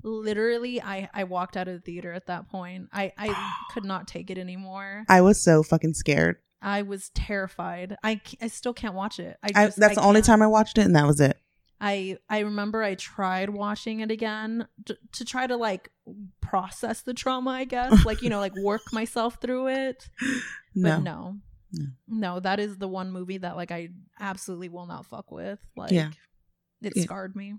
Literally, 0.05 0.81
I 0.81 1.09
I 1.13 1.23
walked 1.23 1.57
out 1.57 1.67
of 1.67 1.73
the 1.73 1.79
theater 1.81 2.13
at 2.13 2.27
that 2.27 2.47
point. 2.49 2.89
I 2.93 3.11
I 3.17 3.53
could 3.73 3.83
not 3.85 4.07
take 4.07 4.29
it 4.29 4.37
anymore. 4.37 5.03
I 5.09 5.21
was 5.21 5.41
so 5.41 5.63
fucking 5.63 5.95
scared. 5.95 6.37
I 6.61 6.83
was 6.83 7.09
terrified. 7.09 7.97
I 8.03 8.21
I 8.41 8.47
still 8.47 8.73
can't 8.73 8.93
watch 8.93 9.19
it. 9.19 9.37
I, 9.43 9.49
I, 9.55 9.65
just, 9.65 9.79
that's 9.79 9.97
I 9.97 10.01
the 10.01 10.07
only 10.07 10.19
can't. 10.19 10.25
time 10.27 10.41
I 10.43 10.47
watched 10.47 10.77
it, 10.77 10.85
and 10.85 10.95
that 10.95 11.07
was 11.07 11.19
it. 11.19 11.37
I 11.81 12.17
I 12.29 12.39
remember 12.39 12.83
I 12.83 12.95
tried 12.95 13.49
watching 13.49 13.99
it 13.99 14.11
again 14.11 14.67
to, 14.85 14.97
to 15.13 15.25
try 15.25 15.47
to 15.47 15.57
like 15.57 15.89
process 16.41 17.01
the 17.01 17.13
trauma, 17.13 17.49
I 17.51 17.65
guess, 17.65 18.05
like 18.05 18.21
you 18.21 18.29
know, 18.29 18.39
like 18.39 18.55
work 18.55 18.81
myself 18.93 19.37
through 19.41 19.69
it. 19.69 20.07
No. 20.77 20.89
But 20.97 21.03
no. 21.03 21.35
No. 21.71 21.85
No, 22.07 22.39
that 22.41 22.59
is 22.59 22.77
the 22.77 22.87
one 22.87 23.11
movie 23.11 23.37
that 23.39 23.55
like 23.55 23.71
I 23.71 23.89
absolutely 24.19 24.67
will 24.69 24.85
not 24.87 25.05
fuck 25.05 25.31
with. 25.31 25.57
Like 25.77 25.91
Yeah. 25.91 26.09
it 26.81 26.93
Yeah. 26.97 27.03
scarred 27.03 27.33
me. 27.35 27.55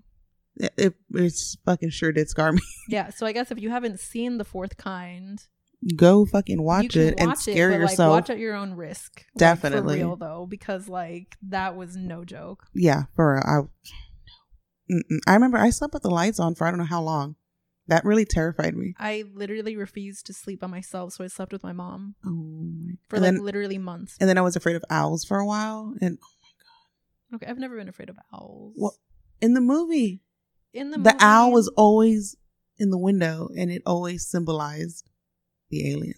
It, 0.59 0.73
it, 0.77 0.93
it's 1.13 1.55
fucking 1.65 1.89
sure 1.91 2.11
did 2.11 2.29
scar 2.29 2.51
me. 2.51 2.61
Yeah, 2.89 3.09
so 3.09 3.25
I 3.25 3.31
guess 3.31 3.51
if 3.51 3.59
you 3.59 3.69
haven't 3.69 3.99
seen 3.99 4.37
The 4.37 4.45
Fourth 4.45 4.77
Kind, 4.77 5.45
Go 5.95 6.25
fucking 6.25 6.61
watch 6.61 6.95
it 6.95 7.15
and 7.19 7.27
watch 7.29 7.39
scare 7.39 7.69
but, 7.69 7.79
yourself. 7.79 8.11
Like, 8.11 8.21
watch 8.21 8.29
at 8.31 8.39
your 8.39 8.55
own 8.55 8.73
risk. 8.73 9.17
Like, 9.17 9.25
Definitely. 9.37 9.99
for 9.99 10.07
real 10.07 10.15
though, 10.15 10.47
because 10.49 10.89
like 10.89 11.37
that 11.43 11.75
was 11.75 11.95
no 11.95 12.25
joke. 12.25 12.65
yeah, 12.73 13.03
for 13.15 13.33
real. 13.33 13.43
I. 13.45 13.67
I 15.27 15.33
remember 15.33 15.57
I 15.57 15.69
slept 15.69 15.93
with 15.93 16.03
the 16.03 16.09
lights 16.09 16.39
on 16.39 16.55
for 16.55 16.65
I 16.65 16.71
don't 16.71 16.79
know 16.79 16.85
how 16.85 17.01
long. 17.01 17.35
That 17.89 18.03
really 18.05 18.25
terrified 18.25 18.75
me. 18.75 18.95
I 18.97 19.23
literally 19.33 19.75
refused 19.77 20.25
to 20.27 20.33
sleep 20.33 20.59
by 20.61 20.67
myself, 20.67 21.13
so 21.13 21.23
I 21.23 21.27
slept 21.27 21.53
with 21.53 21.63
my 21.63 21.73
mom 21.73 22.15
Oh 22.25 22.29
my! 22.31 22.93
for 23.07 23.17
like 23.17 23.33
then, 23.33 23.43
literally 23.43 23.77
months. 23.77 24.17
and 24.19 24.27
then 24.29 24.37
I 24.37 24.41
was 24.41 24.55
afraid 24.55 24.75
of 24.75 24.83
owls 24.89 25.23
for 25.25 25.37
a 25.37 25.45
while. 25.45 25.93
And 26.01 26.17
oh 26.21 26.27
my 26.41 27.37
god. 27.37 27.43
Okay, 27.43 27.51
I've 27.51 27.59
never 27.59 27.77
been 27.77 27.87
afraid 27.89 28.09
of 28.09 28.17
owls. 28.33 28.73
well, 28.77 28.97
in 29.41 29.53
the 29.53 29.61
movie, 29.61 30.21
in 30.77 30.91
the 30.91 30.97
the 30.97 31.13
movie, 31.13 31.17
owl 31.19 31.51
was 31.51 31.67
always 31.69 32.35
in 32.77 32.91
the 32.91 32.97
window, 32.97 33.49
and 33.57 33.71
it 33.71 33.81
always 33.85 34.27
symbolized 34.27 35.09
the 35.69 35.91
alien. 35.91 36.15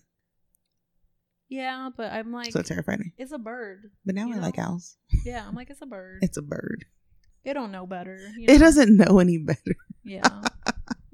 Yeah, 1.47 1.89
but 1.95 2.12
I'm 2.12 2.32
like, 2.32 2.51
so 2.51 2.60
me. 2.60 3.14
it's 3.18 3.32
a 3.32 3.39
bird. 3.39 3.89
But 4.05 4.16
now 4.16 4.32
I 4.32 4.38
like 4.38 4.60
owls. 4.60 4.97
Yeah, 5.26 5.45
I'm 5.47 5.55
like, 5.55 5.72
it's 5.72 5.82
a 5.82 5.88
bird. 5.88 6.20
It's 6.22 6.38
a 6.38 6.43
bird. 6.43 6.86
It 7.43 7.53
don't 7.53 7.72
know 7.72 7.88
better. 7.88 8.20
you 8.38 8.45
It 8.47 8.60
doesn't 8.60 8.97
know 8.97 9.18
any 9.20 9.38
better. 9.39 9.76
Yeah. 10.03 10.22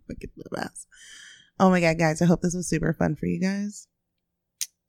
Look 0.10 0.24
at 0.24 0.30
the 0.36 0.60
ass. 0.60 0.88
Oh 1.60 1.70
my 1.70 1.80
god, 1.80 1.98
guys! 1.98 2.22
I 2.22 2.26
hope 2.26 2.42
this 2.42 2.56
was 2.56 2.68
super 2.68 2.94
fun 2.94 3.16
for 3.16 3.28
you 3.28 3.40
guys. 3.40 3.88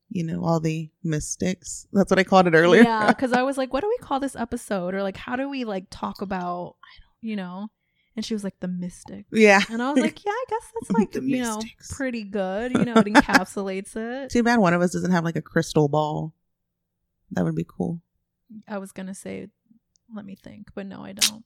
You 0.08 0.24
know 0.24 0.44
all 0.44 0.60
the 0.60 0.90
mystics. 1.04 1.86
That's 1.92 2.10
what 2.10 2.18
I 2.18 2.24
called 2.24 2.48
it 2.48 2.54
earlier. 2.54 2.82
Yeah, 2.82 3.08
because 3.08 3.32
I 3.32 3.42
was 3.44 3.56
like, 3.56 3.72
what 3.72 3.82
do 3.82 3.88
we 3.88 3.98
call 3.98 4.18
this 4.18 4.34
episode? 4.34 4.94
Or 4.94 5.02
like, 5.02 5.16
how 5.16 5.36
do 5.36 5.48
we 5.48 5.64
like 5.64 5.86
talk 5.90 6.22
about, 6.22 6.76
you 7.20 7.36
know? 7.36 7.68
And 8.16 8.24
she 8.24 8.32
was 8.34 8.42
like, 8.42 8.58
the 8.60 8.68
mystic. 8.68 9.26
Yeah. 9.30 9.60
And 9.70 9.82
I 9.82 9.92
was 9.92 10.00
like, 10.02 10.24
yeah, 10.24 10.32
I 10.32 10.44
guess 10.48 10.72
that's 10.74 10.90
like, 10.98 11.12
The 11.12 11.22
you 11.22 11.42
know, 11.42 11.60
pretty 11.90 12.24
good. 12.24 12.72
You 12.72 12.84
know, 12.86 12.94
it 12.94 13.04
encapsulates 13.06 13.94
it. 13.94 14.30
Too 14.30 14.42
bad 14.42 14.58
one 14.58 14.72
of 14.74 14.80
us 14.80 14.92
doesn't 14.92 15.10
have 15.12 15.24
like 15.24 15.36
a 15.36 15.42
crystal 15.42 15.88
ball. 15.88 16.34
That 17.32 17.44
would 17.44 17.54
be 17.56 17.66
cool. 17.68 18.00
I 18.66 18.78
was 18.78 18.92
going 18.92 19.06
to 19.06 19.14
say, 19.14 19.48
let 20.14 20.24
me 20.24 20.36
think, 20.36 20.68
but 20.74 20.86
no, 20.86 21.04
I 21.04 21.12
don't. 21.12 21.44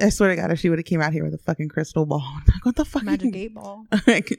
I 0.00 0.08
swear 0.08 0.30
to 0.30 0.36
God, 0.36 0.50
if 0.50 0.58
she 0.58 0.68
would 0.70 0.78
have 0.78 0.86
came 0.86 1.00
out 1.00 1.12
here 1.12 1.22
with 1.24 1.34
a 1.34 1.38
fucking 1.38 1.68
crystal 1.68 2.06
ball, 2.06 2.26
like, 2.52 2.64
what 2.64 2.74
the 2.74 2.84
fuck? 2.84 3.02
Magic 3.04 3.36
eight 3.36 3.54
ball. 3.54 3.86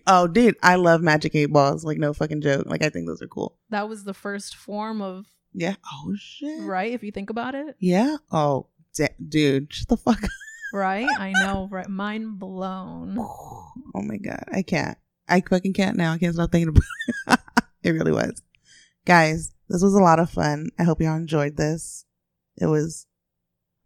oh, 0.08 0.28
dude, 0.28 0.56
I 0.64 0.76
love 0.76 1.02
magic 1.02 1.36
eight 1.36 1.54
balls. 1.54 1.86
Like, 1.86 1.98
no 2.00 2.14
fucking 2.14 2.42
joke. 2.42 2.66
Like, 2.66 2.84
I 2.84 2.90
think 2.90 3.08
those 3.08 3.22
are 3.22 3.28
cool. 3.28 3.58
That 3.70 3.88
was 3.88 4.04
the 4.04 4.14
first 4.14 4.56
form 4.56 5.02
of, 5.02 5.28
Yeah. 5.54 5.76
Oh 5.94 6.14
shit. 6.18 6.64
right? 6.64 6.92
If 6.92 7.04
you 7.04 7.12
think 7.12 7.30
about 7.30 7.56
it, 7.56 7.76
Yeah. 7.80 8.18
Oh, 8.32 8.68
da- 8.96 9.08
dude, 9.30 9.72
shut 9.72 9.88
the 9.88 9.98
fuck. 9.98 10.24
up. 10.24 10.30
Right? 10.74 11.08
I 11.20 11.32
know, 11.32 11.68
right? 11.72 11.88
Mind 11.90 12.40
blown. 12.40 13.18
Oh 13.98 14.02
my 14.02 14.18
god, 14.18 14.44
I 14.52 14.62
can't. 14.62 14.98
I 15.30 15.40
fucking 15.40 15.72
can't 15.72 15.96
now. 15.96 16.12
I 16.12 16.18
can't 16.18 16.34
stop 16.34 16.52
thinking 16.52 16.76
about 17.28 17.40
it. 17.56 17.64
it 17.82 17.92
really 17.92 18.12
was. 18.12 18.42
Guys, 19.06 19.54
this 19.70 19.82
was 19.82 19.94
a 19.94 20.04
lot 20.04 20.20
of 20.20 20.30
fun. 20.30 20.70
I 20.78 20.84
hope 20.84 21.00
y'all 21.02 21.16
enjoyed 21.16 21.56
this. 21.56 22.04
It 22.58 22.66
was 22.66 23.08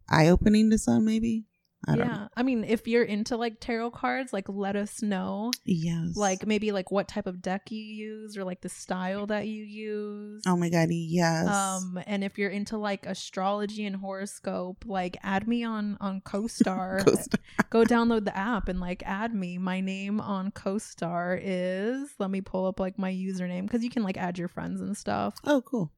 eye 0.09 0.29
opening 0.29 0.71
to 0.71 0.79
some, 0.79 1.05
maybe. 1.05 1.45
I 1.87 1.95
don't 1.95 2.07
yeah. 2.07 2.13
know. 2.13 2.27
I 2.35 2.43
mean, 2.43 2.65
if 2.65 2.87
you're 2.87 3.03
into 3.03 3.37
like 3.37 3.59
tarot 3.61 3.91
cards, 3.91 4.33
like 4.33 4.49
let 4.49 4.75
us 4.75 5.01
know. 5.01 5.51
Yes. 5.65 6.15
Like 6.15 6.45
maybe 6.45 6.71
like 6.71 6.91
what 6.91 7.07
type 7.07 7.25
of 7.25 7.41
deck 7.41 7.71
you 7.71 7.81
use 7.81 8.37
or 8.37 8.43
like 8.43 8.61
the 8.61 8.69
style 8.69 9.27
that 9.27 9.47
you 9.47 9.63
use. 9.63 10.43
Oh 10.45 10.57
my 10.57 10.69
god, 10.69 10.89
yes. 10.91 11.47
Um, 11.47 11.99
and 12.05 12.23
if 12.23 12.37
you're 12.37 12.49
into 12.49 12.77
like 12.77 13.05
astrology 13.05 13.85
and 13.85 13.95
horoscope, 13.95 14.83
like 14.85 15.17
add 15.23 15.47
me 15.47 15.63
on 15.63 15.97
on 16.01 16.21
CoStar. 16.21 16.99
CoStar. 17.05 17.39
Go 17.69 17.83
download 17.83 18.25
the 18.25 18.35
app 18.37 18.67
and 18.67 18.81
like 18.81 19.01
add 19.05 19.33
me. 19.33 19.57
My 19.57 19.79
name 19.79 20.19
on 20.19 20.51
CoStar 20.51 21.39
is 21.41 22.09
let 22.19 22.29
me 22.29 22.41
pull 22.41 22.65
up 22.65 22.79
like 22.79 22.99
my 22.99 23.11
username 23.11 23.63
because 23.63 23.83
you 23.83 23.89
can 23.89 24.03
like 24.03 24.17
add 24.17 24.37
your 24.37 24.49
friends 24.49 24.81
and 24.81 24.97
stuff. 24.97 25.35
Oh, 25.45 25.61
cool. 25.61 25.93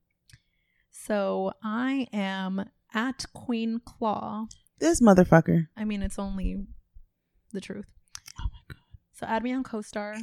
So 0.92 1.54
I 1.64 2.08
am 2.14 2.70
at 2.94 3.26
Queen 3.34 3.82
Claw. 3.84 4.48
This 4.82 5.00
motherfucker. 5.00 5.68
I 5.78 5.86
mean, 5.86 6.02
it's 6.02 6.18
only 6.18 6.66
the 7.54 7.62
truth. 7.62 7.86
Oh 8.40 8.48
my 8.52 8.60
god! 8.68 8.82
So 9.14 9.28
add 9.28 9.44
me 9.44 9.54
on 9.54 9.64
CoStar, 9.64 10.18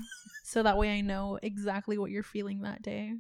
so 0.45 0.65
that 0.65 0.77
way 0.77 0.91
I 0.91 1.01
know 1.01 1.39
exactly 1.41 1.97
what 1.97 2.11
you're 2.11 2.25
feeling 2.25 2.63
that 2.63 2.83
day. 2.83 3.15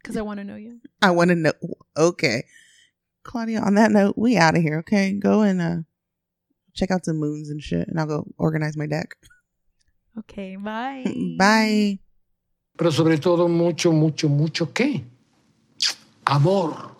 Because 0.00 0.16
I 0.16 0.22
want 0.22 0.38
to 0.38 0.44
know 0.44 0.54
you. 0.54 0.80
I 1.02 1.10
want 1.10 1.30
to 1.30 1.34
know. 1.34 1.52
Okay. 1.96 2.44
Claudia, 3.24 3.60
on 3.60 3.74
that 3.74 3.90
note, 3.90 4.14
we 4.16 4.36
out 4.36 4.56
of 4.56 4.62
here, 4.62 4.78
okay? 4.78 5.12
Go 5.12 5.42
and 5.42 5.60
uh 5.60 5.76
check 6.74 6.92
out 6.92 7.04
some 7.04 7.18
moons 7.18 7.50
and 7.50 7.60
shit, 7.60 7.88
and 7.88 7.98
I'll 7.98 8.06
go 8.06 8.26
organize 8.38 8.76
my 8.76 8.86
deck. 8.86 9.16
Okay, 10.16 10.54
bye. 10.60 11.04
Bye. 11.36 11.98
Pero 12.78 12.90
sobre 12.90 13.18
todo 13.18 13.48
mucho, 13.48 13.90
mucho, 13.92 14.28
mucho 14.28 14.66
qué? 14.66 15.02
Amor. 16.24 16.91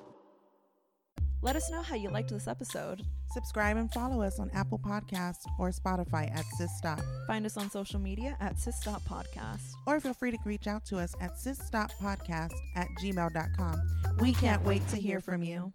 Let 1.43 1.57
us 1.57 1.71
know 1.71 1.83
how 1.83 1.97
you 1.97 2.09
liked 2.09 2.31
this 2.31 2.47
episode. 2.47 3.03
Subscribe 3.33 3.77
and 3.77 3.93
follow 3.93 4.23
us 4.23 4.39
on 4.39 4.49
Apple 4.55 4.79
Podcasts 4.79 5.45
or 5.59 5.71
Spotify 5.71 6.31
at 6.33 6.45
SisStop. 6.61 7.03
Find 7.27 7.45
us 7.45 7.57
on 7.57 7.69
social 7.69 7.99
media 7.99 8.37
at 8.41 8.57
SisStop 8.57 9.03
Podcast. 9.03 9.73
Or 9.87 9.99
feel 9.99 10.15
free 10.15 10.31
to 10.31 10.39
reach 10.45 10.69
out 10.69 10.85
to 10.87 10.99
us 10.99 11.15
at 11.21 11.33
sisstoppodcast 11.35 12.53
at 12.77 12.87
gmail.com. 13.03 13.83
We 14.21 14.35
can't 14.35 14.65
wait 14.65 14.87
to 14.89 14.97
hear 14.97 15.21
from 15.21 15.43
you. 15.43 15.73